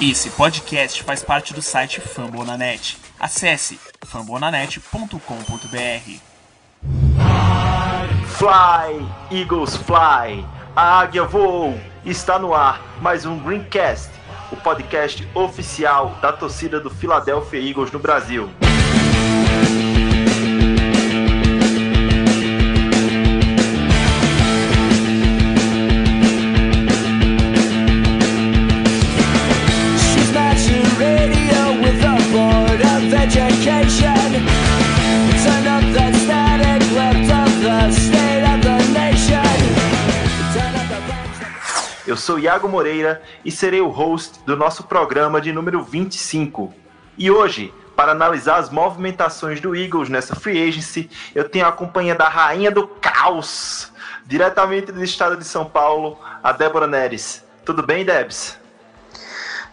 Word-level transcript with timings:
Esse 0.00 0.30
podcast 0.30 1.02
faz 1.02 1.24
parte 1.24 1.52
do 1.52 1.60
site 1.60 2.00
Fambonanet. 2.00 2.96
Acesse 3.18 3.80
fambonanet.com.br. 4.06 5.18
Fly, 8.28 9.08
Eagles 9.32 9.74
Fly, 9.74 10.46
a 10.76 11.00
águia 11.00 11.24
voou, 11.24 11.80
está 12.04 12.38
no 12.38 12.54
ar 12.54 12.80
mais 13.00 13.26
um 13.26 13.40
Greencast, 13.40 14.12
o 14.52 14.56
podcast 14.56 15.28
oficial 15.34 16.16
da 16.22 16.32
torcida 16.32 16.78
do 16.78 16.90
Philadelphia 16.90 17.58
Eagles 17.58 17.90
no 17.90 17.98
Brasil. 17.98 18.48
Sou 42.28 42.38
Iago 42.38 42.68
Moreira 42.68 43.22
e 43.42 43.50
serei 43.50 43.80
o 43.80 43.88
host 43.88 44.40
do 44.44 44.54
nosso 44.54 44.82
programa 44.82 45.40
de 45.40 45.50
número 45.50 45.82
25. 45.82 46.74
E 47.16 47.30
hoje, 47.30 47.72
para 47.96 48.12
analisar 48.12 48.56
as 48.56 48.68
movimentações 48.68 49.62
do 49.62 49.74
Eagles 49.74 50.10
nessa 50.10 50.36
free 50.36 50.68
agency, 50.68 51.08
eu 51.34 51.48
tenho 51.48 51.66
a 51.66 51.72
companhia 51.72 52.14
da 52.14 52.28
rainha 52.28 52.70
do 52.70 52.86
caos, 52.86 53.90
diretamente 54.26 54.92
do 54.92 55.02
estado 55.02 55.38
de 55.38 55.44
São 55.44 55.64
Paulo, 55.64 56.18
a 56.44 56.52
Débora 56.52 56.86
Neres. 56.86 57.42
Tudo 57.64 57.82
bem, 57.82 58.04
Debs? 58.04 58.58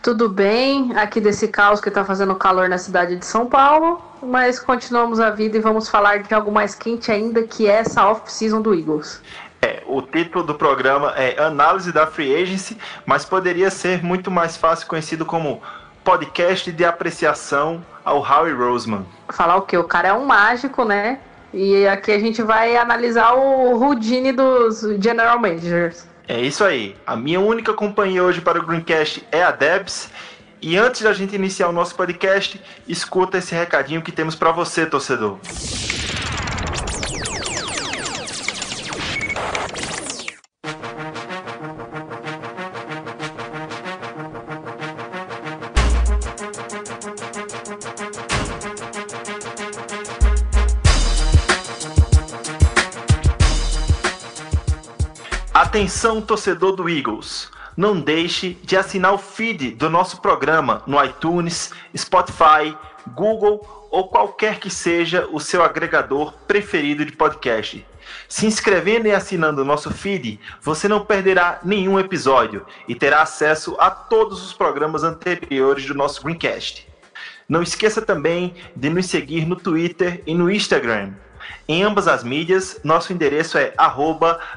Tudo 0.02 0.30
bem, 0.30 0.96
aqui 0.96 1.20
desse 1.20 1.50
caos 1.50 1.82
que 1.82 1.92
tá 1.92 2.06
fazendo 2.06 2.36
calor 2.36 2.70
na 2.70 2.78
cidade 2.78 3.18
de 3.18 3.26
São 3.26 3.48
Paulo, 3.48 4.02
mas 4.24 4.60
continuamos 4.60 5.20
a 5.20 5.30
vida 5.30 5.58
e 5.58 5.60
vamos 5.60 5.90
falar 5.90 6.20
de 6.24 6.34
algo 6.34 6.54
mais 6.54 6.74
quente 6.74 7.12
ainda, 7.12 7.44
que 7.44 7.68
é 7.68 7.80
essa 7.80 8.08
off-season 8.08 8.62
do 8.62 8.74
Eagles. 8.74 9.22
É, 9.66 9.82
o 9.88 10.00
título 10.00 10.46
do 10.46 10.54
programa 10.54 11.12
é 11.18 11.42
Análise 11.42 11.92
da 11.92 12.06
Free 12.06 12.36
Agency, 12.36 12.78
mas 13.04 13.26
poderia 13.26 13.72
ser 13.72 14.04
muito 14.04 14.30
mais 14.30 14.56
fácil 14.56 14.86
conhecido 14.86 15.26
como 15.26 15.60
Podcast 16.04 16.72
de 16.72 16.86
Apreciação 16.86 17.84
ao 18.04 18.20
Howie 18.20 18.54
Roseman. 18.54 19.04
Falar 19.30 19.56
o 19.56 19.64
que? 19.64 19.76
O 19.76 19.84
cara 19.84 20.10
é 20.10 20.14
um 20.14 20.24
mágico, 20.24 20.86
né? 20.86 21.18
E 21.52 21.88
aqui 21.88 22.12
a 22.12 22.20
gente 22.20 22.44
vai 22.44 22.78
analisar 22.78 23.34
o 23.34 23.82
Houdini 23.82 24.32
dos 24.32 24.82
General 25.02 25.40
Managers. 25.40 26.08
É 26.28 26.40
isso 26.40 26.64
aí. 26.64 26.96
A 27.08 27.16
minha 27.16 27.40
única 27.40 27.74
companhia 27.74 28.24
hoje 28.24 28.42
para 28.42 28.60
o 28.60 28.64
Greencast 28.64 29.26
é 29.32 29.42
a 29.42 29.50
Debs. 29.50 30.12
E 30.62 30.78
antes 30.78 31.02
da 31.02 31.12
gente 31.12 31.36
iniciar 31.36 31.70
o 31.70 31.72
nosso 31.72 31.96
podcast, 31.96 32.62
escuta 32.88 33.40
esse 33.40 33.56
recadinho 33.56 34.04
que 34.04 34.12
temos 34.12 34.36
para 34.36 34.52
você, 34.52 34.86
torcedor. 34.86 35.40
Atenção, 55.86 56.20
torcedor 56.20 56.76
do 56.76 56.90
Eagles. 56.90 57.52
Não 57.78 58.00
deixe 58.00 58.58
de 58.64 58.76
assinar 58.76 59.14
o 59.14 59.20
feed 59.20 59.70
do 59.70 59.88
nosso 59.88 60.20
programa 60.20 60.82
no 60.88 61.02
iTunes, 61.06 61.72
Spotify, 61.96 62.76
Google 63.14 63.88
ou 63.92 64.08
qualquer 64.08 64.60
que 64.60 64.68
seja 64.68 65.28
o 65.32 65.40
seu 65.40 65.62
agregador 65.62 66.34
preferido 66.48 67.06
de 67.06 67.12
podcast. 67.12 67.86
Se 68.28 68.48
inscrevendo 68.48 69.08
e 69.08 69.12
assinando 69.12 69.62
o 69.62 69.66
nosso 69.66 69.92
feed, 69.94 70.40
você 70.60 70.88
não 70.88 71.06
perderá 71.06 71.60
nenhum 71.64 72.00
episódio 72.00 72.66
e 72.88 72.96
terá 72.96 73.22
acesso 73.22 73.76
a 73.78 73.92
todos 73.92 74.44
os 74.44 74.54
programas 74.54 75.04
anteriores 75.04 75.86
do 75.86 75.94
nosso 75.94 76.24
Greencast. 76.24 76.90
Não 77.48 77.62
esqueça 77.62 78.02
também 78.02 78.56
de 78.76 78.90
nos 78.90 79.06
seguir 79.06 79.46
no 79.46 79.56
Twitter 79.56 80.24
e 80.26 80.34
no 80.34 80.50
Instagram. 80.50 81.14
Em 81.68 81.84
ambas 81.84 82.08
as 82.08 82.24
mídias, 82.24 82.80
nosso 82.84 83.12
endereço 83.12 83.58
é 83.58 83.74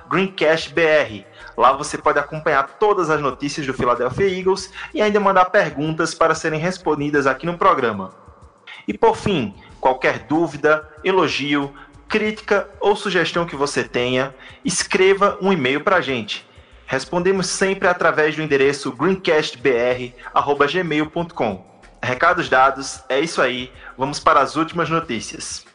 GreencastBR. 0.08 1.26
Lá 1.56 1.72
você 1.72 1.98
pode 1.98 2.18
acompanhar 2.18 2.76
todas 2.78 3.10
as 3.10 3.20
notícias 3.20 3.66
do 3.66 3.74
Philadelphia 3.74 4.28
Eagles 4.28 4.70
e 4.94 5.02
ainda 5.02 5.18
mandar 5.18 5.46
perguntas 5.46 6.14
para 6.14 6.34
serem 6.34 6.60
respondidas 6.60 7.26
aqui 7.26 7.46
no 7.46 7.58
programa. 7.58 8.12
E 8.86 8.96
por 8.96 9.16
fim, 9.16 9.54
qualquer 9.80 10.20
dúvida, 10.20 10.88
elogio, 11.02 11.74
crítica 12.08 12.70
ou 12.80 12.94
sugestão 12.96 13.44
que 13.44 13.56
você 13.56 13.84
tenha, 13.84 14.34
escreva 14.64 15.36
um 15.40 15.52
e-mail 15.52 15.82
para 15.82 15.96
a 15.96 16.00
gente. 16.00 16.48
Respondemos 16.86 17.48
sempre 17.48 17.86
através 17.86 18.34
do 18.34 18.42
endereço 18.42 18.90
greencastbr.gmail.com. 18.92 21.68
Recados 22.02 22.48
dados, 22.48 23.04
é 23.08 23.20
isso 23.20 23.40
aí. 23.42 23.70
Vamos 23.96 24.18
para 24.18 24.40
as 24.40 24.56
últimas 24.56 24.88
notícias. 24.88 25.67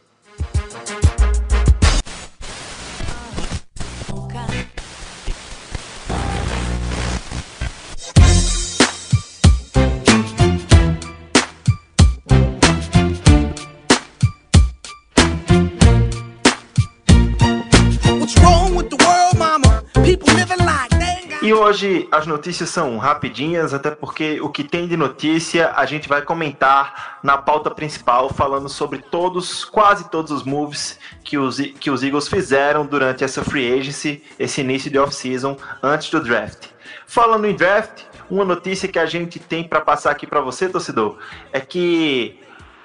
E 21.54 21.56
hoje 21.56 22.08
as 22.12 22.26
notícias 22.26 22.72
são 22.72 22.98
rapidinhas, 22.98 23.76
até 23.76 23.92
porque 23.92 24.42
o 24.42 24.50
que 24.50 24.64
tem 24.64 24.88
de 24.88 24.98
notícia 24.98 25.72
a 25.76 25.86
gente 25.86 26.10
vai 26.10 26.24
comentar 26.24 27.20
na 27.22 27.38
pauta 27.38 27.70
principal, 27.70 28.34
falando 28.34 28.68
sobre 28.68 29.04
todos, 29.04 29.64
quase 29.64 30.10
todos 30.10 30.32
os 30.32 30.42
moves 30.42 30.98
que 31.24 31.38
os, 31.38 31.60
que 31.80 31.92
os 31.92 32.02
Eagles 32.02 32.28
fizeram 32.28 32.88
durante 32.88 33.24
essa 33.24 33.44
free 33.44 33.72
agency, 33.72 34.24
esse 34.40 34.62
início 34.62 34.90
de 34.90 34.98
off-season, 34.98 35.56
antes 35.84 36.10
do 36.10 36.24
draft. 36.24 36.70
Falando 37.06 37.46
em 37.46 37.54
draft, 37.54 38.02
uma 38.32 38.44
notícia 38.44 38.88
que 38.88 38.98
a 38.98 39.06
gente 39.06 39.38
tem 39.38 39.64
para 39.64 39.80
passar 39.80 40.10
aqui 40.10 40.26
para 40.26 40.42
você, 40.42 40.68
torcedor, 40.68 41.20
é 41.52 41.60
que 41.60 42.40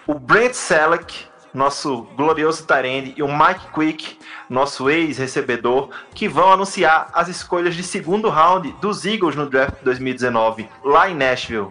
o 0.06 0.12
Brent 0.12 0.52
Selleck, 0.52 1.24
nosso 1.54 2.02
glorioso 2.16 2.64
Tarende, 2.64 3.14
e 3.16 3.22
o 3.22 3.28
Mike 3.28 3.72
Quick, 3.72 4.18
nosso 4.48 4.88
ex-recebedor, 4.90 5.90
que 6.14 6.28
vão 6.28 6.52
anunciar 6.52 7.08
as 7.12 7.28
escolhas 7.28 7.74
de 7.74 7.82
segundo 7.82 8.28
round 8.28 8.72
dos 8.80 9.04
Eagles 9.04 9.34
no 9.34 9.48
draft 9.48 9.78
de 9.78 9.84
2019, 9.84 10.68
lá 10.84 11.08
em 11.10 11.14
Nashville. 11.14 11.68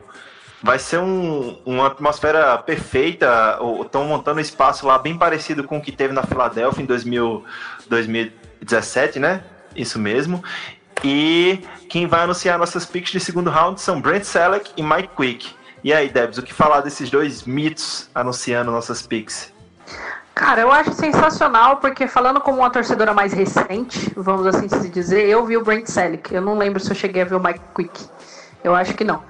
Vai 0.61 0.79
ser 0.79 0.97
um- 0.97 1.59
uma 1.65 1.87
atmosfera 1.87 2.57
perfeita. 2.57 3.59
Estão 3.81 4.05
montando 4.05 4.39
um 4.39 4.41
espaço 4.41 4.87
lá 4.87 4.97
bem 4.97 5.15
parecido 5.15 5.63
com 5.63 5.77
o 5.77 5.81
que 5.81 5.91
teve 5.91 6.13
na 6.13 6.23
Filadélfia 6.23 6.81
em 6.81 6.85
2000, 6.85 7.45
2017, 7.87 9.19
né? 9.19 9.43
Isso 9.75 9.99
mesmo. 9.99 10.43
E 11.03 11.59
quem 11.87 12.07
vai 12.07 12.21
anunciar 12.21 12.57
nossas 12.57 12.85
picks 12.85 13.11
de 13.11 13.19
segundo 13.19 13.51
round 13.51 13.79
são 13.79 14.01
Brent 14.01 14.23
Selleck 14.23 14.71
e 14.75 14.81
Mike 14.81 15.09
Quick. 15.15 15.55
E 15.83 15.93
aí, 15.93 16.09
Debs, 16.09 16.39
o 16.39 16.41
que 16.41 16.53
falar 16.53 16.81
desses 16.81 17.09
dois 17.09 17.43
mitos 17.43 18.09
anunciando 18.15 18.71
nossas 18.71 19.05
picks? 19.05 19.53
Cara, 20.33 20.61
eu 20.61 20.71
acho 20.71 20.93
sensacional, 20.93 21.77
porque 21.77 22.07
falando 22.07 22.39
como 22.39 22.59
uma 22.59 22.69
torcedora 22.69 23.11
mais 23.11 23.33
recente, 23.33 24.13
vamos 24.15 24.45
assim 24.45 24.69
se 24.69 24.87
dizer, 24.87 25.27
eu 25.27 25.43
vi 25.45 25.57
o 25.57 25.63
Brent 25.63 25.87
Selleck. 25.87 26.33
Eu 26.33 26.41
não 26.41 26.57
lembro 26.57 26.79
se 26.79 26.91
eu 26.91 26.95
cheguei 26.95 27.23
a 27.23 27.25
ver 27.25 27.35
o 27.35 27.43
Mike 27.43 27.59
Quick. 27.73 28.05
Eu 28.63 28.75
acho 28.75 28.93
que 28.93 29.03
não. 29.03 29.23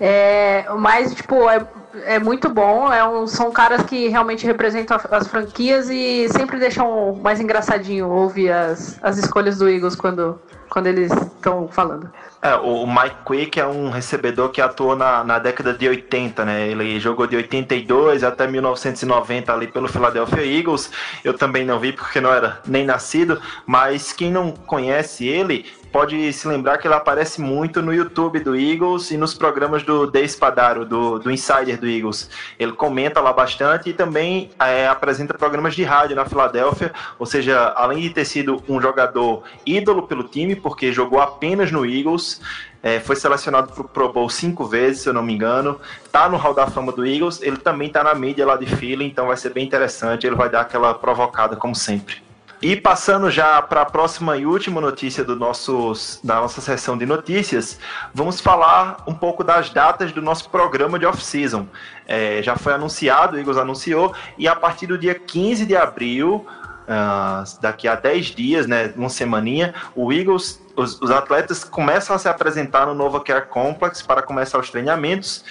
É, 0.00 0.64
mas, 0.78 1.14
tipo, 1.14 1.48
é, 1.48 1.64
é 2.04 2.18
muito 2.18 2.48
bom. 2.48 2.92
É 2.92 3.06
um, 3.06 3.26
são 3.26 3.50
caras 3.50 3.82
que 3.82 4.08
realmente 4.08 4.46
representam 4.46 4.98
as 5.10 5.26
franquias 5.28 5.88
e 5.90 6.28
sempre 6.30 6.58
deixam 6.58 7.14
mais 7.14 7.40
engraçadinho 7.40 8.08
ouvir 8.08 8.50
as, 8.50 8.98
as 9.02 9.18
escolhas 9.18 9.58
do 9.58 9.68
Eagles 9.68 9.94
quando, 9.94 10.40
quando 10.68 10.86
eles 10.86 11.10
estão 11.12 11.68
falando. 11.68 12.10
É, 12.40 12.54
o 12.54 12.86
Mike 12.86 13.16
Quick 13.26 13.60
é 13.60 13.66
um 13.66 13.90
recebedor 13.90 14.50
que 14.50 14.60
atuou 14.60 14.94
na, 14.94 15.24
na 15.24 15.40
década 15.40 15.74
de 15.74 15.88
80, 15.88 16.44
né? 16.44 16.68
Ele 16.68 17.00
jogou 17.00 17.26
de 17.26 17.34
82 17.34 18.22
até 18.22 18.46
1990 18.46 19.52
ali 19.52 19.66
pelo 19.66 19.88
Philadelphia 19.88 20.44
Eagles. 20.44 20.90
Eu 21.24 21.34
também 21.34 21.64
não 21.64 21.80
vi 21.80 21.92
porque 21.92 22.20
não 22.20 22.32
era 22.32 22.60
nem 22.64 22.84
nascido, 22.84 23.40
mas 23.66 24.12
quem 24.12 24.30
não 24.30 24.52
conhece 24.52 25.26
ele, 25.26 25.66
pode 25.92 26.32
se 26.32 26.46
lembrar 26.46 26.78
que 26.78 26.86
ele 26.86 26.94
aparece 26.94 27.40
muito 27.40 27.82
no 27.82 27.92
YouTube 27.92 28.40
do 28.40 28.56
Eagles 28.56 29.10
e 29.10 29.16
nos 29.16 29.34
programas 29.34 29.82
do 29.82 30.10
The 30.10 30.20
Espadaro, 30.20 30.84
do, 30.84 31.18
do 31.18 31.30
Insider 31.30 31.78
do 31.78 31.88
Eagles. 31.88 32.30
Ele 32.58 32.72
comenta 32.72 33.20
lá 33.20 33.32
bastante 33.32 33.90
e 33.90 33.92
também 33.92 34.50
é, 34.58 34.86
apresenta 34.86 35.34
programas 35.34 35.74
de 35.74 35.82
rádio 35.82 36.16
na 36.16 36.24
Filadélfia, 36.24 36.92
ou 37.18 37.26
seja, 37.26 37.72
além 37.76 38.00
de 38.00 38.10
ter 38.10 38.24
sido 38.24 38.62
um 38.68 38.80
jogador 38.80 39.42
ídolo 39.64 40.06
pelo 40.06 40.24
time, 40.24 40.54
porque 40.54 40.92
jogou 40.92 41.20
apenas 41.20 41.72
no 41.72 41.84
Eagles, 41.84 42.40
é, 42.82 43.00
foi 43.00 43.16
selecionado 43.16 43.72
para 43.72 43.82
o 43.82 43.88
Pro 43.88 44.12
Bowl 44.12 44.28
cinco 44.30 44.64
vezes, 44.64 45.02
se 45.02 45.08
eu 45.08 45.12
não 45.12 45.22
me 45.22 45.34
engano. 45.34 45.80
Tá 46.12 46.28
no 46.28 46.36
Hall 46.36 46.54
da 46.54 46.66
Fama 46.66 46.92
do 46.92 47.04
Eagles. 47.04 47.42
Ele 47.42 47.56
também 47.56 47.88
tá 47.88 48.04
na 48.04 48.14
mídia 48.14 48.46
lá 48.46 48.56
de 48.56 48.66
Philly, 48.66 49.04
então 49.04 49.26
vai 49.26 49.36
ser 49.36 49.52
bem 49.52 49.66
interessante. 49.66 50.26
Ele 50.26 50.36
vai 50.36 50.48
dar 50.48 50.60
aquela 50.60 50.94
provocada, 50.94 51.56
como 51.56 51.74
sempre. 51.74 52.27
E 52.60 52.74
passando 52.74 53.30
já 53.30 53.62
para 53.62 53.82
a 53.82 53.84
próxima 53.84 54.36
e 54.36 54.44
última 54.44 54.80
notícia 54.80 55.22
do 55.22 55.36
nossos, 55.36 56.18
da 56.24 56.40
nossa 56.40 56.60
sessão 56.60 56.98
de 56.98 57.06
notícias, 57.06 57.78
vamos 58.12 58.40
falar 58.40 59.04
um 59.06 59.14
pouco 59.14 59.44
das 59.44 59.70
datas 59.70 60.10
do 60.10 60.20
nosso 60.20 60.50
programa 60.50 60.98
de 60.98 61.06
off-season. 61.06 61.68
É, 62.04 62.42
já 62.42 62.56
foi 62.56 62.72
anunciado, 62.72 63.36
o 63.36 63.38
Eagles 63.38 63.56
anunciou, 63.56 64.12
e 64.36 64.48
a 64.48 64.56
partir 64.56 64.88
do 64.88 64.98
dia 64.98 65.14
15 65.14 65.66
de 65.66 65.76
abril, 65.76 66.44
uh, 66.88 67.60
daqui 67.60 67.86
a 67.86 67.94
10 67.94 68.26
dias, 68.26 68.66
né, 68.66 68.92
uma 68.96 69.08
semaninha, 69.08 69.72
o 69.94 70.12
Eagles, 70.12 70.60
os, 70.74 71.00
os 71.00 71.12
atletas 71.12 71.62
começam 71.62 72.16
a 72.16 72.18
se 72.18 72.28
apresentar 72.28 72.86
no 72.86 72.94
Nova 72.94 73.20
Care 73.20 73.46
Complex 73.46 74.02
para 74.02 74.20
começar 74.20 74.58
os 74.58 74.68
treinamentos, 74.68 75.44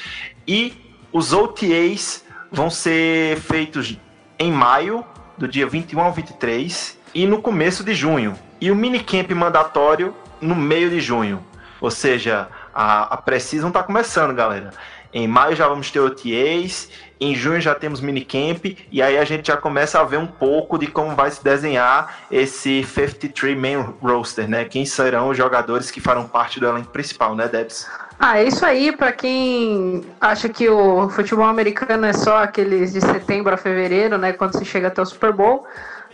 e 0.46 0.74
os 1.14 1.32
OTAs 1.32 2.26
vão 2.52 2.70
ser 2.70 3.40
feitos 3.40 3.98
em 4.38 4.52
maio, 4.52 5.06
do 5.38 5.48
dia 5.48 5.68
21 5.68 6.00
ao 6.00 6.12
23, 6.12 6.98
e 7.14 7.26
no 7.26 7.42
começo 7.42 7.84
de 7.84 7.94
junho. 7.94 8.36
E 8.60 8.72
o 8.72 8.76
minicamp 8.76 9.34
mandatório 9.34 10.16
no 10.42 10.56
meio 10.56 10.90
de 10.90 11.00
junho. 11.00 11.44
Ou 11.80 11.92
seja, 11.92 12.48
a, 12.74 13.14
a 13.14 13.18
está 13.70 13.84
começando, 13.84 14.34
galera. 14.34 14.72
Em 15.18 15.28
maio 15.28 15.56
já 15.56 15.68
vamos 15.68 15.90
ter 15.90 16.00
OTAs, 16.00 16.90
em 17.20 17.34
junho 17.34 17.60
já 17.60 17.74
temos 17.74 18.00
minicamp, 18.02 18.78
e 18.92 19.02
aí 19.02 19.18
a 19.18 19.26
gente 19.26 19.48
já 19.48 19.58
começa 19.58 20.00
a 20.00 20.04
ver 20.04 20.18
um 20.18 20.28
pouco 20.28 20.78
de 20.78 20.86
como 20.86 21.16
vai 21.16 21.32
se 21.32 21.44
desenhar 21.44 22.20
esse 22.30 22.84
53 22.84 23.58
main 23.58 23.78
roster, 24.00 24.48
né? 24.48 24.66
Quem 24.66 24.86
serão 24.86 25.30
os 25.30 25.36
jogadores 25.36 25.90
que 25.90 26.00
farão 26.00 26.28
parte 26.28 26.60
do 26.60 26.68
elenco 26.68 26.90
principal, 26.90 27.36
né, 27.36 27.48
Debs? 27.48 27.88
Ah, 28.20 28.38
é 28.38 28.44
isso 28.44 28.64
aí, 28.64 28.96
para 28.96 29.12
quem 29.12 30.06
acha 30.22 30.48
que 30.50 30.70
o 30.70 31.10
futebol 31.10 31.46
americano 31.46 32.06
é 32.06 32.14
só 32.14 32.44
aqueles 32.44 32.94
de 32.94 33.02
setembro 33.02 33.52
a 33.52 33.58
fevereiro, 33.58 34.20
né, 34.20 34.34
quando 34.34 34.56
se 34.56 34.66
chega 34.66 34.90
até 34.90 35.02
o 35.02 35.06
Super 35.06 35.34
Bowl 35.34 35.66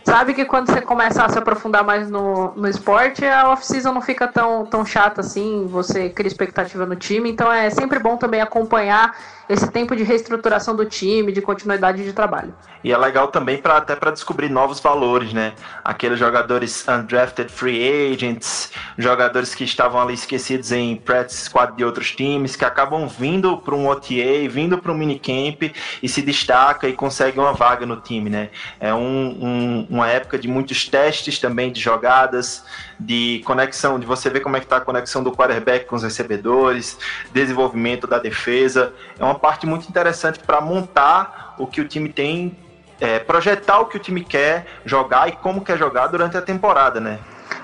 sabe 0.04 0.34
que 0.34 0.44
quando 0.44 0.70
você 0.70 0.80
começa 0.80 1.24
a 1.24 1.28
se 1.28 1.38
aprofundar 1.38 1.82
mais 1.82 2.10
no, 2.10 2.52
no 2.54 2.68
esporte, 2.68 3.24
a 3.24 3.50
off-season 3.50 3.92
não 3.92 4.02
fica 4.02 4.28
tão, 4.28 4.66
tão 4.66 4.84
chata 4.84 5.20
assim, 5.20 5.66
você 5.66 6.08
cria 6.08 6.28
expectativa 6.28 6.84
no 6.86 6.94
time, 6.94 7.30
então 7.30 7.50
é 7.50 7.70
sempre 7.70 7.98
bom 7.98 8.16
também 8.16 8.40
acompanhar 8.40 9.16
esse 9.48 9.70
tempo 9.70 9.94
de 9.94 10.02
reestruturação 10.02 10.74
do 10.74 10.84
time, 10.84 11.32
de 11.32 11.42
continuidade 11.42 12.02
de 12.02 12.12
trabalho. 12.12 12.54
E 12.82 12.92
é 12.92 12.98
legal 12.98 13.28
também 13.28 13.58
para 13.58 13.78
até 13.78 13.96
para 13.96 14.10
descobrir 14.10 14.50
novos 14.50 14.78
valores, 14.80 15.32
né? 15.32 15.54
Aqueles 15.82 16.18
jogadores 16.18 16.86
undrafted 16.86 17.50
free 17.50 18.12
agents, 18.12 18.72
jogadores 18.98 19.54
que 19.54 19.64
estavam 19.64 20.00
ali 20.00 20.14
esquecidos 20.14 20.70
em 20.70 20.96
practice 20.96 21.44
squad 21.44 21.76
de 21.76 21.84
outros 21.84 22.14
times, 22.14 22.56
que 22.56 22.64
acabam 22.64 23.06
vindo 23.08 23.56
para 23.58 23.74
um 23.74 23.88
OTA, 23.88 24.48
vindo 24.50 24.78
para 24.78 24.92
um 24.92 24.94
minicamp 24.94 25.72
e 26.02 26.08
se 26.08 26.20
destaca 26.20 26.86
e 26.86 26.92
consegue 26.92 27.38
uma 27.38 27.54
vaga 27.54 27.86
no 27.86 27.96
time, 27.96 28.28
né? 28.28 28.50
É 28.78 28.92
um, 28.92 29.86
um, 29.90 29.93
uma 29.94 30.08
época 30.08 30.36
de 30.36 30.48
muitos 30.48 30.88
testes 30.88 31.38
também 31.38 31.70
de 31.70 31.80
jogadas, 31.80 32.64
de 32.98 33.40
conexão, 33.44 33.98
de 33.98 34.04
você 34.04 34.28
ver 34.28 34.40
como 34.40 34.56
é 34.56 34.60
que 34.60 34.66
está 34.66 34.78
a 34.78 34.80
conexão 34.80 35.22
do 35.22 35.30
quarterback 35.30 35.86
com 35.86 35.94
os 35.94 36.02
recebedores, 36.02 36.98
desenvolvimento 37.32 38.04
da 38.04 38.18
defesa. 38.18 38.92
É 39.16 39.22
uma 39.22 39.36
parte 39.36 39.66
muito 39.66 39.88
interessante 39.88 40.40
para 40.40 40.60
montar 40.60 41.54
o 41.58 41.66
que 41.66 41.80
o 41.80 41.86
time 41.86 42.08
tem, 42.08 42.58
é, 43.00 43.20
projetar 43.20 43.78
o 43.78 43.86
que 43.86 43.96
o 43.96 44.00
time 44.00 44.24
quer 44.24 44.66
jogar 44.84 45.28
e 45.28 45.32
como 45.32 45.64
quer 45.64 45.78
jogar 45.78 46.08
durante 46.08 46.36
a 46.36 46.42
temporada, 46.42 46.98
né? 46.98 47.20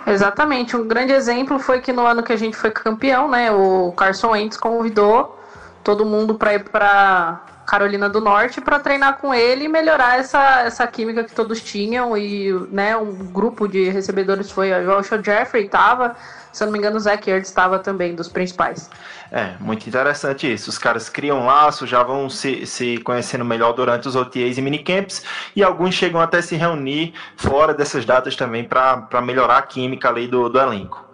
Exatamente. 0.06 0.77
Um 0.77 0.87
grande 0.87 1.12
exemplo 1.12 1.59
foi 1.59 1.81
que 1.81 1.93
no 1.93 2.06
ano 2.06 2.23
que 2.23 2.32
a 2.32 2.37
gente 2.37 2.56
foi 2.56 2.71
campeão, 2.71 3.29
né, 3.29 3.50
o 3.50 3.93
Carson 3.97 4.31
Wentz 4.31 4.56
convidou 4.56 5.37
todo 5.82 6.06
mundo 6.06 6.37
para 6.37 6.55
ir 6.55 6.65
para 6.65 7.41
Carolina 7.70 8.08
do 8.08 8.20
Norte 8.20 8.61
para 8.61 8.81
treinar 8.81 9.19
com 9.19 9.32
ele 9.32 9.67
e 9.67 9.69
melhorar 9.69 10.19
essa, 10.19 10.62
essa 10.62 10.84
química 10.88 11.22
que 11.22 11.32
todos 11.32 11.61
tinham. 11.61 12.17
E 12.17 12.52
né, 12.72 12.96
um 12.96 13.14
grupo 13.26 13.69
de 13.69 13.88
recebedores 13.90 14.50
foi 14.50 14.72
a 14.72 14.82
Joshua 14.82 15.22
Jeffrey, 15.22 15.67
estava, 15.67 16.17
se 16.50 16.64
eu 16.64 16.67
não 16.67 16.72
me 16.72 16.81
engano, 16.81 16.96
o 16.96 17.00
Zach 17.00 17.31
Ertz 17.31 17.49
estava 17.49 17.78
também, 17.78 18.17
dos 18.17 18.26
principais. 18.26 18.90
É, 19.31 19.55
muito 19.61 19.88
interessante 19.88 20.52
isso. 20.52 20.69
Os 20.69 20.78
caras 20.78 21.08
criam 21.08 21.46
laço, 21.46 21.87
já 21.87 22.02
vão 22.02 22.28
se, 22.28 22.67
se 22.67 22.99
conhecendo 22.99 23.44
melhor 23.44 23.72
durante 23.72 24.08
os 24.08 24.17
OTAs 24.17 24.58
e 24.58 24.62
minicamps, 24.62 25.22
e 25.55 25.62
alguns 25.62 25.94
chegam 25.94 26.20
até 26.20 26.43
se 26.43 26.56
reunir 26.56 27.14
fora 27.37 27.72
dessas 27.72 28.05
datas 28.05 28.34
também 28.34 28.64
para 28.64 29.22
melhorar 29.22 29.58
a 29.58 29.62
química 29.62 30.08
ali 30.08 30.26
do, 30.26 30.49
do 30.49 30.58
elenco. 30.58 31.08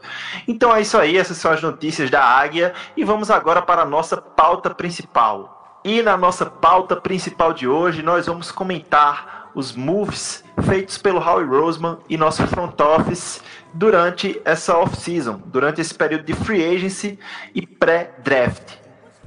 Então 0.48 0.74
é 0.74 0.80
isso 0.80 0.96
aí, 0.96 1.18
essas 1.18 1.36
são 1.36 1.50
as 1.50 1.60
notícias 1.60 2.08
da 2.08 2.24
Águia, 2.24 2.72
e 2.96 3.04
vamos 3.04 3.30
agora 3.30 3.60
para 3.60 3.82
a 3.82 3.86
nossa 3.86 4.16
pauta 4.16 4.74
principal. 4.74 5.55
E 5.88 6.02
na 6.02 6.16
nossa 6.16 6.44
pauta 6.44 6.96
principal 6.96 7.52
de 7.52 7.68
hoje, 7.68 8.02
nós 8.02 8.26
vamos 8.26 8.50
comentar 8.50 9.52
os 9.54 9.72
moves 9.72 10.42
feitos 10.64 10.98
pelo 10.98 11.20
Howie 11.20 11.46
Roseman 11.46 11.98
e 12.08 12.16
nosso 12.16 12.44
front 12.48 12.80
office 12.80 13.40
durante 13.72 14.42
essa 14.44 14.76
off-season, 14.76 15.40
durante 15.46 15.80
esse 15.80 15.94
período 15.94 16.24
de 16.24 16.32
free 16.34 16.74
agency 16.74 17.16
e 17.54 17.64
pré-draft, 17.64 18.72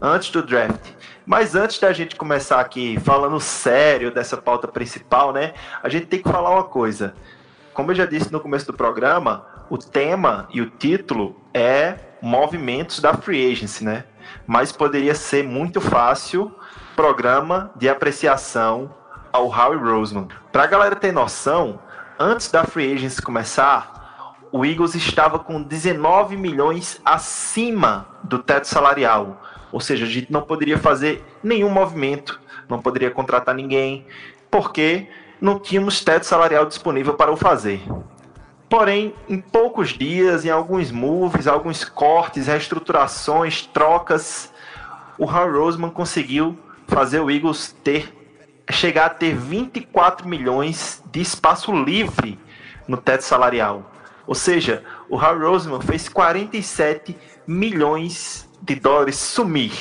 antes 0.02 0.32
do 0.32 0.44
draft. 0.44 0.82
Mas 1.26 1.56
antes 1.56 1.80
da 1.80 1.94
gente 1.94 2.18
começar 2.18 2.60
aqui 2.60 3.00
falando 3.00 3.40
sério 3.40 4.14
dessa 4.14 4.36
pauta 4.36 4.68
principal, 4.68 5.32
né? 5.32 5.54
A 5.82 5.88
gente 5.88 6.08
tem 6.08 6.22
que 6.22 6.30
falar 6.30 6.50
uma 6.50 6.66
coisa. 6.66 7.14
Como 7.74 7.92
eu 7.92 7.96
já 7.96 8.06
disse 8.06 8.34
no 8.34 8.42
começo 8.42 8.66
do 8.66 8.74
programa, 8.74 9.46
o 9.70 9.78
tema 9.78 10.46
e 10.54 10.60
o 10.60 10.70
título 10.70 11.40
é 11.54 11.96
movimentos 12.22 13.00
da 13.00 13.14
free 13.14 13.50
agency, 13.50 13.86
né? 13.86 14.04
Mas 14.46 14.72
poderia 14.72 15.16
ser 15.16 15.44
muito 15.44 15.80
fácil 15.80 16.52
programa 16.96 17.72
de 17.76 17.88
apreciação 17.88 18.94
ao 19.32 19.48
Howie 19.48 19.80
Roseman. 19.80 20.28
Para 20.52 20.64
a 20.64 20.68
galera 20.68 20.96
ter 20.96 21.12
noção, 21.12 21.80
antes 22.20 22.52
da 22.52 22.64
free 22.64 22.94
agency 22.94 23.22
começar, 23.22 24.00
o 24.52 24.66
Eagles 24.66 24.96
estava 24.96 25.40
com 25.40 25.62
19 25.62 26.36
milhões 26.36 27.00
acima 27.06 28.08
do 28.24 28.40
teto 28.40 28.66
salarial. 28.66 29.42
Ou 29.72 29.80
seja, 29.80 30.06
a 30.06 30.10
gente 30.10 30.32
não 30.32 30.42
poderia 30.42 30.78
fazer 30.78 31.24
nenhum 31.44 31.70
movimento, 31.70 32.40
não 32.68 32.82
poderia 32.82 33.12
contratar 33.12 33.54
ninguém, 33.54 34.06
porque 34.50 35.08
não 35.40 35.60
tínhamos 35.60 36.04
teto 36.04 36.26
salarial 36.26 36.66
disponível 36.66 37.14
para 37.14 37.32
o 37.32 37.38
fazer. 37.38 37.82
Porém, 38.70 39.16
em 39.28 39.42
poucos 39.42 39.90
dias, 39.90 40.46
em 40.46 40.50
alguns 40.50 40.92
moves, 40.92 41.48
alguns 41.48 41.84
cortes, 41.84 42.46
reestruturações, 42.46 43.66
trocas, 43.66 44.54
o 45.18 45.26
Harry 45.26 45.58
Roseman 45.58 45.90
conseguiu 45.90 46.58
fazer 46.88 47.20
o 47.20 47.32
Eagles 47.32 47.76
ter 47.84 48.14
chegar 48.72 49.08
a 49.08 49.10
ter 49.10 49.36
24 49.36 50.28
milhões 50.28 51.02
de 51.12 51.20
espaço 51.20 51.72
livre 51.72 52.38
no 52.88 52.98
teto 52.98 53.24
salarial. 53.24 53.92
Ou 54.28 54.36
seja, 54.36 54.84
o 55.10 55.18
Harry 55.18 55.40
Roseman 55.40 55.82
fez 55.82 56.08
47 56.08 57.18
milhões 57.48 58.48
de 58.62 58.76
dólares 58.76 59.16
sumir. 59.16 59.74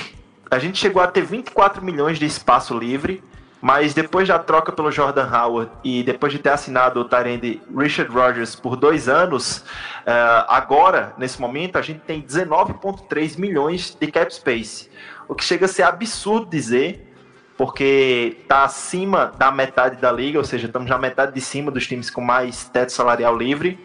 A 0.51 0.59
gente 0.59 0.79
chegou 0.79 1.03
a 1.03 1.07
ter 1.07 1.23
24 1.23 1.85
milhões 1.85 2.19
de 2.19 2.25
espaço 2.25 2.77
livre 2.77 3.23
mas 3.61 3.93
depois 3.93 4.29
da 4.29 4.39
troca 4.39 4.71
pelo 4.71 4.91
Jordan 4.91 5.29
Howard 5.29 5.71
e 5.83 6.03
depois 6.03 6.33
de 6.33 6.39
ter 6.39 6.51
assinado 6.51 7.01
o 7.01 7.05
Tyrande 7.05 7.61
Richard 7.77 8.13
Rodgers 8.13 8.55
por 8.55 8.77
dois 8.77 9.09
anos, 9.09 9.59
uh, 9.59 10.47
agora, 10.49 11.13
nesse 11.19 11.41
momento, 11.41 11.77
a 11.77 11.83
gente 11.83 12.01
tem 12.01 12.23
19,3 12.23 13.39
milhões 13.39 13.97
de 13.99 14.07
cap 14.07 14.33
space. 14.33 14.89
O 15.27 15.35
que 15.35 15.45
chega 15.45 15.67
a 15.67 15.69
ser 15.69 15.83
absurdo 15.83 16.47
dizer, 16.47 17.13
porque 17.57 18.37
está 18.41 18.63
acima 18.63 19.33
da 19.37 19.51
metade 19.51 19.97
da 19.97 20.13
liga, 20.13 20.39
ou 20.39 20.45
seja, 20.45 20.69
estamos 20.69 20.89
na 20.89 20.97
metade 20.97 21.35
de 21.35 21.41
cima 21.41 21.71
dos 21.71 21.87
times 21.87 22.09
com 22.09 22.21
mais 22.21 22.65
teto 22.69 22.93
salarial 22.93 23.37
livre, 23.37 23.79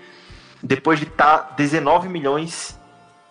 depois 0.62 1.00
de 1.00 1.06
estar 1.06 1.40
tá 1.40 1.54
19 1.58 2.08
milhões, 2.08 2.80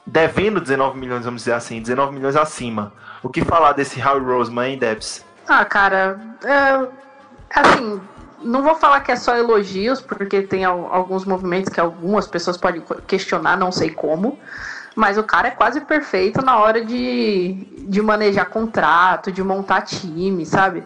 devendo 0.04 0.60
19 0.60 0.98
milhões, 0.98 1.24
vamos 1.24 1.42
dizer 1.42 1.54
assim, 1.54 1.80
19 1.80 2.12
milhões 2.12 2.34
acima. 2.34 2.92
O 3.22 3.28
que 3.28 3.44
falar 3.44 3.72
desse 3.72 4.02
Howie 4.02 4.24
Roseman, 4.24 4.70
hein, 4.70 4.78
Debs? 4.78 5.24
Ah, 5.48 5.64
cara, 5.64 6.18
é, 6.44 6.88
assim, 7.60 8.00
não 8.42 8.62
vou 8.62 8.74
falar 8.74 9.00
que 9.00 9.12
é 9.12 9.16
só 9.16 9.36
elogios, 9.36 10.00
porque 10.00 10.42
tem 10.42 10.64
alguns 10.64 11.24
movimentos 11.24 11.72
que 11.72 11.80
algumas 11.80 12.26
pessoas 12.26 12.56
podem 12.56 12.82
questionar, 13.06 13.56
não 13.56 13.72
sei 13.72 13.90
como. 13.90 14.38
Mas 14.94 15.16
o 15.16 15.22
cara 15.22 15.48
é 15.48 15.50
quase 15.50 15.80
perfeito 15.80 16.42
na 16.42 16.58
hora 16.58 16.84
de, 16.84 17.66
de 17.88 18.02
manejar 18.02 18.46
contrato, 18.50 19.32
de 19.32 19.42
montar 19.42 19.82
time, 19.82 20.44
sabe? 20.44 20.84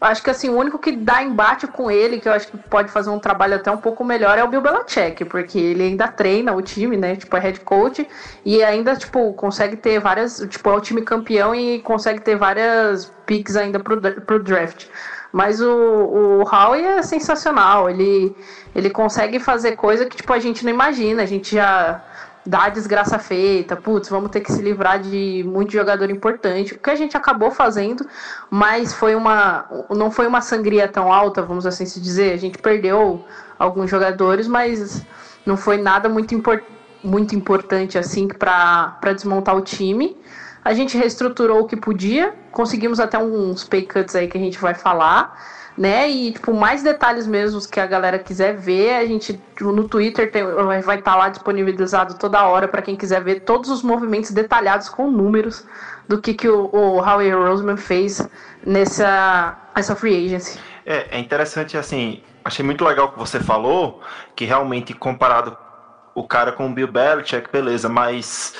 Acho 0.00 0.22
que 0.22 0.30
assim, 0.30 0.48
o 0.48 0.56
único 0.56 0.78
que 0.78 0.92
dá 0.92 1.22
embate 1.22 1.66
com 1.66 1.90
ele, 1.90 2.20
que 2.20 2.28
eu 2.28 2.32
acho 2.32 2.48
que 2.48 2.56
pode 2.56 2.90
fazer 2.90 3.10
um 3.10 3.18
trabalho 3.18 3.56
até 3.56 3.70
um 3.70 3.76
pouco 3.76 4.04
melhor, 4.04 4.38
é 4.38 4.44
o 4.44 4.48
Bill 4.48 4.62
Belichick, 4.62 5.24
porque 5.26 5.58
ele 5.58 5.82
ainda 5.82 6.08
treina 6.08 6.52
o 6.52 6.62
time, 6.62 6.96
né? 6.96 7.16
Tipo, 7.16 7.36
é 7.36 7.40
head 7.40 7.60
coach 7.60 8.08
e 8.44 8.62
ainda, 8.62 8.96
tipo, 8.96 9.32
consegue 9.34 9.76
ter 9.76 10.00
várias. 10.00 10.38
Tipo, 10.48 10.70
é 10.70 10.74
o 10.74 10.80
time 10.80 11.02
campeão 11.02 11.54
e 11.54 11.80
consegue 11.80 12.20
ter 12.20 12.36
várias 12.36 13.12
picks 13.26 13.56
ainda 13.56 13.78
pro, 13.78 14.00
pro 14.00 14.42
draft. 14.42 14.86
Mas 15.32 15.60
o, 15.60 15.70
o 15.70 16.42
Howie 16.42 16.84
é 16.84 17.02
sensacional. 17.02 17.88
Ele, 17.88 18.34
ele 18.74 18.90
consegue 18.90 19.38
fazer 19.38 19.76
coisa 19.76 20.06
que 20.06 20.16
tipo, 20.16 20.32
a 20.32 20.38
gente 20.38 20.64
não 20.64 20.72
imagina. 20.72 21.22
A 21.22 21.26
gente 21.26 21.54
já 21.54 22.02
a 22.52 22.68
desgraça 22.68 23.18
feita. 23.18 23.76
Putz, 23.76 24.08
vamos 24.08 24.30
ter 24.30 24.40
que 24.40 24.52
se 24.52 24.62
livrar 24.62 25.00
de 25.00 25.44
muito 25.46 25.72
jogador 25.72 26.10
importante. 26.10 26.74
O 26.74 26.78
que 26.78 26.90
a 26.90 26.94
gente 26.94 27.16
acabou 27.16 27.50
fazendo, 27.50 28.06
mas 28.50 28.94
foi 28.94 29.14
uma. 29.14 29.66
Não 29.90 30.10
foi 30.10 30.26
uma 30.26 30.40
sangria 30.40 30.88
tão 30.88 31.12
alta, 31.12 31.42
vamos 31.42 31.66
assim 31.66 31.86
se 31.86 32.00
dizer. 32.00 32.32
A 32.32 32.38
gente 32.38 32.58
perdeu 32.58 33.24
alguns 33.58 33.90
jogadores, 33.90 34.46
mas 34.46 35.04
não 35.44 35.56
foi 35.56 35.76
nada 35.76 36.08
muito, 36.08 36.34
muito 37.02 37.34
importante 37.34 37.98
assim 37.98 38.28
para 38.28 39.12
desmontar 39.14 39.56
o 39.56 39.60
time. 39.60 40.16
A 40.62 40.74
gente 40.74 40.96
reestruturou 40.96 41.60
o 41.60 41.66
que 41.66 41.76
podia, 41.76 42.34
conseguimos 42.52 43.00
até 43.00 43.18
uns 43.18 43.64
pay 43.64 43.82
cuts 43.86 44.14
aí 44.14 44.28
que 44.28 44.36
a 44.36 44.40
gente 44.40 44.58
vai 44.58 44.74
falar, 44.74 45.34
né? 45.80 46.10
E, 46.10 46.32
tipo, 46.32 46.52
mais 46.52 46.82
detalhes 46.82 47.26
mesmo 47.26 47.58
que 47.66 47.80
a 47.80 47.86
galera 47.86 48.18
quiser 48.18 48.54
ver, 48.54 48.96
a 48.96 49.06
gente 49.06 49.40
no 49.62 49.88
Twitter 49.88 50.30
tem, 50.30 50.44
vai 50.44 50.98
estar 50.98 51.12
tá 51.12 51.16
lá 51.16 51.30
disponibilizado 51.30 52.18
toda 52.18 52.46
hora 52.46 52.68
para 52.68 52.82
quem 52.82 52.94
quiser 52.94 53.24
ver 53.24 53.40
todos 53.40 53.70
os 53.70 53.82
movimentos 53.82 54.30
detalhados 54.30 54.90
com 54.90 55.10
números 55.10 55.66
do 56.06 56.20
que, 56.20 56.34
que 56.34 56.46
o, 56.46 56.68
o 56.70 56.98
Howie 56.98 57.30
Roseman 57.30 57.78
fez 57.78 58.28
nessa 58.62 59.56
essa 59.74 59.96
free 59.96 60.26
agency. 60.26 60.58
É, 60.84 61.16
é 61.16 61.18
interessante, 61.18 61.78
assim, 61.78 62.22
achei 62.44 62.62
muito 62.62 62.84
legal 62.84 63.06
o 63.06 63.12
que 63.12 63.18
você 63.18 63.40
falou, 63.40 64.02
que 64.36 64.44
realmente 64.44 64.92
comparado 64.92 65.56
o 66.14 66.28
cara 66.28 66.52
com 66.52 66.66
o 66.66 66.74
Bill 66.74 66.88
Belichick, 66.92 67.50
beleza, 67.50 67.88
mas 67.88 68.54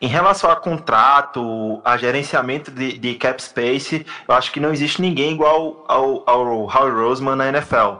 em 0.00 0.08
relação 0.08 0.50
a 0.50 0.56
contrato, 0.56 1.80
a 1.84 1.96
gerenciamento 1.96 2.70
de, 2.70 2.96
de 2.96 3.14
cap 3.16 3.42
space, 3.42 4.06
eu 4.26 4.34
acho 4.34 4.50
que 4.50 4.58
não 4.58 4.72
existe 4.72 5.02
ninguém 5.02 5.32
igual 5.32 5.84
ao, 5.86 6.22
ao 6.26 6.46
Howie 6.66 6.92
Roseman 6.92 7.36
na 7.36 7.48
NFL. 7.48 7.96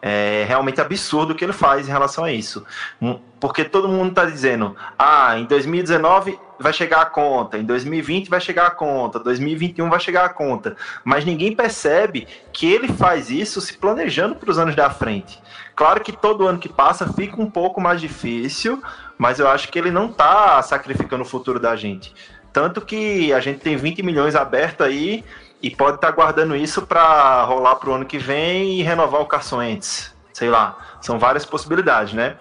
É 0.00 0.44
realmente 0.46 0.80
absurdo 0.80 1.32
o 1.32 1.34
que 1.34 1.44
ele 1.44 1.52
faz 1.52 1.88
em 1.88 1.90
relação 1.90 2.24
a 2.24 2.32
isso. 2.32 2.64
Hum, 3.00 3.18
porque 3.40 3.64
todo 3.64 3.88
mundo 3.88 4.10
está 4.10 4.24
dizendo, 4.24 4.76
ah, 4.98 5.38
em 5.38 5.44
2019 5.44 6.38
vai 6.58 6.72
chegar 6.72 7.02
a 7.02 7.06
conta, 7.06 7.58
em 7.58 7.64
2020 7.64 8.28
vai 8.28 8.40
chegar 8.40 8.66
a 8.66 8.70
conta, 8.70 9.18
2021 9.18 9.88
vai 9.88 10.00
chegar 10.00 10.24
a 10.24 10.28
conta. 10.28 10.76
Mas 11.04 11.24
ninguém 11.24 11.54
percebe 11.54 12.26
que 12.52 12.70
ele 12.70 12.88
faz 12.88 13.30
isso 13.30 13.60
se 13.60 13.76
planejando 13.76 14.34
para 14.34 14.50
os 14.50 14.58
anos 14.58 14.74
da 14.74 14.88
frente. 14.88 15.42
Claro 15.74 16.00
que 16.02 16.12
todo 16.12 16.46
ano 16.46 16.58
que 16.58 16.68
passa 16.68 17.12
fica 17.12 17.40
um 17.40 17.50
pouco 17.50 17.80
mais 17.80 18.00
difícil, 18.00 18.82
mas 19.18 19.38
eu 19.38 19.48
acho 19.48 19.68
que 19.68 19.78
ele 19.78 19.90
não 19.90 20.06
está 20.06 20.60
sacrificando 20.62 21.22
o 21.22 21.26
futuro 21.26 21.60
da 21.60 21.76
gente. 21.76 22.14
Tanto 22.52 22.80
que 22.80 23.32
a 23.32 23.40
gente 23.40 23.60
tem 23.60 23.76
20 23.76 24.02
milhões 24.02 24.34
aberto 24.34 24.84
aí 24.84 25.24
e 25.60 25.70
pode 25.70 25.96
estar 25.96 26.08
tá 26.08 26.14
guardando 26.14 26.54
isso 26.54 26.82
para 26.82 27.42
rolar 27.44 27.76
para 27.76 27.90
o 27.90 27.94
ano 27.94 28.04
que 28.04 28.18
vem 28.18 28.80
e 28.80 28.82
renovar 28.82 29.20
o 29.20 29.26
Carson 29.26 29.58
Wentz. 29.58 30.14
Sei 30.32 30.48
lá, 30.48 30.96
são 31.00 31.18
várias 31.18 31.44
possibilidades, 31.44 32.12
né? 32.12 32.36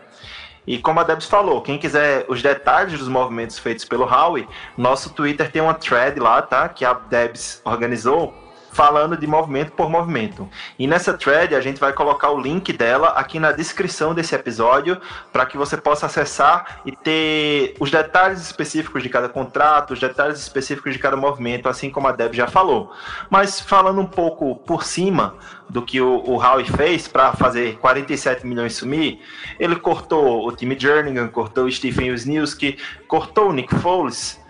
E 0.66 0.78
como 0.78 1.00
a 1.00 1.04
Debs 1.04 1.26
falou, 1.26 1.62
quem 1.62 1.78
quiser 1.78 2.26
os 2.28 2.42
detalhes 2.42 2.98
dos 2.98 3.08
movimentos 3.08 3.60
feitos 3.60 3.86
pelo 3.86 4.06
Howie, 4.06 4.48
nosso 4.78 5.14
Twitter 5.14 5.52
tem 5.52 5.62
uma 5.62 5.74
thread 5.74 6.20
lá, 6.20 6.42
tá? 6.42 6.70
Que 6.70 6.86
a 6.86 6.94
Debs 6.94 7.62
organizou 7.66 8.34
falando 8.74 9.16
de 9.16 9.28
movimento 9.28 9.72
por 9.72 9.90
movimento. 9.90 10.50
E 10.78 10.88
nessa 10.88 11.14
thread 11.14 11.56
a 11.56 11.62
gente 11.62 11.80
vai 11.80 11.94
colocar 11.94 12.32
o 12.32 12.40
link 12.40 12.74
dela 12.74 13.10
aqui 13.10 13.40
na 13.40 13.52
descrição 13.52 14.14
desse 14.14 14.34
episódio 14.36 15.00
para 15.32 15.46
que 15.46 15.58
você 15.58 15.78
possa 15.78 16.08
acessar 16.08 16.82
e 16.86 16.92
ter 16.92 17.76
os 17.80 17.92
detalhes 17.92 18.42
específicos 18.42 19.04
de 19.04 19.10
cada 19.10 19.30
contrato, 19.30 19.94
os 19.94 20.00
detalhes 20.00 20.40
específicos 20.40 20.92
de 20.92 21.00
cada 21.00 21.16
movimento, 21.16 21.70
assim 21.70 21.90
como 21.90 22.08
a 22.08 22.12
Deb 22.12 22.34
já 22.34 22.48
falou. 22.48 22.92
Mas 23.30 23.62
falando 23.62 24.02
um 24.02 24.08
pouco 24.08 24.56
por 24.56 24.84
cima 24.84 25.36
do 25.70 25.82
que 25.82 26.02
o, 26.02 26.24
o 26.26 26.38
Howie 26.38 26.66
fez 26.66 27.08
para 27.08 27.34
fazer 27.34 27.78
47 27.78 28.46
milhões 28.46 28.76
sumir, 28.76 29.20
ele 29.60 29.76
cortou 29.76 30.48
o 30.48 30.52
time 30.52 30.78
Jerningham, 30.78 31.28
cortou 31.28 31.66
o 31.66 31.72
Stephen 31.72 32.12
Wisniewski, 32.12 32.78
cortou 33.08 33.50
o 33.50 33.54
Nick 33.54 33.74
Foles, 33.76 34.42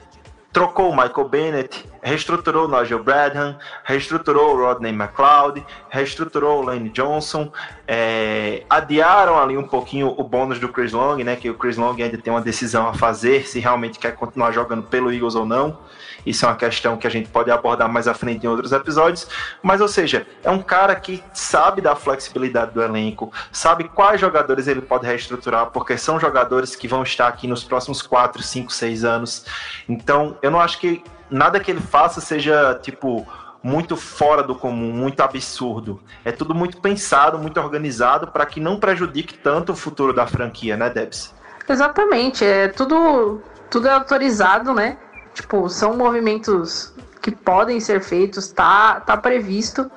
trocou 0.52 0.90
o 0.90 0.96
Michael 0.96 1.28
Bennett, 1.28 1.93
reestruturou 2.04 2.68
o 2.68 2.80
Nigel 2.80 3.02
Bradham, 3.02 3.58
reestruturou 3.84 4.54
o 4.54 4.58
Rodney 4.58 4.92
McLeod, 4.92 5.66
reestruturou 5.90 6.60
o 6.60 6.66
Lane 6.66 6.90
Johnson, 6.90 7.52
é, 7.88 8.64
adiaram 8.70 9.40
ali 9.40 9.58
um 9.58 9.68
pouquinho 9.68 10.14
o 10.18 10.24
bônus 10.24 10.60
do 10.60 10.68
Chris 10.68 10.92
Long, 10.92 11.16
né, 11.18 11.36
que 11.36 11.50
o 11.50 11.56
Chris 11.56 11.78
Long 11.78 11.96
ainda 11.96 12.18
tem 12.18 12.32
uma 12.32 12.42
decisão 12.42 12.88
a 12.88 12.94
fazer 12.94 13.48
se 13.48 13.60
realmente 13.60 13.98
quer 13.98 14.16
continuar 14.16 14.52
jogando 14.52 14.84
pelo 14.84 15.12
Eagles 15.12 15.36
ou 15.36 15.46
não. 15.46 15.80
Isso 16.26 16.46
é 16.46 16.48
uma 16.48 16.56
questão 16.56 16.98
que 16.98 17.06
a 17.06 17.10
gente 17.10 17.30
pode 17.30 17.52
abordar 17.52 17.90
mais 17.90 18.08
à 18.08 18.14
frente 18.14 18.46
em 18.46 18.50
outros 18.50 18.72
episódios. 18.72 19.28
Mas, 19.62 19.82
ou 19.82 19.88
seja, 19.88 20.26
é 20.44 20.50
um 20.50 20.62
cara 20.62 20.96
que 20.96 21.22
sabe 21.34 21.82
da 21.82 21.96
flexibilidade 21.96 22.72
do 22.72 22.82
elenco, 22.82 23.32
sabe 23.52 23.86
quais 23.86 24.22
jogadores 24.22 24.68
ele 24.68 24.82
pode 24.82 25.06
reestruturar, 25.06 25.68
porque 25.68 25.98
são 25.98 26.20
jogadores 26.20 26.76
que 26.76 26.88
vão 26.88 27.04
estar 27.04 27.28
aqui 27.28 27.48
nos 27.48 27.64
próximos 27.64 28.02
4, 28.02 28.42
5, 28.42 28.72
6 28.72 29.04
anos. 29.04 29.46
Então, 29.88 30.38
eu 30.42 30.50
não 30.50 30.62
acho 30.62 30.80
que 30.80 31.04
nada 31.30 31.60
que 31.60 31.72
ele 31.72 31.82
faça 31.82 32.22
seja, 32.22 32.80
tipo, 32.82 33.26
muito 33.62 33.96
fora 33.96 34.44
do 34.44 34.56
comum, 34.56 34.92
muito 34.92 35.22
absurdo. 35.22 36.02
É 36.26 36.32
tudo 36.32 36.54
muito 36.54 36.82
pensado, 36.82 37.40
muito 37.40 37.60
organizado 37.60 38.28
para 38.28 38.46
que 38.46 38.60
não 38.60 38.80
prejudique 38.80 39.38
tanto 39.38 39.72
o 39.72 39.76
futuro 39.76 40.14
da 40.14 40.28
franquia, 40.28 40.76
né, 40.76 40.90
Debs? 40.90 41.34
Exatamente, 41.68 42.44
é 42.44 42.68
tudo 42.68 43.42
tudo 43.70 43.88
é 43.88 43.92
autorizado, 43.92 44.74
né? 44.74 44.98
Tipo, 45.34 45.68
são 45.68 45.96
movimentos 45.96 46.94
que 47.22 47.32
podem 47.32 47.80
ser 47.80 48.02
feitos, 48.04 48.52
tá, 48.52 49.00
tá 49.00 49.18
previsto 49.18 49.90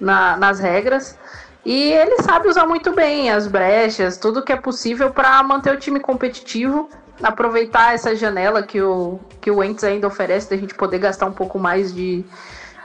na, 0.00 0.36
nas 0.36 0.58
regras. 0.58 1.16
E 1.64 1.92
ele 1.92 2.22
sabe 2.22 2.48
usar 2.48 2.66
muito 2.66 2.92
bem 2.92 3.30
as 3.30 3.46
brechas, 3.46 4.16
tudo 4.16 4.42
que 4.42 4.52
é 4.52 4.56
possível 4.56 5.10
para 5.10 5.40
manter 5.42 5.74
o 5.74 5.78
time 5.78 6.00
competitivo, 6.00 6.88
aproveitar 7.22 7.94
essa 7.94 8.14
janela 8.14 8.62
que 8.62 8.80
o, 8.80 9.18
que 9.40 9.50
o 9.50 9.62
Ents 9.62 9.84
ainda 9.84 10.06
oferece, 10.06 10.50
da 10.50 10.56
gente 10.56 10.74
poder 10.74 10.98
gastar 10.98 11.26
um 11.26 11.32
pouco 11.32 11.58
mais 11.58 11.94
de, 11.94 12.24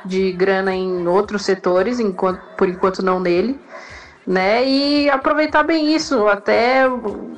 de 0.04 0.32
grana 0.32 0.74
em 0.74 1.08
outros 1.08 1.44
setores, 1.44 2.00
enquanto, 2.00 2.42
por 2.58 2.68
enquanto 2.68 3.02
não 3.04 3.20
nele 3.20 3.60
né? 4.26 4.68
E 4.68 5.10
aproveitar 5.10 5.64
bem 5.64 5.94
isso, 5.96 6.28
até 6.28 6.84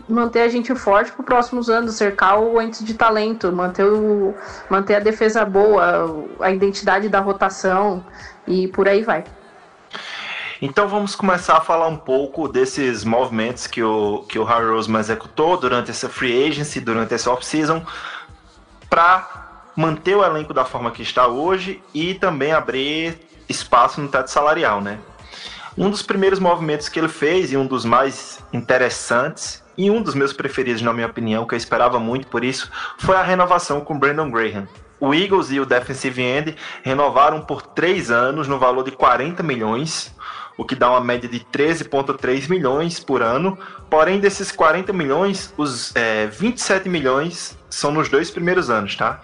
manter 0.07 0.41
a 0.41 0.47
gente 0.47 0.73
forte 0.73 1.11
para 1.11 1.21
os 1.21 1.25
próximos 1.25 1.69
anos, 1.69 1.95
cercar 1.95 2.39
o 2.39 2.57
antes 2.57 2.83
de 2.83 2.93
talento, 2.93 3.51
manter, 3.51 3.83
o, 3.83 4.33
manter 4.69 4.95
a 4.95 4.99
defesa 4.99 5.43
boa, 5.43 6.25
a 6.39 6.51
identidade 6.51 7.09
da 7.09 7.19
rotação 7.19 8.03
e 8.47 8.67
por 8.69 8.87
aí 8.87 9.03
vai. 9.03 9.25
Então 10.61 10.87
vamos 10.87 11.15
começar 11.15 11.57
a 11.57 11.61
falar 11.61 11.87
um 11.87 11.97
pouco 11.97 12.47
desses 12.47 13.03
movimentos 13.03 13.67
que 13.67 13.83
o, 13.83 14.25
que 14.27 14.39
o 14.39 14.43
Harry 14.43 14.67
Roseman 14.67 14.99
executou 14.99 15.55
durante 15.55 15.91
essa 15.91 16.09
free 16.09 16.47
agency, 16.47 16.79
durante 16.79 17.13
essa 17.13 17.29
off-season, 17.31 17.85
para 18.89 19.61
manter 19.75 20.15
o 20.15 20.25
elenco 20.25 20.55
da 20.55 20.65
forma 20.65 20.89
que 20.89 21.03
está 21.03 21.27
hoje 21.27 21.79
e 21.93 22.15
também 22.15 22.51
abrir 22.51 23.19
espaço 23.47 24.01
no 24.01 24.07
teto 24.07 24.31
salarial, 24.31 24.81
né? 24.81 24.97
Um 25.77 25.91
dos 25.91 26.01
primeiros 26.01 26.39
movimentos 26.39 26.89
que 26.89 26.97
ele 26.97 27.07
fez, 27.07 27.51
e 27.51 27.57
um 27.57 27.67
dos 27.67 27.85
mais 27.85 28.43
interessantes, 28.51 29.63
e 29.77 29.91
um 29.91 30.01
dos 30.01 30.15
meus 30.15 30.33
preferidos, 30.33 30.81
na 30.81 30.91
minha 30.91 31.05
opinião, 31.05 31.45
que 31.45 31.53
eu 31.53 31.57
esperava 31.57 31.99
muito 31.99 32.25
por 32.27 32.43
isso, 32.43 32.71
foi 32.97 33.15
a 33.15 33.21
renovação 33.21 33.81
com 33.81 33.99
Brandon 33.99 34.31
Graham. 34.31 34.67
O 34.99 35.13
Eagles 35.13 35.51
e 35.51 35.59
o 35.59 35.65
defensive 35.67 36.19
end 36.19 36.55
renovaram 36.81 37.41
por 37.41 37.61
três 37.61 38.09
anos 38.09 38.47
no 38.47 38.57
valor 38.57 38.83
de 38.83 38.91
40 38.91 39.43
milhões, 39.43 40.15
o 40.57 40.65
que 40.65 40.75
dá 40.75 40.89
uma 40.89 41.01
média 41.01 41.29
de 41.29 41.39
13,3 41.39 42.49
milhões 42.49 42.99
por 42.99 43.21
ano. 43.21 43.57
Porém, 43.89 44.19
desses 44.19 44.51
40 44.51 44.91
milhões, 44.91 45.53
os 45.55 45.95
é, 45.95 46.27
27 46.27 46.89
milhões 46.89 47.57
são 47.69 47.91
nos 47.91 48.09
dois 48.09 48.31
primeiros 48.31 48.69
anos, 48.69 48.95
tá? 48.95 49.21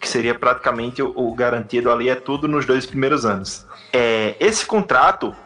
Que 0.00 0.08
seria 0.08 0.34
praticamente 0.34 1.02
o, 1.02 1.12
o 1.14 1.34
garantido 1.34 1.90
ali, 1.90 2.08
é 2.08 2.14
tudo 2.14 2.48
nos 2.48 2.64
dois 2.64 2.86
primeiros 2.86 3.24
anos. 3.24 3.66
É, 3.92 4.34
esse 4.40 4.64
contrato 4.66 5.36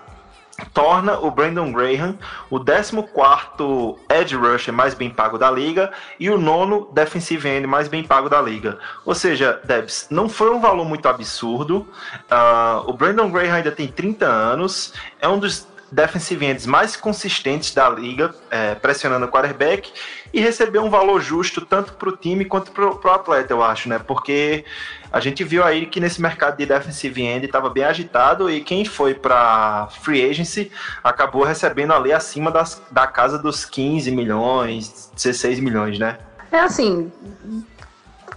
torna 0.72 1.18
o 1.18 1.30
Brandon 1.30 1.72
Graham 1.72 2.18
o 2.50 2.58
14º 2.58 3.96
edge 4.10 4.34
rusher 4.34 4.72
mais 4.72 4.94
bem 4.94 5.10
pago 5.10 5.38
da 5.38 5.50
liga 5.50 5.92
e 6.18 6.28
o 6.30 6.38
nono 6.38 6.88
defensive 6.92 7.48
end 7.48 7.66
mais 7.66 7.88
bem 7.88 8.02
pago 8.02 8.28
da 8.28 8.40
liga. 8.40 8.78
Ou 9.04 9.14
seja, 9.14 9.60
Debs, 9.64 10.06
não 10.10 10.28
foi 10.28 10.50
um 10.50 10.60
valor 10.60 10.84
muito 10.84 11.08
absurdo. 11.08 11.86
Uh, 12.30 12.88
o 12.88 12.92
Brandon 12.92 13.30
Graham 13.30 13.54
ainda 13.54 13.70
tem 13.70 13.88
30 13.88 14.26
anos, 14.26 14.92
é 15.20 15.28
um 15.28 15.38
dos 15.38 15.66
defensive 15.90 16.44
ends 16.44 16.66
mais 16.66 16.96
consistentes 16.96 17.72
da 17.72 17.88
liga, 17.88 18.34
é, 18.50 18.74
pressionando 18.74 19.26
o 19.26 19.28
quarterback, 19.28 19.90
e 20.32 20.40
recebeu 20.40 20.82
um 20.82 20.90
valor 20.90 21.20
justo 21.20 21.64
tanto 21.64 21.94
para 21.94 22.08
o 22.08 22.16
time 22.16 22.44
quanto 22.44 22.70
para 22.72 22.84
o 22.86 23.10
atleta, 23.10 23.52
eu 23.52 23.62
acho, 23.62 23.88
né? 23.88 23.98
Porque 23.98 24.64
a 25.12 25.20
gente 25.20 25.42
viu 25.42 25.64
aí 25.64 25.86
que 25.86 26.00
nesse 26.00 26.20
mercado 26.20 26.56
de 26.56 26.66
defensive 26.66 27.22
end 27.22 27.46
estava 27.46 27.70
bem 27.70 27.84
agitado 27.84 28.50
e 28.50 28.60
quem 28.60 28.84
foi 28.84 29.14
para 29.14 29.88
free 30.00 30.28
agency 30.28 30.70
acabou 31.02 31.44
recebendo 31.44 31.92
ali 31.92 32.12
acima 32.12 32.50
das, 32.50 32.82
da 32.90 33.06
casa 33.06 33.38
dos 33.38 33.64
15 33.64 34.10
milhões, 34.10 35.10
16 35.14 35.60
milhões, 35.60 35.98
né? 35.98 36.18
É 36.52 36.60
assim, 36.60 37.10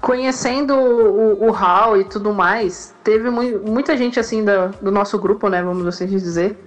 conhecendo 0.01 0.73
o, 0.73 1.49
o 1.49 1.97
e 1.97 2.03
tudo 2.05 2.33
mais, 2.33 2.93
teve 3.03 3.29
mu 3.29 3.41
muita 3.65 3.95
gente 3.95 4.19
assim 4.19 4.43
do 4.81 4.91
nosso 4.91 5.17
grupo, 5.19 5.47
né, 5.47 5.61
vamos 5.61 5.85
assim 5.85 6.05
dizer, 6.05 6.57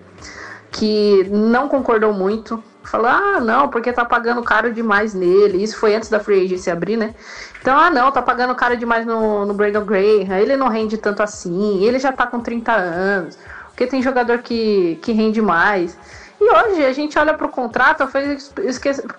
que 0.71 1.25
não 1.31 1.69
concordou 1.69 2.13
muito. 2.13 2.63
Falou, 2.85 3.09
ah, 3.09 3.41
não, 3.41 3.69
porque 3.69 3.93
tá 3.93 4.05
pagando 4.05 4.43
caro 4.43 4.73
demais 4.73 5.15
nele. 5.15 5.63
Isso 5.63 5.77
foi 5.79 5.95
antes 5.95 6.09
da 6.09 6.21
Free 6.21 6.45
Agency 6.45 6.71
abrir, 6.71 6.97
né? 6.97 7.15
Então, 7.61 7.77
ah, 7.77 7.91
não, 7.91 8.13
tá 8.13 8.21
pagando 8.21 8.55
caro 8.55 8.77
demais 8.77 9.07
no, 9.07 9.47
no 9.47 9.55
Brandon 9.55 9.85
Graham. 9.85 10.39
Ele 10.39 10.57
não 10.57 10.69
rende 10.69 10.99
tanto 10.99 11.23
assim. 11.23 11.83
Ele 11.83 11.99
já 11.99 12.13
tá 12.13 12.27
com 12.27 12.41
30 12.41 12.73
anos. 12.73 13.39
Porque 13.69 13.87
tem 13.87 14.03
jogador 14.03 14.39
que, 14.39 14.99
que 15.03 15.13
rende 15.13 15.41
mais. 15.41 15.97
E 16.41 16.45
hoje 16.45 16.85
a 16.85 16.93
gente 16.93 17.19
olha 17.19 17.33
pro 17.35 17.49
contrato, 17.49 18.07
fez 18.07 18.53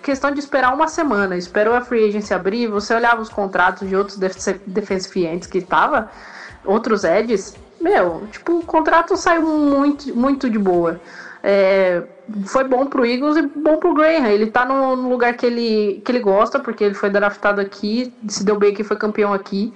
questão 0.04 0.32
de 0.32 0.40
esperar 0.40 0.74
uma 0.74 0.88
semana. 0.88 1.36
Esperou 1.36 1.74
a 1.74 1.82
Free 1.82 2.10
Agency 2.10 2.34
abrir, 2.34 2.68
você 2.68 2.94
olhava 2.94 3.22
os 3.22 3.30
contratos 3.30 3.88
de 3.88 3.96
outros 3.96 4.18
defensive 4.68 5.26
ends 5.26 5.48
que 5.48 5.62
tava, 5.62 6.10
outros 6.64 7.04
Eds. 7.04 7.56
Meu, 7.82 8.28
tipo, 8.32 8.60
o 8.60 8.64
contrato 8.64 9.18
saiu 9.18 9.42
muito, 9.42 10.16
muito 10.16 10.50
de 10.50 10.60
boa. 10.60 11.00
É, 11.48 12.02
foi 12.48 12.64
bom 12.64 12.88
pro 12.88 13.06
Eagles 13.06 13.38
e 13.38 13.44
bom 13.44 13.78
pro 13.78 13.94
Graham. 13.94 14.28
Ele 14.28 14.48
tá 14.48 14.66
no, 14.66 14.96
no, 14.96 15.08
lugar 15.08 15.36
que 15.36 15.46
ele, 15.46 16.02
que 16.04 16.12
ele 16.12 16.20
gosta, 16.20 16.60
porque 16.60 16.84
ele 16.84 16.96
foi 16.96 17.12
draftado 17.12 17.62
aqui, 17.62 18.12
se 18.28 18.44
deu 18.44 18.58
bem 18.58 18.74
aqui, 18.74 18.84
foi 18.84 18.98
campeão 18.98 19.32
aqui. 19.32 19.72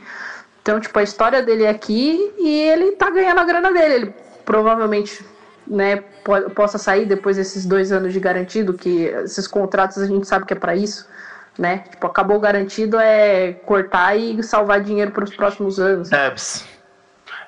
Então, 0.63 0.79
tipo, 0.79 0.97
a 0.97 1.03
história 1.03 1.43
dele 1.43 1.65
é 1.65 1.69
aqui 1.69 2.33
e 2.39 2.61
ele 2.63 2.93
tá 2.93 3.11
ganhando 3.11 3.39
a 3.39 3.43
grana 3.43 3.71
dele. 3.71 3.93
Ele 3.93 4.13
provavelmente 4.43 5.23
né, 5.67 5.97
po 6.23 6.49
possa 6.55 6.79
sair 6.79 7.05
depois 7.05 7.38
desses 7.38 7.67
dois 7.67 7.91
anos 7.91 8.13
de 8.13 8.19
garantido, 8.19 8.73
que 8.73 9.03
esses 9.23 9.45
contratos 9.45 9.99
a 9.99 10.07
gente 10.07 10.27
sabe 10.27 10.47
que 10.47 10.53
é 10.53 10.57
para 10.57 10.75
isso. 10.75 11.07
Né? 11.55 11.83
Tipo, 11.91 12.07
acabou 12.07 12.39
garantido 12.39 12.97
é 12.99 13.53
cortar 13.53 14.15
e 14.15 14.41
salvar 14.41 14.81
dinheiro 14.81 15.11
para 15.11 15.23
os 15.23 15.35
próximos 15.35 15.79
anos. 15.79 16.09
Debs, 16.09 16.65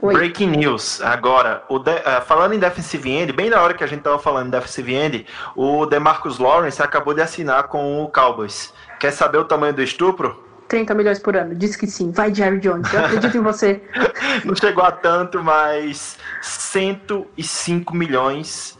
Oi. 0.01 0.15
Breaking 0.15 0.47
news. 0.47 0.99
Agora, 1.01 1.63
de, 1.69 1.75
uh, 1.75 2.21
falando 2.25 2.53
em 2.53 2.59
defensive 2.59 3.07
end, 3.07 3.31
bem 3.33 3.51
na 3.51 3.61
hora 3.61 3.75
que 3.75 3.83
a 3.83 3.87
gente 3.87 4.01
tava 4.01 4.17
falando 4.17 4.47
em 4.47 4.49
defensive 4.49 4.95
end, 4.95 5.27
o 5.55 5.85
DeMarcus 5.85 6.39
Lawrence 6.39 6.81
acabou 6.81 7.13
de 7.13 7.21
assinar 7.21 7.65
com 7.67 8.03
o 8.03 8.07
Cowboys. 8.09 8.73
Quer 8.99 9.11
saber 9.11 9.37
o 9.37 9.45
tamanho 9.45 9.73
do 9.75 9.83
estupro? 9.83 10.43
30 10.67 10.95
milhões 10.95 11.19
por 11.19 11.35
ano. 11.35 11.53
Diz 11.53 11.75
que 11.75 11.85
sim. 11.85 12.11
Vai, 12.11 12.33
Jerry 12.33 12.59
Jones. 12.59 12.91
Eu 12.91 13.05
acredito 13.05 13.37
em 13.37 13.41
você. 13.41 13.83
Não 14.43 14.55
chegou 14.55 14.83
a 14.83 14.91
tanto, 14.91 15.43
mas 15.43 16.17
105 16.41 17.95
milhões 17.95 18.79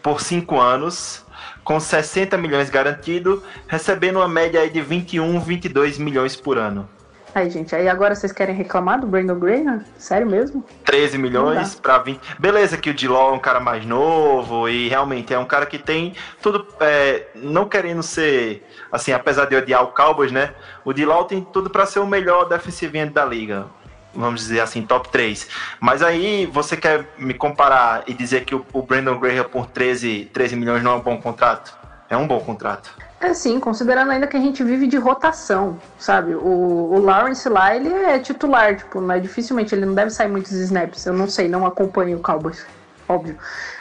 por 0.00 0.20
5 0.20 0.60
anos, 0.60 1.24
com 1.64 1.80
60 1.80 2.36
milhões 2.36 2.70
garantido, 2.70 3.42
recebendo 3.66 4.16
uma 4.16 4.28
média 4.28 4.68
de 4.70 4.80
21, 4.80 5.40
22 5.40 5.98
milhões 5.98 6.36
por 6.36 6.58
ano. 6.58 6.88
Aí, 7.34 7.50
gente, 7.50 7.74
aí 7.74 7.88
agora 7.88 8.14
vocês 8.14 8.30
querem 8.30 8.54
reclamar 8.54 9.00
do 9.00 9.08
Brandon 9.08 9.36
Graham? 9.36 9.84
Sério 9.98 10.24
mesmo? 10.24 10.64
13 10.84 11.18
milhões 11.18 11.74
para 11.74 11.98
20. 11.98 12.20
Beleza 12.38 12.76
que 12.76 12.88
o 12.88 12.94
Diló 12.94 13.30
é 13.30 13.32
um 13.32 13.40
cara 13.40 13.58
mais 13.58 13.84
novo 13.84 14.68
e 14.68 14.88
realmente 14.88 15.34
é 15.34 15.38
um 15.38 15.44
cara 15.44 15.66
que 15.66 15.76
tem 15.76 16.14
tudo, 16.40 16.64
é, 16.78 17.26
não 17.34 17.68
querendo 17.68 18.04
ser, 18.04 18.64
assim, 18.92 19.10
apesar 19.10 19.46
de 19.46 19.56
odiar 19.56 19.82
o 19.82 19.88
Cowboys, 19.88 20.30
né? 20.30 20.54
O 20.84 20.92
Diló 20.92 21.24
tem 21.24 21.42
tudo 21.42 21.68
para 21.68 21.84
ser 21.86 21.98
o 21.98 22.06
melhor 22.06 22.44
defensive 22.48 23.04
da 23.06 23.24
liga. 23.24 23.66
Vamos 24.14 24.42
dizer 24.42 24.60
assim, 24.60 24.82
top 24.82 25.08
3. 25.08 25.48
Mas 25.80 26.04
aí 26.04 26.46
você 26.46 26.76
quer 26.76 27.04
me 27.18 27.34
comparar 27.34 28.04
e 28.06 28.14
dizer 28.14 28.44
que 28.44 28.54
o, 28.54 28.64
o 28.72 28.80
Brandon 28.80 29.18
Graham 29.18 29.42
por 29.42 29.66
13, 29.66 30.30
13 30.32 30.54
milhões 30.54 30.84
não 30.84 30.92
é 30.92 30.94
um 30.94 31.00
bom 31.00 31.20
contrato? 31.20 31.76
É 32.08 32.16
um 32.16 32.28
bom 32.28 32.38
contrato. 32.38 32.94
É 33.24 33.32
sim, 33.32 33.58
considerando 33.58 34.10
ainda 34.10 34.26
que 34.26 34.36
a 34.36 34.40
gente 34.40 34.62
vive 34.62 34.86
de 34.86 34.98
rotação, 34.98 35.78
sabe? 35.98 36.34
O, 36.34 36.92
o 36.92 37.00
Lawrence 37.00 37.48
lá, 37.48 37.74
ele 37.74 37.88
é 37.88 38.18
titular, 38.18 38.76
tipo, 38.76 39.00
mas 39.00 39.22
dificilmente 39.22 39.74
ele 39.74 39.86
não 39.86 39.94
deve 39.94 40.10
sair 40.10 40.28
muitos 40.28 40.52
snaps. 40.52 41.06
Eu 41.06 41.14
não 41.14 41.26
sei, 41.26 41.48
não 41.48 41.64
acompanho 41.64 42.18
o 42.18 42.20
Cowboys, 42.20 42.66
óbvio. 43.08 43.38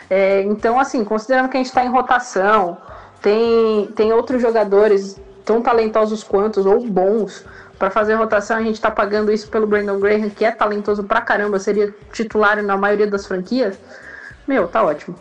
É, 0.09 0.41
então, 0.43 0.79
assim, 0.79 1.03
considerando 1.03 1.49
que 1.49 1.57
a 1.57 1.59
gente 1.59 1.67
está 1.67 1.83
em 1.83 1.89
rotação, 1.89 2.77
tem, 3.21 3.87
tem 3.87 4.13
outros 4.13 4.41
jogadores 4.41 5.19
tão 5.43 5.61
talentosos 5.61 6.23
quanto 6.23 6.65
ou 6.65 6.87
bons 6.87 7.43
para 7.77 7.91
fazer 7.91 8.13
rotação, 8.13 8.55
a 8.55 8.63
gente 8.63 8.75
está 8.75 8.89
pagando 8.89 9.29
isso 9.29 9.49
pelo 9.49 9.67
Brandon 9.67 9.99
Graham, 9.99 10.29
que 10.29 10.45
é 10.45 10.51
talentoso 10.51 11.03
pra 11.03 11.19
caramba, 11.19 11.59
seria 11.59 11.93
titular 12.13 12.63
na 12.63 12.77
maioria 12.77 13.07
das 13.07 13.25
franquias. 13.25 13.77
Meu, 14.47 14.69
tá 14.69 14.81
ótimo. 14.81 15.17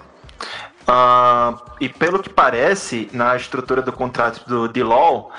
Uh, 0.83 1.61
e 1.81 1.89
pelo 1.89 2.23
que 2.23 2.29
parece, 2.29 3.09
na 3.13 3.37
estrutura 3.37 3.81
do 3.83 3.93
contrato 3.93 4.47
do 4.49 4.69
D-Law, 4.69 5.31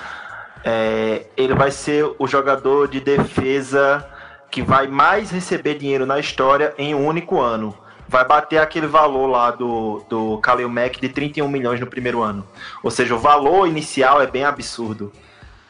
é, 0.64 1.26
ele 1.36 1.54
vai 1.54 1.70
ser 1.70 2.10
o 2.18 2.26
jogador 2.26 2.88
de 2.88 2.98
defesa 2.98 4.04
que 4.50 4.62
vai 4.62 4.86
mais 4.86 5.30
receber 5.30 5.76
dinheiro 5.76 6.06
na 6.06 6.18
história 6.18 6.72
em 6.78 6.94
um 6.94 7.06
único 7.06 7.40
ano. 7.40 7.76
Vai 8.08 8.24
bater 8.24 8.58
aquele 8.58 8.86
valor 8.86 9.26
lá 9.26 9.50
do, 9.50 10.04
do 10.08 10.38
Khalil 10.38 10.68
Mack 10.68 11.00
de 11.00 11.08
31 11.08 11.48
milhões 11.48 11.80
no 11.80 11.86
primeiro 11.86 12.22
ano. 12.22 12.46
Ou 12.82 12.90
seja, 12.90 13.14
o 13.14 13.18
valor 13.18 13.66
inicial 13.66 14.22
é 14.22 14.26
bem 14.26 14.44
absurdo. 14.44 15.12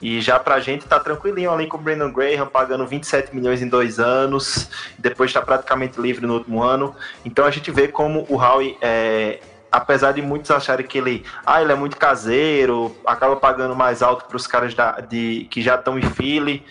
E 0.03 0.21
já 0.21 0.39
pra 0.39 0.61
gente 0.61 0.85
tá 0.85 1.01
tranquilinho 1.01 1.51
ali 1.51 1.67
com 1.67 1.79
o 1.79 1.81
Brandon 1.81 2.13
Graham, 2.13 2.47
pagando 2.47 2.87
27 2.87 3.35
milhões 3.35 3.63
em 3.63 3.69
dois 3.69 3.99
anos, 3.99 4.69
depois 4.99 5.31
está 5.31 5.41
praticamente 5.41 5.99
livre 5.99 6.27
no 6.27 6.35
último 6.35 6.63
ano. 6.63 6.95
Então 7.25 7.47
a 7.47 7.51
gente 7.51 7.71
vê 7.71 7.89
como 7.89 8.27
o 8.29 8.37
Howie 8.37 8.77
é, 8.83 9.41
apesar 9.75 10.13
de 10.13 10.23
muitos 10.23 10.51
acharem 10.53 10.87
que 10.87 10.99
ele, 10.99 11.25
ah, 11.45 11.61
ele 11.61 11.73
é 11.73 11.75
muito 11.75 11.97
caseiro, 11.97 12.95
acaba 13.05 13.35
pagando 13.35 13.75
mais 13.75 14.03
alto 14.03 14.25
para 14.27 14.37
os 14.37 14.47
caras 14.47 14.73
da, 14.73 15.01
de, 15.01 15.49
que 15.51 15.61
já 15.61 15.75
estão 15.75 15.99
em 15.99 16.03
Philly. 16.03 16.65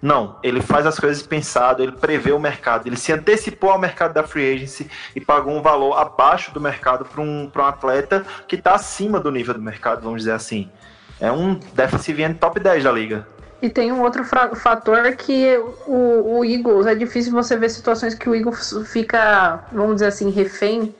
Não, 0.00 0.36
ele 0.42 0.62
faz 0.62 0.86
as 0.86 0.98
coisas 0.98 1.22
pensado, 1.22 1.82
ele 1.82 1.92
prevê 1.92 2.32
o 2.32 2.38
mercado, 2.38 2.86
ele 2.86 2.96
se 2.96 3.12
antecipou 3.12 3.70
ao 3.70 3.78
mercado 3.78 4.14
da 4.14 4.22
free 4.22 4.54
agency 4.54 4.90
e 5.14 5.20
pagou 5.20 5.54
um 5.54 5.60
valor 5.60 5.98
abaixo 5.98 6.52
do 6.52 6.60
mercado 6.60 7.04
para 7.04 7.20
um, 7.20 7.50
um 7.54 7.62
atleta 7.62 8.24
que 8.46 8.56
está 8.56 8.74
acima 8.74 9.20
do 9.20 9.30
nível 9.30 9.54
do 9.54 9.60
mercado, 9.60 10.02
vamos 10.02 10.22
dizer 10.22 10.32
assim. 10.32 10.70
É 11.20 11.30
um 11.30 11.58
defensive 11.74 12.22
end 12.22 12.38
top 12.38 12.60
10 12.60 12.84
da 12.84 12.92
liga. 12.92 13.26
E 13.60 13.68
tem 13.68 13.90
um 13.90 14.02
outro 14.02 14.22
fator 14.24 15.12
que 15.16 15.58
o, 15.86 16.38
o 16.38 16.44
Eagles, 16.44 16.86
é 16.86 16.94
difícil 16.94 17.32
você 17.32 17.56
ver 17.56 17.70
situações 17.70 18.14
que 18.14 18.28
o 18.28 18.34
Eagles 18.34 18.74
fica, 18.86 19.64
vamos 19.72 19.96
dizer 19.96 20.06
assim, 20.06 20.30
refém 20.30 20.94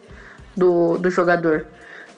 do, 0.57 0.97
do 0.99 1.11
jogador, 1.11 1.66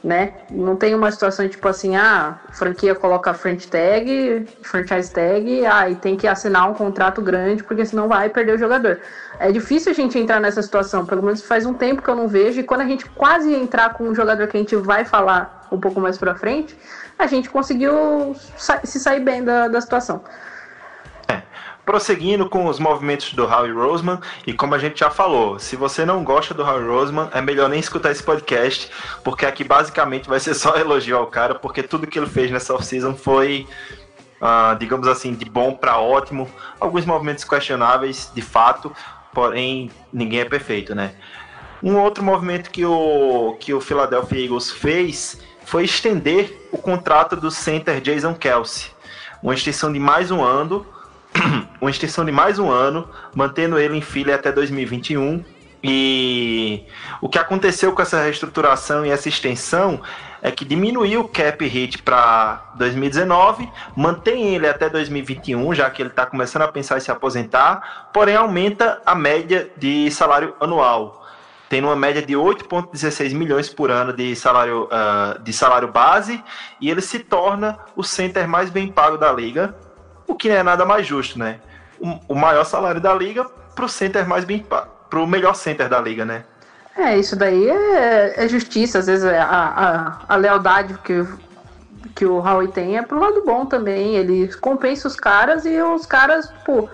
né? 0.02 0.34
Não 0.50 0.76
tem 0.76 0.94
uma 0.94 1.10
situação 1.10 1.48
tipo 1.48 1.66
assim, 1.66 1.96
ah, 1.96 2.38
franquia 2.52 2.94
coloca 2.94 3.34
front 3.34 3.66
tag, 3.66 4.46
franchise 4.62 5.12
tag, 5.12 5.66
ah, 5.66 5.90
e 5.90 5.96
tem 5.96 6.16
que 6.16 6.26
assinar 6.26 6.70
um 6.70 6.74
contrato 6.74 7.20
grande 7.20 7.64
porque 7.64 7.84
senão 7.84 8.08
vai 8.08 8.28
perder 8.28 8.54
o 8.54 8.58
jogador. 8.58 9.00
É 9.38 9.50
difícil 9.50 9.92
a 9.92 9.94
gente 9.94 10.18
entrar 10.18 10.40
nessa 10.40 10.62
situação, 10.62 11.04
pelo 11.04 11.22
menos 11.22 11.42
faz 11.42 11.66
um 11.66 11.74
tempo 11.74 12.02
que 12.02 12.08
eu 12.08 12.16
não 12.16 12.28
vejo, 12.28 12.60
e 12.60 12.62
quando 12.62 12.82
a 12.82 12.86
gente 12.86 13.04
quase 13.06 13.52
entrar 13.52 13.94
com 13.94 14.04
um 14.04 14.14
jogador 14.14 14.46
que 14.46 14.56
a 14.56 14.60
gente 14.60 14.76
vai 14.76 15.04
falar 15.04 15.66
um 15.70 15.78
pouco 15.78 16.00
mais 16.00 16.16
pra 16.16 16.34
frente, 16.34 16.78
a 17.18 17.26
gente 17.26 17.50
conseguiu 17.50 18.36
se 18.84 19.00
sair 19.00 19.20
bem 19.20 19.42
da, 19.42 19.68
da 19.68 19.80
situação 19.80 20.22
prosseguindo 21.88 22.46
com 22.50 22.66
os 22.66 22.78
movimentos 22.78 23.32
do 23.32 23.46
Howie 23.46 23.72
Roseman, 23.72 24.20
e 24.46 24.52
como 24.52 24.74
a 24.74 24.78
gente 24.78 25.00
já 25.00 25.08
falou, 25.08 25.58
se 25.58 25.74
você 25.74 26.04
não 26.04 26.22
gosta 26.22 26.52
do 26.52 26.62
Howie 26.62 26.86
Roseman, 26.86 27.30
é 27.32 27.40
melhor 27.40 27.70
nem 27.70 27.80
escutar 27.80 28.10
esse 28.10 28.22
podcast, 28.22 28.90
porque 29.24 29.46
aqui 29.46 29.64
basicamente 29.64 30.28
vai 30.28 30.38
ser 30.38 30.52
só 30.52 30.76
elogio 30.76 31.16
ao 31.16 31.28
cara, 31.28 31.54
porque 31.54 31.82
tudo 31.82 32.06
que 32.06 32.18
ele 32.18 32.26
fez 32.26 32.50
nessa 32.50 32.74
off-season 32.74 33.14
foi, 33.14 33.66
uh, 34.38 34.76
digamos 34.78 35.08
assim, 35.08 35.32
de 35.32 35.46
bom 35.46 35.72
para 35.72 35.98
ótimo. 35.98 36.46
Alguns 36.78 37.06
movimentos 37.06 37.42
questionáveis, 37.42 38.30
de 38.34 38.42
fato, 38.42 38.92
porém 39.32 39.90
ninguém 40.12 40.40
é 40.40 40.44
perfeito, 40.44 40.94
né? 40.94 41.14
Um 41.82 41.96
outro 41.96 42.22
movimento 42.22 42.70
que 42.70 42.84
o, 42.84 43.56
que 43.58 43.72
o 43.72 43.80
Philadelphia 43.80 44.44
Eagles 44.44 44.70
fez 44.70 45.40
foi 45.64 45.84
estender 45.84 46.68
o 46.70 46.76
contrato 46.76 47.34
do 47.34 47.50
center 47.50 47.98
Jason 48.02 48.34
Kelsey. 48.34 48.90
Uma 49.42 49.54
extensão 49.54 49.90
de 49.90 49.98
mais 49.98 50.30
um 50.30 50.44
ano, 50.44 50.84
uma 51.80 51.90
extensão 51.90 52.24
de 52.24 52.32
mais 52.32 52.58
um 52.58 52.70
ano, 52.70 53.08
mantendo 53.34 53.78
ele 53.78 53.96
em 53.96 54.00
filha 54.00 54.34
até 54.34 54.52
2021. 54.52 55.44
E 55.82 56.84
o 57.20 57.28
que 57.28 57.38
aconteceu 57.38 57.92
com 57.92 58.02
essa 58.02 58.20
reestruturação 58.20 59.06
e 59.06 59.10
essa 59.10 59.28
extensão 59.28 60.00
é 60.42 60.50
que 60.50 60.64
diminuiu 60.64 61.20
o 61.20 61.28
cap 61.28 61.64
hit 61.66 62.02
para 62.02 62.72
2019, 62.76 63.68
mantém 63.96 64.54
ele 64.54 64.68
até 64.68 64.88
2021, 64.88 65.74
já 65.74 65.88
que 65.90 66.02
ele 66.02 66.08
está 66.08 66.26
começando 66.26 66.62
a 66.62 66.68
pensar 66.68 66.96
em 66.96 67.00
se 67.00 67.10
aposentar, 67.10 68.10
porém 68.12 68.36
aumenta 68.36 69.00
a 69.06 69.14
média 69.14 69.70
de 69.76 70.10
salário 70.10 70.54
anual. 70.60 71.16
tendo 71.68 71.86
uma 71.86 71.96
média 71.96 72.22
de 72.22 72.32
8,16 72.32 73.34
milhões 73.34 73.68
por 73.68 73.90
ano 73.90 74.10
de 74.10 74.34
salário, 74.34 74.84
uh, 74.84 75.38
de 75.42 75.52
salário 75.52 75.88
base, 75.88 76.42
e 76.80 76.90
ele 76.90 77.02
se 77.02 77.18
torna 77.18 77.78
o 77.94 78.02
center 78.02 78.48
mais 78.48 78.70
bem 78.70 78.88
pago 78.88 79.18
da 79.18 79.30
liga, 79.30 79.76
o 80.28 80.34
que 80.34 80.48
é 80.50 80.62
nada 80.62 80.84
mais 80.84 81.06
justo, 81.06 81.38
né? 81.38 81.58
O, 81.98 82.34
o 82.34 82.34
maior 82.34 82.64
salário 82.64 83.00
da 83.00 83.12
liga 83.12 83.44
para 83.74 83.84
o 83.84 83.88
center 83.88 84.28
mais 84.28 84.44
bem 84.44 84.64
para 84.64 85.18
o 85.18 85.26
melhor 85.26 85.54
center 85.54 85.88
da 85.88 86.00
liga, 86.00 86.24
né? 86.24 86.44
É, 86.96 87.16
isso 87.16 87.36
daí 87.36 87.68
é, 87.68 88.44
é 88.44 88.48
justiça, 88.48 88.98
às 88.98 89.06
vezes 89.06 89.24
é 89.24 89.38
a, 89.38 89.46
a, 90.28 90.34
a 90.34 90.36
lealdade 90.36 90.98
que, 91.04 91.24
que 92.14 92.26
o 92.26 92.38
Howie 92.38 92.68
tem 92.68 92.98
é 92.98 93.02
pro 93.02 93.20
lado 93.20 93.42
bom 93.44 93.64
também. 93.64 94.16
Ele 94.16 94.52
compensa 94.56 95.06
os 95.06 95.14
caras 95.14 95.64
e 95.64 95.80
os 95.80 96.04
caras, 96.04 96.48
tipo, 96.48 96.90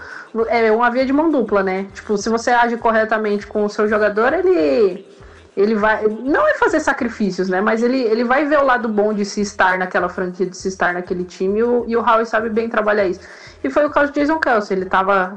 é 0.49 0.71
uma 0.71 0.91
via 0.91 1.07
de 1.07 1.13
mão 1.13 1.31
dupla, 1.31 1.63
né? 1.63 1.87
Tipo, 1.95 2.19
se 2.19 2.29
você 2.29 2.51
age 2.51 2.77
corretamente 2.77 3.47
com 3.47 3.65
o 3.65 3.71
seu 3.71 3.89
jogador, 3.89 4.33
ele. 4.35 5.07
Ele 5.57 5.75
vai. 5.75 6.07
Não 6.09 6.49
é 6.49 6.55
fazer 6.55 6.81
sacrifícios, 6.81 7.49
né? 7.49 7.61
Mas 7.61 7.83
ele, 7.83 8.01
ele 8.01 8.25
vai 8.25 8.45
ver 8.45 8.59
o 8.59 8.65
lado 8.65 8.89
bom 8.89 9.13
de 9.15 9.25
se 9.25 9.41
estar 9.41 9.79
naquela 9.79 10.09
franquia, 10.09 10.47
de 10.47 10.57
se 10.57 10.69
estar 10.69 10.93
naquele 10.95 11.25
time, 11.25 11.61
e 11.61 11.63
o, 11.63 11.85
e 11.87 11.97
o 11.97 12.01
Howie 12.01 12.27
sabe 12.27 12.49
bem 12.49 12.69
trabalhar 12.69 13.07
isso. 13.07 13.21
E 13.63 13.71
foi 13.71 13.87
o 13.87 13.91
caso 13.91 14.13
de 14.13 14.21
Jason 14.21 14.39
Kelsey. 14.39 14.77
Ele 14.77 14.87
tava 14.87 15.37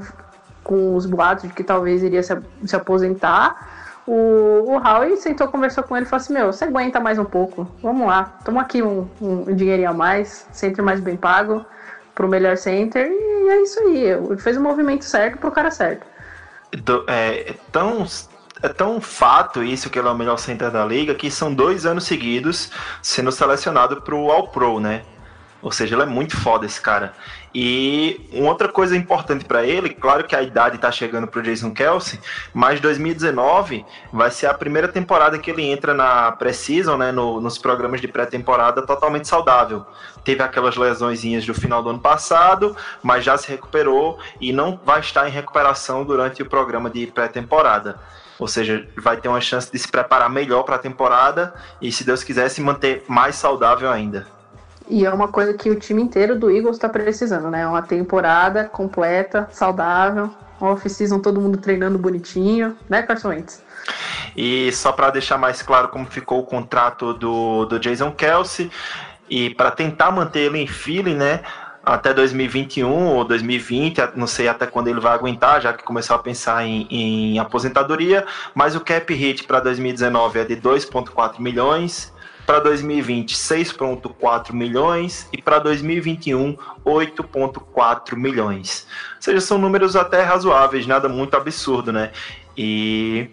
com 0.64 0.96
os 0.96 1.06
boatos 1.06 1.44
de 1.44 1.54
que 1.54 1.64
talvez 1.64 2.02
iria 2.02 2.24
se, 2.24 2.36
se 2.66 2.76
aposentar. 2.76 4.02
O, 4.08 4.64
o 4.66 4.78
Howie 4.78 5.18
sentou, 5.18 5.50
conversou 5.50 5.84
com 5.84 5.96
ele 5.96 6.06
e 6.06 6.10
falou 6.10 6.24
assim: 6.24 6.34
Meu, 6.34 6.52
você 6.52 6.64
aguenta 6.64 7.00
mais 7.00 7.20
um 7.20 7.26
pouco, 7.26 7.68
vamos 7.84 8.08
lá, 8.08 8.38
toma 8.44 8.62
aqui 8.62 8.82
um, 8.82 9.08
um, 9.22 9.54
dinheirinho 9.54 9.90
a 9.90 9.94
mais, 9.94 10.48
sempre 10.52 10.82
mais 10.82 11.00
bem 11.00 11.16
pago, 11.16 11.66
pro 12.16 12.28
melhor 12.28 12.58
center, 12.58 13.08
e 13.12 13.50
é 13.50 13.62
isso 13.62 13.80
aí. 13.82 14.04
Ele 14.06 14.38
fez 14.38 14.58
o 14.58 14.62
movimento 14.62 15.06
certo 15.06 15.38
pro 15.38 15.52
cara 15.52 15.70
certo. 15.70 16.08
É, 17.08 17.52
é 17.52 17.56
tão, 17.72 18.06
é 18.62 18.70
tão 18.70 19.00
fato 19.00 19.64
isso 19.64 19.90
que 19.90 20.00
ele 20.00 20.08
é 20.08 20.12
o 20.12 20.16
melhor 20.16 20.38
center 20.38 20.72
da 20.72 20.86
liga 20.86 21.14
que 21.16 21.30
são 21.30 21.54
dois 21.54 21.86
anos 21.86 22.06
seguidos 22.06 22.72
sendo 23.02 23.32
selecionado 23.32 24.02
pro 24.02 24.32
All 24.32 24.48
Pro, 24.48 24.80
né? 24.80 25.04
Ou 25.62 25.72
seja, 25.72 25.96
ele 25.96 26.04
é 26.04 26.06
muito 26.06 26.38
foda 26.38 26.66
esse 26.66 26.80
cara. 26.80 27.14
E 27.54 28.22
uma 28.32 28.50
outra 28.50 28.68
coisa 28.68 28.96
importante 28.96 29.44
para 29.44 29.66
ele, 29.66 29.90
claro 29.90 30.24
que 30.24 30.36
a 30.36 30.42
idade 30.44 30.76
está 30.76 30.92
chegando 30.92 31.26
para 31.28 31.40
o 31.40 31.44
Jason 31.44 31.72
Kelsey, 31.72 32.20
mas 32.54 32.80
2019 32.80 33.84
vai 34.14 34.30
ser 34.30 34.46
a 34.46 34.54
primeira 34.54 34.88
temporada 34.88 35.40
que 35.40 35.50
ele 35.50 35.64
entra 35.64 35.96
na 35.96 36.32
pré-season, 36.32 36.98
né, 36.98 37.12
no, 37.12 37.42
nos 37.42 37.58
programas 37.58 38.00
de 38.00 38.08
pré-temporada 38.08 38.84
totalmente 38.84 39.28
saudável. 39.28 39.84
Teve 40.24 40.44
aquelas 40.44 40.78
lesõezinhas 40.78 41.46
do 41.46 41.56
final 41.56 41.82
do 41.82 41.90
ano 41.90 42.00
passado, 42.00 42.78
mas 43.02 43.26
já 43.26 43.36
se 43.38 43.50
recuperou 43.50 44.20
e 44.40 44.54
não 44.54 44.80
vai 44.86 45.00
estar 45.00 45.28
em 45.28 45.32
recuperação 45.32 46.04
durante 46.04 46.44
o 46.44 46.46
programa 46.46 46.90
de 46.92 47.08
pré-temporada. 47.08 48.00
Ou 48.40 48.48
seja, 48.48 48.88
vai 48.96 49.18
ter 49.18 49.28
uma 49.28 49.42
chance 49.42 49.72
de 49.72 49.80
se 49.80 49.88
preparar 49.88 50.30
melhor 50.30 50.64
para 50.64 50.76
a 50.76 50.80
temporada 50.80 51.54
e, 51.82 51.92
se 51.92 52.04
Deus 52.04 52.24
quiser, 52.24 52.50
se 52.50 52.62
manter 52.62 53.04
mais 53.08 53.36
saudável 53.36 53.90
ainda. 53.90 54.28
E 54.90 55.06
é 55.06 55.12
uma 55.12 55.28
coisa 55.28 55.54
que 55.54 55.70
o 55.70 55.76
time 55.76 56.02
inteiro 56.02 56.38
do 56.38 56.50
Eagles 56.50 56.78
está 56.78 56.88
precisando, 56.88 57.50
né? 57.50 57.68
Uma 57.68 57.82
temporada 57.82 58.66
completa, 58.66 59.50
saudável, 59.52 60.34
off-season 60.62 61.20
todo 61.20 61.42
mundo 61.42 61.58
treinando 61.58 61.98
bonitinho, 61.98 62.76
né, 62.88 63.02
Carson 63.02 63.30
Wentz? 63.30 63.64
E 64.36 64.72
só 64.72 64.92
para 64.92 65.10
deixar 65.10 65.38
mais 65.38 65.62
claro 65.62 65.90
como 65.90 66.06
ficou 66.06 66.40
o 66.40 66.44
contrato 66.44 67.14
do, 67.14 67.66
do 67.66 67.80
Jason 67.80 68.12
Kelsey, 68.12 68.72
e 69.30 69.50
para 69.52 69.72
tentar 69.72 70.12
manter 70.12 70.40
ele 70.40 70.60
em 70.60 70.68
Philly, 70.68 71.14
né? 71.14 71.42
Até 71.88 72.14
2021 72.14 73.16
ou 73.16 73.24
2020, 73.24 74.02
não 74.16 74.28
sei 74.28 74.50
até 74.50 74.68
quando 74.68 74.90
ele 74.90 75.00
vai 75.00 75.14
aguentar, 75.14 75.62
já 75.62 75.72
que 75.72 75.86
começou 75.86 76.18
a 76.18 76.20
pensar 76.20 76.66
em, 76.66 76.86
em 76.92 77.40
aposentadoria. 77.40 78.26
Mas 78.54 78.76
o 78.76 78.82
cap 78.82 79.14
hit 79.14 79.46
para 79.46 79.62
2019 79.62 80.40
é 80.40 80.44
de 80.44 80.58
2,4 80.58 81.40
milhões 81.40 82.12
para 82.46 82.60
2020 82.60 83.36
6,4 83.36 84.54
milhões 84.54 85.30
e 85.32 85.42
para 85.42 85.60
2021 85.60 86.58
8,4 86.86 88.16
milhões. 88.16 88.86
Ou 89.16 89.22
seja, 89.22 89.40
são 89.40 89.58
números 89.58 89.96
até 89.96 90.24
razoáveis, 90.24 90.86
nada 90.86 91.08
muito 91.08 91.38
absurdo, 91.38 91.94
né? 91.94 92.12
E 92.58 93.30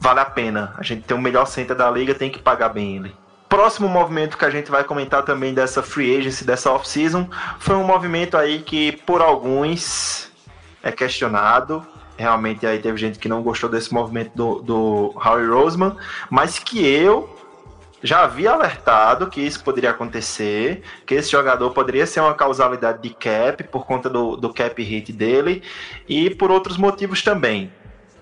vale 0.00 0.18
a 0.18 0.24
pena. 0.24 0.74
A 0.78 0.82
gente 0.82 1.02
tem 1.02 1.16
o 1.16 1.20
melhor 1.20 1.46
center 1.46 1.76
da 1.76 1.88
liga, 1.88 2.12
tem 2.12 2.28
que 2.28 2.40
pagar 2.40 2.70
bem 2.70 2.96
ele. 2.96 3.25
Próximo 3.48 3.88
movimento 3.88 4.36
que 4.36 4.44
a 4.44 4.50
gente 4.50 4.70
vai 4.70 4.82
comentar 4.82 5.22
também 5.24 5.54
dessa 5.54 5.82
free 5.82 6.16
agency, 6.16 6.44
dessa 6.44 6.70
off-season, 6.72 7.28
foi 7.58 7.76
um 7.76 7.84
movimento 7.84 8.36
aí 8.36 8.60
que 8.60 8.92
por 8.92 9.22
alguns 9.22 10.30
é 10.82 10.90
questionado, 10.90 11.86
realmente 12.16 12.66
aí 12.66 12.78
teve 12.78 12.96
gente 12.96 13.18
que 13.18 13.28
não 13.28 13.42
gostou 13.42 13.68
desse 13.68 13.92
movimento 13.92 14.32
do, 14.34 14.62
do 14.62 15.14
Howie 15.16 15.46
Roseman, 15.46 15.96
mas 16.30 16.58
que 16.58 16.84
eu 16.84 17.36
já 18.02 18.24
havia 18.24 18.52
alertado 18.52 19.28
que 19.28 19.40
isso 19.40 19.62
poderia 19.62 19.90
acontecer, 19.90 20.82
que 21.06 21.14
esse 21.14 21.30
jogador 21.30 21.70
poderia 21.70 22.06
ser 22.06 22.20
uma 22.20 22.34
causalidade 22.34 23.02
de 23.02 23.10
cap 23.10 23.62
por 23.64 23.86
conta 23.86 24.08
do, 24.08 24.36
do 24.36 24.52
cap 24.52 24.80
hit 24.82 25.12
dele 25.12 25.62
e 26.08 26.30
por 26.30 26.50
outros 26.50 26.76
motivos 26.76 27.22
também. 27.22 27.72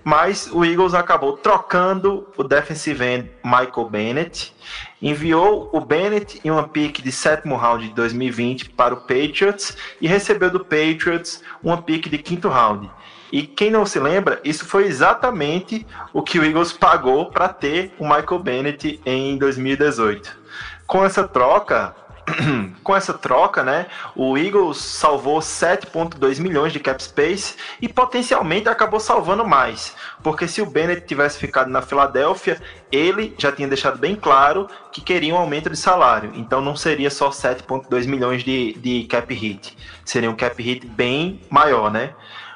Mas 0.05 0.47
o 0.51 0.63
Eagles 0.63 0.93
acabou 0.93 1.35
trocando 1.35 2.27
o 2.37 2.43
defensive 2.43 3.03
end 3.03 3.31
Michael 3.43 3.89
Bennett, 3.89 4.55
enviou 5.01 5.67
o 5.73 5.81
Bennett 5.81 6.39
em 6.45 6.51
uma 6.51 6.67
pick 6.67 7.01
de 7.01 7.11
sétimo 7.11 7.55
round 7.55 7.87
de 7.87 7.93
2020 7.95 8.69
para 8.69 8.93
o 8.93 8.97
Patriots 8.97 9.75
e 9.99 10.07
recebeu 10.07 10.51
do 10.51 10.59
Patriots 10.59 11.41
uma 11.63 11.81
pick 11.81 12.07
de 12.07 12.19
quinto 12.19 12.47
round. 12.47 12.87
E 13.31 13.47
quem 13.47 13.71
não 13.71 13.83
se 13.83 13.99
lembra, 13.99 14.39
isso 14.43 14.63
foi 14.63 14.85
exatamente 14.85 15.87
o 16.13 16.21
que 16.21 16.37
o 16.37 16.45
Eagles 16.45 16.71
pagou 16.71 17.31
para 17.31 17.49
ter 17.49 17.91
o 17.97 18.03
Michael 18.03 18.43
Bennett 18.43 19.01
em 19.03 19.39
2018. 19.39 20.37
Com 20.85 21.03
essa 21.03 21.27
troca, 21.27 21.95
com 22.83 22.95
essa 22.95 23.13
troca, 23.13 23.63
né, 23.63 23.87
o 24.15 24.37
Eagles 24.37 24.77
salvou 24.77 25.39
7.2 25.39 26.39
milhões 26.39 26.73
de 26.73 26.79
cap 26.79 27.01
space 27.01 27.55
e 27.81 27.87
potencialmente 27.87 28.67
acabou 28.67 28.99
salvando 28.99 29.45
mais, 29.45 29.95
porque 30.23 30.47
se 30.47 30.61
o 30.61 30.65
Bennett 30.65 31.05
tivesse 31.05 31.37
ficado 31.37 31.69
na 31.69 31.81
Filadélfia, 31.81 32.59
ele 32.91 33.35
já 33.37 33.51
tinha 33.51 33.67
deixado 33.67 33.97
bem 33.97 34.15
claro 34.15 34.67
que 34.91 35.01
queria 35.01 35.33
um 35.33 35.37
aumento 35.37 35.69
de 35.69 35.77
salário, 35.77 36.31
então 36.35 36.61
não 36.61 36.75
seria 36.75 37.09
só 37.09 37.29
7.2 37.29 38.07
milhões 38.07 38.43
de, 38.43 38.73
de 38.73 39.03
cap 39.05 39.31
hit, 39.33 39.77
seria 40.03 40.29
um 40.29 40.35
cap 40.35 40.61
hit 40.61 40.85
bem 40.85 41.39
maior, 41.49 41.91
né? 41.91 42.13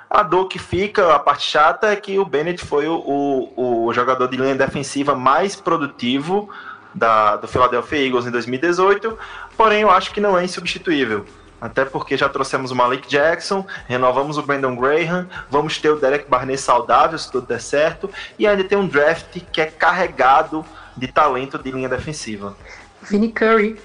A 0.09 0.23
dor 0.23 0.47
que 0.47 0.57
fica, 0.57 1.13
a 1.13 1.19
parte 1.19 1.43
chata, 1.43 1.91
é 1.91 1.95
que 1.95 2.17
o 2.17 2.25
Bennett 2.25 2.65
foi 2.65 2.87
o, 2.87 2.95
o, 2.95 3.85
o 3.85 3.93
jogador 3.93 4.27
de 4.27 4.37
linha 4.37 4.55
defensiva 4.55 5.13
mais 5.13 5.55
produtivo 5.55 6.49
da, 6.93 7.35
do 7.35 7.47
Philadelphia 7.47 8.05
Eagles 8.05 8.25
em 8.25 8.31
2018, 8.31 9.17
porém 9.55 9.81
eu 9.81 9.89
acho 9.89 10.11
que 10.11 10.21
não 10.21 10.37
é 10.37 10.43
insubstituível. 10.43 11.25
Até 11.61 11.83
porque 11.83 12.15
já 12.15 12.29
trouxemos 12.29 12.71
o 12.71 12.75
Malik 12.75 13.07
Jackson, 13.07 13.65
renovamos 13.87 14.37
o 14.37 14.41
Brandon 14.41 14.75
Graham, 14.75 15.27
vamos 15.49 15.77
ter 15.77 15.89
o 15.89 15.97
Derek 15.97 16.29
Barnett 16.29 16.61
saudável 16.61 17.17
se 17.17 17.29
tudo 17.29 17.47
der 17.47 17.59
certo, 17.59 18.09
e 18.37 18.47
ainda 18.47 18.63
tem 18.63 18.77
um 18.77 18.87
draft 18.87 19.39
que 19.51 19.59
é 19.59 19.65
carregado 19.65 20.65
de 20.95 21.07
talento 21.07 21.57
de 21.57 21.71
linha 21.71 21.89
defensiva. 21.89 22.55
Vinny 23.01 23.31
Curry 23.31 23.79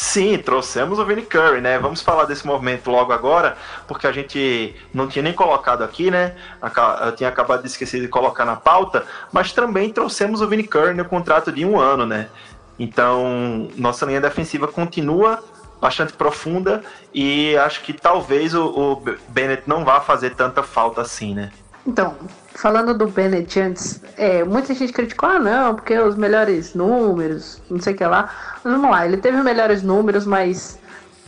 Sim, 0.00 0.38
trouxemos 0.38 1.00
o 1.00 1.04
Vinny 1.04 1.22
Curry, 1.22 1.60
né? 1.60 1.76
Vamos 1.76 2.00
falar 2.00 2.24
desse 2.24 2.46
movimento 2.46 2.88
logo 2.88 3.12
agora, 3.12 3.56
porque 3.88 4.06
a 4.06 4.12
gente 4.12 4.72
não 4.94 5.08
tinha 5.08 5.24
nem 5.24 5.32
colocado 5.32 5.82
aqui, 5.82 6.08
né? 6.08 6.36
Eu 7.04 7.16
tinha 7.16 7.28
acabado 7.28 7.62
de 7.62 7.66
esquecer 7.66 8.00
de 8.00 8.06
colocar 8.06 8.44
na 8.44 8.54
pauta, 8.54 9.04
mas 9.32 9.52
também 9.52 9.92
trouxemos 9.92 10.40
o 10.40 10.46
Vinny 10.46 10.62
Curry 10.62 10.94
no 10.94 11.04
contrato 11.04 11.50
de 11.50 11.64
um 11.64 11.80
ano, 11.80 12.06
né? 12.06 12.28
Então, 12.78 13.68
nossa 13.74 14.06
linha 14.06 14.20
defensiva 14.20 14.68
continua 14.68 15.42
bastante 15.80 16.12
profunda 16.12 16.84
e 17.12 17.56
acho 17.56 17.82
que 17.82 17.92
talvez 17.92 18.54
o, 18.54 18.66
o 18.66 19.02
Bennett 19.26 19.64
não 19.66 19.84
vá 19.84 20.00
fazer 20.00 20.30
tanta 20.36 20.62
falta 20.62 21.00
assim, 21.00 21.34
né? 21.34 21.50
Então, 21.84 22.14
falando 22.58 22.92
do 22.92 23.06
Bennett 23.06 23.60
antes, 23.60 24.00
é, 24.16 24.42
muita 24.42 24.74
gente 24.74 24.92
criticou, 24.92 25.28
ah 25.28 25.38
não, 25.38 25.76
porque 25.76 25.96
os 25.96 26.16
melhores 26.16 26.74
números, 26.74 27.62
não 27.70 27.80
sei 27.80 27.94
o 27.94 27.96
que 27.96 28.04
lá. 28.04 28.34
Mas 28.64 28.72
vamos 28.72 28.90
lá, 28.90 29.06
ele 29.06 29.16
teve 29.16 29.40
melhores 29.44 29.80
números, 29.80 30.26
mas 30.26 30.76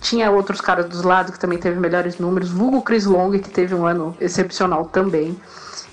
tinha 0.01 0.29
outros 0.29 0.61
caras 0.61 0.87
dos 0.87 1.03
lados 1.03 1.33
que 1.33 1.39
também 1.39 1.57
teve 1.57 1.79
melhores 1.79 2.19
números, 2.19 2.51
vulgo 2.51 2.83
Chris 2.83 3.07
Long, 3.07 3.31
que 3.31 3.49
teve 3.49 3.77
um 3.77 3.87
ano 3.87 4.17
excepcional 4.21 4.87
também. 4.87 5.41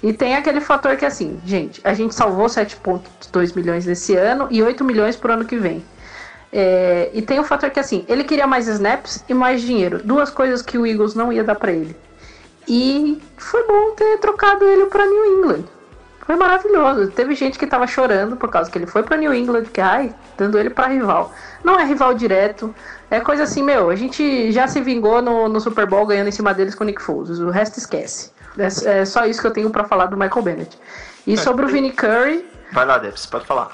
E 0.02 0.12
tem 0.12 0.36
aquele 0.36 0.60
fator 0.60 0.98
que 0.98 1.06
assim, 1.06 1.40
gente, 1.46 1.82
a 1.84 1.94
gente 1.94 2.16
salvou 2.16 2.48
7,2 2.48 3.56
milhões 3.56 3.86
nesse 3.86 4.16
ano 4.16 4.48
e 4.50 4.64
8 4.64 4.84
milhões 4.84 5.16
por 5.16 5.30
ano 5.30 5.46
que 5.46 5.56
vem. 5.56 5.86
É, 6.52 7.12
e 7.14 7.22
tem 7.22 7.40
o 7.40 7.44
fator 7.44 7.70
que 7.70 7.80
assim, 7.80 8.04
ele 8.08 8.24
queria 8.24 8.48
mais 8.48 8.68
snaps 8.68 9.24
e 9.30 9.36
mais 9.36 9.62
dinheiro. 9.62 10.02
Duas 10.04 10.32
coisas 10.32 10.64
que 10.64 10.80
o 10.80 10.88
Eagles 10.88 11.14
não 11.14 11.32
ia 11.32 11.44
dar 11.44 11.56
para 11.56 11.72
ele. 11.72 11.96
E 12.68 13.22
foi 13.38 13.66
bom 13.66 13.92
ter 13.96 14.18
trocado 14.20 14.66
ele 14.66 14.86
para 14.88 15.06
New 15.06 15.38
England. 15.38 15.64
Foi 16.26 16.36
maravilhoso. 16.36 17.10
Teve 17.12 17.36
gente 17.36 17.58
que 17.58 17.66
tava 17.66 17.88
chorando 17.88 18.36
por 18.36 18.50
causa 18.50 18.70
que 18.70 18.78
ele 18.78 18.86
foi 18.86 19.02
para 19.02 19.16
New 19.16 19.34
England, 19.34 19.64
que 19.66 19.80
ai, 19.80 20.14
dando 20.38 20.60
ele 20.60 20.70
para 20.70 20.88
rival. 20.88 21.32
Não 21.64 21.80
é 21.80 21.86
rival 21.86 22.14
direto. 22.14 22.76
É 23.10 23.22
coisa 23.22 23.44
assim, 23.44 23.64
meu, 23.64 23.90
a 23.90 23.96
gente 23.96 24.52
já 24.52 24.68
se 24.68 24.82
vingou 24.82 25.22
no, 25.22 25.48
no 25.48 25.62
Super 25.62 25.86
Bowl 25.86 26.06
ganhando 26.06 26.28
em 26.28 26.32
cima 26.32 26.54
deles 26.54 26.76
com 26.76 26.84
o 26.84 26.88
Nick 26.88 27.02
Foles. 27.02 27.40
O 27.40 27.50
resto 27.50 27.78
esquece. 27.78 28.32
É, 28.58 29.00
é 29.00 29.06
só 29.06 29.26
isso 29.26 29.40
que 29.40 29.48
eu 29.48 29.52
tenho 29.52 29.70
pra 29.70 29.86
falar 29.86 30.08
do 30.08 30.18
Michael 30.18 30.42
Bennett. 30.42 30.78
E 31.26 31.38
sobre 31.38 31.66
o 31.66 31.68
Vinnie 31.70 31.92
Curry, 31.92 32.46
Vai 32.72 32.86
lá, 32.86 32.98
Debs, 32.98 33.26
pode 33.26 33.46
falar. 33.46 33.72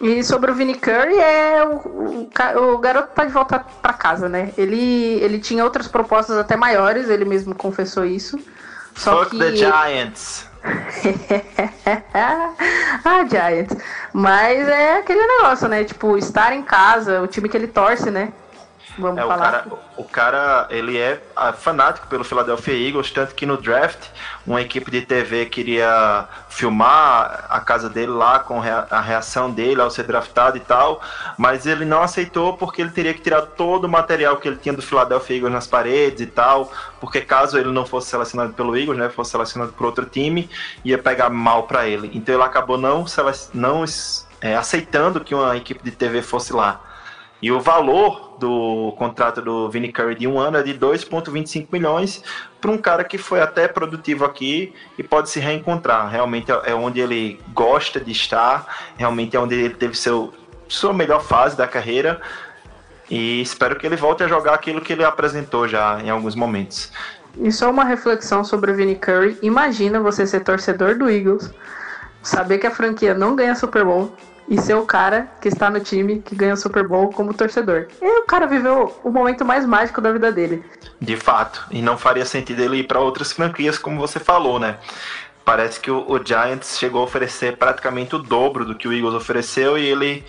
E 0.00 0.22
sobre 0.22 0.50
o 0.50 0.54
Vinnie 0.54 0.74
Curry, 0.74 1.18
é 1.18 1.64
o, 1.64 2.28
o, 2.58 2.74
o 2.74 2.78
garoto 2.78 3.08
tá 3.14 3.24
de 3.24 3.32
volta 3.32 3.58
pra 3.80 3.92
casa, 3.92 4.28
né? 4.28 4.52
Ele, 4.56 5.18
ele 5.22 5.38
tinha 5.38 5.64
outras 5.64 5.88
propostas 5.88 6.36
até 6.36 6.56
maiores, 6.56 7.08
ele 7.08 7.24
mesmo 7.24 7.54
confessou 7.54 8.04
isso. 8.04 8.38
Só 8.94 9.24
Fuck 9.24 9.30
que... 9.30 9.38
the 9.38 9.56
Giants. 9.56 10.46
ah, 13.04 13.24
Giants. 13.28 13.76
Mas 14.12 14.68
é 14.68 14.98
aquele 14.98 15.26
negócio, 15.26 15.68
né? 15.68 15.84
Tipo, 15.84 16.18
estar 16.18 16.52
em 16.52 16.62
casa, 16.62 17.22
o 17.22 17.26
time 17.26 17.48
que 17.48 17.56
ele 17.56 17.68
torce, 17.68 18.10
né? 18.10 18.32
Vamos 18.98 19.20
É, 19.20 19.24
o 19.24 19.28
falar. 19.28 19.36
cara, 19.36 19.66
o 19.96 20.04
cara, 20.04 20.66
ele 20.70 20.96
é 20.98 21.22
ah, 21.34 21.52
fanático 21.52 22.06
pelo 22.06 22.24
Philadelphia 22.24 22.74
Eagles, 22.74 23.10
tanto 23.10 23.34
que 23.34 23.44
no 23.46 23.56
draft, 23.56 24.08
uma 24.46 24.60
equipe 24.62 24.90
de 24.90 25.02
TV 25.02 25.46
queria 25.46 26.28
filmar 26.48 27.46
a 27.50 27.60
casa 27.60 27.90
dele 27.90 28.12
lá 28.12 28.38
com 28.40 28.60
a 28.62 29.00
reação 29.00 29.50
dele 29.50 29.80
ao 29.80 29.90
ser 29.90 30.04
draftado 30.04 30.56
e 30.56 30.60
tal, 30.60 31.00
mas 31.36 31.66
ele 31.66 31.84
não 31.84 32.02
aceitou 32.02 32.56
porque 32.56 32.80
ele 32.82 32.90
teria 32.90 33.12
que 33.14 33.20
tirar 33.20 33.42
todo 33.42 33.84
o 33.84 33.88
material 33.88 34.38
que 34.38 34.48
ele 34.48 34.56
tinha 34.56 34.74
do 34.74 34.82
Philadelphia 34.82 35.36
Eagles 35.36 35.52
nas 35.52 35.66
paredes 35.66 36.20
e 36.22 36.26
tal, 36.26 36.70
porque 37.00 37.20
caso 37.20 37.58
ele 37.58 37.70
não 37.72 37.86
fosse 37.86 38.08
selecionado 38.10 38.54
pelo 38.54 38.76
Eagles, 38.76 38.98
né, 38.98 39.08
fosse 39.10 39.30
selecionado 39.32 39.72
por 39.72 39.86
outro 39.86 40.06
time, 40.06 40.48
ia 40.84 40.98
pegar 40.98 41.28
mal 41.30 41.64
pra 41.64 41.86
ele. 41.86 42.10
Então 42.14 42.34
ele 42.34 42.44
acabou 42.44 42.78
não, 42.78 43.04
não 43.52 43.84
é, 44.40 44.56
aceitando 44.56 45.20
que 45.22 45.34
uma 45.34 45.56
equipe 45.56 45.82
de 45.82 45.90
TV 45.90 46.22
fosse 46.22 46.52
lá. 46.52 46.80
E 47.40 47.52
o 47.52 47.60
valor 47.60 48.36
do 48.38 48.94
contrato 48.96 49.42
do 49.42 49.68
Vinnie 49.68 49.92
Curry 49.92 50.14
de 50.14 50.26
um 50.26 50.38
ano 50.38 50.56
é 50.56 50.62
de 50.62 50.74
2,25 50.74 51.68
milhões 51.70 52.22
para 52.60 52.70
um 52.70 52.78
cara 52.78 53.04
que 53.04 53.18
foi 53.18 53.40
até 53.40 53.68
produtivo 53.68 54.24
aqui 54.24 54.72
e 54.96 55.02
pode 55.02 55.28
se 55.28 55.38
reencontrar. 55.38 56.08
Realmente 56.10 56.50
é 56.50 56.56
é 56.66 56.74
onde 56.74 57.00
ele 57.00 57.38
gosta 57.52 58.00
de 58.00 58.10
estar, 58.10 58.92
realmente 58.96 59.36
é 59.36 59.40
onde 59.40 59.54
ele 59.54 59.74
teve 59.74 59.94
seu, 59.94 60.32
sua 60.66 60.92
melhor 60.92 61.22
fase 61.22 61.56
da 61.56 61.68
carreira. 61.68 62.20
E 63.08 63.40
espero 63.40 63.76
que 63.76 63.86
ele 63.86 63.96
volte 63.96 64.24
a 64.24 64.28
jogar 64.28 64.54
aquilo 64.54 64.80
que 64.80 64.92
ele 64.92 65.04
apresentou 65.04 65.68
já 65.68 66.00
em 66.02 66.10
alguns 66.10 66.34
momentos. 66.34 66.90
E 67.38 67.52
só 67.52 67.70
uma 67.70 67.84
reflexão 67.84 68.42
sobre 68.42 68.72
o 68.72 68.74
Vinnie 68.74 68.96
Curry. 68.96 69.38
Imagina 69.42 70.00
você 70.00 70.26
ser 70.26 70.40
torcedor 70.40 70.96
do 70.96 71.08
Eagles, 71.08 71.52
saber 72.22 72.58
que 72.58 72.66
a 72.66 72.70
franquia 72.70 73.14
não 73.14 73.36
ganha 73.36 73.54
Super 73.54 73.84
Bowl 73.84 74.12
e 74.48 74.60
ser 74.60 74.74
o 74.74 74.84
cara 74.84 75.28
que 75.40 75.48
está 75.48 75.68
no 75.68 75.80
time 75.80 76.20
que 76.20 76.34
ganha 76.34 76.56
Super 76.56 76.86
Bowl 76.86 77.10
como 77.12 77.34
torcedor. 77.34 77.88
E 78.00 78.20
o 78.20 78.22
cara 78.24 78.46
viveu 78.46 78.94
o 79.02 79.10
momento 79.10 79.44
mais 79.44 79.66
mágico 79.66 80.00
da 80.00 80.12
vida 80.12 80.30
dele. 80.30 80.64
De 81.00 81.16
fato. 81.16 81.66
E 81.70 81.82
não 81.82 81.98
faria 81.98 82.24
sentido 82.24 82.60
ele 82.60 82.78
ir 82.78 82.84
para 82.84 83.00
outras 83.00 83.32
franquias, 83.32 83.78
como 83.78 84.00
você 84.00 84.18
falou, 84.20 84.58
né? 84.58 84.78
Parece 85.44 85.80
que 85.80 85.90
o, 85.90 86.04
o 86.08 86.24
Giants 86.24 86.78
chegou 86.78 87.00
a 87.00 87.04
oferecer 87.04 87.56
praticamente 87.56 88.14
o 88.14 88.18
dobro 88.18 88.64
do 88.64 88.74
que 88.74 88.88
o 88.88 88.92
Eagles 88.92 89.14
ofereceu 89.14 89.78
e 89.78 89.86
ele 89.86 90.24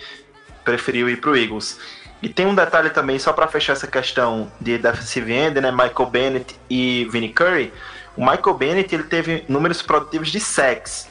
preferiu 0.64 1.08
ir 1.08 1.20
para 1.20 1.30
o 1.30 1.36
Eagles. 1.36 1.78
E 2.20 2.28
tem 2.28 2.46
um 2.46 2.54
detalhe 2.54 2.90
também, 2.90 3.18
só 3.18 3.32
para 3.32 3.46
fechar 3.46 3.74
essa 3.74 3.86
questão 3.86 4.50
de 4.60 4.76
defensive 4.76 5.32
end, 5.32 5.60
né? 5.60 5.70
Michael 5.70 6.10
Bennett 6.10 6.56
e 6.68 7.08
Vinnie 7.10 7.32
Curry. 7.32 7.72
O 8.16 8.20
Michael 8.20 8.54
Bennett 8.54 8.92
ele 8.92 9.04
teve 9.04 9.44
números 9.48 9.80
produtivos 9.80 10.28
de 10.28 10.40
sacks. 10.40 11.08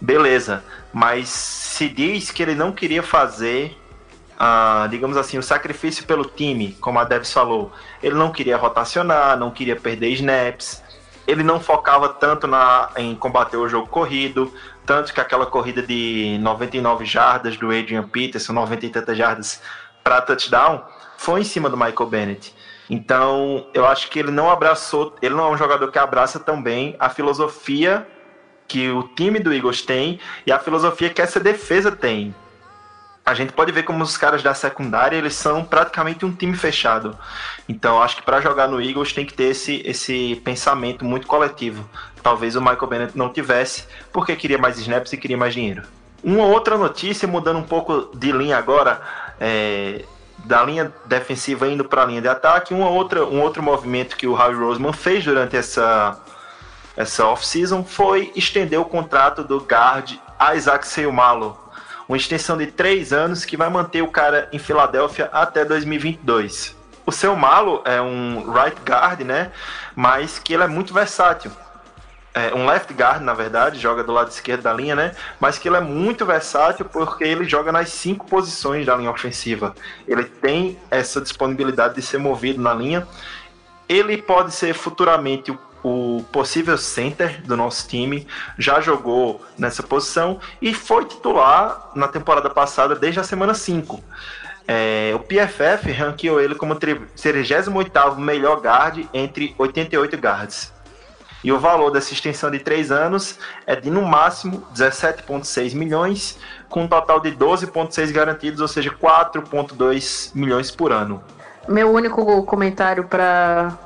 Beleza. 0.00 0.62
Mas 0.94 1.28
se 1.28 1.88
diz 1.88 2.30
que 2.30 2.42
ele 2.42 2.54
não 2.54 2.72
queria 2.72 3.02
fazer 3.02 3.76
ah, 4.38 4.86
digamos 4.90 5.16
assim, 5.16 5.38
o 5.38 5.42
sacrifício 5.42 6.04
pelo 6.06 6.24
time, 6.24 6.72
como 6.80 6.98
a 6.98 7.04
Debs 7.04 7.32
falou. 7.32 7.72
Ele 8.02 8.14
não 8.14 8.32
queria 8.32 8.56
rotacionar, 8.56 9.38
não 9.38 9.50
queria 9.50 9.76
perder 9.76 10.08
snaps, 10.10 10.82
ele 11.26 11.42
não 11.42 11.60
focava 11.60 12.08
tanto 12.08 12.46
na, 12.46 12.90
em 12.96 13.14
combater 13.14 13.56
o 13.56 13.68
jogo 13.68 13.86
corrido, 13.88 14.52
tanto 14.84 15.14
que 15.14 15.20
aquela 15.20 15.46
corrida 15.46 15.82
de 15.82 16.38
99 16.40 17.04
jardas 17.04 17.56
do 17.56 17.66
Adrian 17.66 18.06
Peterson, 18.08 18.52
90 18.52 18.86
e 18.86 18.88
tantas 18.90 19.16
jardas 19.16 19.62
para 20.02 20.20
touchdown, 20.20 20.82
foi 21.16 21.40
em 21.40 21.44
cima 21.44 21.70
do 21.70 21.76
Michael 21.76 22.06
Bennett. 22.06 22.54
Então, 22.90 23.66
eu 23.72 23.86
acho 23.86 24.10
que 24.10 24.18
ele 24.18 24.30
não 24.30 24.50
abraçou, 24.50 25.14
ele 25.22 25.34
não 25.34 25.46
é 25.46 25.50
um 25.50 25.56
jogador 25.56 25.90
que 25.90 25.98
abraça 25.98 26.38
também 26.38 26.94
a 26.98 27.08
filosofia 27.08 28.06
que 28.66 28.90
o 28.90 29.02
time 29.02 29.38
do 29.38 29.52
Eagles 29.52 29.82
tem 29.82 30.18
e 30.46 30.52
a 30.52 30.58
filosofia 30.58 31.10
que 31.10 31.20
essa 31.20 31.38
defesa 31.38 31.92
tem 31.92 32.34
a 33.24 33.32
gente 33.32 33.52
pode 33.54 33.72
ver 33.72 33.84
como 33.84 34.04
os 34.04 34.16
caras 34.16 34.42
da 34.42 34.52
secundária 34.52 35.16
eles 35.16 35.34
são 35.34 35.64
praticamente 35.64 36.26
um 36.26 36.32
time 36.32 36.54
fechado. 36.54 37.16
Então 37.66 38.02
acho 38.02 38.16
que 38.16 38.22
para 38.22 38.40
jogar 38.40 38.68
no 38.68 38.80
Eagles 38.82 39.12
tem 39.12 39.24
que 39.24 39.32
ter 39.32 39.44
esse, 39.44 39.80
esse 39.84 40.40
pensamento 40.44 41.04
muito 41.04 41.26
coletivo. 41.26 41.88
Talvez 42.22 42.54
o 42.54 42.60
Michael 42.60 42.86
Bennett 42.86 43.16
não 43.16 43.30
tivesse, 43.30 43.86
porque 44.12 44.36
queria 44.36 44.58
mais 44.58 44.78
snaps 44.78 45.12
e 45.12 45.16
queria 45.16 45.38
mais 45.38 45.54
dinheiro. 45.54 45.82
Uma 46.22 46.44
outra 46.44 46.76
notícia, 46.76 47.26
mudando 47.26 47.58
um 47.58 47.62
pouco 47.62 48.10
de 48.14 48.30
linha 48.30 48.58
agora, 48.58 49.00
é, 49.40 50.04
da 50.44 50.62
linha 50.62 50.92
defensiva 51.06 51.66
indo 51.66 51.84
para 51.84 52.02
a 52.02 52.06
linha 52.06 52.20
de 52.20 52.28
ataque, 52.28 52.74
uma 52.74 52.88
outra, 52.88 53.24
um 53.24 53.40
outro 53.40 53.62
movimento 53.62 54.16
que 54.16 54.26
o 54.26 54.32
Howie 54.32 54.56
Roseman 54.56 54.92
fez 54.92 55.24
durante 55.24 55.56
essa, 55.56 56.18
essa 56.96 57.26
off-season 57.26 57.84
foi 57.84 58.32
estender 58.36 58.80
o 58.80 58.84
contrato 58.84 59.42
do 59.42 59.58
guard 59.58 60.12
Isaac 60.54 60.86
Seumalo 60.86 61.64
uma 62.08 62.16
extensão 62.16 62.56
de 62.56 62.66
três 62.66 63.12
anos 63.12 63.44
que 63.44 63.56
vai 63.56 63.68
manter 63.68 64.02
o 64.02 64.08
cara 64.08 64.48
em 64.52 64.58
Filadélfia 64.58 65.28
até 65.32 65.64
2022. 65.64 66.76
O 67.06 67.12
seu 67.12 67.36
Malo 67.36 67.82
é 67.84 68.00
um 68.00 68.50
right 68.52 68.78
guard, 68.84 69.20
né? 69.20 69.50
Mas 69.94 70.38
que 70.38 70.54
ele 70.54 70.62
é 70.62 70.66
muito 70.66 70.92
versátil. 70.92 71.50
É 72.32 72.52
um 72.52 72.66
left 72.66 72.92
guard, 72.92 73.22
na 73.22 73.32
verdade, 73.32 73.78
joga 73.78 74.02
do 74.02 74.12
lado 74.12 74.28
esquerdo 74.28 74.62
da 74.62 74.72
linha, 74.72 74.96
né? 74.96 75.14
Mas 75.38 75.58
que 75.58 75.68
ele 75.68 75.76
é 75.76 75.80
muito 75.80 76.26
versátil 76.26 76.84
porque 76.86 77.22
ele 77.22 77.44
joga 77.44 77.70
nas 77.70 77.90
cinco 77.90 78.26
posições 78.26 78.84
da 78.84 78.96
linha 78.96 79.10
ofensiva. 79.10 79.74
Ele 80.08 80.24
tem 80.24 80.78
essa 80.90 81.20
disponibilidade 81.20 81.94
de 81.94 82.02
ser 82.02 82.18
movido 82.18 82.60
na 82.60 82.74
linha. 82.74 83.06
Ele 83.88 84.20
pode 84.20 84.52
ser 84.52 84.74
futuramente 84.74 85.52
o 85.52 85.58
o 85.84 86.24
possível 86.32 86.78
center 86.78 87.42
do 87.42 87.56
nosso 87.56 87.86
time, 87.86 88.26
já 88.58 88.80
jogou 88.80 89.44
nessa 89.58 89.82
posição 89.82 90.40
e 90.60 90.72
foi 90.72 91.04
titular 91.04 91.90
na 91.94 92.08
temporada 92.08 92.48
passada 92.48 92.96
desde 92.96 93.20
a 93.20 93.22
semana 93.22 93.52
5. 93.52 94.02
É, 94.66 95.12
o 95.14 95.18
PFF 95.18 95.92
ranqueou 95.92 96.40
ele 96.40 96.54
como 96.54 96.74
38 96.74 97.70
melhor 98.18 98.60
guard 98.60 99.06
entre 99.12 99.54
88 99.58 100.16
guards. 100.16 100.72
E 101.44 101.52
o 101.52 101.58
valor 101.58 101.90
dessa 101.90 102.14
extensão 102.14 102.50
de 102.50 102.58
3 102.58 102.90
anos 102.90 103.38
é 103.66 103.76
de 103.76 103.90
no 103.90 104.00
máximo 104.00 104.66
17,6 104.74 105.74
milhões, 105.74 106.38
com 106.70 106.84
um 106.84 106.88
total 106.88 107.20
de 107.20 107.32
12,6 107.32 108.10
garantidos, 108.10 108.62
ou 108.62 108.68
seja, 108.68 108.90
4,2 108.90 110.30
milhões 110.34 110.70
por 110.70 110.90
ano. 110.90 111.22
Meu 111.68 111.92
único 111.92 112.42
comentário 112.44 113.04
para 113.04 113.78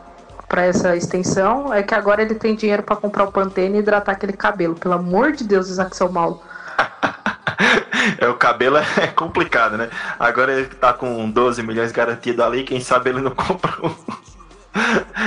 para 0.48 0.62
essa 0.64 0.96
extensão 0.96 1.72
é 1.72 1.82
que 1.82 1.94
agora 1.94 2.22
ele 2.22 2.34
tem 2.34 2.54
dinheiro 2.54 2.82
para 2.82 2.96
comprar 2.96 3.24
o 3.24 3.32
Pantene 3.32 3.76
e 3.76 3.80
hidratar 3.80 4.12
aquele 4.12 4.32
cabelo. 4.32 4.74
Pelo 4.74 4.94
amor 4.94 5.32
de 5.32 5.44
Deus, 5.44 5.68
Isaac 5.68 5.94
Saulo. 5.94 6.42
é, 8.18 8.28
o 8.28 8.34
cabelo 8.34 8.78
é 8.78 9.06
complicado, 9.08 9.76
né? 9.76 9.90
Agora 10.18 10.52
ele 10.52 10.66
tá 10.66 10.92
com 10.92 11.30
12 11.30 11.62
milhões 11.62 11.92
garantido 11.92 12.42
ali, 12.42 12.64
quem 12.64 12.80
sabe 12.80 13.11
ele 13.11 13.20
não 13.20 13.32
compra 13.37 13.74
um... 13.82 13.94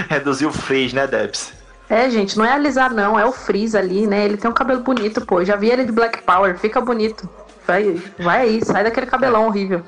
Reduziu 0.10 0.50
o 0.50 0.54
frizz, 0.54 0.94
né, 0.94 1.06
Debs? 1.06 1.54
É, 1.90 2.10
gente, 2.10 2.38
não 2.38 2.46
é 2.46 2.54
alisar 2.54 2.94
não, 2.94 3.20
é 3.20 3.26
o 3.26 3.34
frizz 3.34 3.76
ali, 3.76 4.08
né? 4.08 4.24
Ele 4.24 4.38
tem 4.38 4.50
um 4.50 4.54
cabelo 4.54 4.82
bonito, 4.82 5.22
pô. 5.26 5.44
Já 5.44 5.58
vi 5.58 5.70
ele 5.70 5.84
de 5.84 5.92
Black 5.92 6.22
Power, 6.24 6.58
fica 6.58 6.80
bonito. 6.80 7.30
Vai, 7.68 8.02
vai 8.18 8.42
aí, 8.44 8.66
sai 8.66 8.84
daquele 8.84 9.06
cabelão 9.06 9.48
horrível. 9.48 9.84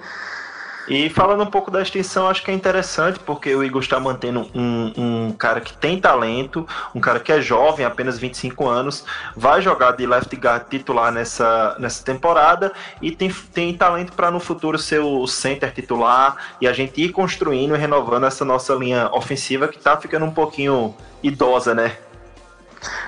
E 0.88 1.10
falando 1.10 1.44
um 1.44 1.50
pouco 1.50 1.72
da 1.72 1.82
extensão, 1.82 2.28
acho 2.28 2.44
que 2.44 2.52
é 2.52 2.54
interessante 2.54 3.20
porque 3.20 3.54
o 3.56 3.64
Igor 3.64 3.82
está 3.82 4.00
mantendo 4.00 4.50
um, 4.54 4.94
um, 4.98 5.32
cara 5.32 5.62
que 5.62 5.74
tem 5.74 6.00
talento, 6.00 6.68
um 6.94 7.00
cara 7.00 7.20
que 7.20 7.32
é 7.32 7.42
jovem, 7.42 7.86
apenas 7.86 8.18
25 8.18 8.68
anos, 8.68 9.06
vai 9.36 9.62
jogar 9.62 9.94
de 9.94 10.06
left 10.06 10.36
guard 10.36 10.68
titular 10.70 11.12
nessa, 11.12 11.76
nessa 11.80 12.04
temporada 12.04 12.74
e 13.02 13.12
tem, 13.12 13.34
tem 13.54 13.74
talento 13.74 14.12
para 14.14 14.30
no 14.30 14.40
futuro 14.40 14.78
ser 14.78 15.00
o 15.00 15.26
center 15.26 15.74
titular 15.74 16.56
e 16.60 16.68
a 16.68 16.74
gente 16.74 17.02
ir 17.02 17.10
construindo 17.10 17.76
e 17.76 17.78
renovando 17.78 18.26
essa 18.26 18.44
nossa 18.44 18.74
linha 18.74 19.10
ofensiva 19.14 19.68
que 19.68 19.78
está 19.78 19.96
ficando 19.96 20.26
um 20.26 20.32
pouquinho 20.32 20.94
idosa, 21.22 21.74
né? 21.74 21.96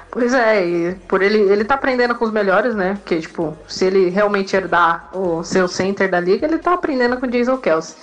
Pois 0.10 0.34
é, 0.34 0.66
e 0.66 0.96
por 1.08 1.22
ele, 1.22 1.40
ele 1.40 1.66
tá 1.66 1.76
aprendendo 1.76 2.16
com 2.16 2.26
os 2.26 2.32
melhores, 2.32 2.74
né? 2.74 2.94
Porque, 2.96 3.20
tipo, 3.20 3.58
se 3.68 3.86
ele 3.86 4.10
realmente 4.10 4.56
herdar 4.56 5.10
o 5.14 5.44
seu 5.44 5.68
center 5.68 6.10
da 6.10 6.20
liga, 6.20 6.46
ele 6.46 6.58
tá 6.58 6.74
aprendendo 6.74 7.18
com 7.18 7.26
o 7.26 7.30
Jason 7.30 7.58
Kelsey. 7.58 7.96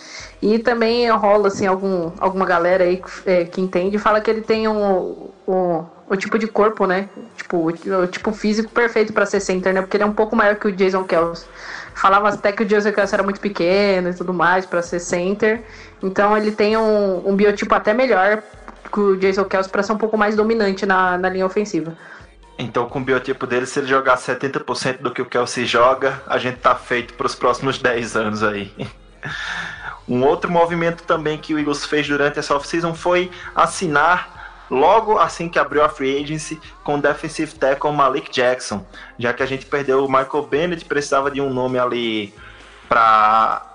E 0.42 0.58
também 0.58 1.08
rola, 1.10 1.48
assim, 1.48 1.66
algum, 1.66 2.10
alguma 2.18 2.44
galera 2.44 2.84
aí 2.84 3.00
é, 3.24 3.44
que 3.44 3.60
entende 3.60 3.96
fala 3.96 4.20
que 4.20 4.30
ele 4.30 4.42
tem 4.42 4.66
um, 4.68 5.30
um, 5.46 5.84
o 6.08 6.16
tipo 6.16 6.38
de 6.38 6.46
corpo, 6.46 6.86
né? 6.86 7.08
Tipo, 7.36 7.56
o, 7.58 8.02
o 8.02 8.06
tipo 8.06 8.32
físico 8.32 8.70
perfeito 8.70 9.12
para 9.12 9.24
ser 9.24 9.40
center, 9.40 9.72
né? 9.72 9.80
Porque 9.80 9.96
ele 9.96 10.04
é 10.04 10.06
um 10.06 10.12
pouco 10.12 10.36
maior 10.36 10.56
que 10.56 10.66
o 10.66 10.72
Jason 10.72 11.04
Kelsey. 11.04 11.46
Falava 11.94 12.28
até 12.28 12.52
que 12.52 12.62
o 12.62 12.66
Jason 12.66 12.92
Kelsey 12.92 13.14
era 13.14 13.22
muito 13.22 13.40
pequeno 13.40 14.10
e 14.10 14.14
tudo 14.14 14.34
mais 14.34 14.66
para 14.66 14.82
ser 14.82 14.98
center. 14.98 15.62
Então 16.02 16.36
ele 16.36 16.50
tem 16.50 16.76
um, 16.76 17.28
um 17.28 17.36
biotipo 17.36 17.74
até 17.74 17.94
melhor 17.94 18.42
o 19.00 19.16
Jason 19.16 19.44
Kelsey 19.44 19.70
para 19.72 19.82
ser 19.82 19.92
um 19.92 19.98
pouco 19.98 20.16
mais 20.16 20.36
dominante 20.36 20.84
na, 20.84 21.16
na 21.16 21.28
linha 21.28 21.46
ofensiva. 21.46 21.96
Então, 22.58 22.88
com 22.88 23.00
o 23.00 23.04
biotipo 23.04 23.46
dele, 23.46 23.66
se 23.66 23.80
ele 23.80 23.86
jogar 23.86 24.16
70% 24.16 24.98
do 24.98 25.10
que 25.10 25.22
o 25.22 25.26
Kelsey 25.26 25.64
joga, 25.64 26.22
a 26.26 26.38
gente 26.38 26.58
tá 26.58 26.74
feito 26.74 27.14
para 27.14 27.26
os 27.26 27.34
próximos 27.34 27.78
10 27.78 28.16
anos 28.16 28.42
aí. 28.42 28.72
Um 30.08 30.24
outro 30.24 30.50
movimento 30.50 31.04
também 31.04 31.38
que 31.38 31.54
o 31.54 31.58
Eagles 31.58 31.86
fez 31.86 32.06
durante 32.06 32.38
essa 32.38 32.54
off-season 32.54 32.92
foi 32.92 33.30
assinar 33.54 34.64
logo 34.68 35.18
assim 35.18 35.48
que 35.48 35.58
abriu 35.58 35.84
a 35.84 35.88
free 35.88 36.22
agency 36.22 36.60
com 36.82 36.96
o 36.96 37.00
defensive 37.00 37.54
tackle 37.54 37.92
Malik 37.92 38.30
Jackson, 38.30 38.84
já 39.18 39.32
que 39.32 39.42
a 39.42 39.46
gente 39.46 39.66
perdeu 39.66 40.04
o 40.04 40.08
Michael 40.08 40.46
Bennett, 40.50 40.84
precisava 40.84 41.30
de 41.30 41.40
um 41.40 41.52
nome 41.52 41.78
ali 41.78 42.34
para 42.88 43.71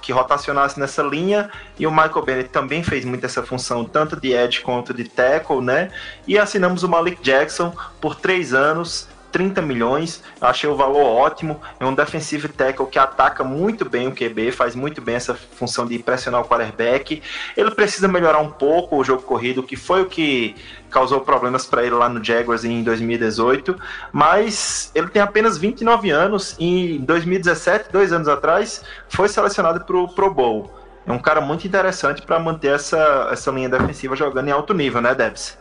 que 0.00 0.12
rotacionasse 0.12 0.78
nessa 0.78 1.02
linha 1.02 1.50
e 1.78 1.86
o 1.86 1.90
Michael 1.90 2.22
Bennett 2.24 2.48
também 2.50 2.82
fez 2.82 3.04
muito 3.04 3.24
essa 3.26 3.42
função, 3.42 3.84
tanto 3.84 4.20
de 4.20 4.32
edge 4.32 4.60
quanto 4.60 4.94
de 4.94 5.04
tackle, 5.04 5.60
né? 5.60 5.90
E 6.26 6.38
assinamos 6.38 6.82
o 6.82 6.88
Malik 6.88 7.20
Jackson 7.22 7.74
por 8.00 8.14
três 8.14 8.54
anos, 8.54 9.08
30 9.32 9.62
milhões, 9.62 10.22
achei 10.40 10.68
o 10.68 10.76
valor 10.76 11.04
ótimo. 11.04 11.60
É 11.80 11.86
um 11.86 11.94
defensive 11.94 12.48
tackle 12.48 12.86
que 12.86 12.98
ataca 12.98 13.42
muito 13.42 13.88
bem 13.88 14.06
o 14.06 14.12
QB, 14.12 14.52
faz 14.52 14.74
muito 14.76 15.00
bem 15.00 15.16
essa 15.16 15.34
função 15.34 15.86
de 15.86 15.98
pressionar 15.98 16.42
o 16.42 16.44
quarterback. 16.44 17.22
Ele 17.56 17.70
precisa 17.72 18.06
melhorar 18.06 18.38
um 18.38 18.50
pouco 18.50 18.96
o 18.96 19.02
jogo 19.02 19.22
corrido, 19.22 19.62
que 19.62 19.74
foi 19.74 20.02
o 20.02 20.06
que 20.06 20.54
causou 20.90 21.22
problemas 21.22 21.66
para 21.66 21.82
ele 21.82 21.94
lá 21.94 22.08
no 22.08 22.22
Jaguars 22.22 22.64
em 22.64 22.82
2018, 22.82 23.76
mas 24.12 24.92
ele 24.94 25.08
tem 25.08 25.22
apenas 25.22 25.56
29 25.56 26.10
anos 26.10 26.54
e 26.58 26.96
em 26.96 27.00
2017, 27.00 27.90
dois 27.90 28.12
anos 28.12 28.28
atrás, 28.28 28.84
foi 29.08 29.28
selecionado 29.28 29.84
para 29.84 29.96
o 29.96 30.06
Pro 30.06 30.32
Bowl. 30.32 30.70
É 31.06 31.10
um 31.10 31.18
cara 31.18 31.40
muito 31.40 31.66
interessante 31.66 32.22
para 32.22 32.38
manter 32.38 32.74
essa, 32.74 33.28
essa 33.32 33.50
linha 33.50 33.68
defensiva 33.68 34.14
jogando 34.14 34.48
em 34.48 34.52
alto 34.52 34.72
nível, 34.72 35.00
né, 35.00 35.14
Debs? 35.14 35.58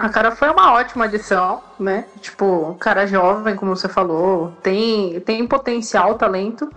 A 0.00 0.08
cara 0.08 0.30
foi 0.30 0.48
uma 0.48 0.72
ótima 0.72 1.04
adição, 1.04 1.60
né? 1.78 2.06
Tipo, 2.22 2.74
cara 2.80 3.06
jovem, 3.06 3.54
como 3.54 3.76
você 3.76 3.86
falou, 3.86 4.50
tem, 4.62 5.20
tem 5.20 5.46
potencial, 5.46 6.14
talento. 6.14 6.70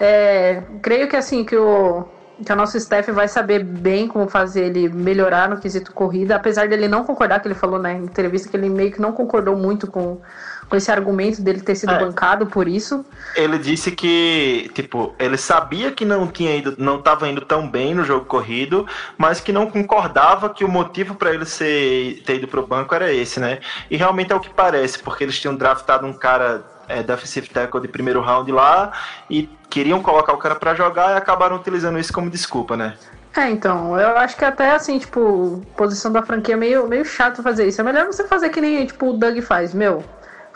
É, 0.00 0.64
creio 0.82 1.08
que 1.08 1.14
assim, 1.14 1.44
que 1.44 1.56
o, 1.56 2.04
que 2.44 2.50
a 2.50 2.56
nossa 2.56 2.76
staff 2.76 3.12
vai 3.12 3.28
saber 3.28 3.62
bem 3.62 4.08
como 4.08 4.28
fazer 4.28 4.64
ele 4.64 4.88
melhorar 4.88 5.48
no 5.48 5.58
quesito 5.58 5.92
corrida, 5.92 6.34
apesar 6.34 6.68
dele 6.68 6.88
não 6.88 7.04
concordar, 7.04 7.38
que 7.38 7.46
ele 7.46 7.54
falou 7.54 7.78
na 7.78 7.92
entrevista 7.92 8.48
que 8.48 8.56
ele 8.56 8.68
meio 8.68 8.90
que 8.90 9.00
não 9.00 9.12
concordou 9.12 9.56
muito 9.56 9.86
com, 9.86 10.20
com 10.68 10.76
esse 10.76 10.90
argumento 10.90 11.40
dele 11.42 11.60
ter 11.60 11.74
sido 11.74 11.92
É. 11.92 11.98
bancado 11.98 12.46
por 12.46 12.66
isso. 12.68 13.04
Ele 13.34 13.58
disse 13.58 13.90
que, 13.92 14.70
tipo, 14.74 15.14
ele 15.18 15.36
sabia 15.36 15.92
que 15.92 16.04
não 16.04 16.26
tinha 16.26 16.56
ido, 16.56 16.74
não 16.78 16.98
estava 16.98 17.28
indo 17.28 17.40
tão 17.40 17.68
bem 17.68 17.94
no 17.94 18.04
jogo 18.04 18.24
corrido, 18.24 18.86
mas 19.16 19.40
que 19.40 19.52
não 19.52 19.70
concordava 19.70 20.48
que 20.50 20.64
o 20.64 20.68
motivo 20.68 21.14
para 21.14 21.32
ele 21.32 21.44
ser 21.44 22.22
ter 22.24 22.36
ido 22.36 22.48
pro 22.48 22.66
banco 22.66 22.94
era 22.94 23.12
esse, 23.12 23.38
né? 23.38 23.60
E 23.90 23.96
realmente 23.96 24.32
é 24.32 24.34
o 24.36 24.40
que 24.40 24.50
parece, 24.50 24.98
porque 24.98 25.24
eles 25.24 25.38
tinham 25.38 25.54
draftado 25.54 26.06
um 26.06 26.12
cara 26.12 26.64
é, 26.88 27.02
defensive 27.02 27.48
tackle 27.48 27.80
de 27.80 27.88
primeiro 27.88 28.20
round 28.20 28.50
lá 28.50 28.92
e 29.28 29.48
queriam 29.68 30.02
colocar 30.02 30.32
o 30.32 30.38
cara 30.38 30.54
para 30.54 30.74
jogar 30.74 31.12
e 31.12 31.16
acabaram 31.16 31.56
utilizando 31.56 31.98
isso 31.98 32.12
como 32.12 32.30
desculpa, 32.30 32.76
né? 32.76 32.94
É, 33.36 33.50
então, 33.50 34.00
eu 34.00 34.16
acho 34.16 34.34
que 34.34 34.44
até 34.46 34.70
assim, 34.70 34.98
tipo, 34.98 35.62
posição 35.76 36.10
da 36.10 36.22
franquia 36.22 36.54
é 36.54 36.56
meio, 36.56 36.88
meio 36.88 37.04
chato 37.04 37.42
fazer 37.42 37.68
isso. 37.68 37.80
É 37.80 37.84
melhor 37.84 38.06
você 38.06 38.26
fazer 38.26 38.48
que 38.48 38.60
nem, 38.62 38.86
tipo, 38.86 39.10
o 39.10 39.12
Doug 39.12 39.38
faz, 39.42 39.74
meu. 39.74 40.02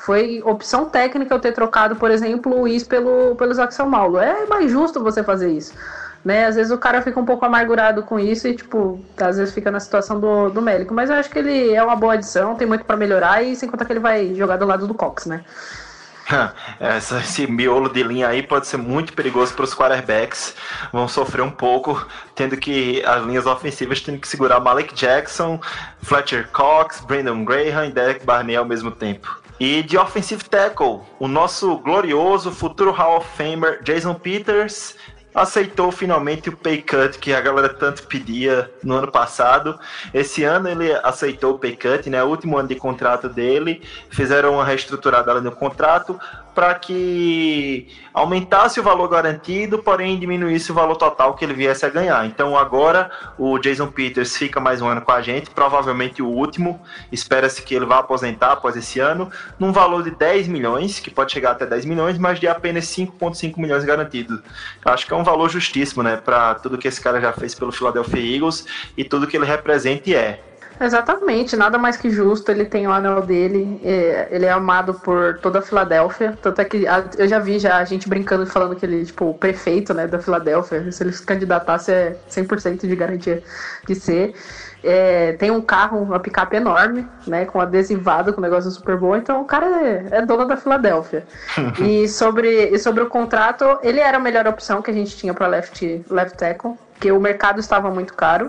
Foi 0.04 0.40
opção 0.44 0.86
técnica 0.88 1.34
eu 1.34 1.38
ter 1.38 1.52
trocado, 1.52 1.94
por 1.96 2.10
exemplo, 2.10 2.60
o 2.60 2.66
Is 2.68 2.84
pelo, 2.84 3.34
pelo 3.36 3.52
Zaxel 3.54 3.90
Paulo. 3.90 4.18
É 4.18 4.46
mais 4.46 4.70
justo 4.70 5.02
você 5.02 5.22
fazer 5.22 5.50
isso. 5.52 5.74
Né? 6.24 6.46
Às 6.46 6.54
vezes 6.56 6.70
o 6.72 6.78
cara 6.78 7.00
fica 7.00 7.18
um 7.18 7.24
pouco 7.24 7.44
amargurado 7.46 8.02
com 8.02 8.18
isso 8.18 8.46
e, 8.46 8.54
tipo, 8.54 9.00
às 9.18 9.38
vezes 9.38 9.54
fica 9.54 9.70
na 9.70 9.80
situação 9.80 10.20
do, 10.20 10.50
do 10.50 10.60
Mélico. 10.62 10.92
Mas 10.92 11.08
eu 11.10 11.16
acho 11.16 11.30
que 11.30 11.38
ele 11.38 11.72
é 11.72 11.82
uma 11.82 11.96
boa 11.96 12.14
adição, 12.14 12.54
tem 12.54 12.66
muito 12.66 12.84
pra 12.84 12.96
melhorar 12.96 13.42
e 13.42 13.56
sem 13.56 13.68
contar 13.68 13.84
que 13.86 13.92
ele 13.92 14.00
vai 14.00 14.34
jogar 14.34 14.56
do 14.56 14.66
lado 14.66 14.86
do 14.86 14.94
Cox, 14.94 15.26
né? 15.26 15.42
Essa- 16.78 17.18
esse 17.20 17.46
miolo 17.50 17.88
de 17.88 18.02
linha 18.02 18.28
aí 18.28 18.42
pode 18.42 18.66
ser 18.66 18.76
muito 18.76 19.12
perigoso 19.14 19.52
para 19.54 19.64
os 19.64 19.74
quarterbacks. 19.74 20.54
Vão 20.92 21.08
sofrer 21.08 21.42
um 21.42 21.50
pouco, 21.50 22.06
tendo 22.34 22.56
que 22.56 23.02
as 23.04 23.24
linhas 23.24 23.46
ofensivas 23.46 24.00
tendo 24.00 24.18
que 24.18 24.28
segurar 24.28 24.60
Malik 24.60 24.94
Jackson, 24.94 25.58
Fletcher 26.02 26.48
Cox, 26.52 27.00
Brandon 27.00 27.44
Graham 27.44 27.86
e 27.86 27.92
Derek 27.92 28.24
Barney 28.24 28.56
ao 28.56 28.64
mesmo 28.64 28.90
tempo. 28.90 29.39
E 29.60 29.82
de 29.82 29.98
offensive 29.98 30.42
tackle, 30.44 31.00
o 31.18 31.28
nosso 31.28 31.76
glorioso 31.80 32.50
futuro 32.50 32.92
Hall 32.92 33.18
of 33.18 33.28
Famer 33.36 33.82
Jason 33.82 34.14
Peters 34.14 34.96
aceitou 35.34 35.92
finalmente 35.92 36.48
o 36.48 36.56
pay 36.56 36.80
cut 36.80 37.18
que 37.18 37.34
a 37.34 37.42
galera 37.42 37.68
tanto 37.68 38.04
pedia 38.04 38.72
no 38.82 38.94
ano 38.94 39.12
passado. 39.12 39.78
Esse 40.14 40.44
ano 40.44 40.66
ele 40.66 40.90
aceitou 41.04 41.56
o 41.56 41.58
pay 41.58 41.76
cut, 41.76 42.08
né? 42.08 42.22
O 42.22 42.28
último 42.28 42.56
ano 42.56 42.68
de 42.68 42.74
contrato 42.74 43.28
dele. 43.28 43.82
Fizeram 44.08 44.54
uma 44.54 44.64
reestruturada 44.64 45.30
ali 45.30 45.42
no 45.42 45.52
contrato 45.52 46.18
para 46.60 46.74
que 46.74 47.88
aumentasse 48.12 48.78
o 48.78 48.82
valor 48.82 49.08
garantido, 49.08 49.78
porém 49.78 50.18
diminuísse 50.18 50.70
o 50.70 50.74
valor 50.74 50.94
total 50.94 51.32
que 51.32 51.42
ele 51.42 51.54
viesse 51.54 51.86
a 51.86 51.88
ganhar. 51.88 52.26
Então 52.26 52.54
agora 52.54 53.10
o 53.38 53.58
Jason 53.58 53.86
Peters 53.86 54.36
fica 54.36 54.60
mais 54.60 54.82
um 54.82 54.86
ano 54.86 55.00
com 55.00 55.10
a 55.10 55.22
gente, 55.22 55.48
provavelmente 55.48 56.20
o 56.20 56.26
último. 56.26 56.78
Espera-se 57.10 57.62
que 57.62 57.74
ele 57.74 57.86
vá 57.86 58.00
aposentar 58.00 58.52
após 58.52 58.76
esse 58.76 59.00
ano, 59.00 59.30
num 59.58 59.72
valor 59.72 60.02
de 60.02 60.10
10 60.10 60.48
milhões, 60.48 61.00
que 61.00 61.10
pode 61.10 61.32
chegar 61.32 61.52
até 61.52 61.64
10 61.64 61.86
milhões, 61.86 62.18
mas 62.18 62.38
de 62.38 62.46
apenas 62.46 62.84
5,5 62.84 63.56
milhões 63.56 63.82
garantidos. 63.82 64.38
Acho 64.84 65.06
que 65.06 65.14
é 65.14 65.16
um 65.16 65.24
valor 65.24 65.48
justíssimo, 65.48 66.02
né, 66.02 66.18
para 66.18 66.56
tudo 66.56 66.76
que 66.76 66.88
esse 66.88 67.00
cara 67.00 67.22
já 67.22 67.32
fez 67.32 67.54
pelo 67.54 67.72
Philadelphia 67.72 68.36
Eagles 68.36 68.66
e 68.98 69.02
tudo 69.02 69.26
que 69.26 69.34
ele 69.34 69.46
representa 69.46 70.10
e 70.10 70.14
é. 70.14 70.49
Exatamente, 70.80 71.56
nada 71.56 71.76
mais 71.76 71.98
que 71.98 72.08
justo. 72.08 72.50
Ele 72.50 72.64
tem 72.64 72.88
o 72.88 72.90
anel 72.90 73.20
dele, 73.20 73.78
é, 73.84 74.28
ele 74.30 74.46
é 74.46 74.50
amado 74.50 74.94
por 74.94 75.38
toda 75.38 75.58
a 75.58 75.62
Filadélfia. 75.62 76.38
Tanto 76.40 76.60
é 76.60 76.64
que 76.64 76.86
eu 77.18 77.28
já 77.28 77.38
vi 77.38 77.58
já 77.58 77.76
a 77.76 77.84
gente 77.84 78.08
brincando 78.08 78.46
falando 78.46 78.74
que 78.74 78.86
ele, 78.86 79.04
tipo, 79.04 79.26
o 79.26 79.34
prefeito 79.34 79.92
né, 79.92 80.06
da 80.06 80.18
Filadélfia. 80.18 80.90
Se 80.90 81.02
ele 81.02 81.12
se 81.12 81.22
candidatasse, 81.22 81.92
é 81.92 82.16
100% 82.30 82.86
de 82.86 82.96
garantia 82.96 83.42
de 83.86 83.94
ser. 83.94 84.34
É, 84.82 85.34
tem 85.34 85.50
um 85.50 85.60
carro, 85.60 85.98
uma 85.98 86.18
picape 86.18 86.56
enorme, 86.56 87.06
né, 87.26 87.44
com 87.44 87.60
adesivado, 87.60 88.32
com 88.32 88.40
um 88.40 88.42
negócio 88.42 88.70
super 88.70 88.96
bom. 88.96 89.14
Então 89.14 89.42
o 89.42 89.44
cara 89.44 89.66
é, 89.66 90.06
é 90.12 90.26
dono 90.26 90.46
da 90.46 90.56
Filadélfia. 90.56 91.26
e, 91.78 92.08
sobre, 92.08 92.70
e 92.70 92.78
sobre 92.78 93.02
o 93.02 93.06
contrato, 93.06 93.78
ele 93.82 94.00
era 94.00 94.16
a 94.16 94.20
melhor 94.20 94.46
opção 94.48 94.80
que 94.80 94.90
a 94.90 94.94
gente 94.94 95.14
tinha 95.14 95.34
para 95.34 95.46
left, 95.46 96.04
left 96.08 96.38
tackle, 96.38 96.72
porque 96.92 97.12
o 97.12 97.20
mercado 97.20 97.60
estava 97.60 97.90
muito 97.90 98.14
caro. 98.14 98.48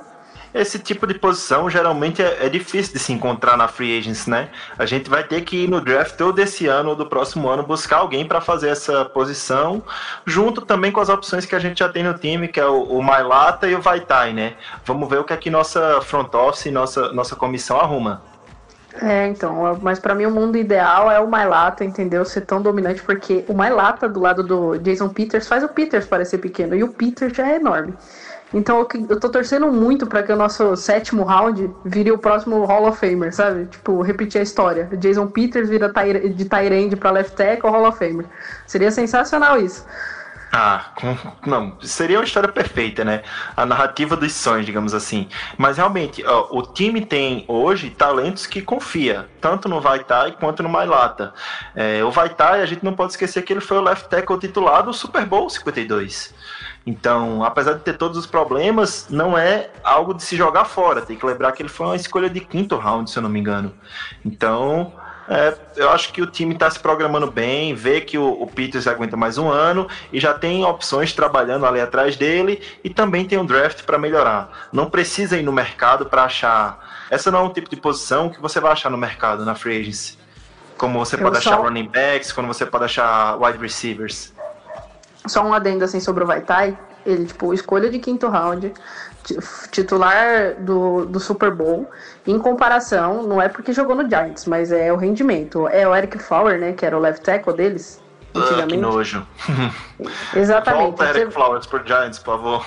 Esse 0.53 0.77
tipo 0.79 1.07
de 1.07 1.13
posição 1.13 1.69
geralmente 1.69 2.21
é, 2.21 2.45
é 2.45 2.49
difícil 2.49 2.93
de 2.93 2.99
se 2.99 3.13
encontrar 3.13 3.55
na 3.55 3.67
free 3.67 3.97
agents, 3.97 4.27
né? 4.27 4.49
A 4.77 4.85
gente 4.85 5.09
vai 5.09 5.23
ter 5.23 5.41
que 5.41 5.63
ir 5.63 5.69
no 5.69 5.79
draft 5.79 6.15
todo 6.15 6.37
esse 6.39 6.67
ano 6.67 6.89
ou 6.89 6.95
do 6.95 7.05
próximo 7.05 7.47
ano 7.49 7.63
buscar 7.63 7.97
alguém 7.97 8.27
para 8.27 8.41
fazer 8.41 8.69
essa 8.69 9.05
posição, 9.05 9.81
junto 10.25 10.61
também 10.61 10.91
com 10.91 10.99
as 10.99 11.09
opções 11.09 11.45
que 11.45 11.55
a 11.55 11.59
gente 11.59 11.79
já 11.79 11.87
tem 11.87 12.03
no 12.03 12.13
time, 12.13 12.49
que 12.49 12.59
é 12.59 12.65
o, 12.65 12.83
o 12.83 13.01
Mailata 13.01 13.67
e 13.67 13.75
o 13.75 13.81
Vaitai, 13.81 14.33
né? 14.33 14.53
Vamos 14.85 15.09
ver 15.09 15.19
o 15.19 15.23
que 15.23 15.31
é 15.31 15.37
que 15.37 15.49
nossa 15.49 16.01
front 16.01 16.33
office 16.33 16.71
nossa, 16.71 17.13
nossa 17.13 17.35
comissão 17.35 17.79
arruma. 17.79 18.21
É, 19.01 19.27
então, 19.27 19.79
mas 19.81 19.99
pra 19.99 20.13
mim 20.13 20.25
o 20.25 20.31
mundo 20.31 20.57
ideal 20.57 21.09
é 21.09 21.19
o 21.19 21.27
Mailata, 21.27 21.85
entendeu? 21.85 22.25
Ser 22.25 22.41
tão 22.41 22.61
dominante, 22.61 23.01
porque 23.01 23.45
o 23.47 23.53
Mailata 23.53 24.09
do 24.09 24.19
lado 24.19 24.43
do 24.43 24.77
Jason 24.79 25.07
Peters 25.07 25.47
faz 25.47 25.63
o 25.63 25.69
Peters 25.69 26.05
parecer 26.05 26.39
pequeno 26.39 26.75
e 26.75 26.83
o 26.83 26.91
Peters 26.91 27.35
já 27.35 27.49
é 27.49 27.55
enorme. 27.55 27.93
Então 28.53 28.85
eu, 29.09 29.19
tô 29.19 29.29
torcendo 29.29 29.71
muito 29.71 30.05
pra 30.05 30.23
que 30.23 30.31
o 30.31 30.35
nosso 30.35 30.75
sétimo 30.75 31.23
round 31.23 31.71
vire 31.85 32.11
o 32.11 32.17
próximo 32.17 32.65
Hall 32.65 32.87
of 32.87 32.99
Famer, 32.99 33.33
sabe? 33.33 33.65
Tipo, 33.65 34.01
repetir 34.01 34.39
a 34.39 34.43
história. 34.43 34.89
Jason 34.97 35.27
Peters 35.27 35.69
vira 35.69 35.89
de 35.89 36.45
Tyrande 36.45 36.95
pra 36.95 37.11
left 37.11 37.35
tackle 37.35 37.69
Hall 37.69 37.87
of 37.87 37.97
Famer. 37.97 38.25
Seria 38.67 38.91
sensacional 38.91 39.59
isso. 39.59 39.85
Ah, 40.53 40.91
não, 41.45 41.77
seria 41.81 42.17
uma 42.17 42.25
história 42.25 42.51
perfeita, 42.51 43.05
né? 43.05 43.23
A 43.55 43.65
narrativa 43.65 44.17
dos 44.17 44.33
sonhos, 44.33 44.65
digamos 44.65 44.93
assim. 44.93 45.29
Mas 45.57 45.77
realmente, 45.77 46.25
ó, 46.25 46.49
o 46.51 46.61
time 46.61 47.05
tem 47.05 47.45
hoje 47.47 47.89
talentos 47.89 48.45
que 48.45 48.61
confia, 48.61 49.29
tanto 49.39 49.69
no 49.69 49.79
Vaitai 49.79 50.33
quanto 50.33 50.61
no 50.61 50.67
Mailata. 50.67 51.33
É, 51.73 52.03
o 52.03 52.11
Vaitai, 52.11 52.61
a 52.61 52.65
gente 52.65 52.83
não 52.83 52.93
pode 52.93 53.13
esquecer 53.13 53.43
que 53.43 53.53
ele 53.53 53.61
foi 53.61 53.77
o 53.77 53.81
left 53.81 54.09
tackle 54.09 54.37
titular 54.37 54.83
do 54.83 54.93
Super 54.93 55.25
Bowl 55.25 55.49
52. 55.49 56.33
Então, 56.85 57.43
apesar 57.43 57.73
de 57.73 57.81
ter 57.81 57.97
todos 57.97 58.17
os 58.17 58.25
problemas, 58.25 59.07
não 59.09 59.37
é 59.37 59.69
algo 59.83 60.13
de 60.13 60.23
se 60.23 60.35
jogar 60.35 60.65
fora. 60.65 61.01
Tem 61.01 61.15
que 61.15 61.25
lembrar 61.25 61.51
que 61.51 61.61
ele 61.61 61.69
foi 61.69 61.85
uma 61.87 61.95
escolha 61.95 62.29
de 62.29 62.39
quinto 62.39 62.75
round, 62.75 63.09
se 63.09 63.17
eu 63.17 63.21
não 63.23 63.29
me 63.29 63.39
engano. 63.39 63.71
Então, 64.25 64.91
é, 65.29 65.55
eu 65.75 65.91
acho 65.91 66.11
que 66.11 66.21
o 66.21 66.25
time 66.25 66.53
está 66.55 66.69
se 66.71 66.79
programando 66.79 67.29
bem, 67.29 67.75
vê 67.75 68.01
que 68.01 68.17
o, 68.17 68.27
o 68.41 68.47
Peters 68.47 68.87
aguenta 68.87 69.15
mais 69.15 69.37
um 69.37 69.47
ano 69.47 69.87
e 70.11 70.19
já 70.19 70.33
tem 70.33 70.65
opções 70.65 71.13
trabalhando 71.13 71.65
ali 71.67 71.79
atrás 71.79 72.15
dele 72.17 72.61
e 72.83 72.89
também 72.89 73.25
tem 73.25 73.37
um 73.37 73.45
draft 73.45 73.83
para 73.83 73.99
melhorar. 73.99 74.67
Não 74.73 74.89
precisa 74.89 75.37
ir 75.37 75.43
no 75.43 75.51
mercado 75.53 76.07
para 76.07 76.23
achar. 76.23 77.05
Essa 77.11 77.29
não 77.29 77.39
é 77.39 77.43
um 77.43 77.53
tipo 77.53 77.69
de 77.69 77.75
posição 77.75 78.29
que 78.29 78.41
você 78.41 78.59
vai 78.59 78.71
achar 78.71 78.89
no 78.89 78.97
mercado, 78.97 79.45
na 79.45 79.53
free 79.53 79.79
agency. 79.79 80.17
Como 80.77 80.97
você 80.97 81.15
Eu 81.15 81.19
pode 81.19 81.39
só- 81.41 81.51
achar 81.51 81.61
running 81.61 81.87
backs, 81.87 82.31
quando 82.31 82.47
você 82.47 82.65
pode 82.65 82.85
achar 82.85 83.39
wide 83.39 83.59
receivers. 83.59 84.33
Só 85.27 85.43
um 85.43 85.53
adendo 85.53 85.83
assim 85.83 85.99
sobre 85.99 86.23
o 86.23 86.27
Vaitai. 86.27 86.77
Ele, 87.05 87.25
tipo, 87.25 87.51
escolha 87.53 87.89
de 87.89 87.97
quinto 87.97 88.27
round, 88.27 88.71
ti- 89.23 89.37
titular 89.71 90.55
do, 90.59 91.05
do 91.05 91.19
Super 91.19 91.49
Bowl. 91.51 91.89
Em 92.27 92.37
comparação, 92.37 93.23
não 93.23 93.41
é 93.41 93.49
porque 93.49 93.73
jogou 93.73 93.95
no 93.95 94.07
Giants, 94.07 94.45
mas 94.45 94.71
é 94.71 94.93
o 94.93 94.95
rendimento. 94.97 95.67
É 95.67 95.87
o 95.87 95.95
Eric 95.95 96.19
Flower, 96.19 96.59
né? 96.59 96.73
Que 96.73 96.85
era 96.85 96.95
o 96.95 96.99
left 96.99 97.23
tackle 97.23 97.53
deles. 97.53 98.01
Ah, 98.29 98.31
que 98.33 98.39
Antigamente. 98.39 98.77
nojo. 98.77 99.27
Exatamente. 100.35 100.83
Volta 100.83 101.05
Eric 101.09 101.25
Você- 101.25 101.31
Flowers 101.31 101.65
por 101.65 101.85
Giants, 101.85 102.19
por 102.19 102.35
favor. 102.37 102.65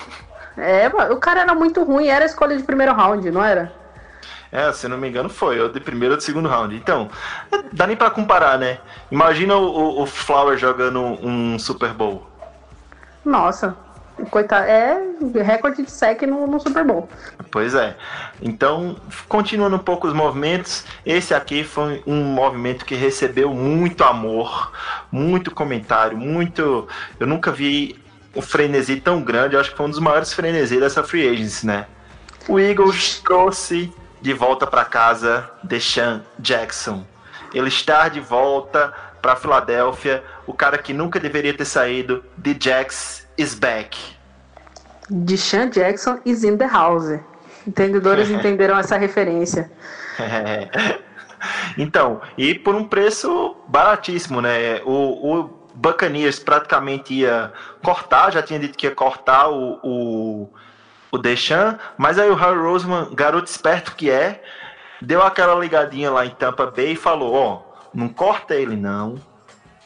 É, 0.57 0.87
o 1.11 1.17
cara 1.17 1.41
era 1.41 1.53
muito 1.53 1.83
ruim, 1.83 2.07
era 2.07 2.23
a 2.23 2.27
escolha 2.27 2.55
de 2.55 2.63
primeiro 2.63 2.93
round, 2.93 3.29
não 3.31 3.43
era? 3.43 3.73
É, 4.51 4.71
se 4.71 4.87
não 4.87 4.97
me 4.97 5.09
engano, 5.09 5.27
foi. 5.29 5.59
Ou 5.59 5.67
de 5.69 5.79
primeiro 5.81 6.13
ou 6.13 6.17
de 6.17 6.23
segundo 6.23 6.47
round. 6.47 6.73
Então, 6.75 7.09
dá 7.73 7.85
nem 7.85 7.95
pra 7.97 8.09
comparar, 8.09 8.57
né? 8.57 8.77
Imagina 9.11 9.55
o, 9.55 10.01
o 10.01 10.05
Flower 10.05 10.57
jogando 10.57 11.01
um 11.01 11.59
Super 11.59 11.93
Bowl. 11.93 12.25
Nossa, 13.25 13.75
coitado, 14.29 14.65
é 14.65 15.01
recorde 15.43 15.83
de 15.83 15.91
sec 15.91 16.21
no, 16.21 16.47
no 16.47 16.59
Super 16.59 16.85
Bowl. 16.85 17.09
Pois 17.51 17.73
é. 17.73 17.97
Então, 18.41 18.95
continuando 19.27 19.75
um 19.75 19.79
pouco 19.79 20.07
os 20.07 20.13
movimentos, 20.13 20.85
esse 21.05 21.33
aqui 21.33 21.63
foi 21.63 22.03
um 22.05 22.23
movimento 22.23 22.85
que 22.85 22.95
recebeu 22.95 23.53
muito 23.53 24.03
amor, 24.03 24.71
muito 25.11 25.51
comentário, 25.51 26.17
muito. 26.17 26.87
Eu 27.19 27.27
nunca 27.27 27.51
vi 27.51 27.99
um 28.35 28.41
frenesi 28.41 28.97
tão 28.97 29.21
grande, 29.21 29.55
eu 29.55 29.59
acho 29.59 29.71
que 29.71 29.77
foi 29.77 29.85
um 29.85 29.89
dos 29.89 29.99
maiores 29.99 30.33
frenesi 30.33 30.79
dessa 30.79 31.03
free 31.03 31.27
agency, 31.27 31.65
né? 31.65 31.87
O 32.47 32.59
Eagles 32.59 33.19
trouxe 33.21 33.91
de 34.21 34.33
volta 34.33 34.67
para 34.67 34.85
casa 34.85 35.49
Deshaun 35.63 36.21
Jackson. 36.37 37.05
Ele 37.53 37.69
está 37.69 38.09
de 38.09 38.19
volta 38.19 38.93
para 39.25 39.35
Filadélfia, 39.35 40.23
o 40.45 40.53
cara 40.53 40.77
que 40.77 40.93
nunca 40.93 41.19
deveria 41.19 41.51
ter 41.51 41.65
saído, 41.65 42.23
The 42.43 42.55
Jax 42.59 43.27
is 43.35 43.55
back. 43.55 43.97
Deshaun 45.09 45.71
Jackson 45.71 46.19
is 46.23 46.43
in 46.43 46.57
the 46.57 46.67
house. 46.67 47.19
Entendedores 47.65 48.29
entenderam 48.29 48.77
essa 48.77 48.97
referência. 48.97 49.71
então, 51.75 52.21
e 52.37 52.53
por 52.53 52.75
um 52.75 52.87
preço 52.87 53.55
baratíssimo, 53.67 54.41
né? 54.41 54.79
O, 54.85 55.39
o 55.39 55.49
Buccaneers 55.73 56.37
praticamente 56.37 57.15
ia 57.15 57.51
cortar, 57.81 58.31
já 58.31 58.43
tinha 58.43 58.59
dito 58.59 58.77
que 58.77 58.85
ia 58.85 58.93
cortar 58.93 59.49
o, 59.49 59.79
o, 59.81 60.49
o 61.11 61.17
Deschamps, 61.17 61.79
mas 61.97 62.19
aí 62.19 62.29
o 62.29 62.35
Harry 62.35 62.59
Roseman, 62.59 63.09
garoto 63.15 63.49
esperto 63.49 63.95
que 63.95 64.11
é, 64.11 64.43
deu 65.01 65.23
aquela 65.23 65.55
ligadinha 65.55 66.11
lá 66.11 66.27
em 66.27 66.29
Tampa 66.29 66.67
Bay 66.67 66.91
e 66.91 66.95
falou, 66.95 67.33
ó, 67.33 67.74
não 67.95 68.09
corta 68.09 68.53
ele 68.53 68.75
não, 68.75 69.15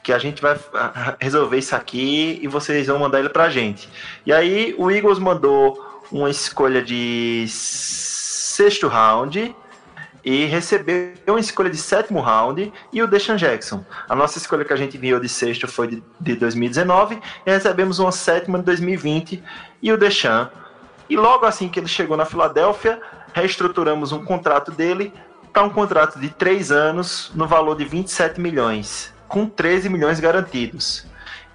que 0.02 0.12
a 0.12 0.18
gente 0.18 0.42
vai 0.42 0.58
ah, 0.74 1.16
resolver 1.20 1.58
isso 1.58 1.76
aqui 1.76 2.40
e 2.42 2.48
vocês 2.48 2.88
vão 2.88 3.00
mandar 3.00 3.20
ele 3.20 3.30
pra 3.30 3.50
gente. 3.50 3.88
E 4.26 4.34
aí 4.34 4.74
o 4.78 4.90
Eagles 4.90 5.20
mandou 5.20 6.02
uma 6.12 6.30
escolha 6.30 6.82
de 6.82 7.46
sexto 7.48 8.88
round 8.88 9.56
e 10.26 10.46
recebeu 10.46 11.14
uma 11.28 11.40
escolha 11.40 11.70
de 11.70 11.78
sétimo 11.78 12.20
round 12.20 12.74
e 12.92 13.02
o 13.02 13.08
Deshaun 13.08 13.38
Jackson. 13.38 13.86
A 14.08 14.16
nossa 14.16 14.38
escolha 14.38 14.66
que 14.66 14.74
a 14.74 14.76
gente 14.76 14.98
enviou 14.98 15.20
de 15.20 15.30
sexto 15.30 15.68
foi 15.68 15.88
de, 15.88 16.04
de 16.20 16.36
2019 16.36 17.22
e 17.46 17.52
recebemos 17.52 18.00
uma 18.00 18.12
sétima 18.12 18.58
de 18.58 18.66
2020 18.66 19.44
e 19.82 19.92
o 19.92 19.98
Deshaun. 19.98 20.48
E 21.10 21.16
logo 21.16 21.46
assim 21.46 21.70
que 21.70 21.80
ele 21.80 21.88
chegou 21.88 22.18
na 22.18 22.26
Filadélfia, 22.26 23.02
reestruturamos 23.34 24.12
um 24.12 24.24
contrato 24.24 24.72
dele 24.72 25.14
para 25.52 25.64
um 25.64 25.70
contrato 25.70 26.20
de 26.20 26.30
três 26.30 26.72
anos 26.72 27.32
no 27.34 27.48
valor 27.48 27.76
de 27.76 27.86
27 27.86 28.40
milhões, 28.40 29.14
com 29.28 29.46
13 29.46 29.90
milhões 29.90 30.20
garantidos. 30.20 31.06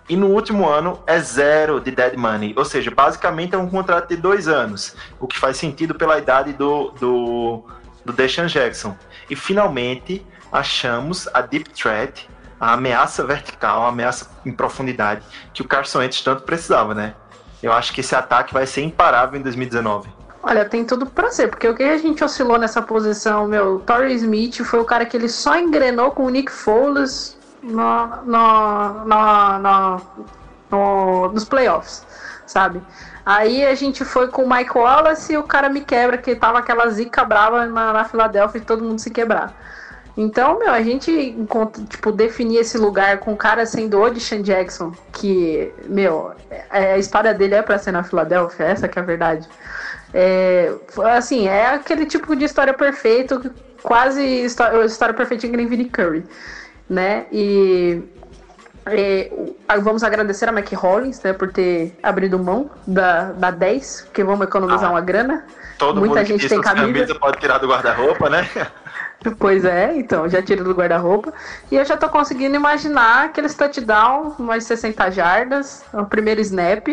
E 0.09 0.17
no 0.17 0.29
último 0.29 0.69
ano 0.69 1.03
é 1.07 1.19
zero 1.19 1.81
de 1.81 1.91
dead 1.91 2.15
money, 2.17 2.53
ou 2.57 2.65
seja, 2.65 2.91
basicamente 2.91 3.55
é 3.55 3.59
um 3.59 3.69
contrato 3.69 4.09
de 4.09 4.17
dois 4.17 4.49
anos, 4.49 4.95
o 5.19 5.27
que 5.27 5.39
faz 5.39 5.57
sentido 5.57 5.95
pela 5.95 6.19
idade 6.19 6.53
do, 6.53 6.91
do, 7.01 7.65
do 8.05 8.13
Deshaun 8.13 8.47
Jackson. 8.47 8.95
E 9.31 9.35
finalmente 9.35 10.25
achamos 10.53 11.27
a 11.33 11.41
deep 11.41 11.71
threat, 11.71 12.29
a 12.61 12.75
ameaça 12.75 13.25
vertical, 13.25 13.83
a 13.83 13.89
ameaça 13.89 14.31
em 14.45 14.53
profundidade 14.53 15.25
que 15.55 15.63
o 15.63 15.65
Carson 15.65 16.01
Wentz 16.01 16.21
tanto 16.23 16.43
precisava, 16.43 16.95
né? 16.95 17.15
Eu 17.63 17.73
acho 17.73 17.93
que 17.93 18.01
esse 18.01 18.15
ataque 18.15 18.53
vai 18.53 18.67
ser 18.67 18.83
imparável 18.83 19.41
em 19.41 19.43
2019. 19.43 20.09
Olha, 20.47 20.65
tem 20.69 20.85
tudo 20.85 21.07
pra 21.07 21.31
ser, 21.31 21.49
porque 21.49 21.67
o 21.67 21.75
que 21.75 21.83
a 21.83 21.97
gente 21.97 22.23
oscilou 22.23 22.59
nessa 22.59 22.83
posição, 22.83 23.47
meu, 23.47 23.79
Torrey 23.81 24.15
Smith 24.17 24.63
foi 24.63 24.79
o 24.79 24.85
cara 24.85 25.07
que 25.07 25.17
ele 25.17 25.29
só 25.29 25.57
engrenou 25.57 26.11
com 26.11 26.25
o 26.27 26.29
Nick 26.31 26.53
Foles 26.53 27.35
no, 27.63 28.07
no, 28.27 29.05
no, 29.07 29.59
no, 29.59 30.01
no- 30.71 31.29
nos 31.33 31.45
playoffs, 31.47 32.05
sabe? 32.47 32.83
Aí 33.25 33.65
a 33.65 33.75
gente 33.75 34.05
foi 34.05 34.29
com 34.29 34.43
o 34.45 34.51
Mike 34.51 34.77
Wallace 34.77 35.33
e 35.33 35.39
o 35.39 35.45
cara 35.45 35.71
me 35.71 35.81
quebra, 35.81 36.19
que 36.19 36.37
tava 36.37 36.59
aquela 36.59 36.91
zica 36.91 37.25
brava 37.25 37.65
na, 37.67 37.93
na 37.95 38.05
Filadélfia 38.05 38.61
de 38.61 38.67
todo 38.67 38.85
mundo 38.85 38.99
se 38.99 39.11
quebrar. 39.11 39.55
Então, 40.17 40.59
meu, 40.59 40.71
a 40.71 40.81
gente 40.83 41.35
tipo, 41.89 42.13
definir 42.13 42.59
esse 42.59 42.77
lugar 42.79 43.19
com 43.19 43.33
o 43.33 43.37
cara 43.37 43.67
sendo 43.67 43.99
o 44.01 44.11
Deshaun 44.11 44.43
Jackson, 44.43 44.93
que, 45.11 45.73
meu, 45.89 46.33
é- 46.71 46.93
a 46.93 46.99
história 46.99 47.33
dele 47.35 47.55
é 47.55 47.63
pra 47.63 47.79
ser 47.79 47.93
na 47.93 48.05
Filadélfia, 48.05 48.65
essa 48.67 48.87
que 48.89 48.99
é 48.99 49.03
a 49.03 49.05
verdade. 49.05 49.49
É, 50.17 50.73
assim, 51.17 51.49
é 51.49 51.67
aquele 51.67 52.07
tipo 52.07 52.37
de 52.37 52.45
história 52.45 52.73
perfeita, 52.73 53.43
quase 53.83 54.23
história, 54.23 54.85
história 54.85 55.13
perfeita 55.13 55.47
em 55.49 55.51
Green 55.51 55.89
Curry, 55.89 56.25
né? 56.89 57.27
E 57.33 58.01
é, 58.87 59.31
vamos 59.83 60.05
agradecer 60.05 60.49
a 60.49 60.53
Mac 60.53 60.71
Hollins, 60.73 61.21
né, 61.23 61.33
por 61.33 61.51
ter 61.53 61.99
abrido 62.03 62.39
mão 62.39 62.71
da, 62.87 63.33
da 63.33 63.51
10, 63.51 64.03
porque 64.03 64.23
vamos 64.23 64.47
economizar 64.47 64.89
Ah, 64.89 64.93
uma 64.93 65.01
grana. 65.01 65.45
Todo 65.79 65.99
Muita 65.99 66.21
mundo 66.21 66.27
gente 66.27 66.49
tem 66.49 66.61
camisa. 66.61 66.87
camisas 66.87 67.19
pode 67.19 67.41
tirar 67.41 67.59
do 67.59 67.67
guarda-roupa, 67.67 68.31
né? 68.31 68.49
Pois 69.39 69.65
é, 69.65 69.97
então, 69.97 70.29
já 70.29 70.43
tiro 70.43 70.63
do 70.63 70.75
guarda-roupa. 70.75 71.33
E 71.73 71.77
eu 71.77 71.85
já 71.87 71.97
tô 71.97 72.11
conseguindo 72.11 72.57
imaginar 72.57 73.25
aqueles 73.25 73.55
touchdown, 73.55 74.35
umas 74.39 74.65
60 74.65 75.11
jardas, 75.11 75.83
o 75.95 76.05
primeiro 76.05 76.43
snap 76.43 76.87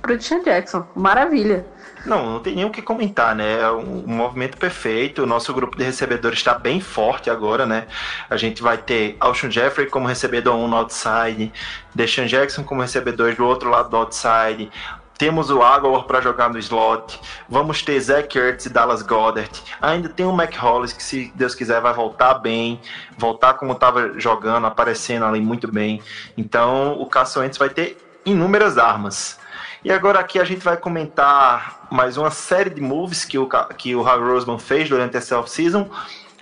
pro 0.00 0.16
Deshaun 0.16 0.44
Jackson. 0.44 0.86
Maravilha. 0.94 1.66
Não, 2.04 2.32
não 2.32 2.40
tem 2.40 2.54
nem 2.54 2.64
o 2.64 2.70
que 2.70 2.82
comentar, 2.82 3.34
né? 3.34 3.60
É 3.60 3.70
um, 3.70 4.04
um 4.06 4.14
movimento 4.14 4.56
perfeito. 4.56 5.22
O 5.22 5.26
nosso 5.26 5.52
grupo 5.54 5.76
de 5.76 5.84
recebedores 5.84 6.38
está 6.38 6.54
bem 6.54 6.80
forte 6.80 7.30
agora, 7.30 7.64
né? 7.64 7.86
A 8.28 8.36
gente 8.36 8.62
vai 8.62 8.76
ter 8.76 9.16
Alshon 9.20 9.50
Jeffrey 9.50 9.86
como 9.86 10.06
recebedor 10.06 10.56
1 10.56 10.68
no 10.68 10.76
outside, 10.76 11.52
Deshaun 11.94 12.26
Jackson 12.26 12.64
como 12.64 12.80
recebedor 12.80 13.34
do 13.34 13.44
outro 13.44 13.70
lado 13.70 13.88
do 13.90 13.96
outside. 13.96 14.70
Temos 15.16 15.50
o 15.50 15.62
Aguilar 15.62 16.02
para 16.02 16.20
jogar 16.20 16.50
no 16.50 16.58
slot. 16.58 17.20
Vamos 17.48 17.80
ter 17.82 18.00
Zach 18.00 18.36
Ertz 18.36 18.66
e 18.66 18.68
Dallas 18.68 19.02
Goddard. 19.02 19.62
Ainda 19.80 20.08
tem 20.08 20.26
o 20.26 20.32
Mac 20.32 20.52
Hollis, 20.56 20.92
que 20.92 21.02
se 21.02 21.32
Deus 21.36 21.54
quiser 21.54 21.80
vai 21.80 21.94
voltar 21.94 22.34
bem. 22.34 22.80
Voltar 23.16 23.54
como 23.54 23.72
estava 23.72 24.18
jogando, 24.18 24.66
aparecendo 24.66 25.24
ali 25.24 25.40
muito 25.40 25.70
bem. 25.70 26.02
Então 26.36 27.00
o 27.00 27.06
Carson 27.06 27.40
Wentz 27.40 27.56
vai 27.56 27.70
ter 27.70 27.96
inúmeras 28.24 28.78
armas. 28.78 29.38
E 29.84 29.90
agora 29.90 30.20
aqui 30.20 30.38
a 30.38 30.44
gente 30.44 30.62
vai 30.62 30.76
comentar 30.76 31.88
mais 31.90 32.16
uma 32.16 32.30
série 32.30 32.70
de 32.70 32.80
moves 32.80 33.24
que 33.24 33.36
o, 33.36 33.48
que 33.76 33.96
o 33.96 34.02
Harry 34.02 34.22
Roseman 34.22 34.56
fez 34.56 34.88
durante 34.88 35.16
essa 35.16 35.36
off-season, 35.36 35.90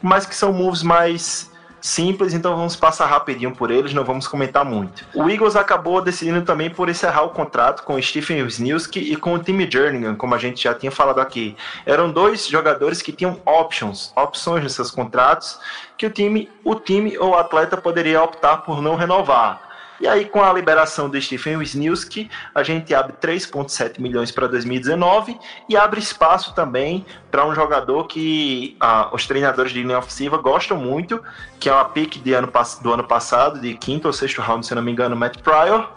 mas 0.03 0.27
que 0.27 0.35
são 0.35 0.53
moves 0.53 0.83
mais 0.83 1.51
simples, 1.81 2.35
então 2.35 2.55
vamos 2.55 2.77
passar 2.77 3.07
rapidinho 3.07 3.57
por 3.57 3.71
eles, 3.71 3.95
não 3.95 4.05
vamos 4.05 4.29
comentar 4.29 4.63
muito. 4.63 5.07
O 5.15 5.31
Eagles 5.31 5.57
acabou 5.57 6.03
decidindo 6.03 6.43
também 6.43 6.69
por 6.69 6.91
encerrar 6.91 7.23
o 7.23 7.31
contrato 7.31 7.83
com 7.83 7.95
o 7.95 8.03
Stephen 8.03 8.43
Wisniewski 8.43 9.01
e 9.01 9.17
com 9.17 9.33
o 9.33 9.39
Timmy 9.39 9.67
Jernigan, 9.71 10.15
como 10.15 10.35
a 10.35 10.39
gente 10.39 10.63
já 10.63 10.75
tinha 10.75 10.93
falado 10.93 11.21
aqui. 11.21 11.57
Eram 11.87 12.13
dois 12.13 12.47
jogadores 12.47 13.01
que 13.01 13.11
tinham 13.11 13.41
options, 13.47 14.13
opções 14.15 14.63
nos 14.63 14.75
seus 14.75 14.91
contratos, 14.91 15.59
que 15.97 16.05
o 16.05 16.11
time, 16.11 16.51
o 16.63 16.75
time 16.75 17.17
ou 17.17 17.31
o 17.31 17.37
atleta 17.37 17.79
poderia 17.79 18.23
optar 18.23 18.59
por 18.59 18.83
não 18.83 18.97
renovar. 18.97 19.70
E 20.01 20.09
aí, 20.09 20.25
com 20.25 20.43
a 20.43 20.51
liberação 20.51 21.11
do 21.11 21.21
Stephen 21.21 21.59
Wisniewski, 21.59 22.31
a 22.55 22.63
gente 22.63 22.95
abre 22.95 23.13
3,7 23.21 24.01
milhões 24.01 24.31
para 24.31 24.47
2019 24.47 25.39
e 25.69 25.77
abre 25.77 26.01
espaço 26.01 26.55
também 26.55 27.05
para 27.31 27.47
um 27.47 27.55
jogador 27.55 28.07
que 28.07 28.79
ah, 28.81 29.11
os 29.13 29.27
treinadores 29.27 29.73
de 29.73 29.83
linha 29.83 29.99
ofensiva 29.99 30.39
gostam 30.39 30.79
muito, 30.79 31.23
que 31.59 31.69
é 31.69 31.73
uma 31.73 31.85
pick 31.85 32.17
de 32.23 32.33
ano, 32.33 32.51
do 32.81 32.93
ano 32.95 33.05
passado, 33.05 33.61
de 33.61 33.75
quinto 33.75 34.07
ou 34.07 34.13
sexto 34.15 34.41
round, 34.41 34.67
se 34.67 34.75
não 34.75 34.81
me 34.81 34.91
engano, 34.91 35.15
Matt 35.15 35.37
Pryor, 35.43 35.91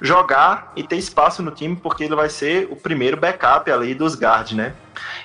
jogar 0.00 0.72
e 0.74 0.82
ter 0.82 0.96
espaço 0.96 1.42
no 1.42 1.50
time, 1.50 1.76
porque 1.76 2.04
ele 2.04 2.14
vai 2.14 2.30
ser 2.30 2.68
o 2.70 2.76
primeiro 2.76 3.18
backup 3.18 3.70
ali 3.70 3.94
dos 3.94 4.14
guards, 4.14 4.56
né? 4.56 4.72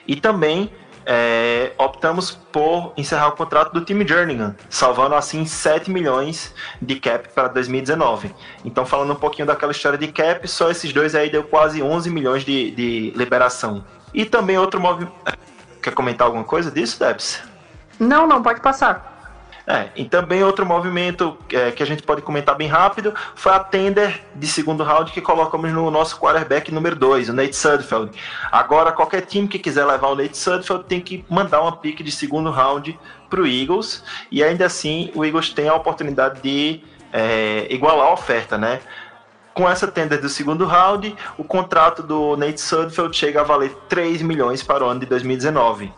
E 0.05 0.17
também 0.17 0.69
é, 1.05 1.71
optamos 1.77 2.31
por 2.51 2.93
encerrar 2.97 3.27
o 3.27 3.31
contrato 3.33 3.71
do 3.71 3.81
time 3.81 4.07
Jerningham, 4.07 4.55
salvando 4.69 5.15
assim 5.15 5.45
7 5.45 5.91
milhões 5.91 6.53
de 6.81 6.95
cap 6.95 7.29
para 7.29 7.47
2019. 7.49 8.33
Então, 8.63 8.85
falando 8.85 9.13
um 9.13 9.15
pouquinho 9.15 9.45
daquela 9.45 9.71
história 9.71 9.97
de 9.97 10.07
cap, 10.07 10.47
só 10.47 10.71
esses 10.71 10.91
dois 10.91 11.13
aí 11.13 11.29
deu 11.29 11.43
quase 11.43 11.81
11 11.81 12.09
milhões 12.09 12.43
de, 12.43 12.71
de 12.71 13.13
liberação. 13.15 13.85
E 14.13 14.25
também 14.25 14.57
outro 14.57 14.79
movimento. 14.79 15.13
Quer 15.81 15.93
comentar 15.93 16.25
alguma 16.25 16.43
coisa 16.43 16.71
disso, 16.71 16.99
Debs? 16.99 17.43
Não, 17.99 18.25
não, 18.25 18.41
pode 18.41 18.59
passar. 18.61 19.14
É, 19.67 19.89
e 19.95 20.05
também 20.05 20.43
outro 20.43 20.63
movimento 20.63 21.35
é, 21.51 21.71
que 21.71 21.81
a 21.81 21.85
gente 21.85 22.03
pode 22.03 22.21
comentar 22.21 22.55
bem 22.55 22.67
rápido 22.67 23.13
foi 23.33 23.51
a 23.51 23.59
tender 23.59 24.21
de 24.35 24.45
segundo 24.45 24.83
round 24.83 25.11
que 25.11 25.19
colocamos 25.19 25.71
no 25.71 25.89
nosso 25.89 26.19
quarterback 26.19 26.71
número 26.71 26.95
2, 26.95 27.29
o 27.29 27.33
Nate 27.33 27.55
Sudfeld. 27.55 28.11
Agora, 28.51 28.91
qualquer 28.91 29.21
time 29.21 29.47
que 29.47 29.57
quiser 29.57 29.83
levar 29.85 30.09
o 30.09 30.15
Nate 30.15 30.37
Sudfeld 30.37 30.83
tem 30.83 31.01
que 31.01 31.25
mandar 31.27 31.61
uma 31.61 31.75
pique 31.75 32.03
de 32.03 32.11
segundo 32.11 32.51
round 32.51 32.97
para 33.27 33.41
o 33.41 33.47
Eagles, 33.47 34.03
e 34.29 34.43
ainda 34.43 34.67
assim 34.67 35.11
o 35.15 35.25
Eagles 35.25 35.49
tem 35.49 35.67
a 35.67 35.73
oportunidade 35.73 36.41
de 36.41 36.83
é, 37.11 37.65
igualar 37.69 38.07
a 38.07 38.13
oferta, 38.13 38.57
né? 38.57 38.79
Com 39.55 39.69
essa 39.69 39.87
tender 39.87 40.19
do 40.19 40.27
segundo 40.27 40.65
round, 40.65 41.15
o 41.37 41.43
contrato 41.43 42.03
do 42.03 42.35
Nate 42.35 42.59
Sudfeld 42.59 43.15
chega 43.15 43.39
a 43.39 43.43
valer 43.43 43.73
3 43.87 44.21
milhões 44.21 44.61
para 44.61 44.83
o 44.83 44.87
ano 44.89 44.99
de 44.99 45.05
2019. 45.05 45.93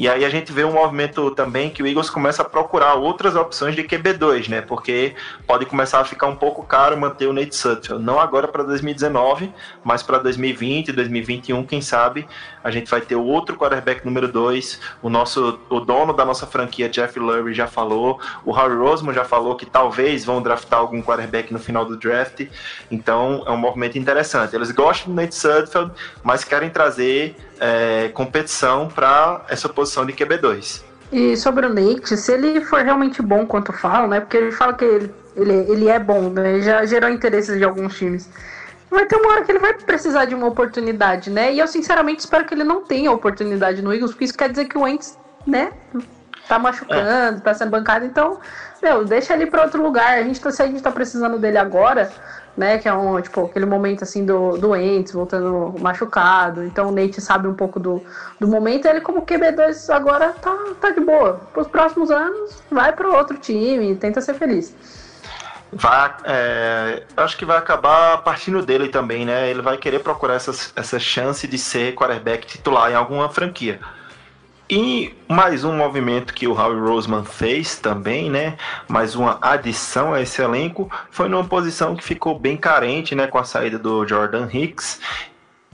E 0.00 0.08
aí 0.08 0.24
a 0.24 0.30
gente 0.30 0.50
vê 0.50 0.64
um 0.64 0.72
movimento 0.72 1.30
também 1.32 1.68
que 1.68 1.82
o 1.82 1.86
Eagles 1.86 2.08
começa 2.08 2.40
a 2.40 2.44
procurar 2.46 2.94
outras 2.94 3.36
opções 3.36 3.76
de 3.76 3.84
QB2, 3.84 4.48
né? 4.48 4.62
Porque 4.62 5.14
pode 5.46 5.66
começar 5.66 6.00
a 6.00 6.06
ficar 6.06 6.26
um 6.26 6.36
pouco 6.36 6.62
caro 6.62 6.96
manter 6.96 7.26
o 7.26 7.34
Nate 7.34 7.54
Sutton. 7.54 7.98
Não 7.98 8.18
agora 8.18 8.48
para 8.48 8.62
2019, 8.62 9.52
mas 9.84 10.02
para 10.02 10.16
2020, 10.16 10.90
2021, 10.92 11.66
quem 11.66 11.82
sabe, 11.82 12.26
a 12.64 12.70
gente 12.70 12.90
vai 12.90 13.02
ter 13.02 13.14
outro 13.14 13.58
quarterback 13.58 14.02
número 14.02 14.26
2. 14.26 14.80
O 15.02 15.10
nosso 15.10 15.60
o 15.68 15.80
dono 15.80 16.14
da 16.14 16.24
nossa 16.24 16.46
franquia, 16.46 16.88
Jeff 16.88 17.18
Lurie, 17.18 17.52
já 17.52 17.66
falou. 17.66 18.18
O 18.42 18.52
Harry 18.52 18.76
Roseman 18.76 19.12
já 19.12 19.26
falou 19.26 19.54
que 19.54 19.66
talvez 19.66 20.24
vão 20.24 20.40
draftar 20.40 20.80
algum 20.80 21.02
quarterback 21.02 21.52
no 21.52 21.58
final 21.58 21.84
do 21.84 21.98
draft. 21.98 22.46
Então 22.90 23.44
é 23.46 23.50
um 23.50 23.58
movimento 23.58 23.98
interessante. 23.98 24.56
Eles 24.56 24.70
gostam 24.70 25.12
do 25.12 25.20
Nate 25.20 25.34
Sudfeld, 25.34 25.92
mas 26.24 26.42
querem 26.42 26.70
trazer 26.70 27.36
é, 27.60 28.08
competição 28.08 28.88
para 28.88 29.44
essa 29.48 29.68
posição 29.68 30.06
de 30.06 30.12
QB2. 30.14 30.82
E 31.12 31.36
sobre 31.36 31.66
o 31.66 31.68
Nate, 31.68 32.16
se 32.16 32.32
ele 32.32 32.64
for 32.64 32.82
realmente 32.82 33.20
bom 33.20 33.44
quanto 33.44 33.72
falam, 33.72 34.08
né? 34.08 34.20
Porque 34.20 34.36
ele 34.36 34.52
fala 34.52 34.74
que 34.74 34.84
ele, 34.84 35.14
ele, 35.36 35.52
ele 35.70 35.88
é 35.88 35.98
bom, 35.98 36.30
né? 36.30 36.60
Já 36.60 36.84
gerou 36.86 37.10
interesse 37.10 37.58
de 37.58 37.64
alguns 37.64 37.96
times. 37.96 38.28
Vai 38.88 39.06
ter 39.06 39.16
uma 39.16 39.32
hora 39.32 39.44
que 39.44 39.52
ele 39.52 39.58
vai 39.58 39.74
precisar 39.74 40.24
de 40.24 40.34
uma 40.34 40.46
oportunidade, 40.46 41.30
né? 41.30 41.52
E 41.52 41.58
eu 41.58 41.66
sinceramente 41.66 42.20
espero 42.20 42.44
que 42.44 42.54
ele 42.54 42.64
não 42.64 42.82
tenha 42.84 43.10
oportunidade 43.12 43.82
no 43.82 43.92
Eagles, 43.92 44.12
porque 44.12 44.24
isso 44.24 44.36
quer 44.36 44.48
dizer 44.48 44.66
que 44.66 44.78
o 44.78 44.82
Wentz, 44.82 45.18
né? 45.46 45.72
Tá 46.48 46.58
machucando, 46.58 47.38
é. 47.38 47.40
tá 47.40 47.54
sendo 47.54 47.70
bancado, 47.70 48.04
então, 48.04 48.40
meu, 48.82 49.04
deixa 49.04 49.34
ele 49.34 49.46
para 49.46 49.62
outro 49.62 49.82
lugar. 49.82 50.18
A 50.18 50.22
gente 50.22 50.40
tá, 50.40 50.50
se 50.50 50.62
a 50.62 50.66
gente 50.66 50.82
tá 50.82 50.90
precisando 50.90 51.38
dele 51.38 51.58
agora, 51.58 52.10
né? 52.56 52.78
Que 52.78 52.88
é 52.88 52.92
um, 52.92 53.20
tipo, 53.20 53.46
aquele 53.46 53.66
momento 53.66 54.02
assim 54.02 54.24
do 54.24 54.56
doentes, 54.56 55.12
voltando 55.12 55.74
machucado. 55.80 56.64
Então 56.64 56.88
o 56.88 56.92
Nate 56.92 57.20
sabe 57.20 57.48
um 57.48 57.54
pouco 57.54 57.78
do, 57.80 58.02
do 58.38 58.46
momento. 58.46 58.86
Ele, 58.86 59.00
como 59.00 59.26
QB2 59.26 59.90
agora, 59.94 60.32
tá, 60.40 60.56
tá 60.80 60.90
de 60.90 61.00
boa. 61.00 61.40
Para 61.52 61.62
os 61.62 61.68
próximos 61.68 62.10
anos, 62.10 62.62
vai 62.70 62.92
para 62.92 63.08
outro 63.08 63.38
time, 63.38 63.94
tenta 63.96 64.20
ser 64.20 64.34
feliz. 64.34 64.74
Vai, 65.72 66.12
é, 66.24 67.04
acho 67.16 67.36
que 67.36 67.44
vai 67.44 67.56
acabar 67.56 68.18
partindo 68.22 68.60
dele 68.60 68.88
também, 68.88 69.24
né? 69.24 69.48
Ele 69.48 69.62
vai 69.62 69.76
querer 69.76 70.00
procurar 70.00 70.34
essas, 70.34 70.72
essa 70.74 70.98
chance 70.98 71.46
de 71.46 71.56
ser 71.56 71.94
quarterback 71.94 72.46
titular 72.46 72.90
em 72.90 72.94
alguma 72.94 73.28
franquia. 73.28 73.78
E 74.70 75.12
mais 75.26 75.64
um 75.64 75.76
movimento 75.76 76.32
que 76.32 76.46
o 76.46 76.52
Howie 76.52 76.78
Roseman 76.78 77.24
fez 77.24 77.76
também, 77.76 78.30
né? 78.30 78.56
Mais 78.86 79.16
uma 79.16 79.36
adição 79.42 80.14
a 80.14 80.22
esse 80.22 80.40
elenco, 80.40 80.88
foi 81.10 81.28
numa 81.28 81.42
posição 81.42 81.96
que 81.96 82.04
ficou 82.04 82.38
bem 82.38 82.56
carente, 82.56 83.16
né? 83.16 83.26
Com 83.26 83.38
a 83.38 83.42
saída 83.42 83.80
do 83.80 84.06
Jordan 84.06 84.48
Hicks. 84.48 85.00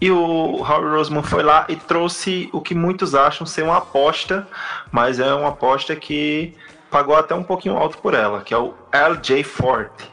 E 0.01 0.11
o 0.11 0.63
Howie 0.63 0.89
Roseman 0.89 1.23
foi 1.23 1.43
lá 1.43 1.67
e 1.69 1.77
trouxe 1.77 2.49
o 2.55 2.61
que 2.63 2.75
muitos 2.75 3.15
acham 3.15 3.47
ser 3.47 3.65
uma 3.65 3.77
aposta, 3.77 4.49
mas 4.91 5.21
é 5.21 5.35
uma 5.35 5.51
aposta 5.51 5.95
que 5.95 6.55
pagou 6.91 7.17
até 7.17 7.35
um 7.35 7.43
pouquinho 7.43 7.77
alto 7.77 7.99
por 7.99 8.15
ela, 8.15 8.41
que 8.41 8.55
é 8.55 8.59
o 8.59 8.73
LJ 8.95 9.45
Forte, 9.45 10.11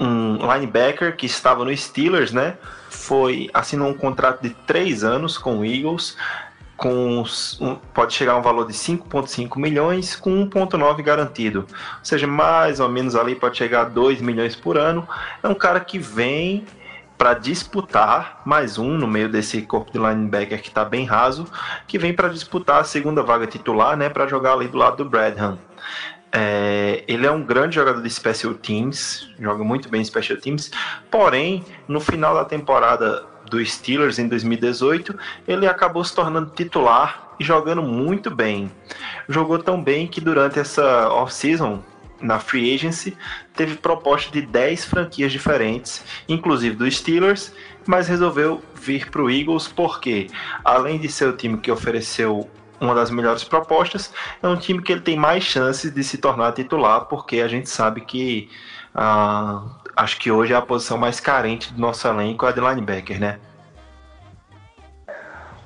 um 0.00 0.38
linebacker 0.52 1.16
que 1.16 1.26
estava 1.26 1.64
no 1.64 1.76
Steelers, 1.76 2.32
né? 2.32 2.56
Foi 2.90 3.48
assinou 3.54 3.88
um 3.88 3.94
contrato 3.94 4.42
de 4.42 4.50
três 4.50 5.04
anos 5.04 5.38
com 5.38 5.58
o 5.58 5.64
Eagles 5.64 6.16
com 6.78 7.24
um, 7.60 7.74
pode 7.92 8.14
chegar 8.14 8.34
a 8.34 8.36
um 8.36 8.42
valor 8.42 8.64
de 8.64 8.72
5,5 8.72 9.58
milhões 9.58 10.14
com 10.14 10.48
1,9 10.48 11.02
garantido. 11.02 11.66
Ou 11.68 12.04
seja, 12.04 12.26
mais 12.26 12.78
ou 12.78 12.88
menos 12.88 13.16
ali 13.16 13.34
pode 13.34 13.58
chegar 13.58 13.80
a 13.82 13.84
2 13.84 14.22
milhões 14.22 14.54
por 14.54 14.78
ano. 14.78 15.06
É 15.42 15.48
um 15.48 15.54
cara 15.54 15.80
que 15.80 15.98
vem 15.98 16.64
para 17.18 17.34
disputar 17.34 18.40
mais 18.46 18.78
um 18.78 18.96
no 18.96 19.08
meio 19.08 19.28
desse 19.28 19.60
corpo 19.62 19.90
de 19.90 19.98
linebacker 19.98 20.62
que 20.62 20.68
está 20.68 20.84
bem 20.84 21.04
raso, 21.04 21.46
que 21.88 21.98
vem 21.98 22.14
para 22.14 22.28
disputar 22.28 22.80
a 22.80 22.84
segunda 22.84 23.24
vaga 23.24 23.44
titular, 23.44 23.96
né, 23.96 24.08
para 24.08 24.28
jogar 24.28 24.52
ali 24.52 24.68
do 24.68 24.78
lado 24.78 24.98
do 24.98 25.04
Bradham. 25.04 25.58
É, 26.30 27.02
ele 27.08 27.26
é 27.26 27.30
um 27.30 27.42
grande 27.42 27.74
jogador 27.74 28.02
de 28.02 28.10
special 28.10 28.54
teams, 28.54 29.28
joga 29.40 29.64
muito 29.64 29.88
bem 29.88 30.00
em 30.00 30.04
special 30.04 30.38
teams, 30.38 30.70
porém, 31.10 31.64
no 31.88 31.98
final 31.98 32.34
da 32.34 32.44
temporada 32.44 33.26
do 33.48 33.64
Steelers 33.64 34.18
em 34.18 34.28
2018, 34.28 35.18
ele 35.46 35.66
acabou 35.66 36.04
se 36.04 36.14
tornando 36.14 36.50
titular 36.50 37.34
e 37.38 37.44
jogando 37.44 37.82
muito 37.82 38.30
bem. 38.30 38.70
Jogou 39.28 39.58
tão 39.58 39.82
bem 39.82 40.06
que 40.06 40.20
durante 40.20 40.58
essa 40.58 41.08
off-season, 41.10 41.82
na 42.20 42.38
free 42.38 42.74
agency, 42.74 43.16
teve 43.54 43.76
proposta 43.76 44.30
de 44.32 44.42
10 44.42 44.84
franquias 44.86 45.30
diferentes, 45.30 46.04
inclusive 46.28 46.74
do 46.74 46.90
Steelers, 46.90 47.52
mas 47.86 48.08
resolveu 48.08 48.62
vir 48.74 49.08
para 49.10 49.22
o 49.22 49.30
Eagles 49.30 49.68
porque, 49.68 50.28
além 50.64 50.98
de 50.98 51.08
ser 51.08 51.28
o 51.28 51.32
time 51.36 51.58
que 51.58 51.70
ofereceu 51.70 52.48
uma 52.80 52.94
das 52.94 53.10
melhores 53.10 53.44
propostas, 53.44 54.12
é 54.42 54.48
um 54.48 54.56
time 54.56 54.82
que 54.82 54.92
ele 54.92 55.00
tem 55.00 55.16
mais 55.16 55.44
chances 55.44 55.92
de 55.92 56.04
se 56.04 56.18
tornar 56.18 56.52
titular, 56.52 57.06
porque 57.06 57.40
a 57.40 57.48
gente 57.48 57.68
sabe 57.68 58.00
que 58.02 58.48
ah, 58.94 59.64
acho 59.96 60.18
que 60.18 60.30
hoje 60.30 60.52
é 60.52 60.56
a 60.56 60.62
posição 60.62 60.98
mais 60.98 61.20
carente 61.20 61.72
do 61.72 61.80
nosso 61.80 62.06
elenco, 62.08 62.46
é 62.46 62.48
a 62.48 62.52
de 62.52 62.60
linebacker, 62.60 63.20
né? 63.20 63.38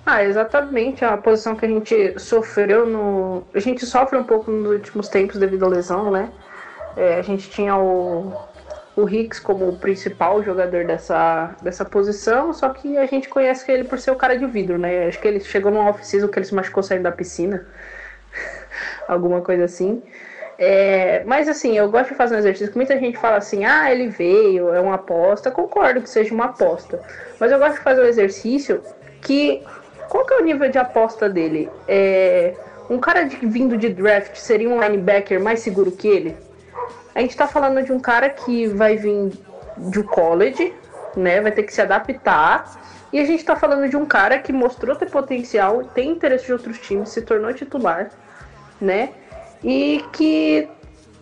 Ah, 0.04 0.24
exatamente. 0.24 1.04
A 1.04 1.16
posição 1.16 1.54
que 1.54 1.64
a 1.64 1.68
gente 1.68 2.18
sofreu 2.18 2.86
no. 2.86 3.44
A 3.54 3.60
gente 3.60 3.86
sofre 3.86 4.18
um 4.18 4.24
pouco 4.24 4.50
nos 4.50 4.72
últimos 4.72 5.08
tempos 5.08 5.38
devido 5.38 5.64
à 5.64 5.68
lesão, 5.68 6.10
né? 6.10 6.30
É, 6.96 7.18
a 7.18 7.22
gente 7.22 7.48
tinha 7.48 7.76
o, 7.76 8.34
o 8.96 9.08
Hicks 9.08 9.40
como 9.40 9.68
o 9.68 9.78
principal 9.78 10.42
jogador 10.42 10.84
dessa, 10.84 11.54
dessa 11.62 11.84
posição, 11.84 12.52
só 12.52 12.68
que 12.70 12.98
a 12.98 13.06
gente 13.06 13.28
conhece 13.28 13.70
ele 13.70 13.84
por 13.84 13.98
ser 13.98 14.10
o 14.10 14.16
cara 14.16 14.36
de 14.36 14.44
vidro, 14.46 14.76
né? 14.76 15.06
Acho 15.06 15.20
que 15.20 15.28
ele 15.28 15.40
chegou 15.40 15.70
num 15.70 15.86
off-season 15.86 16.28
que 16.28 16.38
ele 16.38 16.46
se 16.46 16.54
machucou 16.54 16.82
saindo 16.82 17.04
da 17.04 17.12
piscina. 17.12 17.66
Alguma 19.08 19.40
coisa 19.40 19.64
assim. 19.64 20.02
É, 20.58 21.22
mas 21.24 21.48
assim, 21.48 21.76
eu 21.76 21.90
gosto 21.90 22.10
de 22.10 22.14
fazer 22.14 22.36
um 22.36 22.38
exercício. 22.38 22.72
Muita 22.74 22.98
gente 22.98 23.18
fala 23.18 23.36
assim, 23.36 23.64
ah, 23.64 23.90
ele 23.92 24.08
veio, 24.08 24.72
é 24.72 24.80
uma 24.80 24.94
aposta. 24.94 25.50
Concordo 25.50 26.00
que 26.00 26.10
seja 26.10 26.34
uma 26.34 26.46
aposta. 26.46 27.00
Mas 27.40 27.50
eu 27.50 27.58
gosto 27.58 27.74
de 27.74 27.80
fazer 27.80 28.02
um 28.02 28.06
exercício 28.06 28.82
que. 29.20 29.62
Qual 30.08 30.26
que 30.26 30.34
é 30.34 30.38
o 30.38 30.44
nível 30.44 30.68
de 30.70 30.76
aposta 30.78 31.28
dele? 31.28 31.70
É, 31.88 32.54
um 32.90 32.98
cara 32.98 33.24
de, 33.24 33.36
vindo 33.46 33.78
de 33.78 33.88
draft 33.88 34.36
seria 34.36 34.68
um 34.68 34.78
linebacker 34.78 35.42
mais 35.42 35.60
seguro 35.60 35.90
que 35.90 36.06
ele? 36.06 36.36
A 37.14 37.20
gente 37.20 37.36
tá 37.36 37.46
falando 37.46 37.82
de 37.82 37.92
um 37.92 37.98
cara 37.98 38.28
que 38.28 38.66
vai 38.66 38.96
vir 38.96 39.32
de 39.78 40.02
college, 40.02 40.74
né? 41.16 41.40
Vai 41.40 41.52
ter 41.52 41.62
que 41.62 41.72
se 41.72 41.80
adaptar. 41.80 42.78
E 43.12 43.20
a 43.20 43.24
gente 43.24 43.44
tá 43.44 43.56
falando 43.56 43.88
de 43.88 43.96
um 43.96 44.06
cara 44.06 44.38
que 44.38 44.52
mostrou 44.52 44.96
ter 44.96 45.10
potencial, 45.10 45.84
tem 45.84 46.10
interesse 46.10 46.46
de 46.46 46.52
outros 46.52 46.78
times, 46.78 47.10
se 47.10 47.20
tornou 47.22 47.52
titular, 47.52 48.10
né? 48.80 49.10
E 49.62 50.04
que 50.12 50.68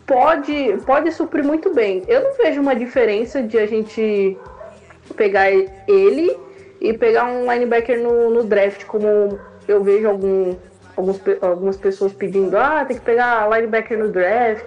pode, 0.06 0.78
pode 0.86 1.12
suprir 1.12 1.44
muito 1.44 1.72
bem. 1.74 2.02
Eu 2.08 2.22
não 2.24 2.36
vejo 2.36 2.60
uma 2.60 2.74
diferença 2.74 3.42
de 3.42 3.58
a 3.58 3.66
gente 3.66 4.36
pegar 5.16 5.50
ele 5.50 6.36
e 6.80 6.92
pegar 6.92 7.26
um 7.26 7.50
linebacker 7.50 8.02
no, 8.02 8.30
no 8.30 8.44
draft, 8.44 8.84
como 8.86 9.38
eu 9.68 9.82
vejo 9.84 10.08
algum, 10.08 10.56
alguns, 10.96 11.20
algumas 11.40 11.76
pessoas 11.76 12.12
pedindo, 12.12 12.56
ah, 12.56 12.84
tem 12.84 12.96
que 12.96 13.04
pegar 13.04 13.48
linebacker 13.48 13.98
no 13.98 14.08
draft, 14.08 14.66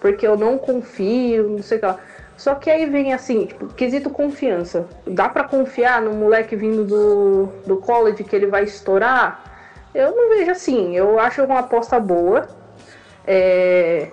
porque 0.00 0.26
eu 0.26 0.36
não 0.36 0.56
confio, 0.56 1.48
não 1.48 1.62
sei 1.62 1.78
o 1.78 1.80
que 1.80 1.86
lá. 1.86 1.98
Só 2.36 2.54
que 2.54 2.70
aí 2.70 2.86
vem 2.86 3.12
assim, 3.12 3.44
tipo, 3.44 3.66
quesito 3.66 4.08
confiança. 4.08 4.86
Dá 5.06 5.28
para 5.28 5.44
confiar 5.44 6.00
no 6.00 6.14
moleque 6.14 6.56
vindo 6.56 6.86
do, 6.86 7.48
do 7.66 7.76
college 7.76 8.24
que 8.24 8.34
ele 8.34 8.46
vai 8.46 8.64
estourar? 8.64 9.44
Eu 9.94 10.16
não 10.16 10.30
vejo 10.30 10.50
assim. 10.50 10.96
Eu 10.96 11.18
acho 11.18 11.44
uma 11.44 11.58
aposta 11.58 12.00
boa. 12.00 12.48
É, 13.26 14.08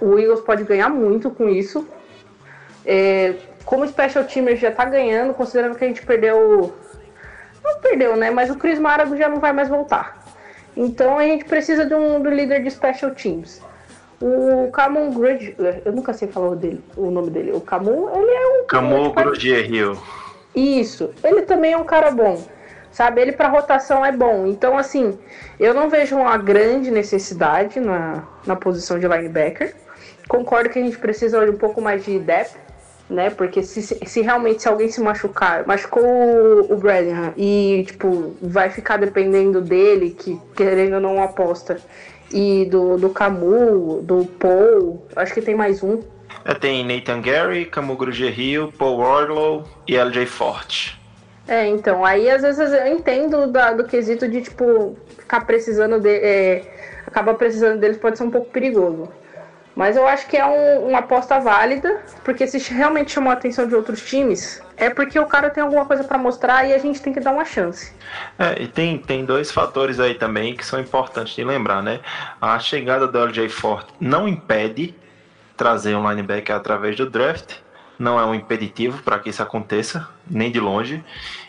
o 0.00 0.18
Eagles 0.18 0.40
pode 0.40 0.64
ganhar 0.64 0.88
muito 0.88 1.30
com 1.30 1.48
isso. 1.48 1.86
É, 2.84 3.34
como 3.64 3.84
o 3.84 3.88
Special 3.88 4.24
Teamer 4.24 4.56
já 4.56 4.70
tá 4.70 4.84
ganhando, 4.84 5.34
considerando 5.34 5.76
que 5.76 5.84
a 5.84 5.88
gente 5.88 6.04
perdeu. 6.04 6.72
Não 7.64 7.80
perdeu, 7.80 8.16
né? 8.16 8.30
Mas 8.30 8.50
o 8.50 8.56
Chris 8.56 8.78
Marago 8.78 9.16
já 9.16 9.28
não 9.28 9.40
vai 9.40 9.52
mais 9.52 9.68
voltar. 9.68 10.24
Então 10.76 11.18
a 11.18 11.24
gente 11.24 11.44
precisa 11.44 11.84
de 11.84 11.94
um 11.94 12.22
do 12.22 12.30
líder 12.30 12.62
de 12.62 12.70
Special 12.70 13.10
Teams. 13.12 13.62
O 14.20 14.70
Camon 14.70 15.10
Grudge, 15.10 15.54
eu 15.84 15.92
nunca 15.92 16.12
sei 16.14 16.28
falar 16.28 16.50
o, 16.50 16.56
dele, 16.56 16.82
o 16.96 17.10
nome 17.10 17.30
dele. 17.30 17.52
O 17.52 17.60
Camon, 17.60 18.08
ele 18.14 18.30
é 18.30 18.62
um. 18.62 18.66
Camon 18.66 19.10
Grudge 19.10 19.50
Hill. 19.50 19.96
Isso, 20.54 21.10
ele 21.22 21.42
também 21.42 21.72
é 21.72 21.76
um 21.76 21.84
cara 21.84 22.10
bom. 22.10 22.42
Sabe, 22.96 23.20
ele 23.20 23.32
para 23.32 23.48
rotação 23.48 24.02
é 24.02 24.10
bom. 24.10 24.46
Então, 24.46 24.78
assim, 24.78 25.18
eu 25.60 25.74
não 25.74 25.90
vejo 25.90 26.16
uma 26.16 26.38
grande 26.38 26.90
necessidade 26.90 27.78
na, 27.78 28.24
na 28.46 28.56
posição 28.56 28.98
de 28.98 29.06
linebacker. 29.06 29.76
Concordo 30.26 30.70
que 30.70 30.78
a 30.78 30.82
gente 30.82 30.96
precisa 30.96 31.44
de 31.44 31.50
um 31.50 31.58
pouco 31.58 31.82
mais 31.82 32.06
de 32.06 32.18
depth, 32.18 32.56
né? 33.10 33.28
Porque 33.28 33.62
se, 33.62 33.82
se 33.82 34.22
realmente 34.22 34.62
se 34.62 34.68
alguém 34.68 34.88
se 34.88 35.02
machucar, 35.02 35.66
machucou 35.66 36.02
o, 36.02 36.72
o 36.72 36.76
Bradham 36.78 37.34
e, 37.36 37.84
tipo, 37.86 38.34
vai 38.40 38.70
ficar 38.70 38.96
dependendo 38.96 39.60
dele, 39.60 40.16
que 40.18 40.40
querendo 40.56 40.94
ou 40.94 41.00
não 41.02 41.22
aposta, 41.22 41.76
e 42.32 42.64
do, 42.64 42.96
do 42.96 43.10
Camu, 43.10 44.00
do 44.00 44.24
Paul, 44.24 45.06
acho 45.14 45.34
que 45.34 45.42
tem 45.42 45.54
mais 45.54 45.82
um. 45.82 46.00
É, 46.46 46.54
tem 46.54 46.82
Nathan 46.82 47.20
Gary, 47.20 47.66
Camu 47.66 47.94
Grugier 47.94 48.34
Paul 48.78 49.00
Wardlow 49.00 49.64
e 49.86 49.98
LJ 49.98 50.24
Forte. 50.24 51.05
É, 51.48 51.66
então, 51.66 52.04
aí 52.04 52.28
às 52.28 52.42
vezes 52.42 52.72
eu 52.72 52.86
entendo 52.88 53.46
da- 53.46 53.72
do 53.72 53.84
quesito 53.84 54.28
de, 54.28 54.42
tipo, 54.42 54.96
ficar 55.18 55.44
precisando 55.46 56.00
de. 56.00 56.08
É, 56.10 56.62
acaba 57.06 57.34
precisando 57.34 57.78
deles 57.78 57.96
pode 57.96 58.18
ser 58.18 58.24
um 58.24 58.30
pouco 58.30 58.50
perigoso. 58.50 59.08
Mas 59.74 59.94
eu 59.94 60.06
acho 60.08 60.26
que 60.26 60.36
é 60.38 60.44
um- 60.46 60.88
uma 60.88 61.00
aposta 61.00 61.38
válida, 61.38 62.00
porque 62.24 62.46
se 62.46 62.58
realmente 62.72 63.12
chamou 63.12 63.30
a 63.30 63.34
atenção 63.34 63.66
de 63.68 63.74
outros 63.74 64.00
times, 64.02 64.62
é 64.74 64.88
porque 64.88 65.18
o 65.20 65.26
cara 65.26 65.50
tem 65.50 65.62
alguma 65.62 65.84
coisa 65.84 66.02
pra 66.02 66.16
mostrar 66.16 66.66
e 66.66 66.72
a 66.72 66.78
gente 66.78 67.00
tem 67.02 67.12
que 67.12 67.20
dar 67.20 67.30
uma 67.30 67.44
chance. 67.44 67.92
É, 68.38 68.62
e 68.62 68.66
tem, 68.66 68.98
tem 68.98 69.24
dois 69.26 69.50
fatores 69.52 70.00
aí 70.00 70.14
também 70.14 70.56
que 70.56 70.64
são 70.64 70.80
importantes 70.80 71.34
de 71.36 71.44
lembrar, 71.44 71.82
né? 71.82 72.00
A 72.40 72.58
chegada 72.58 73.06
do 73.06 73.18
LJ 73.18 73.50
Forte 73.50 73.92
não 74.00 74.26
impede 74.26 74.94
trazer 75.58 75.94
um 75.94 76.08
linebacker 76.08 76.56
através 76.56 76.96
do 76.96 77.04
draft, 77.04 77.56
não 77.98 78.18
é 78.18 78.24
um 78.24 78.34
impeditivo 78.34 79.02
para 79.02 79.18
que 79.18 79.30
isso 79.30 79.42
aconteça, 79.42 80.08
nem 80.28 80.50
de 80.50 80.60
longe. 80.60 81.02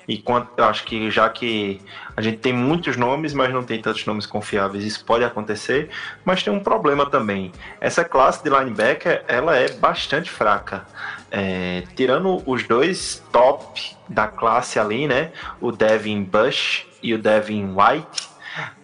E 0.07 0.17
quanto, 0.17 0.49
eu 0.55 0.63
acho 0.63 0.85
que 0.85 1.11
já 1.11 1.27
que 1.29 1.81
a 2.15 2.21
gente 2.21 2.37
tem 2.37 2.53
muitos 2.53 2.95
nomes, 2.95 3.33
mas 3.33 3.53
não 3.53 3.63
tem 3.63 3.81
tantos 3.81 4.05
nomes 4.05 4.25
confiáveis, 4.25 4.85
isso 4.85 5.03
pode 5.03 5.23
acontecer. 5.23 5.89
Mas 6.23 6.41
tem 6.41 6.53
um 6.53 6.61
problema 6.61 7.05
também. 7.05 7.51
Essa 7.81 8.05
classe 8.05 8.41
de 8.41 8.49
linebacker, 8.49 9.25
ela 9.27 9.57
é 9.57 9.69
bastante 9.73 10.29
fraca. 10.29 10.85
É, 11.29 11.83
tirando 11.95 12.41
os 12.45 12.63
dois 12.65 13.21
top 13.31 13.97
da 14.07 14.27
classe 14.27 14.79
ali, 14.79 15.07
né? 15.07 15.31
O 15.59 15.71
Devin 15.71 16.23
Bush 16.23 16.87
e 17.03 17.13
o 17.13 17.17
Devin 17.17 17.75
White, 17.75 18.29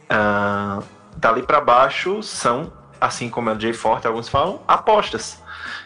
ah, 0.10 0.82
dali 1.16 1.42
para 1.42 1.62
baixo 1.62 2.22
são, 2.22 2.72
assim 3.00 3.30
como 3.30 3.50
é 3.50 3.54
o 3.54 3.60
Jay 3.60 3.74
Forte, 3.74 4.06
alguns 4.08 4.28
falam, 4.28 4.62
apostas. 4.68 5.42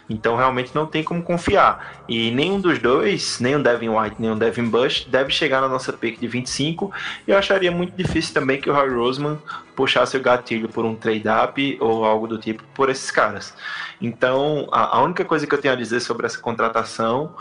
Então 0.09 0.35
realmente 0.35 0.73
não 0.73 0.85
tem 0.85 1.03
como 1.03 1.21
confiar. 1.21 2.03
E 2.07 2.31
nenhum 2.31 2.59
dos 2.59 2.79
dois, 2.79 3.39
nem 3.39 3.55
o 3.55 3.63
Devin 3.63 3.89
White, 3.89 4.15
nem 4.19 4.31
o 4.31 4.35
Devin 4.35 4.69
Bush, 4.69 5.05
deve 5.09 5.31
chegar 5.31 5.61
na 5.61 5.67
nossa 5.67 5.91
pick 5.91 6.19
de 6.19 6.27
25. 6.27 6.91
E 7.27 7.31
eu 7.31 7.37
acharia 7.37 7.71
muito 7.71 7.95
difícil 7.95 8.33
também 8.33 8.61
que 8.61 8.69
o 8.69 8.73
Harry 8.73 8.93
Roseman 8.93 9.37
puxasse 9.75 10.15
o 10.15 10.21
gatilho 10.21 10.69
por 10.69 10.85
um 10.85 10.95
trade-up 10.95 11.77
ou 11.81 12.05
algo 12.05 12.27
do 12.27 12.37
tipo 12.37 12.63
por 12.73 12.89
esses 12.89 13.11
caras. 13.11 13.53
Então 14.01 14.67
a, 14.71 14.97
a 14.97 15.01
única 15.01 15.25
coisa 15.25 15.45
que 15.45 15.53
eu 15.53 15.61
tenho 15.61 15.73
a 15.73 15.77
dizer 15.77 15.99
sobre 15.99 16.25
essa 16.25 16.39
contratação 16.39 17.35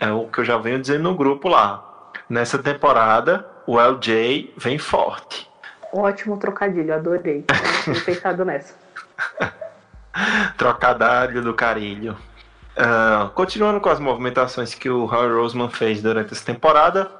é 0.00 0.10
o 0.10 0.26
que 0.26 0.38
eu 0.38 0.44
já 0.44 0.56
venho 0.56 0.80
dizendo 0.80 1.02
no 1.02 1.14
grupo 1.14 1.48
lá. 1.48 2.10
Nessa 2.28 2.58
temporada, 2.58 3.46
o 3.66 3.78
LJ 3.78 4.54
vem 4.56 4.78
forte. 4.78 5.48
Ótimo 5.92 6.38
trocadilho, 6.38 6.94
adorei. 6.94 7.44
Tinha 7.84 8.00
pensado 8.02 8.44
nessa. 8.44 8.74
Trocadilho 10.56 11.42
do 11.42 11.54
carilho. 11.54 12.16
Ah, 12.76 13.30
continuando 13.34 13.80
com 13.80 13.88
as 13.88 14.00
movimentações 14.00 14.74
que 14.74 14.90
o 14.90 15.06
Harry 15.06 15.32
Roseman 15.32 15.68
fez 15.68 16.02
durante 16.02 16.32
essa 16.32 16.44
temporada, 16.44 17.10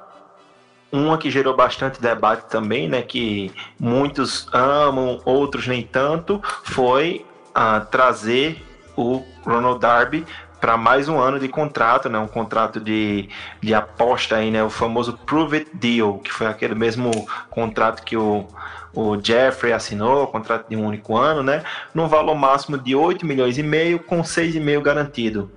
uma 0.91 1.17
que 1.17 1.31
gerou 1.31 1.55
bastante 1.55 2.01
debate 2.01 2.49
também, 2.49 2.87
né, 2.87 3.01
que 3.01 3.51
muitos 3.79 4.47
amam, 4.53 5.21
outros 5.25 5.67
nem 5.67 5.83
tanto, 5.83 6.41
foi 6.63 7.25
ah, 7.53 7.79
trazer 7.79 8.63
o 8.97 9.23
Ronald 9.43 9.79
Darby 9.79 10.25
para 10.59 10.77
mais 10.77 11.07
um 11.07 11.19
ano 11.19 11.39
de 11.39 11.47
contrato, 11.47 12.09
né, 12.09 12.17
um 12.17 12.27
contrato 12.27 12.79
de, 12.79 13.29
de 13.61 13.73
aposta 13.73 14.37
aí, 14.37 14.51
né, 14.51 14.63
o 14.63 14.69
famoso 14.69 15.17
Prove 15.25 15.57
It 15.57 15.71
Deal, 15.73 16.19
que 16.19 16.31
foi 16.31 16.47
aquele 16.47 16.75
mesmo 16.75 17.11
contrato 17.49 18.03
que 18.03 18.17
o, 18.17 18.47
o 18.95 19.19
Jeffrey 19.21 19.73
assinou, 19.73 20.27
contrato 20.27 20.69
de 20.69 20.75
um 20.75 20.85
único 20.85 21.17
ano, 21.17 21.43
né, 21.43 21.63
num 21.93 22.07
valor 22.07 22.35
máximo 22.35 22.77
de 22.77 22.95
8 22.95 23.25
milhões 23.25 23.57
e 23.57 23.63
meio 23.63 23.99
com 23.99 24.21
6,5 24.21 24.81
garantido. 24.81 25.51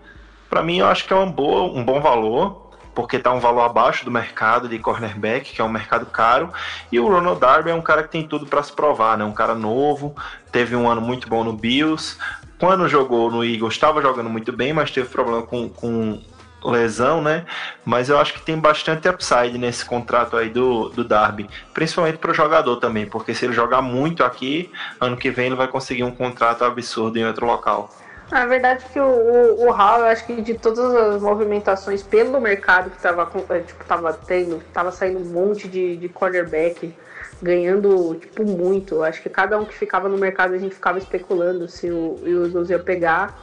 Para 0.51 0.63
mim, 0.63 0.79
eu 0.79 0.87
acho 0.87 1.07
que 1.07 1.13
é 1.13 1.17
um, 1.17 1.31
boa, 1.31 1.65
um 1.73 1.85
bom 1.85 2.01
valor, 2.01 2.69
porque 2.95 3.17
está 3.17 3.33
um 3.33 3.39
valor 3.39 3.63
abaixo 3.63 4.05
do 4.05 4.11
mercado 4.11 4.69
de 4.69 4.79
cornerback, 4.79 5.55
que 5.55 5.61
é 5.61 5.65
um 5.65 5.69
mercado 5.69 6.07
caro, 6.07 6.53
e 6.91 6.99
o 6.99 7.07
Ronald 7.07 7.39
Darby 7.39 7.71
é 7.71 7.75
um 7.75 7.83
cara 7.83 8.03
que 8.03 8.11
tem 8.11 8.27
tudo 8.27 8.45
para 8.47 8.63
se 8.63 8.73
provar, 8.73 9.17
né? 9.17 9.25
Um 9.25 9.33
cara 9.33 9.55
novo, 9.55 10.17
teve 10.51 10.75
um 10.75 10.91
ano 10.91 11.01
muito 11.01 11.29
bom 11.29 11.45
no 11.45 11.53
Bills, 11.53 12.17
quando 12.59 12.89
jogou 12.89 13.31
no 13.31 13.45
Eagles 13.45 13.75
estava 13.75 14.03
jogando 14.03 14.29
muito 14.29 14.53
bem, 14.53 14.73
mas 14.73 14.91
teve 14.91 15.09
problema 15.09 15.43
com, 15.43 15.69
com 15.69 16.21
lesão, 16.65 17.23
né? 17.23 17.45
Mas 17.85 18.09
eu 18.09 18.19
acho 18.19 18.35
que 18.35 18.43
tem 18.43 18.59
bastante 18.59 19.09
upside 19.09 19.57
nesse 19.59 19.85
contrato 19.85 20.37
aí 20.37 20.51
do, 20.51 20.89
do 20.89 21.05
Darby, 21.05 21.49
principalmente 21.73 22.19
para 22.19 22.31
o 22.31 22.35
jogador 22.35 22.77
também, 22.77 23.07
porque 23.07 23.35
se 23.35 23.45
ele 23.45 23.53
jogar 23.53 23.83
muito 23.83 24.25
aqui, 24.25 24.71
ano 25.01 25.17
que 25.17 25.31
vem 25.31 25.47
ele 25.47 25.55
vai 25.55 25.69
conseguir 25.69 26.05
um 26.05 26.11
contrato 26.11 26.65
absurdo 26.65 27.19
em 27.19 27.27
outro 27.27 27.47
local. 27.47 27.91
Na 28.31 28.45
verdade 28.45 28.85
que 28.93 29.01
o, 29.01 29.05
o, 29.05 29.67
o 29.69 29.71
Hall, 29.71 30.01
eu 30.01 30.07
acho 30.07 30.27
que 30.27 30.43
de 30.43 30.55
todas 30.55 30.95
as 30.95 31.23
movimentações 31.23 32.03
pelo 32.03 32.39
mercado 32.41 32.91
que 32.91 33.01
tava, 33.01 33.31
eh, 33.51 33.61
tipo, 33.61 33.85
tava 33.85 34.13
tendo, 34.13 34.63
tava 34.73 34.93
saindo 34.93 35.19
um 35.21 35.33
monte 35.33 35.67
de, 35.67 35.97
de 35.97 36.09
cornerback 36.11 36.95
ganhando, 37.41 38.17
tipo, 38.17 38.45
muito. 38.45 38.97
Eu 38.97 39.05
acho 39.05 39.23
que 39.23 39.31
cada 39.31 39.59
um 39.59 39.65
que 39.65 39.75
ficava 39.75 40.09
no 40.09 40.19
mercado 40.19 40.53
a 40.53 40.59
gente 40.59 40.75
ficava 40.75 40.99
especulando 40.99 41.69
se 41.69 41.91
o, 41.91 42.19
o 42.23 42.47
Eagles 42.47 42.69
ia 42.69 42.79
pegar. 42.79 43.35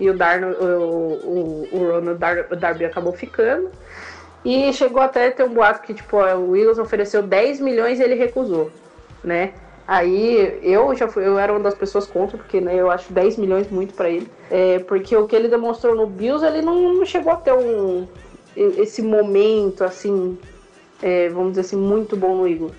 E 0.00 0.10
o, 0.10 0.16
Darno, 0.16 0.48
o, 0.48 1.12
o, 1.22 1.68
o 1.70 1.78
Ronald 1.78 2.18
Dar, 2.18 2.44
Darby 2.56 2.86
acabou 2.86 3.12
ficando. 3.12 3.70
E 4.44 4.72
chegou 4.72 5.02
até 5.02 5.30
ter 5.30 5.44
um 5.44 5.52
boato 5.52 5.82
que, 5.82 5.92
tipo, 5.92 6.16
o 6.16 6.56
Eagles 6.56 6.78
ofereceu 6.78 7.22
10 7.22 7.60
milhões 7.60 8.00
e 8.00 8.02
ele 8.02 8.14
recusou, 8.14 8.70
né? 9.22 9.52
Aí 9.86 10.58
eu 10.62 10.94
já 10.94 11.08
fui, 11.08 11.26
eu 11.26 11.38
era 11.38 11.52
uma 11.52 11.60
das 11.60 11.74
pessoas 11.74 12.06
contra, 12.06 12.38
porque 12.38 12.60
né, 12.60 12.74
eu 12.74 12.90
acho 12.90 13.12
10 13.12 13.36
milhões 13.36 13.68
muito 13.70 13.92
pra 13.92 14.08
ele. 14.08 14.30
É, 14.50 14.78
porque 14.78 15.14
o 15.16 15.26
que 15.26 15.36
ele 15.36 15.48
demonstrou 15.48 15.94
no 15.94 16.06
Bills, 16.06 16.46
ele 16.46 16.62
não, 16.62 16.94
não 16.94 17.04
chegou 17.04 17.32
a 17.32 17.36
ter 17.36 17.52
um 17.52 18.06
esse 18.56 19.02
momento 19.02 19.84
assim, 19.84 20.38
é, 21.02 21.28
vamos 21.28 21.50
dizer 21.50 21.62
assim, 21.62 21.76
muito 21.76 22.16
bom 22.16 22.36
no 22.36 22.48
Eagles. 22.48 22.72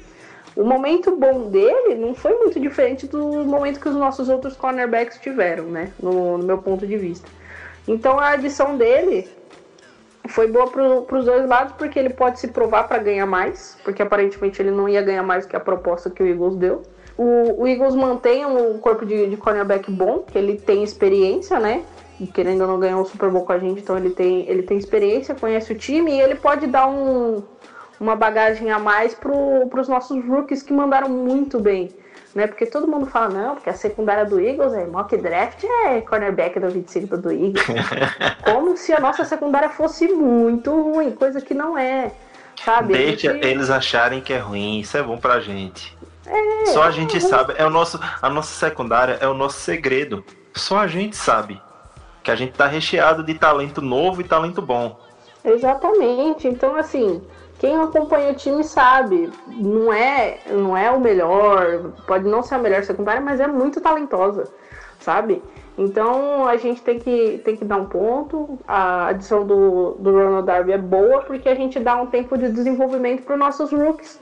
O 0.56 0.64
momento 0.64 1.16
bom 1.16 1.50
dele 1.50 1.96
não 1.96 2.14
foi 2.14 2.38
muito 2.38 2.60
diferente 2.60 3.08
do 3.08 3.46
momento 3.46 3.80
que 3.80 3.88
os 3.88 3.96
nossos 3.96 4.28
outros 4.28 4.56
cornerbacks 4.56 5.18
tiveram, 5.18 5.66
né? 5.66 5.94
No, 6.02 6.38
no 6.38 6.44
meu 6.44 6.58
ponto 6.58 6.86
de 6.86 6.98
vista. 6.98 7.30
Então 7.88 8.20
a 8.20 8.32
adição 8.32 8.78
dele 8.78 9.28
foi 10.28 10.48
boa 10.48 10.70
para 10.70 11.18
os 11.18 11.26
dois 11.26 11.48
lados, 11.48 11.74
porque 11.78 11.98
ele 11.98 12.10
pode 12.10 12.40
se 12.40 12.50
provar 12.50 12.88
para 12.88 12.98
ganhar 13.00 13.26
mais, 13.26 13.78
porque 13.84 14.02
aparentemente 14.02 14.62
ele 14.62 14.72
não 14.72 14.88
ia 14.88 15.02
ganhar 15.02 15.24
mais 15.24 15.46
que 15.46 15.56
a 15.56 15.60
proposta 15.60 16.10
que 16.10 16.22
o 16.22 16.28
Eagles 16.28 16.56
deu. 16.56 16.84
O, 17.18 17.64
o 17.64 17.68
Eagles 17.68 17.96
mantém 17.96 18.46
um 18.46 18.78
corpo 18.78 19.06
de, 19.06 19.28
de 19.28 19.38
cornerback 19.38 19.92
bom, 19.92 20.20
que 20.20 20.38
ele 20.38 20.58
tem 20.58 20.84
experiência, 20.84 21.60
né? 21.60 21.84
E 22.20 22.28
querendo 22.28 22.62
ou 22.62 22.68
não 22.68 22.80
ganhar 22.80 23.00
o 23.00 23.06
Super 23.06 23.30
Bowl 23.30 23.46
com 23.46 23.54
a 23.54 23.58
gente, 23.58 23.82
então 23.82 23.98
ele 23.98 24.12
tem, 24.12 24.48
ele 24.48 24.64
tem 24.64 24.78
experiência, 24.78 25.34
conhece 25.34 25.74
o 25.74 25.78
time 25.78 26.12
e 26.12 26.22
ele 26.22 26.36
pode 26.36 26.68
dar 26.68 26.88
um, 26.88 27.42
uma 28.02 28.16
bagagem 28.16 28.72
a 28.72 28.80
mais 28.80 29.14
para 29.14 29.32
os 29.32 29.88
nossos 29.88 30.26
rookies 30.26 30.64
que 30.64 30.74
mandaram 30.74 31.08
muito 31.08 31.60
bem. 31.60 31.92
Né? 32.34 32.48
Porque 32.48 32.66
todo 32.66 32.88
mundo 32.88 33.06
fala, 33.06 33.30
não, 33.30 33.56
porque 33.56 33.70
a 33.70 33.74
secundária 33.74 34.26
do 34.26 34.40
Eagles 34.40 34.74
é 34.74 34.88
mock 34.88 35.16
draft, 35.18 35.64
é 35.86 36.02
cornerback 36.02 36.60
do 36.60 36.70
25 36.70 37.16
do 37.18 37.32
Eagles. 37.32 37.64
Como 38.44 38.76
se 38.76 38.92
a 38.92 39.00
nossa 39.00 39.24
secundária 39.24 39.70
fosse 39.70 40.08
muito 40.08 40.72
ruim, 40.72 41.12
coisa 41.12 41.40
que 41.42 41.54
não 41.54 41.78
é. 41.78 42.12
Sabe? 42.66 42.94
Deixa 42.94 43.34
gente- 43.34 43.46
eles 43.46 43.70
acharem 43.70 44.20
que 44.20 44.34
é 44.34 44.40
ruim, 44.40 44.80
isso 44.80 44.98
é 44.98 45.04
bom 45.04 45.18
pra 45.18 45.40
gente. 45.40 45.96
Só 46.66 46.84
a 46.84 46.92
gente 46.92 47.20
sabe, 47.22 47.54
é 47.58 47.66
o 47.66 47.70
nosso, 47.70 48.00
a 48.22 48.30
nossa 48.30 48.54
secundária 48.54 49.18
é 49.20 49.28
o 49.28 49.34
nosso 49.34 49.60
segredo. 49.60 50.24
Só 50.56 50.80
a 50.80 50.88
gente 50.88 51.16
sabe 51.16 51.62
que 52.24 52.32
a 52.32 52.36
gente 52.36 52.54
tá 52.54 52.66
recheado 52.66 53.24
de 53.24 53.34
talento 53.36 53.82
novo 53.82 54.22
e 54.22 54.24
talento 54.24 54.62
bom. 54.62 54.98
Exatamente. 55.44 56.48
Então, 56.48 56.76
assim, 56.76 57.22
quem 57.62 57.80
acompanha 57.80 58.32
o 58.32 58.34
time 58.34 58.64
sabe, 58.64 59.30
não 59.46 59.94
é, 59.94 60.40
não 60.50 60.76
é 60.76 60.90
o 60.90 61.00
melhor, 61.00 61.92
pode 62.08 62.28
não 62.28 62.42
ser 62.42 62.56
a 62.56 62.58
melhor 62.58 62.84
secundária, 62.84 63.22
mas 63.22 63.40
é 63.40 63.46
muito 63.46 63.80
talentosa, 63.80 64.52
sabe? 65.00 65.44
Então 65.78 66.48
a 66.48 66.58
gente 66.58 66.82
tem 66.82 66.98
que, 66.98 67.40
tem 67.46 67.56
que 67.56 67.64
dar 67.64 67.78
um 67.78 67.86
ponto. 67.86 68.58
A 68.68 69.10
adição 69.10 69.46
do, 69.46 69.92
do 70.00 70.12
Ronald 70.12 70.48
Darby 70.48 70.72
é 70.72 70.78
boa 70.80 71.22
porque 71.22 71.48
a 71.48 71.54
gente 71.54 71.80
dá 71.80 72.02
um 72.02 72.08
tempo 72.08 72.36
de 72.36 72.50
desenvolvimento 72.50 73.22
para 73.22 73.34
os 73.34 73.40
nossos 73.40 73.72
rookies. 73.72 74.20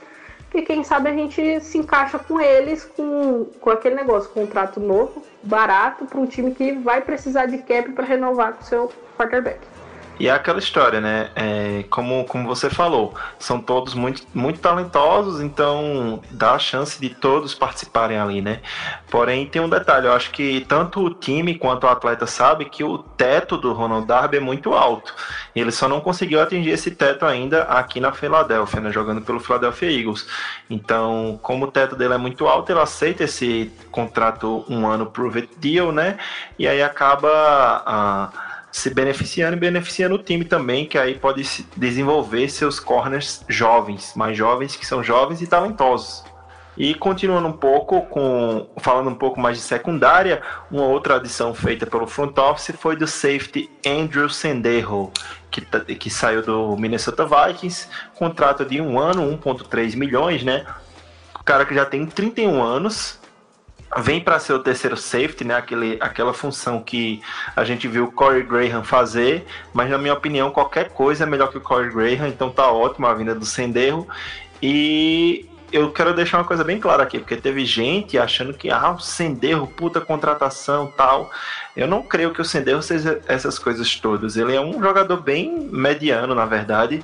E 0.53 0.61
quem 0.61 0.83
sabe 0.83 1.07
a 1.07 1.13
gente 1.13 1.61
se 1.61 1.77
encaixa 1.77 2.19
com 2.19 2.41
eles 2.41 2.83
com, 2.83 3.45
com 3.61 3.69
aquele 3.69 3.95
negócio, 3.95 4.29
contrato 4.31 4.81
novo, 4.81 5.23
barato, 5.41 6.03
para 6.03 6.19
um 6.19 6.25
time 6.25 6.53
que 6.53 6.73
vai 6.73 6.99
precisar 6.99 7.45
de 7.45 7.59
cap 7.59 7.89
para 7.93 8.03
renovar 8.03 8.55
com 8.55 8.63
seu 8.63 8.91
quarterback. 9.17 9.78
E 10.19 10.27
é 10.27 10.31
aquela 10.31 10.59
história, 10.59 10.99
né? 10.99 11.29
É, 11.33 11.85
como, 11.89 12.25
como 12.25 12.45
você 12.45 12.69
falou, 12.69 13.15
são 13.39 13.59
todos 13.61 13.93
muito, 13.93 14.23
muito 14.33 14.59
talentosos, 14.59 15.39
então 15.39 16.21
dá 16.29 16.53
a 16.53 16.59
chance 16.59 16.99
de 16.99 17.09
todos 17.09 17.55
participarem 17.55 18.19
ali, 18.19 18.41
né? 18.41 18.59
Porém, 19.09 19.45
tem 19.45 19.61
um 19.61 19.69
detalhe, 19.69 20.07
eu 20.07 20.13
acho 20.13 20.31
que 20.31 20.65
tanto 20.67 21.05
o 21.05 21.13
time 21.13 21.55
quanto 21.55 21.85
o 21.85 21.89
atleta 21.89 22.27
sabe 22.27 22.65
que 22.65 22.83
o 22.83 22.97
teto 22.97 23.57
do 23.57 23.71
Ronald 23.71 24.05
Darby 24.05 24.37
é 24.37 24.41
muito 24.41 24.73
alto. 24.73 25.15
Ele 25.55 25.71
só 25.71 25.87
não 25.87 26.01
conseguiu 26.01 26.41
atingir 26.41 26.71
esse 26.71 26.91
teto 26.91 27.25
ainda 27.25 27.63
aqui 27.63 28.01
na 28.01 28.11
Filadélfia, 28.11 28.81
né? 28.81 28.91
Jogando 28.91 29.21
pelo 29.21 29.39
Philadelphia 29.39 29.89
Eagles. 29.89 30.27
Então, 30.69 31.39
como 31.41 31.65
o 31.65 31.71
teto 31.71 31.95
dele 31.95 32.13
é 32.13 32.17
muito 32.17 32.45
alto, 32.45 32.71
ele 32.71 32.79
aceita 32.81 33.23
esse 33.23 33.71
contrato 33.89 34.65
um 34.69 34.85
ano 34.85 35.05
prove 35.05 35.49
deal, 35.57 35.93
né? 35.93 36.17
E 36.57 36.67
aí 36.67 36.81
acaba. 36.81 37.29
Ah, 37.85 38.48
se 38.71 38.93
beneficiando 38.93 39.57
e 39.57 39.59
beneficiando 39.59 40.15
o 40.15 40.19
time 40.19 40.45
também, 40.45 40.85
que 40.85 40.97
aí 40.97 41.15
pode 41.15 41.43
desenvolver 41.75 42.49
seus 42.49 42.79
corners 42.79 43.43
jovens, 43.47 44.13
mais 44.15 44.37
jovens, 44.37 44.75
que 44.75 44.85
são 44.85 45.03
jovens 45.03 45.41
e 45.41 45.47
talentosos. 45.47 46.23
E 46.77 46.93
continuando 46.93 47.47
um 47.49 47.53
pouco 47.53 48.03
com 48.03 48.69
falando 48.77 49.09
um 49.09 49.15
pouco 49.15 49.37
mais 49.37 49.57
de 49.57 49.63
secundária, 49.63 50.41
uma 50.71 50.85
outra 50.85 51.17
adição 51.17 51.53
feita 51.53 51.85
pelo 51.85 52.07
front 52.07 52.37
office 52.37 52.73
foi 52.79 52.95
do 52.95 53.05
safety 53.05 53.69
Andrew 53.85 54.29
Sendejo, 54.29 55.11
que, 55.51 55.61
que 55.95 56.09
saiu 56.09 56.41
do 56.41 56.77
Minnesota 56.77 57.25
Vikings, 57.25 57.89
contrato 58.15 58.63
de 58.63 58.79
um 58.79 58.97
ano, 58.97 59.23
1.3 59.37 59.97
milhões, 59.97 60.41
né? 60.43 60.65
O 61.37 61.43
cara 61.43 61.65
que 61.65 61.75
já 61.75 61.85
tem 61.85 62.05
31 62.05 62.63
anos, 62.63 63.18
vem 63.97 64.21
para 64.21 64.39
ser 64.39 64.53
o 64.53 64.59
terceiro 64.59 64.95
safety, 64.95 65.43
né? 65.43 65.55
Aquele, 65.55 65.97
aquela 65.99 66.33
função 66.33 66.81
que 66.81 67.21
a 67.55 67.63
gente 67.63 67.87
viu 67.87 68.05
o 68.05 68.11
Corey 68.11 68.43
Graham 68.43 68.83
fazer, 68.83 69.45
mas 69.73 69.89
na 69.89 69.97
minha 69.97 70.13
opinião 70.13 70.51
qualquer 70.51 70.89
coisa 70.89 71.23
é 71.23 71.27
melhor 71.27 71.49
que 71.49 71.57
o 71.57 71.61
Corey 71.61 71.89
Graham, 71.89 72.27
então 72.27 72.49
tá 72.49 72.71
ótimo 72.71 73.07
a 73.07 73.13
vinda 73.13 73.33
do 73.33 73.45
Senderro. 73.45 74.07
E 74.61 75.49
eu 75.71 75.91
quero 75.91 76.13
deixar 76.13 76.37
uma 76.37 76.45
coisa 76.45 76.63
bem 76.63 76.79
clara 76.79 77.03
aqui, 77.03 77.19
porque 77.19 77.35
teve 77.35 77.65
gente 77.65 78.17
achando 78.17 78.53
que 78.53 78.69
ah, 78.69 78.91
o 78.91 78.99
Senderro, 78.99 79.67
puta 79.67 80.01
contratação, 80.01 80.91
tal. 80.95 81.31
Eu 81.75 81.87
não 81.87 82.01
creio 82.01 82.33
que 82.33 82.41
o 82.41 82.45
Senderro 82.45 82.81
seja 82.81 83.21
essas 83.27 83.57
coisas 83.57 83.95
todas. 83.95 84.35
Ele 84.35 84.55
é 84.55 84.61
um 84.61 84.81
jogador 84.81 85.21
bem 85.21 85.69
mediano, 85.71 86.33
na 86.33 86.45
verdade. 86.45 87.03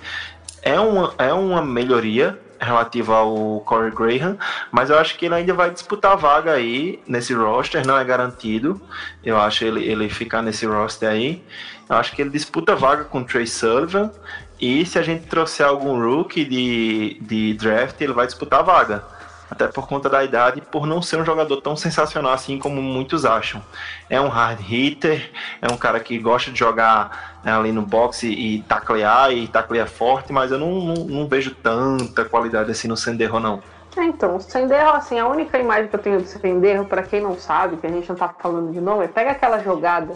É 0.62 0.80
uma, 0.80 1.14
é 1.18 1.32
uma 1.32 1.64
melhoria, 1.64 2.40
relativa 2.60 3.16
ao 3.16 3.62
Corey 3.62 3.92
Graham, 3.92 4.38
mas 4.72 4.90
eu 4.90 4.98
acho 4.98 5.18
que 5.18 5.26
ele 5.26 5.36
ainda 5.36 5.54
vai 5.54 5.72
disputar 5.72 6.14
a 6.14 6.16
vaga 6.16 6.52
aí 6.54 7.00
nesse 7.08 7.34
roster, 7.34 7.86
não 7.86 7.98
é 7.98 8.04
garantido. 8.04 8.82
Eu 9.24 9.38
acho 9.38 9.66
ele, 9.66 9.84
ele 9.84 10.10
ficar 10.10 10.42
nesse 10.42 10.66
roster 10.66 11.10
aí. 11.10 11.44
Eu 11.90 11.96
acho 11.98 12.16
que 12.16 12.22
ele 12.22 12.30
disputa 12.30 12.74
a 12.74 12.76
vaga 12.76 13.04
com 13.04 13.20
o 13.20 13.26
Trey 13.26 13.46
Sullivan. 13.46 14.12
E 14.60 14.86
se 14.86 14.98
a 14.98 15.02
gente 15.02 15.28
trouxer 15.28 15.66
algum 15.66 16.00
rookie 16.00 16.46
de, 16.46 17.18
de 17.22 17.54
draft, 17.56 18.00
ele 18.00 18.14
vai 18.14 18.26
disputar 18.26 18.62
a 18.62 18.64
vaga 18.64 19.15
até 19.50 19.68
por 19.68 19.88
conta 19.88 20.10
da 20.10 20.24
idade, 20.24 20.62
por 20.62 20.88
não 20.88 21.02
ser 21.02 21.18
um 21.18 21.26
jogador 21.26 21.62
tão 21.62 21.76
sensacional 21.76 22.34
assim 22.34 22.58
como 22.58 22.82
muitos 22.82 23.26
acham. 23.26 23.62
É 24.10 24.20
um 24.20 24.28
hard 24.28 24.60
hitter, 24.60 25.32
é 25.62 25.72
um 25.72 25.78
cara 25.78 26.00
que 26.00 26.18
gosta 26.18 26.52
de 26.52 26.60
jogar 26.60 27.40
né, 27.44 27.56
ali 27.56 27.72
no 27.72 27.84
boxe 27.84 28.28
e 28.28 28.62
taclear, 28.64 29.32
e 29.32 29.48
taclear 29.48 29.88
forte, 29.88 30.34
mas 30.34 30.52
eu 30.52 30.58
não, 30.58 30.72
não, 30.72 30.94
não 31.06 31.28
vejo 31.28 31.54
tanta 31.56 32.26
qualidade 32.26 32.72
assim 32.72 32.88
no 32.88 32.98
Senderro, 32.98 33.40
não. 33.40 33.62
É, 33.96 34.04
então, 34.04 34.36
o 34.36 34.42
Senderro, 34.42 34.90
assim, 34.90 35.20
a 35.20 35.28
única 35.28 35.58
imagem 35.58 35.88
que 35.88 35.96
eu 35.96 36.00
tenho 36.00 36.22
do 36.22 36.28
Senderro, 36.28 36.86
para 36.86 37.04
quem 37.04 37.22
não 37.22 37.38
sabe, 37.38 37.78
que 37.78 37.88
a 37.88 37.90
gente 37.90 38.10
não 38.10 38.16
tá 38.16 38.34
falando 38.40 38.72
de 38.74 38.82
nome, 38.82 39.06
é 39.06 39.08
pega 39.08 39.32
aquela 39.32 39.60
jogada, 39.60 40.14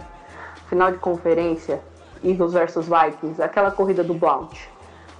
final 0.67 0.91
de 0.91 0.97
conferência, 0.97 1.81
Eagles 2.21 2.53
versus 2.53 2.87
Vikings, 2.87 3.41
aquela 3.41 3.71
corrida 3.71 4.03
do 4.03 4.13
Blount 4.13 4.51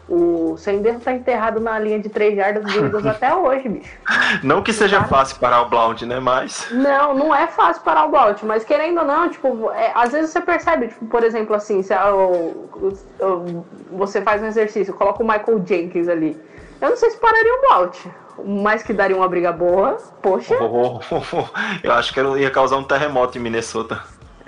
o 0.09 0.57
Senderro 0.57 0.99
tá 0.99 1.13
enterrado 1.13 1.59
na 1.59 1.77
linha 1.77 1.99
de 1.99 2.09
três 2.09 2.35
jardas 2.35 2.63
do 2.63 2.85
Eagles 2.85 3.05
até 3.07 3.33
hoje, 3.33 3.69
bicho. 3.69 3.97
Não 4.43 4.63
que 4.63 4.73
seja 4.73 5.03
fácil 5.03 5.37
parar 5.39 5.61
o 5.61 5.69
Blount, 5.69 6.01
né? 6.01 6.19
Mas. 6.19 6.67
Não, 6.71 7.13
não 7.13 7.35
é 7.35 7.47
fácil 7.47 7.83
parar 7.83 8.05
o 8.05 8.09
Blount, 8.09 8.41
mas 8.43 8.63
querendo 8.63 8.99
ou 8.99 9.05
não, 9.05 9.29
tipo, 9.29 9.69
é, 9.71 9.91
às 9.93 10.11
vezes 10.11 10.31
você 10.31 10.41
percebe, 10.41 10.87
tipo, 10.87 11.05
por 11.05 11.23
exemplo, 11.23 11.55
assim, 11.55 11.83
se 11.83 11.93
a, 11.93 12.13
o, 12.13 12.69
o, 13.21 13.65
você 13.91 14.21
faz 14.21 14.41
um 14.41 14.47
exercício, 14.47 14.93
coloca 14.93 15.21
o 15.21 15.27
Michael 15.27 15.63
Jenkins 15.65 16.07
ali. 16.07 16.39
Eu 16.81 16.89
não 16.89 16.97
sei 16.97 17.11
se 17.11 17.17
pararia 17.17 17.53
o 17.53 17.61
Blount, 17.61 17.97
mas 18.45 18.81
que 18.81 18.93
daria 18.93 19.15
uma 19.15 19.27
briga 19.27 19.51
boa, 19.51 19.97
poxa. 20.21 20.57
Oh, 20.59 20.99
oh, 21.11 21.21
oh, 21.33 21.45
eu 21.83 21.91
acho 21.91 22.13
que 22.13 22.19
ia 22.19 22.49
causar 22.49 22.77
um 22.77 22.83
terremoto 22.83 23.37
em 23.37 23.41
Minnesota. 23.41 24.01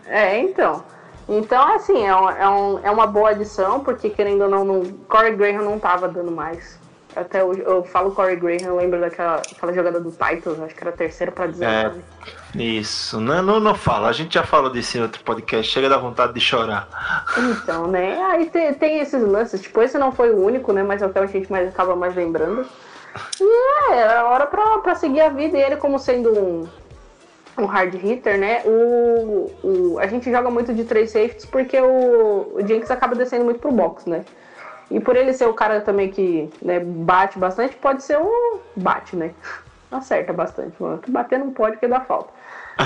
É, 0.07 0.39
então. 0.39 0.83
Então, 1.27 1.75
assim, 1.75 2.05
é, 2.05 2.15
um, 2.15 2.29
é, 2.29 2.49
um, 2.49 2.79
é 2.83 2.91
uma 2.91 3.07
boa 3.07 3.29
adição, 3.29 3.79
porque 3.81 4.09
querendo 4.09 4.43
ou 4.43 4.49
não, 4.49 4.63
não 4.65 4.83
Corey 5.07 5.35
Graham 5.35 5.63
não 5.63 5.79
tava 5.79 6.07
dando 6.07 6.31
mais. 6.31 6.79
Até 7.15 7.43
hoje, 7.43 7.61
eu 7.65 7.83
falo 7.83 8.11
Corey 8.11 8.37
Graham, 8.37 8.67
eu 8.67 8.77
lembro 8.77 8.99
daquela 8.99 9.35
aquela 9.35 9.73
jogada 9.73 9.99
do 9.99 10.11
Titans, 10.11 10.59
acho 10.61 10.73
que 10.73 10.81
era 10.81 10.91
terceira 10.93 11.31
para 11.31 11.47
19. 11.47 11.99
É, 12.55 12.61
isso, 12.61 13.19
não, 13.19 13.41
não, 13.41 13.59
não 13.59 13.75
fala, 13.75 14.07
a 14.07 14.13
gente 14.13 14.33
já 14.33 14.43
falou 14.43 14.69
disso 14.69 14.97
em 14.97 15.01
outro 15.01 15.21
podcast, 15.23 15.71
chega 15.71 15.89
da 15.89 15.97
vontade 15.97 16.33
de 16.33 16.39
chorar. 16.39 16.87
Então, 17.37 17.87
né, 17.87 18.17
aí 18.23 18.49
tem, 18.49 18.73
tem 18.73 18.99
esses 18.99 19.21
lances, 19.21 19.61
tipo, 19.61 19.81
esse 19.81 19.97
não 19.97 20.11
foi 20.13 20.31
o 20.31 20.41
único, 20.41 20.71
né, 20.71 20.83
mas 20.83 21.03
até 21.03 21.19
a 21.19 21.25
gente 21.25 21.51
mais, 21.51 21.67
acaba 21.67 21.95
mais 21.95 22.15
lembrando. 22.15 22.65
E 23.41 23.91
é, 23.91 23.97
era 23.97 24.25
hora 24.29 24.45
pra, 24.45 24.77
pra 24.77 24.95
seguir 24.95 25.19
a 25.19 25.29
vida 25.29 25.57
e 25.57 25.61
ele 25.61 25.75
como 25.75 25.99
sendo 25.99 26.29
um, 26.29 26.67
um 27.61 27.65
hard 27.65 27.93
hitter, 27.95 28.37
né? 28.37 28.61
O, 28.65 29.51
o, 29.63 29.99
a 29.99 30.07
gente 30.07 30.29
joga 30.31 30.49
muito 30.49 30.73
de 30.73 30.83
três 30.83 31.11
safeties 31.11 31.45
porque 31.45 31.79
o, 31.79 32.53
o 32.55 32.67
Jenks 32.67 32.89
acaba 32.91 33.15
descendo 33.15 33.45
muito 33.45 33.59
pro 33.59 33.71
box, 33.71 34.09
né? 34.09 34.25
E 34.89 34.99
por 34.99 35.15
ele 35.15 35.33
ser 35.33 35.45
o 35.45 35.53
cara 35.53 35.79
também 35.79 36.09
que 36.09 36.49
né, 36.61 36.79
bate 36.79 37.39
bastante, 37.39 37.75
pode 37.77 38.03
ser 38.03 38.17
um. 38.17 38.59
Bate, 38.75 39.15
né? 39.15 39.31
Acerta 39.89 40.33
bastante, 40.33 40.73
mano. 40.81 41.01
Bater 41.07 41.39
não 41.39 41.51
pode 41.51 41.73
porque 41.73 41.87
dá 41.87 42.01
falta. 42.01 42.29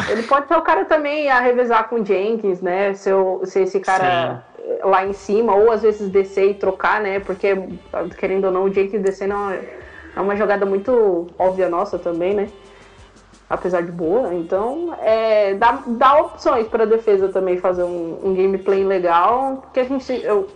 Ele 0.09 0.23
pode 0.27 0.47
ser 0.47 0.55
o 0.55 0.61
cara 0.61 0.85
também 0.85 1.29
a 1.29 1.39
revezar 1.39 1.87
com 1.87 1.97
o 1.97 2.05
Jenkins, 2.05 2.61
né? 2.61 2.93
Se, 2.93 3.09
se 3.45 3.61
esse 3.61 3.79
cara 3.79 4.43
Sim. 4.57 4.77
lá 4.83 5.05
em 5.05 5.13
cima, 5.13 5.55
ou 5.55 5.71
às 5.71 5.81
vezes 5.81 6.09
descer 6.09 6.51
e 6.51 6.53
trocar, 6.53 7.01
né? 7.01 7.19
Porque, 7.19 7.55
querendo 8.17 8.45
ou 8.45 8.51
não, 8.51 8.63
o 8.65 8.73
Jenkins 8.73 9.01
descendo 9.01 9.33
é 9.33 9.37
uma, 9.37 9.55
é 10.15 10.21
uma 10.21 10.35
jogada 10.35 10.65
muito 10.65 11.27
óbvia 11.37 11.69
nossa 11.69 11.97
também, 11.97 12.33
né? 12.33 12.47
Apesar 13.49 13.81
de 13.81 13.91
boa. 13.91 14.33
Então, 14.33 14.95
é, 15.01 15.53
dá, 15.55 15.83
dá 15.85 16.17
opções 16.17 16.67
para 16.67 16.83
a 16.83 16.87
defesa 16.87 17.29
também 17.29 17.57
fazer 17.57 17.83
um, 17.83 18.19
um, 18.23 18.35
gameplay 18.35 18.83
legal. 18.83 19.57
Porque 19.61 19.79
a 19.79 19.83
gente, 19.83 20.11
eu, 20.23 20.47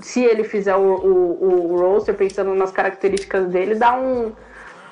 se 0.00 0.24
ele 0.24 0.44
fizer 0.44 0.76
o, 0.76 0.80
o, 0.80 1.72
o 1.72 1.80
roster 1.80 2.14
pensando 2.14 2.54
nas 2.54 2.70
características 2.70 3.48
dele, 3.48 3.74
dá 3.74 3.94
um, 3.94 4.32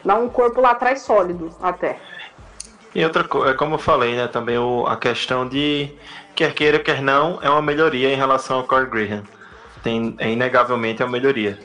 dá 0.04 0.14
um 0.16 0.28
corpo 0.28 0.60
lá 0.60 0.72
atrás 0.72 1.02
sólido 1.02 1.50
até. 1.62 1.98
E 2.94 3.04
outra 3.04 3.24
coisa, 3.24 3.50
é 3.50 3.54
como 3.54 3.74
eu 3.74 3.78
falei, 3.78 4.16
né, 4.16 4.26
também 4.26 4.56
o, 4.56 4.86
a 4.86 4.96
questão 4.96 5.46
de 5.46 5.90
quer 6.34 6.54
queira, 6.54 6.78
quer 6.78 7.02
não, 7.02 7.38
é 7.42 7.50
uma 7.50 7.60
melhoria 7.60 8.10
em 8.10 8.16
relação 8.16 8.58
ao 8.58 8.64
Corey 8.64 8.86
Graham. 8.86 9.22
Tem, 9.82 10.14
é 10.18 10.30
inegavelmente 10.30 11.02
é 11.02 11.04
uma 11.04 11.12
melhoria. 11.12 11.58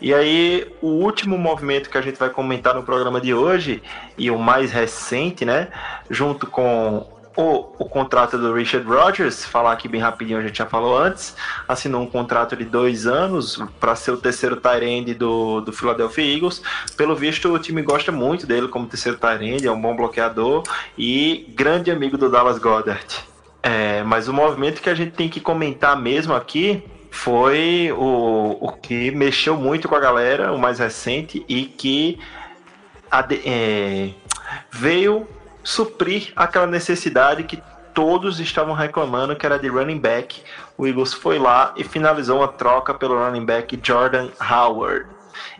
E 0.00 0.14
aí, 0.14 0.66
o 0.80 0.86
último 0.86 1.36
movimento 1.36 1.90
que 1.90 1.98
a 1.98 2.00
gente 2.00 2.18
vai 2.18 2.30
comentar 2.30 2.74
no 2.74 2.82
programa 2.82 3.20
de 3.20 3.34
hoje, 3.34 3.82
e 4.16 4.30
o 4.30 4.38
mais 4.38 4.72
recente, 4.72 5.44
né? 5.44 5.68
Junto 6.08 6.46
com 6.46 7.06
o, 7.36 7.66
o 7.78 7.84
contrato 7.84 8.38
do 8.38 8.52
Richard 8.54 8.86
Rodgers, 8.86 9.44
falar 9.44 9.72
aqui 9.72 9.88
bem 9.88 10.00
rapidinho, 10.00 10.38
a 10.38 10.42
gente 10.42 10.58
já 10.58 10.66
falou 10.66 10.96
antes, 10.96 11.36
assinou 11.68 12.02
um 12.02 12.06
contrato 12.06 12.56
de 12.56 12.64
dois 12.64 13.06
anos 13.06 13.62
para 13.78 13.94
ser 13.94 14.12
o 14.12 14.16
terceiro 14.16 14.56
Tyrande 14.56 15.14
do, 15.14 15.60
do 15.60 15.72
Philadelphia 15.72 16.34
Eagles. 16.34 16.62
Pelo 16.96 17.14
visto, 17.14 17.52
o 17.52 17.58
time 17.58 17.82
gosta 17.82 18.10
muito 18.10 18.46
dele 18.46 18.68
como 18.68 18.86
terceiro 18.86 19.18
Tyrande, 19.18 19.66
é 19.66 19.72
um 19.72 19.80
bom 19.80 19.94
bloqueador 19.94 20.62
e 20.96 21.46
grande 21.54 21.90
amigo 21.90 22.16
do 22.16 22.30
Dallas 22.30 22.58
Goddard. 22.58 23.06
É, 23.62 24.02
mas 24.02 24.28
o 24.28 24.32
movimento 24.32 24.80
que 24.80 24.88
a 24.88 24.94
gente 24.94 25.12
tem 25.12 25.28
que 25.28 25.40
comentar 25.40 25.94
mesmo 25.94 26.34
aqui 26.34 26.82
foi 27.10 27.92
o, 27.92 28.56
o 28.60 28.72
que 28.72 29.10
mexeu 29.10 29.56
muito 29.56 29.88
com 29.88 29.94
a 29.94 30.00
galera, 30.00 30.52
o 30.52 30.58
mais 30.58 30.78
recente, 30.78 31.44
e 31.48 31.64
que 31.64 32.18
é, 33.44 34.10
veio 34.70 35.26
suprir 35.62 36.32
aquela 36.36 36.66
necessidade 36.66 37.44
que 37.44 37.60
todos 37.92 38.40
estavam 38.40 38.74
reclamando 38.74 39.36
que 39.36 39.44
era 39.44 39.58
de 39.58 39.68
running 39.68 39.98
back. 39.98 40.42
O 40.78 40.86
Eagles 40.86 41.12
foi 41.12 41.38
lá 41.38 41.74
e 41.76 41.84
finalizou 41.84 42.38
uma 42.38 42.48
troca 42.48 42.94
pelo 42.94 43.18
running 43.18 43.44
back 43.44 43.78
Jordan 43.82 44.28
Howard, 44.40 45.06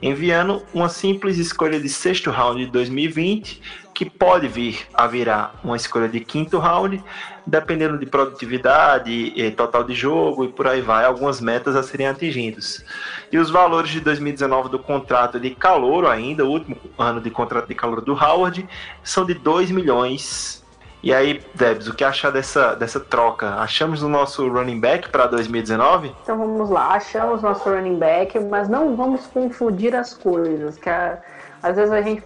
enviando 0.01 0.63
uma 0.73 0.89
simples 0.89 1.39
escolha 1.39 1.81
de 1.81 1.89
sexto 1.89 2.31
round 2.31 2.65
de 2.65 2.71
2020 2.71 3.61
que 4.01 4.09
pode 4.09 4.49
vir 4.49 4.87
a 4.95 5.07
virar 5.07 5.55
uma 5.63 5.77
escolha 5.77 6.09
de 6.09 6.21
quinto 6.21 6.59
round, 6.59 7.05
dependendo 7.47 7.99
de 7.99 8.07
produtividade, 8.07 9.11
e 9.11 9.51
total 9.51 9.85
de 9.85 9.95
jogo 9.95 10.45
e 10.45 10.49
por 10.49 10.67
aí 10.67 10.81
vai, 10.81 11.05
algumas 11.05 11.41
metas 11.41 11.77
a 11.77 11.83
serem 11.83 12.07
atingidas. 12.09 12.85
E 13.31 13.39
os 13.39 13.51
valores 13.51 13.91
de 13.91 14.01
2019 14.01 14.69
do 14.69 14.79
contrato 14.79 15.39
de 15.41 15.51
calor 15.51 16.07
ainda, 16.07 16.45
o 16.45 16.49
último 16.51 16.77
ano 16.99 17.21
de 17.21 17.31
contrato 17.31 17.69
de 17.69 17.75
calor 17.75 18.01
do 18.01 18.13
Howard, 18.13 18.69
são 19.03 19.25
de 19.25 19.35
2 19.35 19.71
milhões 19.71 20.59
E 21.03 21.15
aí, 21.15 21.41
Debs, 21.55 21.89
o 21.89 21.95
que 21.95 22.05
achar 22.05 22.31
dessa, 22.31 22.75
dessa 22.75 23.01
troca? 23.01 23.55
Achamos 23.55 24.03
o 24.03 24.09
nosso 24.09 24.47
running 24.47 24.79
back 24.79 25.09
para 25.09 25.27
2019? 25.27 26.15
Então 26.23 26.37
vamos 26.37 26.69
lá, 26.69 26.89
achamos 26.89 27.41
nosso 27.41 27.71
running 27.71 27.99
back, 27.99 28.39
mas 28.39 28.69
não 28.69 28.95
vamos 28.95 29.27
confundir 29.29 29.97
as 29.97 30.13
coisas, 30.13 30.77
que 30.77 30.91
a- 30.91 31.19
às 31.63 31.75
vezes 31.77 31.91
a 31.91 32.03
gente 32.03 32.23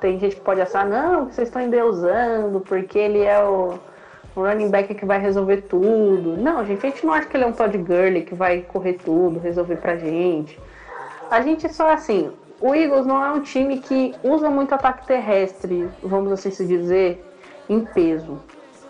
tem 0.00 0.18
gente 0.20 0.36
que 0.36 0.42
pode 0.42 0.60
achar, 0.60 0.84
não, 0.84 1.30
vocês 1.30 1.48
estão 1.48 1.62
endeusando, 1.62 2.60
porque 2.60 2.98
ele 2.98 3.22
é 3.22 3.42
o, 3.42 3.78
o 4.36 4.42
running 4.42 4.70
back 4.70 4.94
que 4.94 5.04
vai 5.04 5.18
resolver 5.18 5.62
tudo. 5.62 6.36
Não, 6.36 6.64
gente, 6.64 6.86
a 6.86 6.90
gente 6.90 7.06
não 7.06 7.12
acha 7.12 7.26
que 7.28 7.36
ele 7.36 7.44
é 7.44 7.46
um 7.46 7.52
Todd 7.52 7.76
Gurley 7.78 8.22
que 8.22 8.34
vai 8.34 8.62
correr 8.62 8.94
tudo, 8.94 9.38
resolver 9.38 9.76
pra 9.76 9.96
gente. 9.96 10.58
A 11.30 11.40
gente 11.40 11.72
só 11.72 11.90
assim, 11.90 12.30
o 12.60 12.74
Eagles 12.74 13.06
não 13.06 13.24
é 13.24 13.30
um 13.32 13.40
time 13.40 13.78
que 13.78 14.14
usa 14.22 14.50
muito 14.50 14.74
ataque 14.74 15.06
terrestre, 15.06 15.88
vamos 16.02 16.32
assim 16.32 16.50
se 16.50 16.66
dizer, 16.66 17.24
em 17.68 17.80
peso. 17.80 18.40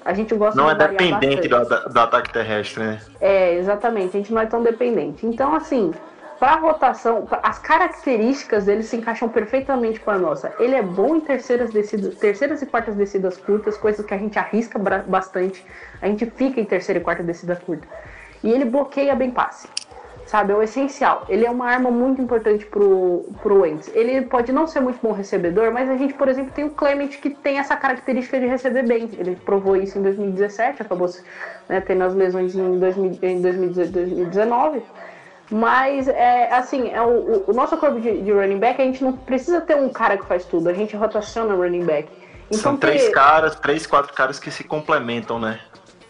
A 0.05 0.13
gente 0.13 0.35
gosta 0.35 0.61
Não 0.61 0.67
de 0.67 0.83
é 0.83 0.89
dependente 0.89 1.49
do, 1.49 1.65
do 1.65 2.01
ataque 2.01 2.33
terrestre, 2.33 2.83
né? 2.83 3.01
É, 3.21 3.55
exatamente, 3.55 4.17
a 4.17 4.21
gente 4.21 4.33
não 4.33 4.43
é 4.43 4.47
tão 4.47 4.63
dependente. 4.63 5.27
Então, 5.27 5.55
assim, 5.55 5.95
para 6.45 6.61
rotação, 6.61 7.27
as 7.43 7.59
características 7.59 8.67
dele 8.67 8.83
se 8.83 8.95
encaixam 8.95 9.31
perfeitamente 9.31 9.99
com 9.99 10.11
a 10.11 10.19
nossa. 10.19 10.53
Ele 10.59 10.75
é 10.75 10.83
bom 10.83 11.17
em 11.17 11.21
terceiras 11.21 11.71
descidas, 11.71 12.17
terceiras 12.17 12.61
e 12.61 12.67
quartas 12.67 12.95
descidas 12.95 13.39
curtas, 13.39 13.79
coisas 13.79 14.05
que 14.05 14.13
a 14.13 14.19
gente 14.19 14.39
arrisca 14.39 14.79
bastante. 14.79 15.65
A 16.03 16.07
gente 16.07 16.27
fica 16.27 16.61
em 16.61 16.65
terceira 16.67 17.01
e 17.01 17.03
quarta 17.03 17.23
descida 17.23 17.57
curta. 17.57 17.89
E 18.43 18.53
ele 18.53 18.67
bloqueia 18.67 19.15
bem 19.15 19.31
passe. 19.31 19.67
Sabe, 20.27 20.53
é 20.53 20.55
o 20.55 20.63
essencial. 20.63 21.25
Ele 21.31 21.47
é 21.47 21.51
uma 21.51 21.67
arma 21.67 21.91
muito 21.91 22.21
importante 22.21 22.67
pro, 22.67 23.25
pro 23.43 23.63
Wentz. 23.63 23.91
Ele 23.95 24.21
pode 24.27 24.53
não 24.53 24.67
ser 24.67 24.81
muito 24.81 24.99
bom 25.03 25.13
recebedor, 25.13 25.73
mas 25.73 25.89
a 25.89 25.97
gente, 25.97 26.13
por 26.13 26.29
exemplo, 26.29 26.53
tem 26.53 26.67
o 26.67 26.71
Clement 26.71 27.09
que 27.09 27.31
tem 27.31 27.59
essa 27.59 27.75
característica 27.75 28.39
de 28.39 28.47
receber 28.47 28.83
bem. 28.83 29.09
Ele 29.17 29.35
provou 29.35 29.77
isso 29.77 29.99
em 29.99 30.03
2017, 30.03 30.83
acabou 30.83 31.09
né, 31.71 31.81
tendo 31.81 32.05
as 32.05 32.15
lesões 32.15 32.55
em, 32.55 32.79
2000, 32.79 33.19
em 33.23 33.41
2018, 33.41 33.93
2019. 33.93 34.83
Mas, 35.51 36.09
é, 36.09 36.53
assim, 36.55 36.91
é 36.91 37.01
o, 37.03 37.45
o- 37.47 37.53
nosso 37.53 37.77
corpo 37.77 38.01
de, 38.01 38.23
de 38.23 38.33
running 38.33 38.59
back, 38.59 38.81
a 38.81 38.85
gente 38.85 39.05
não 39.05 39.13
precisa 39.13 39.61
ter 39.61 39.77
um 39.77 39.89
cara 39.91 40.17
que 40.17 40.25
faz 40.27 40.45
tudo, 40.45 40.69
a 40.69 40.73
gente 40.73 40.97
rotaciona 40.97 41.55
running 41.55 41.85
back. 41.85 42.09
Então, 42.47 42.59
São 42.59 42.77
três 42.77 43.05
ter- 43.05 43.11
caras, 43.13 43.55
três, 43.57 43.87
quatro 43.87 44.13
caras 44.15 44.39
que 44.39 44.51
se 44.51 44.65
complementam, 44.65 45.39
né? 45.39 45.61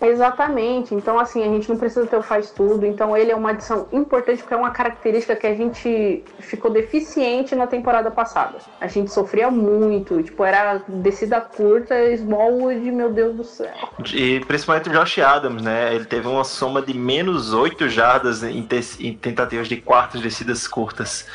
Exatamente. 0.00 0.94
Então, 0.94 1.18
assim, 1.18 1.42
a 1.42 1.46
gente 1.46 1.68
não 1.68 1.76
precisa 1.76 2.06
ter 2.06 2.16
o 2.16 2.22
faz 2.22 2.50
tudo. 2.50 2.84
Então, 2.86 3.16
ele 3.16 3.30
é 3.30 3.36
uma 3.36 3.50
adição 3.50 3.88
importante 3.92 4.38
porque 4.42 4.54
é 4.54 4.56
uma 4.56 4.70
característica 4.70 5.36
que 5.36 5.46
a 5.46 5.54
gente 5.54 6.24
ficou 6.38 6.70
deficiente 6.70 7.54
na 7.54 7.66
temporada 7.66 8.10
passada. 8.10 8.58
A 8.80 8.86
gente 8.86 9.10
sofria 9.10 9.50
muito. 9.50 10.22
Tipo, 10.22 10.44
era 10.44 10.82
descida 10.88 11.40
curta, 11.40 12.10
Smallwood, 12.12 12.90
meu 12.90 13.12
Deus 13.12 13.36
do 13.36 13.44
céu. 13.44 13.72
E 14.12 14.40
principalmente 14.40 14.88
o 14.88 14.92
Josh 14.92 15.18
Adams, 15.18 15.62
né? 15.62 15.94
Ele 15.94 16.04
teve 16.04 16.28
uma 16.28 16.44
soma 16.44 16.82
de 16.82 16.94
menos 16.94 17.52
8 17.52 17.88
jardas 17.88 18.42
em, 18.42 18.66
em 19.00 19.14
tentativas 19.14 19.68
de 19.68 19.76
quartas 19.76 20.20
descidas 20.20 20.66
curtas. 20.66 21.26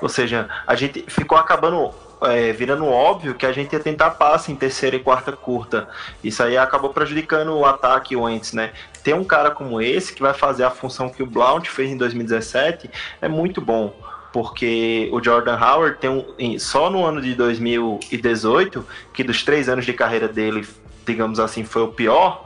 Ou 0.00 0.08
seja, 0.08 0.48
a 0.66 0.74
gente 0.74 1.04
ficou 1.08 1.38
acabando 1.38 1.90
é, 2.24 2.52
virando 2.52 2.86
óbvio 2.86 3.34
que 3.34 3.46
a 3.46 3.52
gente 3.52 3.72
ia 3.72 3.80
tentar 3.80 4.10
passe 4.10 4.52
em 4.52 4.56
terceira 4.56 4.96
e 4.96 5.00
quarta 5.00 5.32
curta. 5.32 5.88
Isso 6.22 6.42
aí 6.42 6.56
acabou 6.56 6.90
prejudicando 6.90 7.54
o 7.54 7.64
ataque 7.64 8.16
o 8.16 8.22
Wentz, 8.22 8.52
né? 8.52 8.72
Ter 9.02 9.14
um 9.14 9.24
cara 9.24 9.50
como 9.50 9.80
esse 9.80 10.12
que 10.12 10.22
vai 10.22 10.34
fazer 10.34 10.64
a 10.64 10.70
função 10.70 11.08
que 11.08 11.22
o 11.22 11.26
Blount 11.26 11.66
fez 11.66 11.90
em 11.90 11.96
2017 11.96 12.90
é 13.20 13.28
muito 13.28 13.60
bom. 13.60 13.94
Porque 14.32 15.10
o 15.12 15.22
Jordan 15.22 15.58
Howard 15.58 15.98
tem 15.98 16.08
um. 16.08 16.58
Só 16.58 16.88
no 16.88 17.04
ano 17.04 17.20
de 17.20 17.34
2018, 17.34 18.86
que 19.12 19.22
dos 19.22 19.42
três 19.42 19.68
anos 19.68 19.84
de 19.84 19.92
carreira 19.92 20.26
dele, 20.26 20.66
digamos 21.04 21.38
assim, 21.38 21.64
foi 21.64 21.82
o 21.82 21.88
pior, 21.88 22.42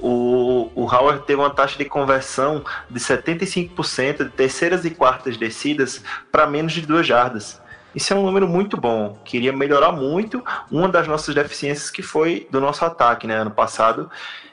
o, 0.00 0.70
o 0.74 0.84
Howard 0.84 1.24
teve 1.26 1.40
uma 1.40 1.50
taxa 1.50 1.76
de 1.76 1.84
conversão 1.84 2.64
de 2.88 2.98
75% 2.98 4.24
de 4.24 4.30
terceiras 4.30 4.84
e 4.84 4.90
quartas 4.90 5.36
descidas 5.36 6.02
para 6.32 6.46
menos 6.46 6.72
de 6.72 6.82
duas 6.82 7.06
jardas. 7.06 7.59
Isso 7.94 8.12
é 8.12 8.16
um 8.16 8.24
número 8.24 8.46
muito 8.46 8.76
bom. 8.76 9.18
Queria 9.24 9.52
melhorar 9.52 9.92
muito 9.92 10.44
uma 10.70 10.88
das 10.88 11.08
nossas 11.08 11.34
deficiências 11.34 11.90
que 11.90 12.02
foi 12.02 12.46
do 12.50 12.60
nosso 12.60 12.84
ataque, 12.84 13.26
né, 13.26 13.36
ano 13.36 13.50
passado. 13.50 14.10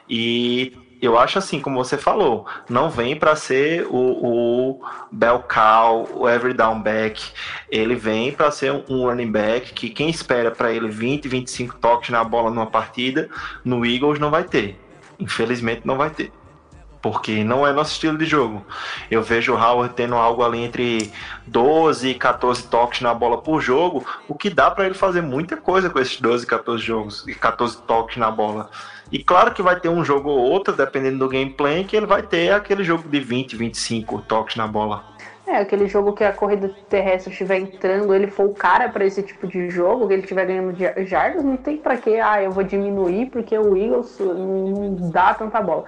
E 0.10 0.76
eu 1.02 1.18
acho 1.18 1.38
assim, 1.38 1.60
como 1.60 1.84
você 1.84 1.98
falou, 1.98 2.48
não 2.68 2.90
vem 2.90 3.16
para 3.16 3.36
ser 3.36 3.86
o, 3.88 3.96
o 3.96 4.82
bell 5.12 5.44
cow, 5.44 6.10
o 6.14 6.28
every 6.28 6.54
down 6.54 6.82
back. 6.82 7.32
Ele 7.70 7.96
vem 7.96 8.32
para 8.32 8.50
ser 8.50 8.72
um, 8.72 9.04
running 9.04 9.32
back 9.32 9.74
que 9.74 9.90
quem 9.90 10.10
espera 10.10 10.50
para 10.50 10.72
ele 10.72 10.90
20, 10.90 11.28
25 11.28 11.76
toques 11.76 12.10
na 12.10 12.24
bola 12.24 12.50
numa 12.50 12.66
partida, 12.66 13.30
no 13.64 13.86
Eagles 13.86 14.20
não 14.20 14.32
vai 14.32 14.44
ter. 14.44 14.80
Infelizmente 15.20 15.82
não 15.86 15.98
vai 15.98 16.10
ter. 16.10 16.32
Porque 17.10 17.42
não 17.42 17.66
é 17.66 17.72
nosso 17.72 17.94
estilo 17.94 18.18
de 18.18 18.26
jogo. 18.26 18.66
Eu 19.10 19.24
vejo 19.24 19.54
o 19.54 19.58
Howard 19.58 19.94
tendo 19.96 20.16
algo 20.16 20.44
ali 20.44 20.60
entre 20.60 21.10
12 21.46 22.10
e 22.10 22.14
14 22.14 22.64
toques 22.68 23.00
na 23.00 23.14
bola 23.14 23.38
por 23.38 23.62
jogo, 23.62 24.06
o 24.28 24.36
que 24.36 24.50
dá 24.50 24.70
para 24.70 24.86
ele 24.86 24.94
fazer 24.94 25.22
muita 25.22 25.56
coisa 25.56 25.90
com 25.90 26.00
esses 26.00 26.20
12, 26.20 26.46
14 26.46 26.84
jogos 26.84 27.26
e 27.26 27.34
14 27.34 27.82
toques 27.84 28.18
na 28.18 28.30
bola. 28.30 28.70
E 29.10 29.24
claro 29.24 29.54
que 29.54 29.62
vai 29.62 29.80
ter 29.80 29.88
um 29.88 30.04
jogo 30.04 30.30
ou 30.30 30.38
outro, 30.38 30.76
dependendo 30.76 31.20
do 31.20 31.30
gameplay, 31.30 31.86
que 31.86 31.96
ele 31.96 32.06
vai 32.06 32.22
ter 32.22 32.52
aquele 32.52 32.84
jogo 32.84 33.08
de 33.08 33.22
20, 33.22 33.56
25 33.56 34.22
toques 34.24 34.58
na 34.58 34.68
bola. 34.68 35.06
É, 35.48 35.60
aquele 35.60 35.88
jogo 35.88 36.12
que 36.12 36.26
a 36.26 36.34
corrida 36.34 36.70
terrestre 36.90 37.32
estiver 37.32 37.58
entrando, 37.58 38.14
ele 38.14 38.28
for 38.28 38.48
o 38.48 38.54
cara 38.54 38.90
para 38.90 39.06
esse 39.06 39.24
tipo 39.24 39.48
de 39.48 39.70
jogo, 39.70 40.06
que 40.06 40.14
ele 40.14 40.24
estiver 40.24 40.46
ganhando 40.46 40.78
ja- 40.78 40.94
jardas, 41.06 41.42
não 41.42 41.56
tem 41.56 41.78
pra 41.78 41.96
que, 41.96 42.20
ah, 42.20 42.44
eu 42.44 42.52
vou 42.52 42.66
diminuir 42.66 43.28
porque 43.28 43.58
o 43.58 43.78
Eagles 43.78 44.18
não 44.20 45.10
dá 45.10 45.34
tanta 45.34 45.62
bola. 45.62 45.86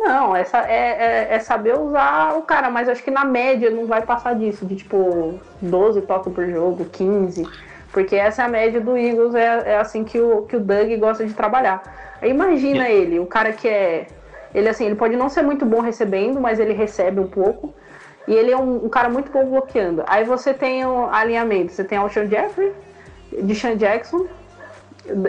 Não, 0.00 0.34
essa 0.34 0.58
é, 0.66 1.28
é, 1.28 1.34
é 1.34 1.38
saber 1.40 1.78
usar 1.78 2.34
o 2.38 2.42
cara, 2.42 2.70
mas 2.70 2.88
acho 2.88 3.04
que 3.04 3.10
na 3.10 3.22
média 3.22 3.68
não 3.68 3.86
vai 3.86 4.00
passar 4.00 4.34
disso, 4.34 4.64
de 4.64 4.74
tipo 4.74 5.38
12 5.60 6.00
toques 6.02 6.32
por 6.32 6.48
jogo, 6.48 6.86
15, 6.86 7.46
porque 7.92 8.16
essa 8.16 8.40
é 8.40 8.44
a 8.46 8.48
média 8.48 8.80
do 8.80 8.96
Eagles, 8.96 9.34
é, 9.34 9.72
é 9.72 9.76
assim 9.76 10.02
que 10.02 10.18
o, 10.18 10.42
que 10.46 10.56
o 10.56 10.60
Doug 10.60 10.90
gosta 10.98 11.26
de 11.26 11.34
trabalhar. 11.34 11.82
Aí 12.22 12.30
imagina 12.30 12.88
ele, 12.88 13.18
o 13.20 13.26
cara 13.26 13.52
que 13.52 13.68
é. 13.68 14.06
Ele 14.54 14.70
assim, 14.70 14.86
ele 14.86 14.94
pode 14.94 15.16
não 15.16 15.28
ser 15.28 15.42
muito 15.42 15.66
bom 15.66 15.80
recebendo, 15.80 16.40
mas 16.40 16.58
ele 16.58 16.72
recebe 16.72 17.20
um 17.20 17.28
pouco. 17.28 17.74
E 18.26 18.32
ele 18.32 18.50
é 18.50 18.56
um, 18.56 18.86
um 18.86 18.88
cara 18.88 19.10
muito 19.10 19.30
bom 19.30 19.44
bloqueando. 19.44 20.02
Aí 20.06 20.24
você 20.24 20.54
tem 20.54 20.84
o 20.84 21.10
alinhamento. 21.10 21.72
Você 21.72 21.84
tem 21.84 21.98
o 21.98 22.02
Alshon 22.02 22.26
Jeffrey, 22.26 22.72
Deshaun 23.42 23.76
Jackson, 23.76 24.26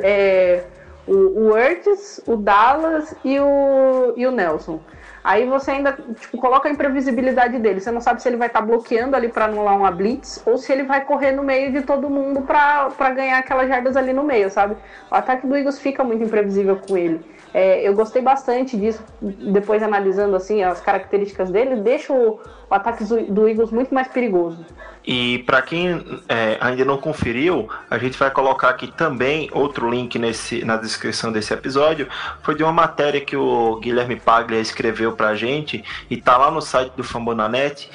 é, 0.01 0.63
o, 1.07 1.49
o 1.49 1.57
Ertz, 1.57 2.21
o 2.27 2.35
Dallas 2.35 3.15
e 3.23 3.39
o, 3.39 4.13
e 4.15 4.25
o 4.25 4.31
Nelson. 4.31 4.79
Aí 5.23 5.45
você 5.45 5.71
ainda 5.71 5.93
tipo, 5.93 6.37
coloca 6.37 6.67
a 6.67 6.71
imprevisibilidade 6.71 7.59
dele. 7.59 7.79
Você 7.79 7.91
não 7.91 8.01
sabe 8.01 8.21
se 8.21 8.27
ele 8.27 8.37
vai 8.37 8.47
estar 8.47 8.61
bloqueando 8.61 9.15
ali 9.15 9.29
para 9.29 9.45
anular 9.45 9.77
uma 9.77 9.91
blitz 9.91 10.41
ou 10.45 10.57
se 10.57 10.71
ele 10.71 10.83
vai 10.83 11.05
correr 11.05 11.31
no 11.31 11.43
meio 11.43 11.71
de 11.71 11.81
todo 11.81 12.09
mundo 12.09 12.41
para 12.41 13.09
ganhar 13.11 13.37
aquelas 13.37 13.67
jardas 13.67 13.95
ali 13.95 14.13
no 14.13 14.23
meio, 14.23 14.49
sabe? 14.49 14.75
O 15.11 15.15
ataque 15.15 15.45
do 15.45 15.55
Eagles 15.55 15.79
fica 15.79 16.03
muito 16.03 16.23
imprevisível 16.23 16.75
com 16.77 16.97
ele. 16.97 17.23
É, 17.53 17.85
eu 17.87 17.93
gostei 17.93 18.21
bastante 18.21 18.77
disso, 18.77 19.03
depois 19.21 19.83
analisando 19.83 20.35
assim 20.35 20.63
as 20.63 20.79
características 20.79 21.51
dele, 21.51 21.75
deixa 21.77 22.13
o, 22.13 22.39
o 22.69 22.73
ataque 22.73 23.03
do, 23.03 23.21
do 23.25 23.47
Eagles 23.47 23.71
muito 23.71 23.93
mais 23.93 24.07
perigoso. 24.07 24.65
E 25.05 25.39
para 25.39 25.61
quem 25.63 26.21
é, 26.29 26.57
ainda 26.61 26.85
não 26.85 26.97
conferiu, 26.97 27.67
a 27.89 27.97
gente 27.97 28.17
vai 28.17 28.29
colocar 28.29 28.69
aqui 28.69 28.87
também 28.95 29.49
outro 29.51 29.89
link 29.89 30.17
nesse, 30.19 30.63
na 30.63 30.77
descrição 30.77 31.31
desse 31.31 31.53
episódio. 31.53 32.07
Foi 32.43 32.53
de 32.55 32.61
uma 32.63 32.71
matéria 32.71 33.19
que 33.19 33.35
o 33.35 33.77
Guilherme 33.77 34.15
Paglia 34.15 34.59
escreveu 34.59 35.13
para 35.13 35.29
a 35.29 35.35
gente 35.35 35.83
e 36.09 36.17
tá 36.17 36.37
lá 36.37 36.51
no 36.51 36.61
site 36.61 36.93
do 36.95 37.03
Fambonanet. 37.03 37.89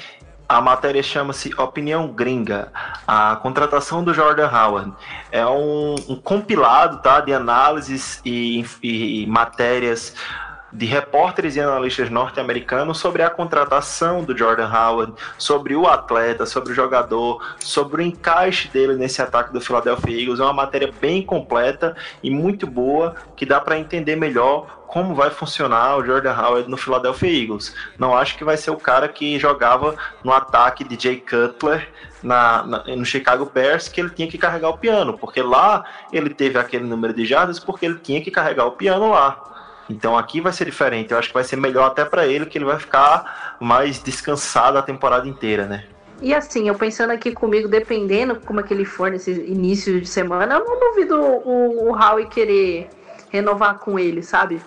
A 0.47 0.61
matéria 0.61 1.03
chama-se 1.03 1.53
Opinião 1.59 2.07
Gringa, 2.07 2.71
a 3.05 3.35
contratação 3.35 4.03
do 4.03 4.13
Jordan 4.13 4.49
Howard. 4.49 4.93
É 5.31 5.45
um, 5.45 5.95
um 6.07 6.15
compilado 6.15 7.01
tá, 7.01 7.19
de 7.19 7.33
análises 7.33 8.21
e, 8.23 8.65
e 8.81 9.25
matérias 9.27 10.15
de 10.77 10.85
repórteres 10.85 11.55
e 11.55 11.59
analistas 11.59 12.11
norte-americanos 12.11 12.99
sobre 12.99 13.23
a 13.23 13.31
contratação 13.31 14.23
do 14.23 14.37
Jordan 14.37 14.69
Howard, 14.71 15.13
sobre 15.35 15.75
o 15.75 15.87
atleta, 15.87 16.45
sobre 16.45 16.71
o 16.71 16.75
jogador, 16.75 17.43
sobre 17.59 18.03
o 18.03 18.05
encaixe 18.05 18.67
dele 18.67 18.95
nesse 18.95 19.19
ataque 19.19 19.51
do 19.51 19.59
Philadelphia 19.59 20.21
Eagles. 20.21 20.39
É 20.39 20.43
uma 20.43 20.53
matéria 20.53 20.93
bem 21.01 21.23
completa 21.23 21.95
e 22.21 22.29
muito 22.29 22.67
boa 22.67 23.15
que 23.35 23.43
dá 23.43 23.59
para 23.59 23.79
entender 23.79 24.15
melhor 24.15 24.77
como 24.85 25.15
vai 25.15 25.31
funcionar 25.31 25.97
o 25.97 26.05
Jordan 26.05 26.33
Howard 26.33 26.69
no 26.69 26.77
Philadelphia 26.77 27.41
Eagles. 27.41 27.75
Não 27.97 28.15
acho 28.15 28.37
que 28.37 28.43
vai 28.43 28.55
ser 28.55 28.69
o 28.69 28.77
cara 28.77 29.07
que 29.07 29.39
jogava 29.39 29.95
no 30.23 30.31
ataque 30.31 30.83
de 30.83 31.01
Jay 31.01 31.17
Cutler 31.17 31.89
na, 32.21 32.63
na, 32.63 32.83
no 32.83 33.05
Chicago 33.05 33.49
Bears 33.51 33.89
que 33.89 33.99
ele 33.99 34.11
tinha 34.11 34.27
que 34.27 34.37
carregar 34.37 34.69
o 34.69 34.77
piano, 34.77 35.17
porque 35.17 35.41
lá 35.41 35.83
ele 36.13 36.29
teve 36.29 36.59
aquele 36.59 36.85
número 36.85 37.13
de 37.13 37.25
jardas 37.25 37.59
porque 37.59 37.85
ele 37.85 37.97
tinha 37.97 38.21
que 38.21 38.29
carregar 38.29 38.65
o 38.65 38.71
piano 38.73 39.09
lá. 39.09 39.56
Então 39.89 40.17
aqui 40.17 40.41
vai 40.41 40.51
ser 40.51 40.65
diferente. 40.65 41.11
Eu 41.11 41.17
acho 41.17 41.29
que 41.29 41.33
vai 41.33 41.43
ser 41.43 41.55
melhor 41.55 41.87
até 41.87 42.03
para 42.03 42.25
ele, 42.27 42.45
que 42.45 42.57
ele 42.57 42.65
vai 42.65 42.79
ficar 42.79 43.57
mais 43.59 43.99
descansado 43.99 44.77
a 44.77 44.81
temporada 44.81 45.27
inteira, 45.27 45.65
né? 45.65 45.83
E 46.21 46.33
assim, 46.33 46.67
eu 46.67 46.75
pensando 46.75 47.11
aqui 47.11 47.31
comigo, 47.31 47.67
dependendo 47.67 48.37
como 48.37 48.59
é 48.59 48.63
que 48.63 48.73
ele 48.73 48.85
for 48.85 49.11
nesse 49.11 49.31
início 49.31 50.01
de 50.01 50.07
semana, 50.07 50.55
eu 50.55 50.65
não 50.65 50.79
duvido 50.79 51.15
o, 51.21 51.89
o 51.89 51.95
Howie 51.95 52.27
querer 52.27 52.89
renovar 53.29 53.77
com 53.77 53.99
ele, 53.99 54.23
sabe? 54.23 54.59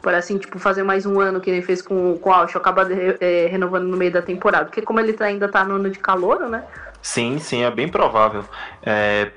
Por 0.00 0.14
assim, 0.14 0.38
tipo, 0.38 0.58
fazer 0.58 0.82
mais 0.82 1.04
um 1.06 1.20
ano 1.20 1.40
que 1.40 1.50
ele 1.50 1.62
fez 1.62 1.82
com, 1.82 2.16
com 2.18 2.30
o 2.30 2.32
Alcho, 2.32 2.58
acabar 2.58 2.86
é, 2.90 3.46
renovando 3.46 3.84
no 3.84 3.96
meio 3.96 4.12
da 4.12 4.22
temporada. 4.22 4.66
Porque 4.66 4.82
como 4.82 5.00
ele 5.00 5.12
tá, 5.12 5.26
ainda 5.26 5.48
tá 5.48 5.64
no 5.64 5.74
ano 5.74 5.90
de 5.90 5.98
calor, 5.98 6.40
né? 6.48 6.64
Sim, 7.00 7.38
sim, 7.38 7.62
é 7.62 7.70
bem 7.70 7.88
provável. 7.88 8.44
É, 8.82 9.30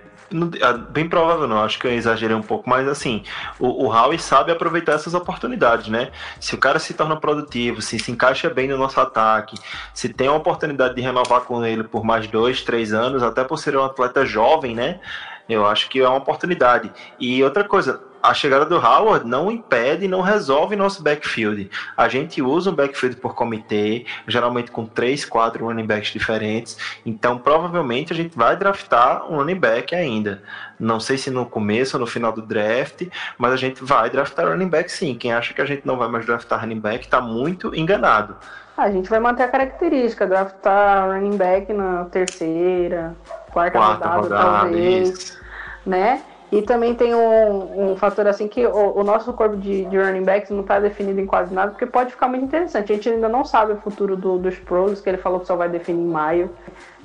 bem 0.89 1.07
provável 1.07 1.47
não, 1.47 1.63
acho 1.63 1.79
que 1.79 1.87
eu 1.87 1.91
exagerei 1.91 2.35
um 2.35 2.41
pouco, 2.41 2.69
mas 2.69 2.87
assim, 2.87 3.23
o, 3.59 3.85
o 3.85 3.91
Howie 3.91 4.19
sabe 4.19 4.51
aproveitar 4.51 4.93
essas 4.93 5.13
oportunidades, 5.13 5.87
né? 5.87 6.11
Se 6.39 6.55
o 6.55 6.57
cara 6.57 6.79
se 6.79 6.93
torna 6.93 7.15
produtivo, 7.15 7.81
se 7.81 7.97
se 7.97 8.11
encaixa 8.11 8.49
bem 8.49 8.67
no 8.67 8.77
nosso 8.77 8.99
ataque, 8.99 9.57
se 9.93 10.09
tem 10.09 10.27
a 10.27 10.33
oportunidade 10.33 10.95
de 10.95 11.01
renovar 11.01 11.41
com 11.41 11.63
ele 11.65 11.83
por 11.83 12.03
mais 12.03 12.27
dois, 12.27 12.61
três 12.61 12.93
anos, 12.93 13.23
até 13.23 13.43
por 13.43 13.57
ser 13.57 13.77
um 13.77 13.83
atleta 13.83 14.25
jovem, 14.25 14.75
né? 14.75 14.99
Eu 15.47 15.65
acho 15.65 15.89
que 15.89 15.99
é 15.99 16.07
uma 16.07 16.17
oportunidade. 16.17 16.91
E 17.19 17.41
outra 17.43 17.63
coisa, 17.63 18.01
a 18.27 18.33
chegada 18.33 18.65
do 18.65 18.75
Howard 18.75 19.25
não 19.25 19.49
impede, 19.49 20.05
não 20.05 20.19
resolve 20.19 20.75
nosso 20.75 21.01
backfield. 21.01 21.71
A 21.95 22.09
gente 22.09 22.41
usa 22.41 22.69
um 22.69 22.75
backfield 22.75 23.15
por 23.15 23.33
comitê, 23.33 24.05
geralmente 24.27 24.69
com 24.69 24.85
três, 24.85 25.23
quatro 25.23 25.65
running 25.65 25.85
backs 25.85 26.11
diferentes. 26.11 26.77
Então, 27.05 27.37
provavelmente 27.37 28.11
a 28.11 28.15
gente 28.15 28.37
vai 28.37 28.57
draftar 28.57 29.31
um 29.31 29.37
running 29.37 29.57
back 29.57 29.95
ainda. 29.95 30.43
Não 30.77 30.99
sei 30.99 31.17
se 31.17 31.31
no 31.31 31.45
começo 31.45 31.95
ou 31.95 32.01
no 32.01 32.05
final 32.05 32.33
do 32.33 32.41
draft, 32.41 33.07
mas 33.37 33.53
a 33.53 33.57
gente 33.57 33.81
vai 33.81 34.09
draftar 34.09 34.49
running 34.49 34.67
back 34.67 34.91
sim. 34.91 35.15
Quem 35.15 35.31
acha 35.31 35.53
que 35.53 35.61
a 35.61 35.65
gente 35.65 35.87
não 35.87 35.95
vai 35.95 36.09
mais 36.09 36.25
draftar 36.25 36.59
running 36.59 36.81
back 36.81 37.05
está 37.05 37.21
muito 37.21 37.73
enganado. 37.73 38.35
A 38.75 38.91
gente 38.91 39.09
vai 39.09 39.21
manter 39.21 39.43
a 39.43 39.47
característica, 39.47 40.27
draftar 40.27 41.09
running 41.13 41.37
back 41.37 41.71
na 41.71 42.03
terceira, 42.05 43.15
quarta, 43.51 43.79
quarta 43.79 44.05
rodada, 44.05 44.21
rodada, 44.21 44.59
talvez, 44.59 45.09
isso. 45.09 45.39
né? 45.85 46.21
E 46.51 46.61
também 46.61 46.95
tem 46.95 47.13
um, 47.13 47.91
um 47.91 47.97
fator 47.97 48.25
assim 48.25 48.47
que 48.47 48.65
o, 48.65 48.97
o 48.97 49.03
nosso 49.03 49.33
corpo 49.33 49.57
de, 49.57 49.83
de, 49.85 49.97
running 49.97 50.23
backs 50.23 50.49
não 50.49 50.61
está 50.61 50.79
definido 50.79 51.19
em 51.19 51.25
quase 51.25 51.53
nada, 51.53 51.71
porque 51.71 51.85
pode 51.85 52.11
ficar 52.11 52.29
muito 52.29 52.45
interessante. 52.45 52.91
A 52.91 52.95
gente 52.95 53.09
ainda 53.09 53.27
não 53.27 53.43
sabe 53.43 53.73
o 53.73 53.77
futuro 53.77 54.15
do, 54.15 54.37
dos 54.37 54.55
pros, 54.55 55.01
que 55.01 55.09
ele 55.09 55.17
falou 55.17 55.41
que 55.41 55.47
só 55.47 55.57
vai 55.57 55.67
definir 55.67 56.03
em 56.03 56.07
maio. 56.07 56.49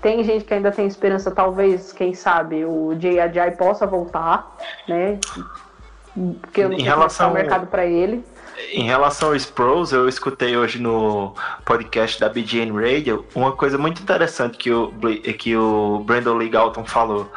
Tem 0.00 0.22
gente 0.22 0.44
que 0.44 0.54
ainda 0.54 0.70
tem 0.70 0.86
esperança, 0.86 1.30
talvez, 1.30 1.92
quem 1.92 2.14
sabe, 2.14 2.64
o 2.64 2.96
Jay 2.98 3.18
Ajay 3.18 3.52
possa 3.52 3.86
voltar, 3.86 4.56
né? 4.88 5.18
Porque 6.40 6.60
eu 6.60 6.68
não 6.68 6.76
sei 6.76 6.84
relação... 6.84 7.30
o 7.30 7.34
mercado 7.34 7.66
para 7.66 7.84
ele. 7.84 8.24
Em 8.70 8.84
relação 8.84 9.32
aos 9.32 9.46
pros, 9.46 9.92
eu 9.92 10.08
escutei 10.08 10.56
hoje 10.56 10.80
no 10.80 11.34
podcast 11.64 12.20
da 12.20 12.28
BGN 12.28 12.70
Radio 12.72 13.24
uma 13.34 13.52
coisa 13.52 13.76
muito 13.76 14.02
interessante 14.02 14.56
que 14.58 14.70
o, 14.70 14.92
que 15.38 15.56
o 15.56 16.00
Brandon 16.04 16.34
Lee 16.34 16.48
Galton 16.48 16.84
falou. 16.84 17.30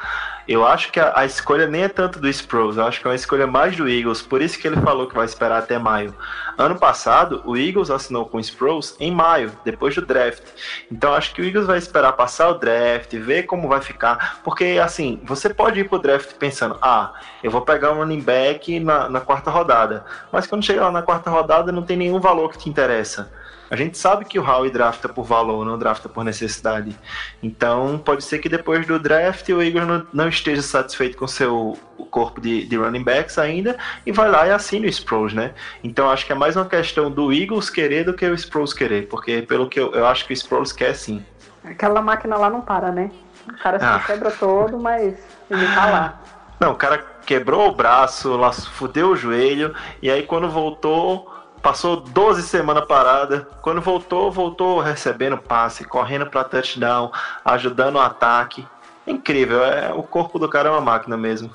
Eu 0.47 0.65
acho 0.65 0.91
que 0.91 0.99
a, 0.99 1.11
a, 1.15 1.25
escolha 1.25 1.65
nem 1.65 1.83
é 1.83 1.87
tanto 1.87 2.19
do 2.19 2.29
Sproles, 2.29 2.77
eu 2.77 2.85
acho 2.85 3.01
que 3.01 3.07
é 3.07 3.09
uma 3.09 3.15
escolha 3.15 3.47
mais 3.47 3.75
do 3.75 3.89
Eagles, 3.89 4.21
por 4.21 4.43
isso 4.43 4.59
que 4.59 4.67
ele 4.67 4.79
falou 4.79 5.07
que 5.07 5.15
vai 5.15 5.25
esperar 5.25 5.57
até 5.57 5.79
maio. 5.79 6.13
Ano 6.55 6.77
passado, 6.77 7.41
o 7.45 7.57
Eagles 7.57 7.89
assinou 7.89 8.27
com 8.27 8.37
o 8.37 8.39
Sproles 8.39 8.95
em 8.99 9.11
maio, 9.11 9.51
depois 9.65 9.95
do 9.95 10.05
draft. 10.05 10.43
Então 10.91 11.15
acho 11.15 11.33
que 11.33 11.41
o 11.41 11.45
Eagles 11.45 11.65
vai 11.65 11.79
esperar 11.79 12.13
passar 12.13 12.49
o 12.49 12.59
draft, 12.59 13.11
ver 13.15 13.43
como 13.43 13.67
vai 13.67 13.81
ficar, 13.81 14.41
porque 14.43 14.79
assim, 14.81 15.19
você 15.23 15.51
pode 15.51 15.79
ir 15.79 15.89
pro 15.89 15.97
draft 15.97 16.33
pensando, 16.35 16.77
ah, 16.79 17.13
eu 17.43 17.49
vou 17.49 17.61
pegar 17.61 17.91
um 17.91 17.97
running 17.97 18.21
back 18.21 18.79
na, 18.79 19.09
na 19.09 19.21
quarta 19.21 19.49
rodada, 19.49 20.05
mas 20.31 20.45
quando 20.45 20.63
chegar 20.63 20.83
lá 20.83 20.91
na 20.91 21.01
quarta 21.01 21.31
rodada 21.31 21.71
não 21.71 21.81
tem 21.81 21.97
nenhum 21.97 22.19
valor 22.19 22.51
que 22.51 22.59
te 22.59 22.69
interessa. 22.69 23.31
A 23.75 23.77
gente 23.77 23.97
sabe 23.97 24.23
que 24.23 24.39
o 24.39 24.41
Howie 24.41 24.71
drafta 24.71 25.09
por 25.09 25.25
valor, 25.25 25.65
não 25.65 25.77
drafta 25.77 26.07
por 26.07 26.23
necessidade. 26.23 26.97
Então, 27.43 27.97
pode 27.97 28.23
ser 28.23 28.39
que 28.39 28.47
depois 28.47 28.87
do 28.87 28.97
draft 28.97 29.49
o 29.49 29.61
Eagles 29.61 29.85
não, 29.85 30.07
não 30.13 30.29
esteja 30.29 30.61
satisfeito 30.61 31.17
com 31.17 31.27
seu 31.27 31.77
corpo 32.09 32.39
de, 32.39 32.65
de, 32.65 32.77
running 32.77 33.03
backs 33.03 33.37
ainda 33.37 33.77
e 34.05 34.13
vai 34.13 34.31
lá 34.31 34.47
e 34.47 34.51
assina 34.51 34.85
o 34.85 34.89
Sproles, 34.89 35.33
né? 35.33 35.53
Então, 35.83 36.09
acho 36.09 36.25
que 36.25 36.31
é 36.31 36.35
mais 36.35 36.55
uma 36.55 36.63
questão 36.63 37.11
do 37.11 37.33
Eagles 37.33 37.69
querer 37.69 38.05
do 38.05 38.13
que 38.13 38.25
o 38.25 38.33
Sproles 38.33 38.71
querer, 38.71 39.09
porque 39.09 39.41
pelo 39.41 39.67
que 39.67 39.77
eu, 39.77 39.91
eu 39.91 40.07
acho 40.07 40.25
que 40.25 40.31
o 40.31 40.33
Sproles 40.33 40.71
quer 40.71 40.95
sim. 40.95 41.21
Aquela 41.61 42.01
máquina 42.01 42.37
lá 42.37 42.49
não 42.49 42.61
para, 42.61 42.93
né? 42.93 43.11
O 43.45 43.57
cara 43.57 43.77
se 43.77 43.85
ah. 43.85 44.01
quebra 44.07 44.31
todo, 44.31 44.79
mas 44.79 45.17
ele 45.51 45.67
tá 45.75 45.85
lá. 45.87 46.21
Não, 46.61 46.71
o 46.71 46.75
cara 46.75 46.97
quebrou 47.25 47.67
o 47.67 47.75
braço, 47.75 48.37
lá, 48.37 48.53
fudeu 48.53 49.09
o 49.09 49.17
joelho, 49.17 49.75
e 50.01 50.09
aí 50.09 50.23
quando 50.23 50.49
voltou 50.49 51.34
Passou 51.65 51.95
12 51.99 52.43
semanas 52.43 52.85
parada. 52.85 53.47
Quando 53.63 53.81
voltou, 53.81 54.31
voltou 54.31 54.79
recebendo 54.79 55.35
passe, 55.35 55.83
correndo 55.83 56.27
para 56.27 56.43
touchdown, 56.43 57.11
ajudando 57.43 57.95
o 57.95 57.99
ataque. 57.99 58.63
Incrível, 59.07 59.65
é, 59.65 59.91
o 59.91 60.03
corpo 60.03 60.37
do 60.37 60.47
cara 60.47 60.69
é 60.69 60.71
uma 60.71 60.79
máquina 60.79 61.17
mesmo. 61.17 61.49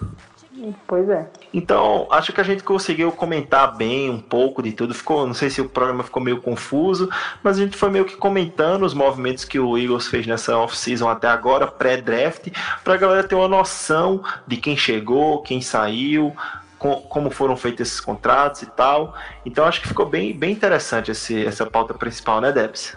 Pois 0.85 1.09
é. 1.09 1.31
Então, 1.55 2.09
acho 2.11 2.33
que 2.33 2.41
a 2.41 2.45
gente 2.45 2.65
conseguiu 2.65 3.13
comentar 3.13 3.77
bem 3.77 4.11
um 4.11 4.21
pouco 4.21 4.61
de 4.61 4.73
tudo. 4.73 4.93
Ficou, 4.93 5.25
não 5.29 5.33
sei 5.33 5.49
se 5.49 5.61
o 5.61 5.69
programa 5.69 6.03
ficou 6.03 6.21
meio 6.21 6.43
confuso, 6.43 7.09
mas 7.41 7.57
a 7.57 7.63
gente 7.63 7.77
foi 7.77 7.89
meio 7.89 8.05
que 8.05 8.17
comentando 8.17 8.83
os 8.83 8.93
movimentos 8.93 9.45
que 9.45 9.61
o 9.61 9.79
Eagles 9.79 10.09
fez 10.09 10.27
nessa 10.27 10.59
off-season 10.59 11.09
até 11.09 11.29
agora, 11.29 11.69
pré-draft, 11.69 12.49
para 12.83 12.95
a 12.95 12.99
galera 12.99 13.29
ter 13.29 13.37
uma 13.37 13.47
noção 13.47 14.25
de 14.45 14.57
quem 14.57 14.77
chegou, 14.77 15.41
quem 15.41 15.61
saiu, 15.61 16.35
com, 16.81 16.97
como 17.03 17.31
foram 17.31 17.57
feitos 17.57 17.87
esses 17.87 18.01
contratos 18.01 18.63
e 18.63 18.67
tal. 18.67 19.15
Então 19.47 19.67
acho 19.67 19.81
que 19.81 19.87
ficou 19.87 20.07
bem, 20.07 20.37
bem 20.37 20.51
interessante 20.51 21.13
esse, 21.13 21.47
essa 21.47 21.67
pauta 21.67 21.95
principal, 21.95 22.41
né, 22.41 22.51
Debs? 22.51 22.97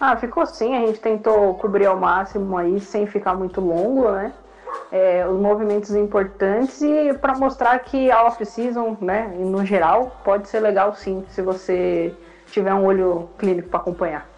Ah, 0.00 0.16
ficou 0.16 0.44
sim. 0.46 0.74
A 0.74 0.86
gente 0.86 0.98
tentou 0.98 1.54
cobrir 1.54 1.86
ao 1.86 1.96
máximo 1.96 2.56
aí, 2.56 2.80
sem 2.80 3.06
ficar 3.06 3.34
muito 3.34 3.60
longo, 3.60 4.10
né? 4.10 4.32
É, 4.90 5.26
os 5.26 5.38
movimentos 5.38 5.94
importantes 5.94 6.80
e 6.82 7.12
para 7.14 7.36
mostrar 7.36 7.78
que 7.80 8.10
a 8.10 8.24
off-season, 8.24 8.96
né, 9.00 9.34
no 9.38 9.64
geral, 9.64 10.20
pode 10.24 10.48
ser 10.48 10.60
legal 10.60 10.94
sim, 10.94 11.24
se 11.30 11.40
você 11.40 12.14
tiver 12.50 12.72
um 12.74 12.84
olho 12.84 13.28
clínico 13.38 13.68
para 13.68 13.80
acompanhar. 13.80 14.28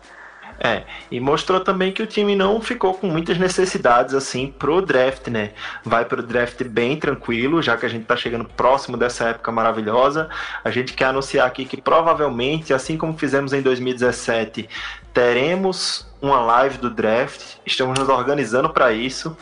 É, 0.63 0.83
e 1.11 1.19
mostrou 1.19 1.59
também 1.61 1.91
que 1.91 2.03
o 2.03 2.07
time 2.07 2.37
não 2.37 2.61
ficou 2.61 2.93
com 2.93 3.07
muitas 3.07 3.39
necessidades 3.39 4.15
assim 4.15 4.55
pro 4.59 4.83
draft, 4.83 5.29
né? 5.29 5.53
Vai 5.83 6.05
pro 6.05 6.23
draft 6.23 6.63
bem 6.65 6.99
tranquilo, 6.99 7.63
já 7.63 7.79
que 7.79 7.87
a 7.87 7.89
gente 7.89 8.05
tá 8.05 8.15
chegando 8.15 8.45
próximo 8.45 8.99
dessa 8.99 9.29
época 9.31 9.51
maravilhosa. 9.51 10.29
A 10.63 10.71
gente 10.71 10.93
quer 10.93 11.07
anunciar 11.07 11.47
aqui 11.47 11.65
que 11.65 11.81
provavelmente, 11.81 12.75
assim 12.75 12.99
como 12.99 13.17
fizemos 13.17 13.55
em 13.55 13.63
2017, 13.63 14.69
teremos 15.15 16.07
uma 16.21 16.41
live 16.43 16.77
do 16.77 16.91
draft. 16.91 17.57
Estamos 17.65 17.99
nos 17.99 18.11
organizando 18.11 18.69
para 18.69 18.93
isso. 18.93 19.35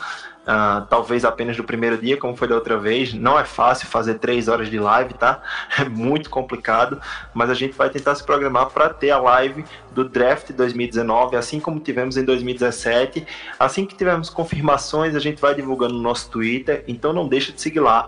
Uh, 0.49 0.83
talvez 0.89 1.23
apenas 1.23 1.55
do 1.55 1.63
primeiro 1.63 1.95
dia, 1.95 2.17
como 2.17 2.35
foi 2.35 2.47
da 2.47 2.55
outra 2.55 2.75
vez. 2.75 3.13
Não 3.13 3.37
é 3.37 3.45
fácil 3.45 3.87
fazer 3.87 4.15
três 4.15 4.47
horas 4.47 4.67
de 4.67 4.79
live, 4.79 5.13
tá? 5.13 5.43
É 5.79 5.87
muito 5.87 6.29
complicado, 6.29 6.99
mas 7.33 7.49
a 7.49 7.53
gente 7.53 7.77
vai 7.77 7.89
tentar 7.89 8.15
se 8.15 8.23
programar 8.23 8.71
para 8.71 8.89
ter 8.89 9.11
a 9.11 9.19
live 9.19 9.63
do 9.91 10.03
draft 10.03 10.51
2019, 10.51 11.35
assim 11.35 11.59
como 11.59 11.79
tivemos 11.79 12.17
em 12.17 12.25
2017. 12.25 13.27
Assim 13.59 13.85
que 13.85 13.95
tivermos 13.95 14.29
confirmações, 14.29 15.15
a 15.15 15.19
gente 15.19 15.39
vai 15.39 15.53
divulgando 15.53 15.93
no 15.93 16.01
nosso 16.01 16.29
Twitter, 16.31 16.83
então 16.87 17.13
não 17.13 17.27
deixa 17.27 17.51
de 17.51 17.61
seguir 17.61 17.81
lá, 17.81 18.07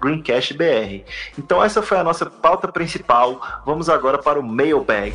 GreencastBR. 0.00 1.04
Então 1.38 1.62
essa 1.62 1.82
foi 1.82 1.98
a 1.98 2.04
nossa 2.04 2.26
pauta 2.26 2.68
principal. 2.68 3.40
Vamos 3.66 3.90
agora 3.90 4.18
para 4.18 4.40
o 4.40 4.42
mailbag. 4.42 5.14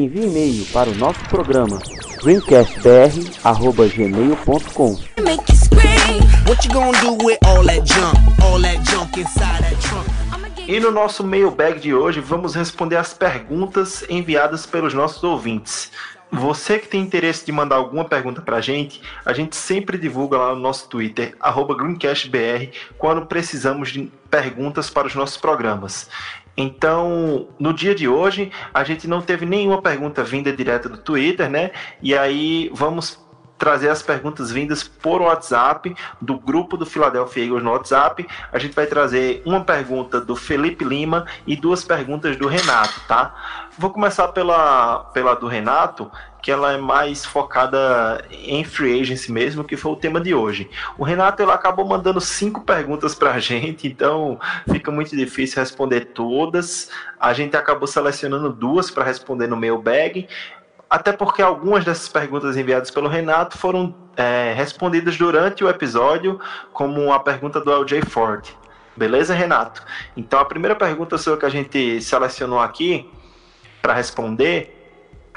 Envie 0.00 0.24
e-mail 0.24 0.66
para 0.72 0.90
o 0.90 0.94
nosso 0.96 1.20
programa 1.26 1.78
greencastbr@gmail.com. 2.20 4.98
E 10.66 10.80
no 10.80 10.90
nosso 10.90 11.22
mailbag 11.22 11.78
de 11.78 11.94
hoje 11.94 12.18
vamos 12.18 12.56
responder 12.56 12.96
as 12.96 13.14
perguntas 13.14 14.04
enviadas 14.10 14.66
pelos 14.66 14.92
nossos 14.92 15.22
ouvintes. 15.22 15.92
Você 16.32 16.80
que 16.80 16.88
tem 16.88 17.00
interesse 17.00 17.46
de 17.46 17.52
mandar 17.52 17.76
alguma 17.76 18.04
pergunta 18.04 18.42
pra 18.42 18.60
gente, 18.60 19.00
a 19.24 19.32
gente 19.32 19.54
sempre 19.54 19.96
divulga 19.96 20.36
lá 20.36 20.52
no 20.52 20.60
nosso 20.60 20.88
Twitter, 20.88 21.36
GreencastBR, 21.76 22.72
quando 22.98 23.24
precisamos 23.24 23.90
de 23.90 24.10
perguntas 24.28 24.90
para 24.90 25.06
os 25.06 25.14
nossos 25.14 25.36
programas. 25.38 26.10
Então, 26.60 27.46
no 27.56 27.72
dia 27.72 27.94
de 27.94 28.08
hoje, 28.08 28.50
a 28.74 28.82
gente 28.82 29.06
não 29.06 29.22
teve 29.22 29.46
nenhuma 29.46 29.80
pergunta 29.80 30.24
vinda 30.24 30.52
direta 30.52 30.88
do 30.88 30.98
Twitter, 30.98 31.48
né? 31.48 31.70
E 32.02 32.18
aí 32.18 32.68
vamos 32.74 33.24
trazer 33.56 33.88
as 33.88 34.02
perguntas 34.02 34.50
vindas 34.50 34.82
por 34.82 35.20
WhatsApp, 35.20 35.94
do 36.20 36.36
grupo 36.36 36.76
do 36.76 36.84
Philadelphia 36.84 37.44
Eagles 37.44 37.62
no 37.62 37.70
WhatsApp. 37.70 38.26
A 38.52 38.58
gente 38.58 38.74
vai 38.74 38.86
trazer 38.86 39.40
uma 39.44 39.62
pergunta 39.62 40.20
do 40.20 40.34
Felipe 40.34 40.84
Lima 40.84 41.26
e 41.46 41.54
duas 41.54 41.84
perguntas 41.84 42.36
do 42.36 42.48
Renato, 42.48 43.00
tá? 43.06 43.68
Vou 43.76 43.90
começar 43.90 44.28
pela, 44.28 45.04
pela 45.12 45.34
do 45.34 45.46
Renato, 45.46 46.10
que 46.42 46.50
ela 46.50 46.72
é 46.72 46.78
mais 46.78 47.24
focada 47.24 48.24
em 48.30 48.64
free 48.64 49.00
agency 49.00 49.32
mesmo, 49.32 49.64
que 49.64 49.76
foi 49.76 49.92
o 49.92 49.96
tema 49.96 50.20
de 50.20 50.34
hoje. 50.34 50.70
O 50.96 51.04
Renato 51.04 51.42
ele 51.42 51.50
acabou 51.50 51.86
mandando 51.86 52.20
cinco 52.20 52.62
perguntas 52.62 53.14
para 53.14 53.32
a 53.32 53.38
gente, 53.40 53.86
então 53.86 54.38
fica 54.70 54.90
muito 54.90 55.16
difícil 55.16 55.60
responder 55.60 56.06
todas. 56.06 56.90
A 57.18 57.32
gente 57.32 57.56
acabou 57.56 57.86
selecionando 57.86 58.52
duas 58.52 58.90
para 58.90 59.04
responder 59.04 59.46
no 59.46 59.56
mailbag. 59.56 60.28
até 60.88 61.12
porque 61.12 61.42
algumas 61.42 61.84
dessas 61.84 62.08
perguntas 62.08 62.56
enviadas 62.56 62.90
pelo 62.90 63.08
Renato 63.08 63.58
foram 63.58 63.94
é, 64.16 64.54
respondidas 64.56 65.16
durante 65.18 65.62
o 65.62 65.68
episódio, 65.68 66.40
como 66.72 67.12
a 67.12 67.20
pergunta 67.20 67.60
do 67.60 67.70
LJ 67.70 68.02
Ford. 68.06 68.48
Beleza, 68.96 69.34
Renato? 69.34 69.82
Então 70.16 70.40
a 70.40 70.44
primeira 70.44 70.74
pergunta 70.74 71.18
sua 71.18 71.36
que 71.36 71.44
a 71.44 71.50
gente 71.50 72.00
selecionou 72.00 72.58
aqui 72.58 73.08
para 73.80 73.92
responder 73.92 74.77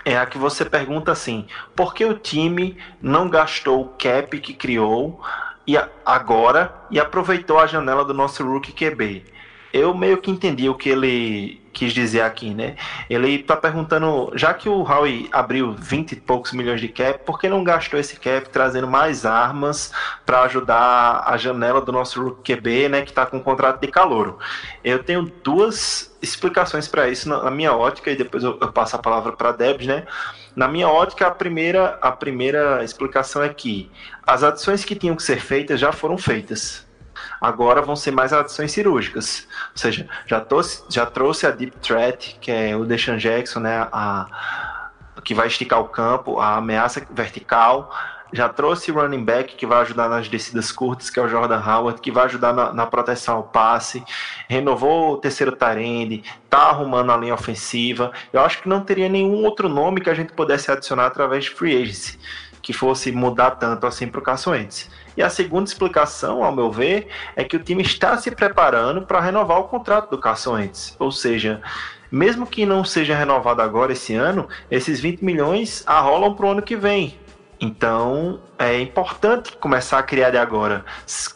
é 0.05 0.17
a 0.17 0.25
que 0.25 0.37
você 0.37 0.65
pergunta 0.65 1.11
assim: 1.11 1.47
por 1.75 1.93
que 1.93 2.05
o 2.05 2.17
time 2.17 2.77
não 3.01 3.29
gastou 3.29 3.81
o 3.81 3.89
cap 3.89 4.39
que 4.39 4.53
criou 4.53 5.21
e 5.67 5.77
agora 6.05 6.73
e 6.89 6.99
aproveitou 6.99 7.59
a 7.59 7.67
janela 7.67 8.03
do 8.03 8.13
nosso 8.13 8.43
rookie 8.43 8.73
QB? 8.73 9.25
Eu 9.73 9.93
meio 9.93 10.17
que 10.17 10.29
entendi 10.29 10.67
o 10.69 10.75
que 10.75 10.89
ele 10.89 11.61
quis 11.73 11.93
dizer 11.93 12.21
aqui, 12.21 12.53
né? 12.53 12.75
Ele 13.09 13.39
tá 13.39 13.55
perguntando, 13.55 14.31
já 14.35 14.53
que 14.53 14.67
o 14.67 14.81
Howie 14.83 15.29
abriu 15.31 15.73
20 15.73 16.11
e 16.11 16.15
poucos 16.17 16.51
milhões 16.51 16.81
de 16.81 16.87
cap, 16.87 17.19
por 17.25 17.39
que 17.39 17.47
não 17.47 17.63
gastou 17.63 17.99
esse 17.99 18.19
cap 18.19 18.49
trazendo 18.49 18.87
mais 18.87 19.25
armas 19.25 19.91
para 20.25 20.41
ajudar 20.41 21.23
a 21.25 21.37
janela 21.37 21.81
do 21.81 21.91
nosso 21.91 22.37
QB, 22.43 22.89
né, 22.89 23.01
que 23.03 23.13
tá 23.13 23.25
com 23.25 23.37
um 23.37 23.41
contrato 23.41 23.79
de 23.79 23.87
calouro? 23.87 24.37
Eu 24.83 25.03
tenho 25.03 25.31
duas 25.43 26.15
explicações 26.21 26.87
para 26.87 27.09
isso 27.09 27.27
na, 27.29 27.49
minha 27.49 27.73
ótica 27.73 28.11
e 28.11 28.15
depois 28.15 28.43
eu, 28.43 28.57
eu 28.61 28.71
passo 28.71 28.95
a 28.95 28.99
palavra 28.99 29.31
para 29.31 29.51
Debs, 29.51 29.87
né? 29.87 30.05
Na 30.55 30.67
minha 30.67 30.89
ótica, 30.89 31.27
a 31.27 31.31
primeira, 31.31 31.97
a 32.01 32.11
primeira 32.11 32.83
explicação 32.83 33.41
é 33.41 33.49
que 33.49 33.89
as 34.27 34.43
adições 34.43 34.83
que 34.83 34.95
tinham 34.95 35.15
que 35.15 35.23
ser 35.23 35.39
feitas 35.39 35.79
já 35.79 35.93
foram 35.93 36.17
feitas. 36.17 36.85
Agora 37.41 37.81
vão 37.81 37.95
ser 37.95 38.11
mais 38.11 38.31
adições 38.31 38.71
cirúrgicas. 38.71 39.47
Ou 39.71 39.77
seja, 39.77 40.07
já 40.27 40.39
trouxe, 40.39 40.83
já 40.87 41.07
trouxe 41.07 41.47
a 41.47 41.49
Deep 41.49 41.75
Threat, 41.79 42.37
que 42.39 42.51
é 42.51 42.75
o 42.75 42.85
Deshaun 42.85 43.17
Jackson, 43.17 43.61
né? 43.61 43.87
A, 43.91 44.91
que 45.23 45.33
vai 45.33 45.47
esticar 45.47 45.79
o 45.79 45.85
campo, 45.85 46.39
a 46.39 46.57
ameaça 46.57 47.03
vertical. 47.09 47.91
Já 48.31 48.47
trouxe 48.47 48.91
running 48.91 49.25
back 49.25 49.55
que 49.55 49.65
vai 49.65 49.81
ajudar 49.81 50.07
nas 50.07 50.29
descidas 50.29 50.71
curtas, 50.71 51.09
que 51.09 51.19
é 51.19 51.23
o 51.23 51.27
Jordan 51.27 51.59
Howard, 51.59 51.99
que 51.99 52.11
vai 52.11 52.25
ajudar 52.25 52.53
na, 52.53 52.71
na 52.71 52.85
proteção 52.85 53.37
ao 53.37 53.43
passe. 53.43 54.03
Renovou 54.47 55.13
o 55.13 55.17
terceiro 55.17 55.51
Tarende, 55.51 56.23
tá 56.49 56.69
arrumando 56.69 57.11
a 57.11 57.17
linha 57.17 57.33
ofensiva. 57.33 58.11
Eu 58.31 58.41
acho 58.41 58.61
que 58.61 58.69
não 58.69 58.81
teria 58.81 59.09
nenhum 59.09 59.43
outro 59.43 59.67
nome 59.67 59.99
que 59.99 60.09
a 60.09 60.13
gente 60.13 60.31
pudesse 60.31 60.71
adicionar 60.71 61.07
através 61.07 61.45
de 61.45 61.49
free 61.49 61.81
agency 61.81 62.19
que 62.61 62.73
fosse 62.73 63.11
mudar 63.11 63.51
tanto 63.51 63.87
assim 63.87 64.07
para 64.07 64.19
o 64.19 64.23
Carson 64.23 64.51
Wentz. 64.51 64.89
E 65.15 65.21
a 65.21 65.29
segunda 65.29 65.69
explicação, 65.69 66.43
ao 66.43 66.55
meu 66.55 66.71
ver, 66.71 67.07
é 67.35 67.43
que 67.43 67.55
o 67.55 67.59
time 67.59 67.83
está 67.83 68.17
se 68.17 68.31
preparando 68.31 69.01
para 69.01 69.19
renovar 69.19 69.59
o 69.59 69.65
contrato 69.65 70.15
do 70.15 70.51
Wentz. 70.51 70.95
Ou 70.97 71.11
seja, 71.11 71.61
mesmo 72.11 72.45
que 72.45 72.65
não 72.65 72.83
seja 72.83 73.15
renovado 73.15 73.61
agora 73.61 73.93
esse 73.93 74.13
ano, 74.13 74.47
esses 74.69 74.99
20 74.99 75.23
milhões 75.23 75.83
arrolam 75.85 76.33
para 76.33 76.45
o 76.45 76.51
ano 76.51 76.61
que 76.61 76.75
vem. 76.75 77.17
Então 77.61 78.39
é 78.57 78.81
importante 78.81 79.55
começar 79.57 79.99
a 79.99 80.03
criar 80.03 80.31
de 80.31 80.37
agora. 80.37 80.83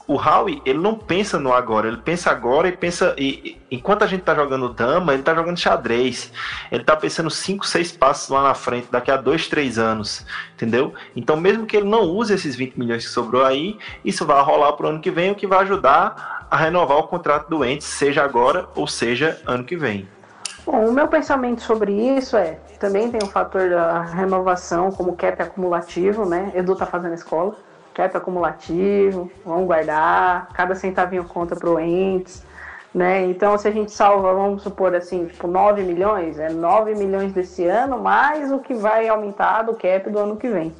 O 0.07 0.15
Howie 0.15 0.59
ele 0.65 0.79
não 0.79 0.95
pensa 0.95 1.39
no 1.39 1.53
agora, 1.53 1.87
ele 1.87 1.97
pensa 1.97 2.31
agora 2.31 2.67
e 2.67 2.71
pensa. 2.71 3.15
E, 3.15 3.61
enquanto 3.69 4.01
a 4.01 4.07
gente 4.07 4.23
tá 4.23 4.33
jogando 4.33 4.69
dama, 4.69 5.13
ele 5.13 5.21
tá 5.21 5.35
jogando 5.35 5.59
xadrez. 5.59 6.33
Ele 6.71 6.83
tá 6.83 6.95
pensando 6.95 7.29
5, 7.29 7.67
6 7.67 7.91
passos 7.91 8.29
lá 8.29 8.41
na 8.41 8.55
frente, 8.55 8.87
daqui 8.89 9.11
a 9.11 9.17
2, 9.17 9.47
3 9.47 9.77
anos. 9.77 10.25
Entendeu? 10.55 10.95
Então, 11.15 11.37
mesmo 11.37 11.67
que 11.67 11.77
ele 11.77 11.87
não 11.87 12.01
use 12.01 12.33
esses 12.33 12.55
20 12.55 12.75
milhões 12.75 13.05
que 13.05 13.11
sobrou 13.11 13.45
aí, 13.45 13.77
isso 14.03 14.25
vai 14.25 14.41
rolar 14.41 14.73
pro 14.73 14.87
ano 14.87 14.99
que 14.99 15.11
vem, 15.11 15.29
o 15.29 15.35
que 15.35 15.45
vai 15.45 15.59
ajudar 15.59 16.47
a 16.49 16.57
renovar 16.57 16.97
o 16.97 17.07
contrato 17.07 17.49
do 17.49 17.63
Entes, 17.63 17.87
seja 17.87 18.23
agora 18.23 18.67
ou 18.75 18.87
seja 18.87 19.39
ano 19.45 19.63
que 19.63 19.75
vem. 19.75 20.07
Bom, 20.65 20.87
o 20.87 20.91
meu 20.91 21.07
pensamento 21.07 21.61
sobre 21.61 21.91
isso 21.91 22.35
é, 22.35 22.57
também 22.79 23.11
tem 23.11 23.19
o 23.21 23.27
fator 23.27 23.69
da 23.69 24.01
renovação 24.01 24.91
como 24.91 25.15
cap 25.15 25.39
acumulativo, 25.39 26.25
né? 26.25 26.51
Edu 26.55 26.75
tá 26.75 26.87
fazendo 26.87 27.13
escola, 27.13 27.55
cap 27.93 28.17
acumulativo, 28.17 29.31
vamos 29.45 29.67
guardar, 29.67 30.47
cada 30.53 30.73
centavinho 30.73 31.23
conta 31.25 31.55
pro 31.55 31.79
entes, 31.79 32.43
né? 32.91 33.27
Então 33.27 33.55
se 33.59 33.67
a 33.67 33.71
gente 33.71 33.91
salva, 33.91 34.33
vamos 34.33 34.63
supor 34.63 34.95
assim, 34.95 35.27
tipo 35.27 35.45
9 35.45 35.83
milhões, 35.83 36.39
é 36.39 36.49
9 36.49 36.95
milhões 36.95 37.31
desse 37.31 37.63
ano, 37.67 37.99
mais 37.99 38.51
o 38.51 38.57
que 38.57 38.73
vai 38.73 39.07
aumentar 39.07 39.61
do 39.61 39.75
cap 39.75 40.09
do 40.09 40.17
ano 40.17 40.35
que 40.35 40.47
vem, 40.47 40.73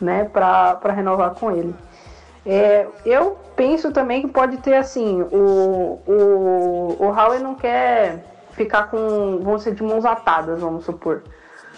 né? 0.00 0.24
Para 0.24 0.92
renovar 0.92 1.36
com 1.36 1.52
ele. 1.52 1.72
É, 2.44 2.84
eu 3.06 3.38
penso 3.54 3.92
também 3.92 4.22
que 4.22 4.28
pode 4.28 4.56
ter 4.56 4.74
assim, 4.74 5.22
o, 5.30 6.00
o, 6.04 6.96
o 6.98 7.06
Howie 7.16 7.38
não 7.38 7.54
quer 7.54 8.29
ficar 8.60 8.90
com, 8.90 9.40
vamos 9.42 9.62
ser 9.62 9.74
de 9.74 9.82
mãos 9.82 10.04
atadas, 10.04 10.60
vamos 10.60 10.84
supor. 10.84 11.22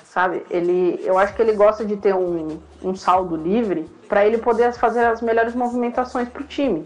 Sabe? 0.05 0.45
Ele, 0.51 1.01
eu 1.05 1.17
acho 1.17 1.35
que 1.35 1.41
ele 1.41 1.53
gosta 1.53 1.85
de 1.85 1.97
ter 1.97 2.15
um, 2.15 2.59
um 2.83 2.95
saldo 2.95 3.37
livre 3.37 3.89
para 4.09 4.27
ele 4.27 4.39
poder 4.39 4.73
fazer 4.73 5.05
as 5.05 5.23
melhores 5.23 5.55
movimentações 5.55 6.29
para 6.29 6.43
o 6.43 6.45
time. 6.45 6.85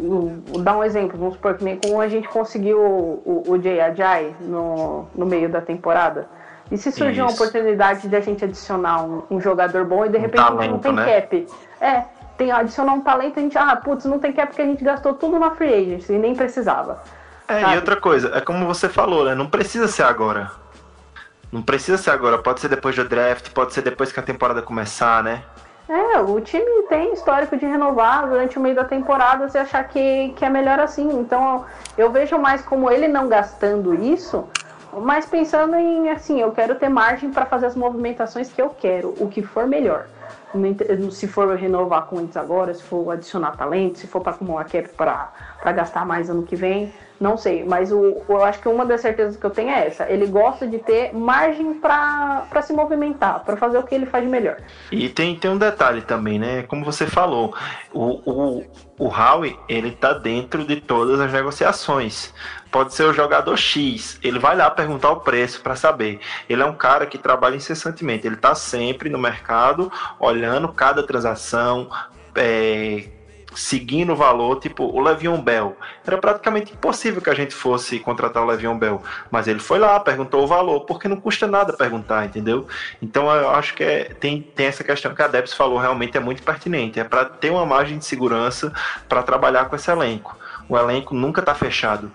Vou 0.00 0.62
dar 0.62 0.76
um 0.76 0.82
exemplo, 0.82 1.18
vamos 1.18 1.34
supor 1.34 1.56
que 1.56 1.64
nem 1.64 1.76
como 1.76 2.00
a 2.00 2.08
gente 2.08 2.28
conseguiu 2.28 2.80
o, 2.80 3.42
o, 3.46 3.52
o 3.52 3.62
Jay 3.62 3.80
Ajay 3.80 4.34
no, 4.40 5.06
no 5.14 5.26
meio 5.26 5.48
da 5.48 5.60
temporada. 5.60 6.28
E 6.70 6.76
se 6.76 6.90
surgir 6.90 7.20
uma 7.20 7.30
oportunidade 7.30 8.08
de 8.08 8.16
a 8.16 8.20
gente 8.20 8.44
adicionar 8.44 9.04
um, 9.04 9.22
um 9.30 9.40
jogador 9.40 9.84
bom 9.84 10.04
e 10.04 10.08
de 10.08 10.18
repente 10.18 10.42
talento, 10.42 10.58
a 10.58 10.62
gente 10.62 10.72
não 10.72 10.78
tem 10.80 10.92
né? 10.92 11.20
cap? 11.20 11.46
É, 11.80 12.04
tem 12.36 12.50
adicionar 12.50 12.94
um 12.94 13.00
talento, 13.00 13.38
a 13.38 13.42
gente, 13.42 13.56
ah, 13.58 13.76
putz, 13.76 14.04
não 14.04 14.18
tem 14.18 14.32
cap 14.32 14.48
porque 14.48 14.62
a 14.62 14.66
gente 14.66 14.82
gastou 14.82 15.14
tudo 15.14 15.38
na 15.38 15.50
free 15.52 15.72
agency 15.72 16.12
e 16.12 16.18
nem 16.18 16.34
precisava. 16.34 17.02
É, 17.48 17.60
Sabe? 17.60 17.74
e 17.74 17.76
outra 17.76 17.96
coisa, 17.96 18.32
é 18.34 18.40
como 18.40 18.66
você 18.66 18.88
falou, 18.88 19.24
né? 19.24 19.34
Não 19.34 19.46
precisa 19.46 19.86
ser 19.86 20.02
agora. 20.02 20.50
Não 21.52 21.62
precisa 21.62 21.96
ser 21.96 22.10
agora, 22.10 22.38
pode 22.38 22.60
ser 22.60 22.68
depois 22.68 22.96
do 22.96 23.04
draft, 23.04 23.50
pode 23.52 23.72
ser 23.72 23.82
depois 23.82 24.10
que 24.10 24.18
a 24.18 24.22
temporada 24.22 24.60
começar, 24.62 25.22
né? 25.22 25.42
É, 25.88 26.18
o 26.18 26.40
time 26.40 26.82
tem 26.88 27.12
histórico 27.12 27.56
de 27.56 27.64
renovar 27.64 28.28
durante 28.28 28.58
o 28.58 28.60
meio 28.60 28.74
da 28.74 28.82
temporada 28.82 29.48
se 29.48 29.56
achar 29.56 29.86
que, 29.86 30.32
que 30.36 30.44
é 30.44 30.50
melhor 30.50 30.80
assim. 30.80 31.08
Então 31.20 31.64
eu 31.96 32.10
vejo 32.10 32.36
mais 32.36 32.62
como 32.62 32.90
ele 32.90 33.06
não 33.06 33.28
gastando 33.28 33.94
isso, 33.94 34.48
mas 34.92 35.26
pensando 35.26 35.76
em 35.76 36.10
assim, 36.10 36.40
eu 36.40 36.50
quero 36.50 36.74
ter 36.74 36.88
margem 36.88 37.30
para 37.30 37.46
fazer 37.46 37.66
as 37.66 37.76
movimentações 37.76 38.52
que 38.52 38.60
eu 38.60 38.70
quero, 38.70 39.14
o 39.20 39.28
que 39.28 39.42
for 39.42 39.66
melhor. 39.66 40.06
Se 41.12 41.28
for 41.28 41.54
renovar 41.54 42.06
com 42.06 42.18
eles 42.18 42.36
agora, 42.36 42.74
se 42.74 42.82
for 42.82 43.12
adicionar 43.12 43.56
talento, 43.56 43.98
se 43.98 44.08
for 44.08 44.20
para 44.20 44.32
acumular 44.32 44.64
cap 44.64 44.88
para 44.88 45.72
gastar 45.72 46.04
mais 46.04 46.28
ano 46.28 46.42
que 46.42 46.56
vem, 46.56 46.92
não 47.20 47.36
sei. 47.36 47.64
Mas 47.64 47.92
o, 47.92 48.22
eu 48.28 48.44
acho 48.44 48.60
que 48.60 48.68
uma 48.68 48.84
das 48.84 49.00
certezas 49.00 49.36
que 49.36 49.44
eu 49.44 49.50
tenho 49.50 49.70
é 49.70 49.86
essa. 49.86 50.10
Ele 50.10 50.26
gosta 50.26 50.66
de 50.66 50.78
ter 50.78 51.14
margem 51.14 51.74
para 51.74 52.62
se 52.62 52.72
movimentar, 52.72 53.44
para 53.44 53.56
fazer 53.56 53.78
o 53.78 53.82
que 53.82 53.94
ele 53.94 54.06
faz 54.06 54.24
de 54.24 54.30
melhor. 54.30 54.58
E 54.90 55.08
tem, 55.08 55.36
tem 55.36 55.50
um 55.50 55.58
detalhe 55.58 56.02
também, 56.02 56.38
né? 56.38 56.62
Como 56.64 56.84
você 56.84 57.06
falou, 57.06 57.54
o, 57.92 58.20
o, 58.30 58.64
o 58.98 59.08
Howie, 59.08 59.58
ele 59.68 59.92
tá 59.92 60.12
dentro 60.12 60.64
de 60.64 60.76
todas 60.76 61.20
as 61.20 61.32
negociações. 61.32 62.32
Pode 62.70 62.94
ser 62.94 63.04
o 63.04 63.12
jogador 63.12 63.56
X, 63.56 64.18
ele 64.22 64.38
vai 64.38 64.56
lá 64.56 64.68
perguntar 64.68 65.10
o 65.10 65.20
preço 65.20 65.62
para 65.62 65.76
saber. 65.76 66.20
Ele 66.48 66.62
é 66.62 66.66
um 66.66 66.74
cara 66.74 67.06
que 67.06 67.16
trabalha 67.16 67.56
incessantemente, 67.56 68.26
ele 68.26 68.36
tá 68.36 68.54
sempre 68.54 69.08
no 69.08 69.18
mercado, 69.18 69.90
olhando 70.18 70.68
cada 70.68 71.06
transação, 71.06 71.88
é, 72.34 73.04
seguindo 73.56 74.12
o 74.12 74.16
valor, 74.16 74.60
tipo 74.60 74.84
o 74.84 75.00
Le'Veon 75.00 75.40
Bell. 75.40 75.76
Era 76.06 76.18
praticamente 76.18 76.74
impossível 76.74 77.22
que 77.22 77.30
a 77.30 77.34
gente 77.34 77.54
fosse 77.54 77.98
contratar 77.98 78.42
o 78.42 78.46
Le'Veon 78.46 78.78
Bell, 78.78 79.02
mas 79.30 79.48
ele 79.48 79.58
foi 79.58 79.78
lá, 79.78 79.98
perguntou 79.98 80.44
o 80.44 80.46
valor, 80.46 80.80
porque 80.80 81.08
não 81.08 81.16
custa 81.16 81.46
nada 81.46 81.72
perguntar, 81.72 82.26
entendeu? 82.26 82.66
Então 83.00 83.34
eu 83.34 83.50
acho 83.50 83.74
que 83.74 83.82
é, 83.82 84.04
tem, 84.04 84.42
tem 84.42 84.66
essa 84.66 84.84
questão 84.84 85.14
que 85.14 85.22
a 85.22 85.26
Debs 85.26 85.54
falou, 85.54 85.78
realmente 85.78 86.16
é 86.16 86.20
muito 86.20 86.42
pertinente, 86.42 87.00
é 87.00 87.04
para 87.04 87.24
ter 87.24 87.50
uma 87.50 87.64
margem 87.64 87.98
de 87.98 88.04
segurança 88.04 88.72
para 89.08 89.22
trabalhar 89.22 89.64
com 89.64 89.74
esse 89.74 89.90
elenco. 89.90 90.36
O 90.68 90.76
elenco 90.76 91.14
nunca 91.14 91.40
está 91.40 91.54
fechado. 91.54 92.12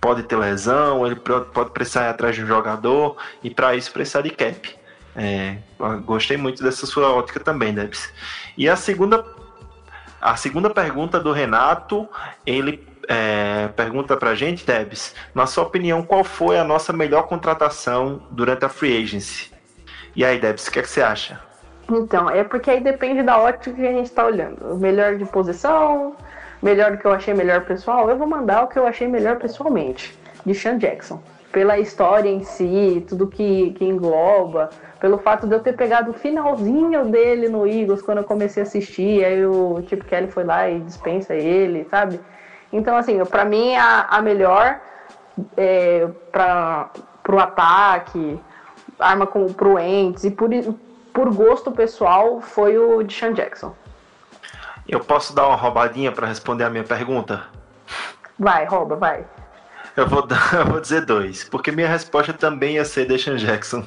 Pode 0.00 0.22
ter 0.24 0.36
lesão, 0.36 1.06
ele 1.06 1.16
pode 1.16 1.70
precisar 1.70 2.06
ir 2.06 2.08
atrás 2.08 2.34
de 2.36 2.42
um 2.42 2.46
jogador 2.46 3.16
e 3.42 3.50
para 3.50 3.74
isso 3.74 3.92
precisar 3.92 4.22
de 4.22 4.30
cap. 4.30 4.76
É, 5.14 5.58
gostei 6.04 6.36
muito 6.36 6.62
dessa 6.62 6.86
sua 6.86 7.12
ótica 7.12 7.38
também, 7.40 7.74
Debs. 7.74 8.12
E 8.56 8.68
a 8.68 8.76
segunda 8.76 9.24
a 10.22 10.36
segunda 10.36 10.70
pergunta 10.70 11.18
do 11.18 11.32
Renato, 11.32 12.08
ele 12.46 12.86
é, 13.08 13.68
pergunta 13.76 14.16
pra 14.16 14.34
gente, 14.36 14.64
Debs, 14.64 15.14
na 15.34 15.46
sua 15.46 15.64
opinião, 15.64 16.02
qual 16.02 16.22
foi 16.22 16.56
a 16.56 16.64
nossa 16.64 16.92
melhor 16.92 17.24
contratação 17.24 18.22
durante 18.30 18.64
a 18.64 18.68
free 18.68 19.02
agency? 19.02 19.50
E 20.14 20.24
aí, 20.24 20.38
Debs, 20.38 20.68
o 20.68 20.70
que, 20.70 20.78
é 20.78 20.82
que 20.82 20.88
você 20.88 21.02
acha? 21.02 21.40
Então, 21.90 22.30
é 22.30 22.44
porque 22.44 22.70
aí 22.70 22.80
depende 22.80 23.22
da 23.22 23.38
ótica 23.38 23.74
que 23.74 23.86
a 23.86 23.92
gente 23.92 24.06
está 24.06 24.24
olhando. 24.24 24.76
Melhor 24.76 25.16
de 25.16 25.24
posição, 25.24 26.14
melhor 26.62 26.92
do 26.92 26.98
que 26.98 27.04
eu 27.04 27.12
achei 27.12 27.34
melhor 27.34 27.62
pessoal. 27.64 28.08
Eu 28.08 28.16
vou 28.16 28.26
mandar 28.26 28.62
o 28.62 28.68
que 28.68 28.78
eu 28.78 28.86
achei 28.86 29.08
melhor 29.08 29.36
pessoalmente, 29.38 30.16
de 30.46 30.54
Sean 30.54 30.78
Jackson. 30.78 31.20
Pela 31.50 31.78
história 31.78 32.28
em 32.28 32.44
si, 32.44 33.04
tudo 33.08 33.26
que, 33.26 33.72
que 33.72 33.84
engloba, 33.84 34.70
pelo 35.02 35.18
fato 35.18 35.48
de 35.48 35.52
eu 35.52 35.58
ter 35.58 35.72
pegado 35.72 36.12
o 36.12 36.14
finalzinho 36.14 37.06
dele 37.06 37.48
no 37.48 37.66
Eagles 37.66 38.00
quando 38.00 38.18
eu 38.18 38.24
comecei 38.24 38.62
a 38.62 38.64
assistir, 38.64 39.24
aí 39.24 39.44
o 39.44 39.82
Chip 39.88 40.04
Kelly 40.04 40.30
foi 40.30 40.44
lá 40.44 40.70
e 40.70 40.78
dispensa 40.78 41.34
ele, 41.34 41.84
sabe? 41.90 42.20
Então, 42.72 42.96
assim, 42.96 43.18
pra 43.24 43.44
mim 43.44 43.74
a, 43.74 44.06
a 44.08 44.22
melhor 44.22 44.80
é, 45.56 46.06
para 46.30 46.88
pro 47.20 47.40
ataque, 47.40 48.40
arma 48.96 49.26
como 49.26 49.52
pro 49.52 49.76
Ents 49.76 50.22
e 50.22 50.30
por, 50.30 50.48
por 51.12 51.34
gosto 51.34 51.72
pessoal 51.72 52.40
foi 52.40 52.78
o 52.78 53.02
de 53.02 53.12
Sean 53.12 53.32
Jackson. 53.32 53.74
Eu 54.88 55.00
posso 55.00 55.34
dar 55.34 55.48
uma 55.48 55.56
roubadinha 55.56 56.12
para 56.12 56.28
responder 56.28 56.62
a 56.62 56.70
minha 56.70 56.84
pergunta? 56.84 57.42
Vai, 58.38 58.66
rouba, 58.66 58.94
vai. 58.94 59.24
Eu 59.96 60.06
vou, 60.06 60.24
dar, 60.24 60.54
eu 60.54 60.66
vou 60.66 60.80
dizer 60.80 61.04
dois, 61.04 61.42
porque 61.42 61.72
minha 61.72 61.88
resposta 61.88 62.32
também 62.32 62.76
ia 62.76 62.84
ser 62.84 63.04
Deshaun 63.04 63.34
Jackson. 63.34 63.84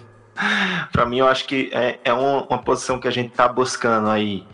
Para 0.92 1.06
mim, 1.06 1.20
eu 1.20 1.28
acho 1.28 1.46
que 1.46 1.70
é, 1.74 2.00
é 2.04 2.14
uma, 2.14 2.44
uma 2.44 2.58
posição 2.60 3.00
que 3.00 3.08
a 3.08 3.12
gente 3.12 3.30
tá 3.30 3.48
buscando 3.48 4.10
aí 4.10 4.46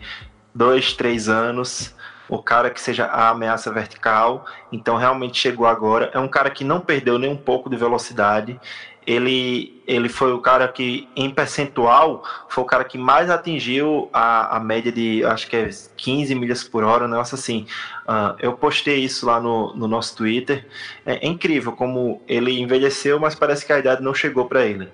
dois, 0.54 0.92
três 0.94 1.28
anos. 1.28 1.94
O 2.28 2.42
cara 2.42 2.70
que 2.70 2.80
seja 2.80 3.04
a 3.06 3.28
ameaça 3.28 3.70
vertical, 3.70 4.46
então 4.70 4.96
realmente 4.96 5.38
chegou 5.38 5.66
agora. 5.66 6.10
É 6.14 6.18
um 6.18 6.28
cara 6.28 6.48
que 6.48 6.64
não 6.64 6.80
perdeu 6.80 7.18
nem 7.18 7.30
um 7.30 7.36
pouco 7.36 7.68
de 7.68 7.76
velocidade 7.76 8.58
ele, 9.06 9.82
ele 9.86 10.08
foi 10.08 10.32
o 10.32 10.38
cara 10.38 10.68
que, 10.68 11.08
em 11.16 11.30
percentual, 11.30 12.22
foi 12.48 12.62
o 12.62 12.66
cara 12.66 12.84
que 12.84 12.96
mais 12.96 13.30
atingiu 13.30 14.08
a, 14.12 14.56
a 14.56 14.60
média 14.60 14.92
de, 14.92 15.24
acho 15.24 15.48
que 15.48 15.56
é 15.56 15.70
15 15.96 16.34
milhas 16.34 16.64
por 16.64 16.84
hora, 16.84 17.04
um 17.04 17.08
negócio 17.08 17.34
assim. 17.34 17.66
Uh, 18.04 18.36
eu 18.38 18.52
postei 18.52 18.98
isso 18.98 19.26
lá 19.26 19.40
no, 19.40 19.74
no 19.74 19.88
nosso 19.88 20.16
Twitter. 20.16 20.66
É, 21.04 21.26
é, 21.26 21.28
incrível 21.28 21.72
como 21.72 22.22
ele 22.28 22.60
envelheceu, 22.60 23.18
mas 23.18 23.34
parece 23.34 23.66
que 23.66 23.72
a 23.72 23.78
idade 23.78 24.02
não 24.02 24.14
chegou 24.14 24.46
para 24.46 24.64
ele. 24.64 24.88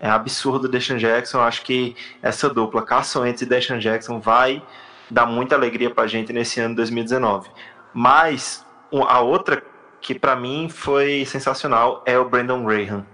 É 0.00 0.08
absurdo 0.08 0.64
o 0.64 0.68
Deshaun 0.68 0.96
Jackson. 0.96 1.40
Acho 1.40 1.62
que 1.62 1.94
essa 2.22 2.48
dupla, 2.48 2.82
Carson 2.82 3.20
Wentz 3.20 3.42
e 3.42 3.46
Deshaun 3.46 3.78
Jackson, 3.78 4.18
vai 4.18 4.62
dar 5.10 5.26
muita 5.26 5.54
alegria 5.54 5.90
para 5.90 6.04
a 6.04 6.06
gente 6.06 6.32
nesse 6.32 6.60
ano 6.60 6.70
de 6.70 6.76
2019. 6.76 7.50
Mas 7.92 8.64
a 9.08 9.20
outra 9.20 9.62
que 10.00 10.14
para 10.14 10.34
mim 10.34 10.68
foi 10.68 11.24
sensacional 11.26 12.02
é 12.06 12.18
o 12.18 12.28
Brandon 12.28 12.64
Graham 12.64 13.04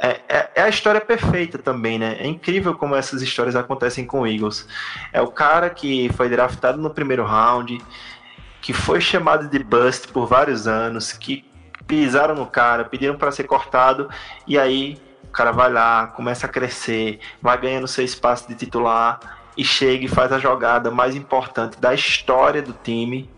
é, 0.00 0.20
é, 0.28 0.50
é, 0.56 0.62
a 0.62 0.68
história 0.68 1.00
perfeita 1.00 1.58
também, 1.58 1.98
né? 1.98 2.16
É 2.18 2.26
incrível 2.26 2.74
como 2.74 2.94
essas 2.94 3.22
histórias 3.22 3.54
acontecem 3.54 4.04
com 4.04 4.20
o 4.20 4.26
Eagles. 4.26 4.66
É 5.12 5.20
o 5.20 5.28
cara 5.28 5.70
que 5.70 6.10
foi 6.14 6.28
draftado 6.28 6.80
no 6.80 6.90
primeiro 6.90 7.24
round, 7.24 7.80
que 8.60 8.72
foi 8.72 9.00
chamado 9.00 9.48
de 9.48 9.62
bust 9.62 10.08
por 10.08 10.26
vários 10.26 10.66
anos, 10.66 11.12
que 11.12 11.44
pisaram 11.86 12.34
no 12.34 12.46
cara, 12.46 12.84
pediram 12.84 13.16
para 13.16 13.30
ser 13.30 13.44
cortado, 13.44 14.08
e 14.46 14.58
aí 14.58 14.98
cara 15.34 15.52
vai 15.52 15.70
lá, 15.70 16.06
começa 16.06 16.46
a 16.46 16.48
crescer, 16.48 17.18
vai 17.42 17.58
ganhando 17.60 17.88
seu 17.88 18.04
espaço 18.04 18.48
de 18.48 18.54
titular 18.54 19.20
e 19.56 19.64
chega 19.64 20.04
e 20.04 20.08
faz 20.08 20.32
a 20.32 20.38
jogada 20.38 20.90
mais 20.90 21.14
importante 21.14 21.78
da 21.80 21.92
história 21.92 22.62
do 22.62 22.72
time 22.72 23.28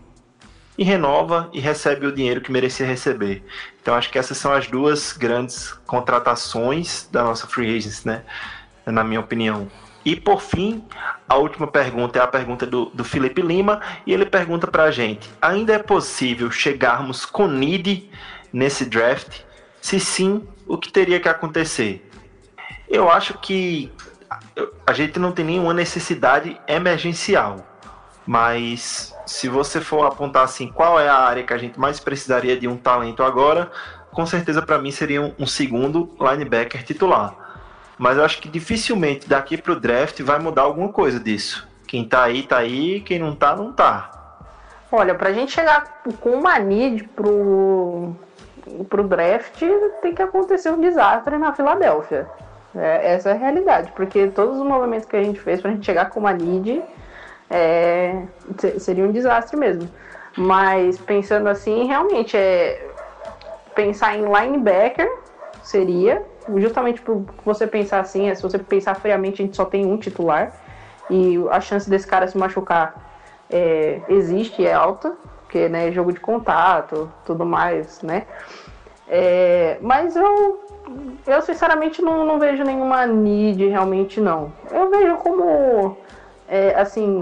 e 0.77 0.83
renova 0.83 1.49
e 1.51 1.59
recebe 1.59 2.05
o 2.05 2.11
dinheiro 2.11 2.39
que 2.39 2.51
merecia 2.51 2.85
receber. 2.85 3.43
Então 3.81 3.95
acho 3.95 4.11
que 4.11 4.19
essas 4.19 4.37
são 4.37 4.53
as 4.53 4.67
duas 4.67 5.11
grandes 5.13 5.73
contratações 5.85 7.09
da 7.11 7.23
nossa 7.23 7.47
free 7.47 7.75
agency, 7.75 8.07
né? 8.07 8.23
Na 8.85 9.03
minha 9.03 9.19
opinião. 9.19 9.67
E 10.05 10.15
por 10.15 10.41
fim, 10.41 10.85
a 11.27 11.35
última 11.35 11.67
pergunta 11.67 12.19
é 12.19 12.21
a 12.21 12.27
pergunta 12.27 12.65
do, 12.65 12.85
do 12.85 13.03
Felipe 13.03 13.41
Lima 13.41 13.81
e 14.05 14.13
ele 14.13 14.25
pergunta 14.25 14.67
para 14.67 14.83
a 14.83 14.91
gente: 14.91 15.29
ainda 15.41 15.73
é 15.73 15.79
possível 15.79 16.49
chegarmos 16.51 17.25
com 17.25 17.47
need 17.47 18.09
nesse 18.53 18.85
draft? 18.85 19.41
Se 19.81 19.99
sim, 19.99 20.47
o 20.67 20.77
que 20.77 20.91
teria 20.91 21.19
que 21.19 21.29
acontecer? 21.29 22.09
Eu 22.89 23.09
acho 23.09 23.37
que 23.39 23.91
a 24.85 24.93
gente 24.93 25.19
não 25.19 25.31
tem 25.31 25.45
nenhuma 25.45 25.73
necessidade 25.73 26.59
emergencial, 26.67 27.65
mas 28.25 29.13
se 29.25 29.47
você 29.47 29.81
for 29.81 30.05
apontar 30.05 30.43
assim, 30.43 30.67
qual 30.67 30.99
é 30.99 31.07
a 31.07 31.17
área 31.17 31.43
que 31.43 31.53
a 31.53 31.57
gente 31.57 31.79
mais 31.79 31.99
precisaria 31.99 32.57
de 32.57 32.67
um 32.67 32.77
talento 32.77 33.23
agora, 33.23 33.71
com 34.11 34.25
certeza 34.25 34.61
para 34.61 34.79
mim 34.79 34.91
seria 34.91 35.33
um, 35.37 35.45
segundo 35.45 36.15
linebacker 36.19 36.83
titular. 36.83 37.35
Mas 37.97 38.17
eu 38.17 38.23
acho 38.23 38.41
que 38.41 38.49
dificilmente 38.49 39.27
daqui 39.27 39.57
para 39.57 39.73
o 39.73 39.79
draft 39.79 40.21
vai 40.21 40.39
mudar 40.39 40.63
alguma 40.63 40.89
coisa 40.89 41.19
disso. 41.19 41.67
Quem 41.87 42.07
tá 42.07 42.23
aí, 42.23 42.43
tá 42.43 42.57
aí, 42.57 43.01
quem 43.01 43.19
não 43.19 43.33
tá, 43.33 43.55
não 43.55 43.71
tá. 43.71 44.11
Olha, 44.91 45.15
pra 45.15 45.33
gente 45.33 45.51
chegar 45.51 46.01
com 46.19 46.31
uma 46.31 46.59
need 46.59 47.03
pro, 47.09 48.15
pro 48.89 49.03
draft, 49.03 49.61
tem 50.01 50.13
que 50.13 50.21
acontecer 50.21 50.69
um 50.71 50.79
desastre 50.79 51.37
na 51.37 51.53
Filadélfia. 51.53 52.27
É, 52.75 53.13
essa 53.13 53.29
é 53.29 53.33
a 53.33 53.35
realidade, 53.35 53.91
porque 53.95 54.27
todos 54.27 54.57
os 54.57 54.65
movimentos 54.65 55.07
que 55.07 55.15
a 55.15 55.23
gente 55.23 55.39
fez 55.39 55.61
pra 55.61 55.71
gente 55.71 55.85
chegar 55.85 56.09
com 56.09 56.19
uma 56.19 56.33
need 56.33 56.83
é, 57.49 58.23
seria 58.77 59.05
um 59.05 59.11
desastre 59.11 59.57
mesmo. 59.57 59.89
Mas 60.37 60.99
pensando 60.99 61.47
assim, 61.47 61.85
realmente 61.85 62.37
é 62.37 62.87
pensar 63.73 64.15
em 64.15 64.25
linebacker 64.25 65.07
seria 65.63 66.23
justamente 66.55 67.01
por 67.01 67.25
você 67.43 67.67
pensar 67.67 67.99
assim, 67.99 68.29
é, 68.29 68.35
se 68.35 68.41
você 68.41 68.57
pensar 68.57 68.95
friamente, 68.95 69.41
a 69.41 69.45
gente 69.45 69.55
só 69.55 69.65
tem 69.65 69.85
um 69.85 69.97
titular 69.97 70.53
e 71.09 71.37
a 71.49 71.59
chance 71.59 71.89
desse 71.89 72.07
cara 72.07 72.27
se 72.27 72.37
machucar 72.37 72.95
é, 73.49 74.01
existe, 74.09 74.65
é 74.65 74.73
alta, 74.73 75.15
porque 75.47 75.69
né, 75.69 75.91
jogo 75.93 76.11
de 76.11 76.19
contato, 76.19 77.09
tudo 77.25 77.45
mais, 77.45 78.01
né? 78.01 78.23
É, 79.07 79.77
mas 79.81 80.13
eu, 80.13 80.59
eu 81.25 81.41
sinceramente 81.41 82.01
não, 82.01 82.25
não 82.25 82.37
vejo 82.37 82.65
nenhuma 82.65 83.07
need 83.07 83.65
realmente 83.65 84.19
não. 84.19 84.51
Eu 84.69 84.89
vejo 84.89 85.15
como 85.15 85.97
é, 86.49 86.75
assim, 86.75 87.21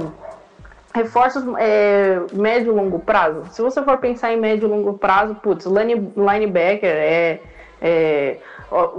reforços 0.92 1.44
é, 1.60 2.20
médio 2.34 2.74
e 2.74 2.76
longo 2.76 2.98
prazo. 2.98 3.44
Se 3.52 3.62
você 3.62 3.84
for 3.84 4.00
pensar 4.00 4.34
em 4.34 4.38
médio 4.38 4.68
e 4.68 4.72
longo 4.72 4.98
prazo, 4.98 5.36
putz, 5.36 5.68
line, 5.68 6.12
linebacker 6.18 6.90
é, 6.90 7.40
é 7.80 8.38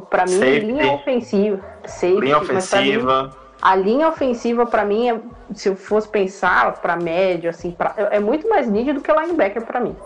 para 0.08 0.24
mim 0.24 0.38
safety. 0.38 0.66
linha 0.66 0.92
ofensiva, 0.92 1.60
safety, 1.84 2.20
linha 2.20 2.38
ofensiva. 2.38 3.45
A 3.66 3.74
linha 3.74 4.06
ofensiva 4.06 4.64
para 4.64 4.84
mim, 4.84 5.10
é, 5.10 5.20
se 5.52 5.68
eu 5.68 5.74
fosse 5.74 6.08
pensar 6.08 6.80
para 6.80 6.94
médio 6.94 7.50
assim, 7.50 7.72
pra, 7.72 7.96
é 7.96 8.20
muito 8.20 8.48
mais 8.48 8.68
nítido 8.68 9.00
que 9.00 9.10
o 9.10 9.20
linebacker 9.20 9.66
para 9.66 9.80
mim. 9.80 9.96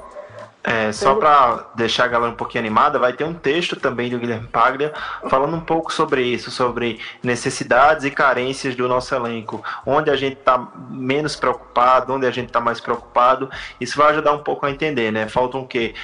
É, 0.62 0.92
só 0.92 1.14
para 1.14 1.70
deixar 1.74 2.04
a 2.04 2.08
galera 2.08 2.32
um 2.32 2.36
pouquinho 2.36 2.62
animada, 2.62 2.98
vai 2.98 3.14
ter 3.14 3.24
um 3.24 3.32
texto 3.32 3.76
também 3.76 4.10
do 4.10 4.18
Guilherme 4.18 4.46
Paglia 4.46 4.92
falando 5.28 5.56
um 5.56 5.60
pouco 5.60 5.90
sobre 5.90 6.22
isso, 6.22 6.50
sobre 6.50 7.00
necessidades 7.22 8.04
e 8.04 8.10
carências 8.10 8.74
do 8.76 8.86
nosso 8.86 9.14
elenco, 9.14 9.64
onde 9.86 10.10
a 10.10 10.16
gente 10.16 10.34
está 10.34 10.70
menos 10.90 11.34
preocupado, 11.34 12.12
onde 12.12 12.26
a 12.26 12.30
gente 12.30 12.48
está 12.48 12.60
mais 12.60 12.78
preocupado. 12.78 13.50
Isso 13.80 13.96
vai 13.96 14.10
ajudar 14.10 14.32
um 14.32 14.42
pouco 14.42 14.66
a 14.66 14.70
entender, 14.70 15.10
né? 15.10 15.26
Faltam 15.28 15.62
o 15.62 15.66
quê? 15.66 15.94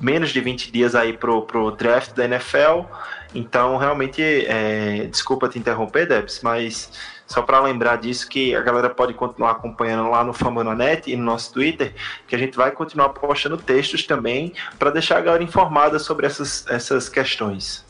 Menos 0.00 0.30
de 0.30 0.40
20 0.40 0.72
dias 0.72 0.96
aí 0.96 1.12
pro, 1.12 1.42
pro 1.42 1.70
draft 1.70 2.12
da 2.12 2.24
NFL. 2.24 2.86
Então, 3.32 3.76
realmente, 3.76 4.20
é, 4.22 5.06
desculpa 5.08 5.48
te 5.48 5.56
interromper, 5.56 6.06
Debs, 6.06 6.40
mas 6.42 6.90
só 7.30 7.42
para 7.42 7.60
lembrar 7.60 7.96
disso 7.96 8.28
que 8.28 8.56
a 8.56 8.60
galera 8.60 8.90
pode 8.90 9.14
continuar 9.14 9.52
acompanhando 9.52 10.10
lá 10.10 10.24
no 10.24 10.32
Fambonanet 10.32 11.08
e 11.08 11.14
no 11.14 11.22
nosso 11.22 11.52
Twitter, 11.52 11.94
que 12.26 12.34
a 12.34 12.38
gente 12.38 12.56
vai 12.56 12.72
continuar 12.72 13.10
postando 13.10 13.56
textos 13.56 14.04
também 14.04 14.52
para 14.80 14.90
deixar 14.90 15.18
a 15.18 15.20
galera 15.20 15.44
informada 15.44 16.00
sobre 16.00 16.26
essas, 16.26 16.66
essas 16.68 17.08
questões. 17.08 17.86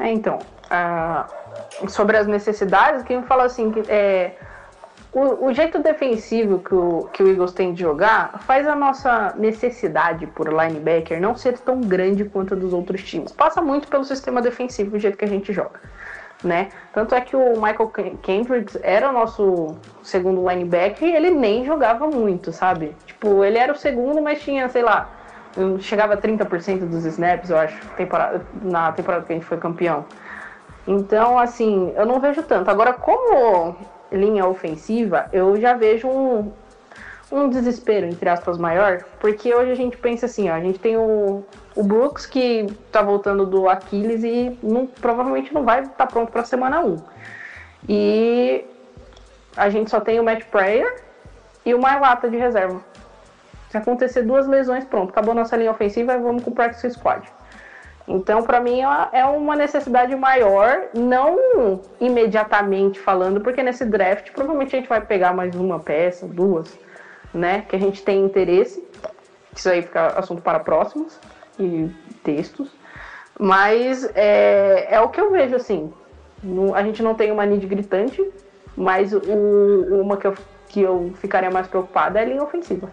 É, 0.00 0.10
então, 0.10 0.40
uh, 0.40 1.88
sobre 1.88 2.16
as 2.16 2.26
necessidades, 2.26 3.04
quem 3.04 3.22
fala 3.22 3.44
assim 3.44 3.70
que 3.70 3.80
é, 3.88 4.32
o, 5.12 5.46
o, 5.46 5.54
jeito 5.54 5.78
defensivo 5.78 6.58
que 6.58 6.74
o, 6.74 7.08
que 7.12 7.22
o 7.22 7.28
Eagles 7.28 7.52
tem 7.52 7.72
de 7.72 7.82
jogar 7.82 8.40
faz 8.44 8.66
a 8.66 8.74
nossa 8.74 9.36
necessidade 9.38 10.26
por 10.26 10.48
linebacker 10.48 11.20
não 11.20 11.36
ser 11.36 11.58
tão 11.58 11.80
grande 11.80 12.24
quanto 12.24 12.54
a 12.54 12.56
dos 12.56 12.72
outros 12.72 13.04
times. 13.04 13.30
Passa 13.30 13.62
muito 13.62 13.86
pelo 13.86 14.02
sistema 14.02 14.42
defensivo, 14.42 14.96
o 14.96 14.98
jeito 14.98 15.16
que 15.16 15.24
a 15.24 15.28
gente 15.28 15.52
joga 15.52 15.78
né? 16.42 16.68
Tanto 16.92 17.14
é 17.14 17.20
que 17.20 17.36
o 17.36 17.52
Michael 17.54 17.92
Kendricks 18.22 18.78
era 18.82 19.10
o 19.10 19.12
nosso 19.12 19.76
segundo 20.02 20.48
linebacker 20.48 21.08
e 21.08 21.14
ele 21.14 21.30
nem 21.30 21.64
jogava 21.64 22.06
muito, 22.06 22.52
sabe? 22.52 22.94
Tipo, 23.06 23.44
ele 23.44 23.58
era 23.58 23.72
o 23.72 23.76
segundo, 23.76 24.20
mas 24.20 24.42
tinha, 24.42 24.68
sei 24.68 24.82
lá, 24.82 25.08
chegava 25.80 26.14
a 26.14 26.16
30% 26.16 26.80
dos 26.86 27.04
snaps, 27.04 27.50
eu 27.50 27.58
acho, 27.58 27.86
temporada, 27.96 28.44
na 28.62 28.92
temporada 28.92 29.24
que 29.24 29.32
a 29.32 29.36
gente 29.36 29.46
foi 29.46 29.58
campeão. 29.58 30.04
Então, 30.86 31.38
assim, 31.38 31.92
eu 31.96 32.04
não 32.04 32.18
vejo 32.18 32.42
tanto. 32.42 32.70
Agora, 32.70 32.92
como 32.92 33.76
linha 34.10 34.46
ofensiva, 34.46 35.26
eu 35.32 35.58
já 35.60 35.74
vejo 35.74 36.08
um, 36.08 36.52
um 37.30 37.48
desespero, 37.48 38.06
entre 38.06 38.28
aspas, 38.28 38.58
maior, 38.58 39.04
porque 39.20 39.54
hoje 39.54 39.70
a 39.70 39.76
gente 39.76 39.96
pensa 39.96 40.26
assim, 40.26 40.50
ó, 40.50 40.54
a 40.54 40.60
gente 40.60 40.78
tem 40.78 40.96
o, 40.96 41.44
o 41.74 41.82
Brooks 41.82 42.26
que 42.26 42.66
tá 42.90 43.02
voltando 43.02 43.46
do 43.46 43.68
Aquiles 43.68 44.22
e 44.22 44.58
não, 44.62 44.86
provavelmente 44.86 45.52
não 45.52 45.64
vai 45.64 45.82
estar 45.82 45.94
tá 45.94 46.06
pronto 46.06 46.30
para 46.30 46.44
semana 46.44 46.80
1. 46.84 46.96
E 47.88 48.64
a 49.56 49.68
gente 49.68 49.90
só 49.90 50.00
tem 50.00 50.20
o 50.20 50.24
Matt 50.24 50.44
Prayer 50.44 51.02
e 51.64 51.74
o 51.74 51.80
Mailata 51.80 52.28
de 52.28 52.36
reserva. 52.36 52.80
Se 53.70 53.76
acontecer 53.78 54.22
duas 54.22 54.46
lesões, 54.46 54.84
pronto, 54.84 55.10
acabou 55.10 55.34
nossa 55.34 55.56
linha 55.56 55.70
ofensiva 55.70 56.14
e 56.14 56.18
vamos 56.18 56.44
com 56.44 56.50
o 56.50 56.54
practice 56.54 56.90
squad. 56.90 57.26
Então, 58.06 58.42
para 58.42 58.60
mim, 58.60 58.80
é 59.12 59.24
uma 59.24 59.56
necessidade 59.56 60.14
maior, 60.14 60.88
não 60.92 61.80
imediatamente 62.00 62.98
falando, 62.98 63.40
porque 63.40 63.62
nesse 63.62 63.84
draft 63.86 64.30
provavelmente 64.32 64.74
a 64.76 64.78
gente 64.80 64.88
vai 64.88 65.00
pegar 65.00 65.32
mais 65.32 65.54
uma 65.54 65.78
peça, 65.78 66.26
duas, 66.26 66.76
né? 67.32 67.64
Que 67.68 67.76
a 67.76 67.78
gente 67.78 68.02
tem 68.02 68.22
interesse. 68.24 68.84
Isso 69.54 69.68
aí 69.70 69.82
fica 69.82 70.08
assunto 70.18 70.42
para 70.42 70.58
próximos 70.58 71.18
e 71.58 71.90
textos. 72.22 72.68
Mas 73.38 74.04
é, 74.14 74.88
é 74.94 75.00
o 75.00 75.08
que 75.08 75.20
eu 75.20 75.30
vejo 75.30 75.56
assim. 75.56 75.92
Não- 76.42 76.74
a 76.74 76.82
gente 76.82 77.02
não 77.02 77.14
tem 77.14 77.30
uma 77.32 77.46
need 77.46 77.66
gritante, 77.66 78.22
mas 78.76 79.12
o- 79.12 79.20
uma 80.00 80.16
que 80.16 80.26
eu, 80.26 80.34
que 80.68 80.80
eu 80.82 81.12
ficaria 81.20 81.50
mais 81.50 81.66
preocupada 81.66 82.18
é 82.18 82.22
a 82.22 82.26
linha 82.26 82.42
ofensiva. 82.42 82.90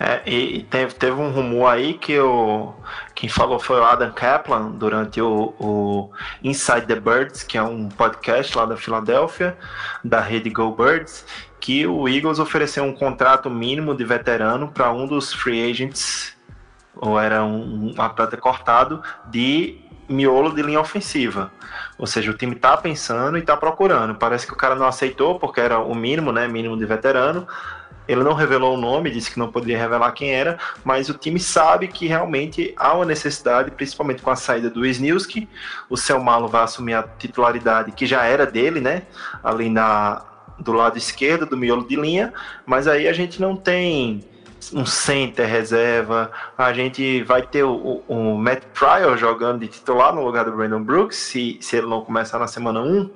É, 0.00 0.22
e 0.26 0.58
e 0.58 0.62
teve, 0.64 0.92
teve 0.94 1.12
um 1.20 1.30
rumor 1.30 1.68
aí 1.68 1.94
que 1.94 2.18
o, 2.18 2.72
quem 3.14 3.28
falou 3.28 3.60
foi 3.60 3.78
o 3.78 3.84
Adam 3.84 4.10
Kaplan 4.12 4.72
durante 4.72 5.20
o, 5.20 5.54
o 5.60 6.10
Inside 6.42 6.86
the 6.86 6.96
Birds, 6.98 7.44
que 7.44 7.56
é 7.56 7.62
um 7.62 7.88
podcast 7.88 8.56
lá 8.58 8.66
da 8.66 8.76
Filadélfia, 8.76 9.56
da 10.02 10.20
rede 10.20 10.50
Go 10.50 10.72
Birds, 10.72 11.24
que 11.60 11.86
o 11.86 12.08
Eagles 12.08 12.40
ofereceu 12.40 12.82
um 12.82 12.92
contrato 12.92 13.48
mínimo 13.48 13.94
de 13.94 14.04
veterano 14.04 14.68
para 14.68 14.90
um 14.92 15.06
dos 15.06 15.32
free 15.32 15.70
agents, 15.70 16.33
ou 16.96 17.18
era 17.18 17.44
um, 17.44 17.94
um 17.96 18.00
atleta 18.00 18.36
cortado, 18.36 19.02
de 19.26 19.78
miolo 20.08 20.54
de 20.54 20.62
linha 20.62 20.80
ofensiva. 20.80 21.50
Ou 21.98 22.06
seja, 22.06 22.30
o 22.30 22.34
time 22.34 22.54
tá 22.54 22.76
pensando 22.76 23.38
e 23.38 23.42
tá 23.42 23.56
procurando. 23.56 24.14
Parece 24.14 24.46
que 24.46 24.52
o 24.52 24.56
cara 24.56 24.74
não 24.74 24.86
aceitou 24.86 25.38
porque 25.38 25.60
era 25.60 25.78
o 25.78 25.94
mínimo, 25.94 26.32
né? 26.32 26.46
Mínimo 26.46 26.76
de 26.76 26.84
veterano. 26.84 27.46
Ele 28.06 28.22
não 28.22 28.34
revelou 28.34 28.74
o 28.74 28.80
nome, 28.80 29.10
disse 29.10 29.30
que 29.30 29.38
não 29.38 29.50
poderia 29.50 29.78
revelar 29.78 30.12
quem 30.12 30.30
era, 30.30 30.58
mas 30.84 31.08
o 31.08 31.14
time 31.14 31.40
sabe 31.40 31.88
que 31.88 32.06
realmente 32.06 32.74
há 32.76 32.92
uma 32.92 33.06
necessidade, 33.06 33.70
principalmente 33.70 34.20
com 34.20 34.30
a 34.30 34.36
saída 34.36 34.68
do 34.68 34.84
Snilski. 34.84 35.48
O 35.88 35.96
Seu 35.96 36.20
Malo 36.22 36.46
vai 36.46 36.62
assumir 36.62 36.92
a 36.92 37.02
titularidade 37.02 37.92
que 37.92 38.04
já 38.04 38.24
era 38.24 38.44
dele, 38.44 38.78
né? 38.78 39.04
Ali 39.42 39.70
na, 39.70 40.22
do 40.58 40.72
lado 40.72 40.98
esquerdo 40.98 41.46
do 41.46 41.56
miolo 41.56 41.88
de 41.88 41.96
linha, 41.96 42.32
mas 42.66 42.86
aí 42.86 43.08
a 43.08 43.12
gente 43.14 43.40
não 43.40 43.56
tem 43.56 44.22
um 44.72 44.86
center 44.86 45.46
reserva, 45.46 46.30
a 46.56 46.72
gente 46.72 47.22
vai 47.22 47.42
ter 47.42 47.64
o, 47.64 48.02
o, 48.06 48.36
Matt 48.38 48.62
Pryor 48.72 49.16
jogando 49.16 49.60
de 49.60 49.68
titular 49.68 50.14
no 50.14 50.24
lugar 50.24 50.44
do 50.44 50.52
Brandon 50.52 50.82
Brooks, 50.82 51.16
se, 51.16 51.58
se 51.60 51.76
ele 51.76 51.86
não 51.86 52.02
começar 52.02 52.38
na 52.38 52.46
semana 52.46 52.80
1. 52.80 53.10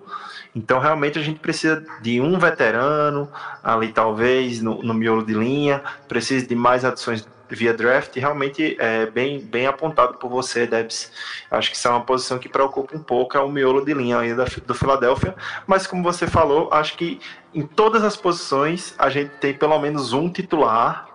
Então, 0.55 0.81
realmente, 0.81 1.19
a 1.19 1.23
gente 1.23 1.39
precisa 1.39 1.85
de 2.01 2.21
um 2.21 2.39
veterano 2.39 3.29
ali, 3.63 3.93
talvez, 3.93 4.61
no, 4.61 4.83
no 4.83 4.95
miolo 4.95 5.25
de 5.25 5.35
linha, 5.35 5.83
precisa 6.09 6.47
de 6.47 6.55
mais 6.55 6.85
adições 6.85 7.27
via 7.51 7.73
draft, 7.73 8.15
realmente 8.17 8.77
é 8.79 9.07
bem, 9.07 9.41
bem 9.41 9.67
apontado 9.67 10.15
por 10.15 10.29
você, 10.29 10.67
Debs. 10.67 11.11
Acho 11.51 11.71
que 11.71 11.77
isso 11.77 11.89
é 11.89 11.91
uma 11.91 12.03
posição 12.03 12.39
que 12.39 12.49
preocupa 12.49 12.97
um 12.97 13.03
pouco, 13.03 13.37
é 13.37 13.41
o 13.41 13.49
miolo 13.49 13.85
de 13.85 13.95
linha 13.95 14.19
ainda 14.19 14.45
do 14.67 14.75
Philadelphia, 14.75 15.35
mas 15.67 15.87
como 15.87 16.03
você 16.03 16.27
falou, 16.27 16.69
acho 16.73 16.97
que 16.97 17.21
em 17.55 17.63
todas 17.63 18.05
as 18.05 18.17
posições 18.17 18.95
a 18.99 19.09
gente 19.09 19.31
tem 19.37 19.55
pelo 19.55 19.79
menos 19.79 20.13
um 20.13 20.29
titular 20.29 21.08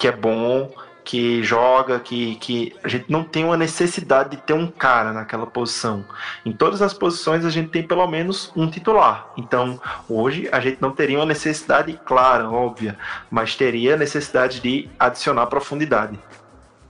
que 0.00 0.08
é 0.08 0.12
bom, 0.12 0.72
que 1.04 1.42
joga, 1.42 2.00
que, 2.00 2.36
que 2.36 2.74
a 2.82 2.88
gente 2.88 3.10
não 3.12 3.22
tem 3.22 3.44
uma 3.44 3.56
necessidade 3.56 4.30
de 4.30 4.36
ter 4.38 4.54
um 4.54 4.66
cara 4.66 5.12
naquela 5.12 5.46
posição. 5.46 6.04
Em 6.44 6.52
todas 6.52 6.80
as 6.80 6.94
posições 6.94 7.44
a 7.44 7.50
gente 7.50 7.68
tem 7.68 7.82
pelo 7.82 8.06
menos 8.06 8.50
um 8.56 8.70
titular. 8.70 9.30
Então, 9.36 9.78
hoje 10.08 10.48
a 10.50 10.58
gente 10.58 10.80
não 10.80 10.90
teria 10.90 11.18
uma 11.18 11.26
necessidade 11.26 12.00
clara, 12.06 12.48
óbvia, 12.48 12.96
mas 13.30 13.54
teria 13.54 13.94
necessidade 13.94 14.60
de 14.60 14.88
adicionar 14.98 15.46
profundidade. 15.46 16.18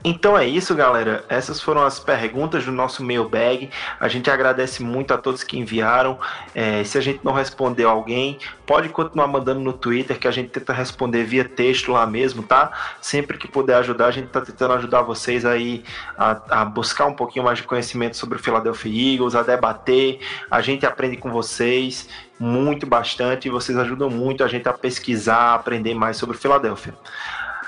Então 0.02 0.36
é 0.36 0.46
isso, 0.46 0.74
galera. 0.74 1.24
Essas 1.28 1.60
foram 1.60 1.82
as 1.82 2.00
perguntas 2.00 2.64
do 2.64 2.72
nosso 2.72 3.04
mailbag. 3.04 3.68
A 3.98 4.08
gente 4.08 4.30
agradece 4.30 4.82
muito 4.82 5.12
a 5.12 5.18
todos 5.18 5.44
que 5.44 5.58
enviaram. 5.58 6.18
É, 6.54 6.82
se 6.84 6.96
a 6.96 7.02
gente 7.02 7.20
não 7.22 7.34
respondeu 7.34 7.90
alguém, 7.90 8.38
pode 8.66 8.88
continuar 8.88 9.26
mandando 9.26 9.60
no 9.60 9.74
Twitter, 9.74 10.18
que 10.18 10.26
a 10.26 10.30
gente 10.30 10.48
tenta 10.48 10.72
responder 10.72 11.24
via 11.24 11.44
texto 11.44 11.92
lá 11.92 12.06
mesmo, 12.06 12.42
tá? 12.42 12.72
Sempre 13.00 13.36
que 13.36 13.46
puder 13.46 13.74
ajudar, 13.76 14.06
a 14.06 14.10
gente 14.10 14.28
tá 14.28 14.40
tentando 14.40 14.72
ajudar 14.74 15.02
vocês 15.02 15.44
aí 15.44 15.84
a, 16.16 16.62
a 16.62 16.64
buscar 16.64 17.04
um 17.04 17.14
pouquinho 17.14 17.44
mais 17.44 17.58
de 17.58 17.64
conhecimento 17.64 18.16
sobre 18.16 18.38
o 18.38 18.42
Philadelphia 18.42 19.14
Eagles, 19.14 19.34
a 19.34 19.42
debater. 19.42 20.20
A 20.50 20.62
gente 20.62 20.86
aprende 20.86 21.18
com 21.18 21.30
vocês 21.30 22.08
muito, 22.38 22.86
bastante, 22.86 23.48
e 23.48 23.50
vocês 23.50 23.76
ajudam 23.76 24.08
muito 24.08 24.42
a 24.42 24.48
gente 24.48 24.66
a 24.66 24.72
pesquisar, 24.72 25.36
a 25.36 25.54
aprender 25.56 25.92
mais 25.92 26.16
sobre 26.16 26.36
o 26.36 26.38
Philadelphia. 26.40 26.94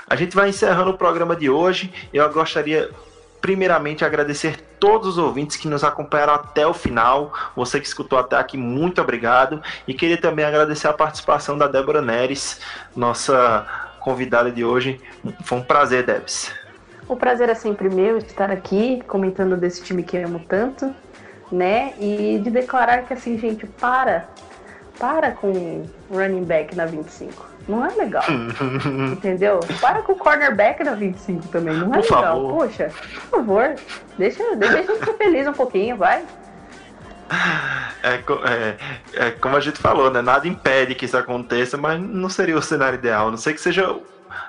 A 0.07 0.15
gente 0.15 0.35
vai 0.35 0.49
encerrando 0.49 0.91
o 0.91 0.97
programa 0.97 1.35
de 1.35 1.49
hoje. 1.49 1.93
Eu 2.13 2.29
gostaria, 2.31 2.89
primeiramente, 3.41 4.03
agradecer 4.03 4.59
todos 4.79 5.09
os 5.09 5.17
ouvintes 5.17 5.55
que 5.55 5.67
nos 5.67 5.83
acompanharam 5.83 6.33
até 6.33 6.67
o 6.67 6.73
final. 6.73 7.33
Você 7.55 7.79
que 7.79 7.87
escutou 7.87 8.19
até 8.19 8.35
aqui, 8.35 8.57
muito 8.57 9.01
obrigado. 9.01 9.61
E 9.87 9.93
queria 9.93 10.17
também 10.17 10.43
agradecer 10.43 10.87
a 10.87 10.93
participação 10.93 11.57
da 11.57 11.67
Débora 11.67 12.01
Neres, 12.01 12.59
nossa 12.95 13.65
convidada 14.01 14.51
de 14.51 14.65
hoje. 14.65 14.99
Foi 15.43 15.57
um 15.57 15.63
prazer, 15.63 16.05
Debs. 16.05 16.51
O 17.07 17.15
prazer 17.15 17.49
é 17.49 17.55
sempre 17.55 17.89
meu 17.89 18.17
estar 18.17 18.51
aqui 18.51 19.01
comentando 19.07 19.57
desse 19.57 19.83
time 19.83 20.03
que 20.03 20.17
amo 20.17 20.39
tanto, 20.47 20.93
né? 21.51 21.93
E 21.99 22.39
de 22.43 22.49
declarar 22.49 23.03
que 23.03 23.13
assim, 23.13 23.37
gente, 23.37 23.65
para, 23.65 24.27
para 24.99 25.31
com 25.31 25.85
running 26.09 26.43
back 26.43 26.75
na 26.75 26.85
25. 26.85 27.52
Não 27.67 27.85
é 27.85 27.93
legal. 27.95 28.23
entendeu? 29.13 29.59
Para 29.79 30.01
com 30.01 30.13
o 30.13 30.17
cornerback 30.17 30.83
na 30.83 30.93
25 30.95 31.47
também. 31.47 31.73
Não 31.75 31.93
é 31.93 32.01
Por 32.01 32.03
legal. 32.03 32.21
favor. 32.23 32.53
Poxa, 32.67 32.91
por 33.29 33.39
favor, 33.39 33.75
deixa, 34.17 34.55
deixa 34.55 34.73
a 34.79 34.81
gente 34.81 35.05
ser 35.05 35.13
feliz 35.13 35.47
um 35.47 35.53
pouquinho, 35.53 35.95
vai. 35.97 36.23
É, 38.03 38.15
é- 38.49 38.77
é 39.27 39.31
como 39.31 39.55
a 39.55 39.59
gente 39.59 39.79
falou, 39.79 40.11
né? 40.11 40.21
Nada 40.21 40.47
impede 40.47 40.93
que 40.93 41.05
isso 41.05 41.17
aconteça, 41.17 41.77
mas 41.77 41.99
não 41.99 42.29
seria 42.29 42.57
o 42.57 42.61
cenário 42.61 42.97
ideal. 42.99 43.27
A 43.27 43.31
não 43.31 43.37
sei 43.37 43.53
que 43.53 43.61
seja 43.61 43.97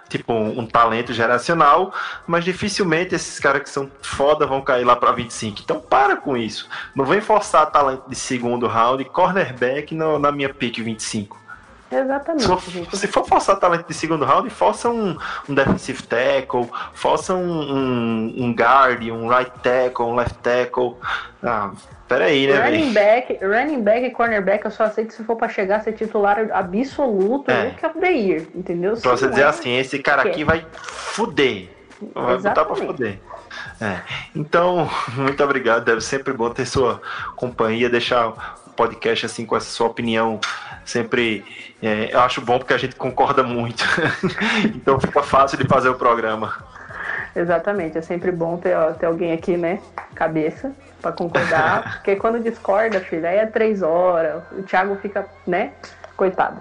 tipo 0.08 0.32
um, 0.32 0.60
um 0.60 0.66
talento 0.66 1.12
geracional, 1.12 1.92
mas 2.26 2.44
dificilmente 2.44 3.14
esses 3.14 3.38
caras 3.38 3.62
que 3.62 3.70
são 3.70 3.90
foda 4.02 4.46
vão 4.46 4.60
cair 4.60 4.84
lá 4.84 4.96
para 4.96 5.12
25. 5.12 5.60
Então 5.62 5.80
para 5.80 6.16
com 6.16 6.36
isso. 6.36 6.68
Não 6.94 7.04
vem 7.04 7.20
forçar 7.20 7.70
talento 7.70 8.08
de 8.08 8.16
segundo 8.16 8.66
round, 8.66 9.04
cornerback 9.06 9.94
no- 9.94 10.18
na 10.18 10.32
minha 10.32 10.52
pick 10.52 10.78
25. 10.82 11.38
Se 11.94 12.00
Exatamente, 12.00 12.70
gente. 12.70 12.96
se 12.96 13.06
for 13.06 13.26
forçar 13.26 13.58
talento 13.58 13.86
de 13.86 13.94
segundo 13.94 14.24
round, 14.24 14.48
força 14.50 14.88
um, 14.90 15.16
um 15.48 15.54
defensive 15.54 16.02
tackle, 16.02 16.68
força 16.92 17.34
um, 17.34 17.40
um, 17.72 18.34
um 18.44 18.52
guard, 18.54 19.02
um 19.10 19.28
right 19.28 19.50
tackle, 19.62 20.06
um 20.06 20.14
left 20.14 20.34
tackle. 20.38 20.96
Ah, 21.42 21.70
peraí, 22.08 22.46
né, 22.46 22.58
Running 22.62 22.92
back, 22.92 23.38
running 23.42 23.82
back 23.82 24.04
e 24.06 24.10
cornerback 24.10 24.64
eu 24.64 24.70
só 24.70 24.84
aceito 24.84 25.14
se 25.14 25.22
for 25.24 25.36
pra 25.36 25.48
chegar 25.48 25.76
a 25.76 25.80
ser 25.80 25.92
titular 25.92 26.50
absoluto 26.52 27.50
É. 27.50 27.74
of 27.86 27.98
the 28.00 28.10
year, 28.10 28.42
entendeu? 28.54 28.92
Pra 28.92 29.00
Se 29.00 29.08
você 29.08 29.28
dizer 29.28 29.42
é, 29.42 29.44
assim, 29.46 29.76
esse 29.78 29.98
cara 29.98 30.22
aqui 30.22 30.44
vai 30.44 30.66
fuder. 30.82 31.68
Vai 32.14 32.36
botar 32.36 32.64
pra 32.64 32.74
Exatamente. 32.74 32.86
fuder. 32.86 33.18
É. 33.80 34.00
Então, 34.34 34.88
muito 35.16 35.42
obrigado. 35.42 35.84
Deve 35.84 36.00
sempre 36.00 36.32
bom 36.32 36.50
ter 36.50 36.66
sua 36.66 37.00
companhia, 37.36 37.88
deixar 37.88 38.32
podcast 38.74 39.26
assim 39.26 39.46
com 39.46 39.56
essa 39.56 39.70
sua 39.70 39.86
opinião 39.86 40.40
sempre. 40.84 41.44
é, 41.82 42.12
eu 42.12 42.20
acho 42.20 42.40
bom 42.40 42.58
porque 42.58 42.74
a 42.74 42.78
gente 42.78 42.96
concorda 42.96 43.42
muito. 43.42 43.84
então 44.74 45.00
fica 45.00 45.22
fácil 45.22 45.58
de 45.58 45.66
fazer 45.66 45.88
o 45.88 45.94
programa. 45.94 46.54
Exatamente, 47.34 47.98
é 47.98 48.02
sempre 48.02 48.30
bom 48.30 48.56
ter, 48.56 48.76
ter 48.98 49.06
alguém 49.06 49.32
aqui, 49.32 49.56
né? 49.56 49.80
Cabeça, 50.14 50.72
pra 51.02 51.10
concordar. 51.10 51.94
porque 51.98 52.16
quando 52.16 52.42
discorda, 52.42 53.00
filho, 53.00 53.26
aí 53.26 53.38
é 53.38 53.46
três 53.46 53.82
horas. 53.82 54.42
O 54.52 54.62
Thiago 54.62 54.96
fica, 54.96 55.26
né? 55.46 55.72
Coitado. 56.16 56.60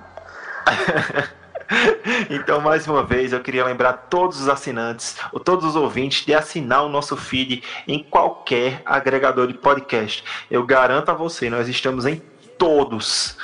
Então, 2.30 2.62
mais 2.62 2.88
uma 2.88 3.04
vez, 3.04 3.34
eu 3.34 3.40
queria 3.40 3.66
lembrar 3.66 3.94
todos 3.94 4.42
os 4.42 4.50
assinantes, 4.50 5.18
ou 5.32 5.40
todos 5.40 5.66
os 5.66 5.76
ouvintes, 5.76 6.26
de 6.26 6.34
assinar 6.34 6.84
o 6.84 6.90
nosso 6.90 7.16
feed 7.16 7.64
em 7.88 8.04
qualquer 8.04 8.82
agregador 8.86 9.48
de 9.48 9.54
podcast. 9.54 10.24
Eu 10.50 10.66
garanto 10.66 11.10
a 11.10 11.14
você, 11.14 11.50
nós 11.50 11.68
estamos 11.68 12.06
em 12.06 12.22
todos. 12.58 13.38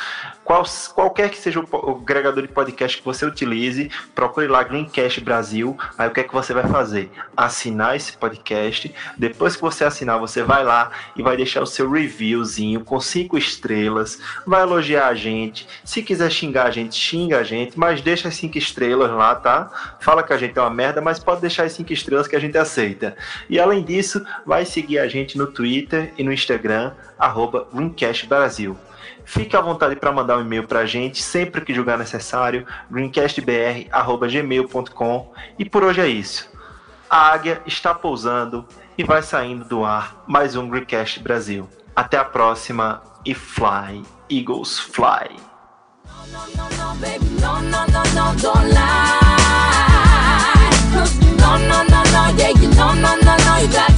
Qual- 0.49 0.65
qualquer 0.95 1.29
que 1.29 1.37
seja 1.37 1.59
o, 1.59 1.67
o 1.71 1.99
agregador 2.01 2.41
de 2.41 2.47
podcast 2.47 2.97
que 2.97 3.05
você 3.05 3.23
utilize, 3.23 3.91
procure 4.15 4.47
lá 4.47 4.63
Greencast 4.63 5.21
Brasil. 5.21 5.77
Aí 5.95 6.07
o 6.07 6.11
que 6.11 6.21
é 6.21 6.23
que 6.23 6.33
você 6.33 6.55
vai 6.55 6.63
fazer? 6.67 7.11
Assinar 7.37 7.95
esse 7.95 8.17
podcast. 8.17 8.91
Depois 9.15 9.55
que 9.55 9.61
você 9.61 9.85
assinar, 9.85 10.17
você 10.17 10.41
vai 10.41 10.63
lá 10.63 10.89
e 11.15 11.21
vai 11.21 11.37
deixar 11.37 11.61
o 11.61 11.67
seu 11.67 11.87
reviewzinho 11.91 12.83
com 12.83 12.99
cinco 12.99 13.37
estrelas. 13.37 14.19
Vai 14.43 14.63
elogiar 14.63 15.09
a 15.09 15.13
gente. 15.13 15.67
Se 15.85 16.01
quiser 16.01 16.31
xingar 16.31 16.65
a 16.65 16.71
gente, 16.71 16.95
xinga 16.95 17.37
a 17.37 17.43
gente, 17.43 17.77
mas 17.77 18.01
deixa 18.01 18.27
as 18.27 18.33
cinco 18.35 18.57
estrelas 18.57 19.11
lá, 19.11 19.35
tá? 19.35 19.69
Fala 19.99 20.23
que 20.23 20.33
a 20.33 20.37
gente 20.37 20.57
é 20.57 20.61
uma 20.63 20.71
merda, 20.71 20.99
mas 20.99 21.19
pode 21.19 21.41
deixar 21.41 21.65
as 21.65 21.73
cinco 21.73 21.93
estrelas 21.93 22.27
que 22.27 22.35
a 22.35 22.39
gente 22.39 22.57
aceita. 22.57 23.15
E 23.47 23.59
além 23.59 23.83
disso, 23.83 24.25
vai 24.47 24.65
seguir 24.65 24.97
a 24.97 25.07
gente 25.07 25.37
no 25.37 25.45
Twitter 25.45 26.11
e 26.17 26.23
no 26.23 26.33
Instagram, 26.33 26.93
arroba 27.19 27.67
Brasil. 28.27 28.75
Fique 29.29 29.55
à 29.55 29.61
vontade 29.61 29.95
para 29.95 30.11
mandar 30.11 30.39
um 30.39 30.41
e-mail 30.41 30.65
para 30.65 30.79
a 30.79 30.85
gente 30.87 31.21
sempre 31.21 31.61
que 31.61 31.71
julgar 31.71 31.99
necessário, 31.99 32.65
greencastbr.gmail.com. 32.89 35.31
E 35.59 35.69
por 35.69 35.83
hoje 35.83 36.01
é 36.01 36.07
isso. 36.07 36.49
A 37.07 37.31
águia 37.31 37.61
está 37.63 37.93
pousando 37.93 38.65
e 38.97 39.03
vai 39.03 39.21
saindo 39.21 39.65
do 39.65 39.85
ar 39.85 40.23
mais 40.25 40.55
um 40.55 40.67
Greencast 40.67 41.19
Brasil. 41.19 41.69
Até 41.95 42.17
a 42.17 42.25
próxima 42.25 43.03
e 43.23 43.35
fly, 43.35 44.01
Eagles 44.31 44.79
fly. 44.79 45.29
No, 51.37 51.59
no, 51.59 51.83
no, 51.83 52.03
no, 52.03 52.29
yeah, 52.35 52.49
you 52.49 52.69
no, 52.69 52.95
no, 52.95 53.13
no, 53.13 53.59
you 53.61 53.67
got 53.67 53.91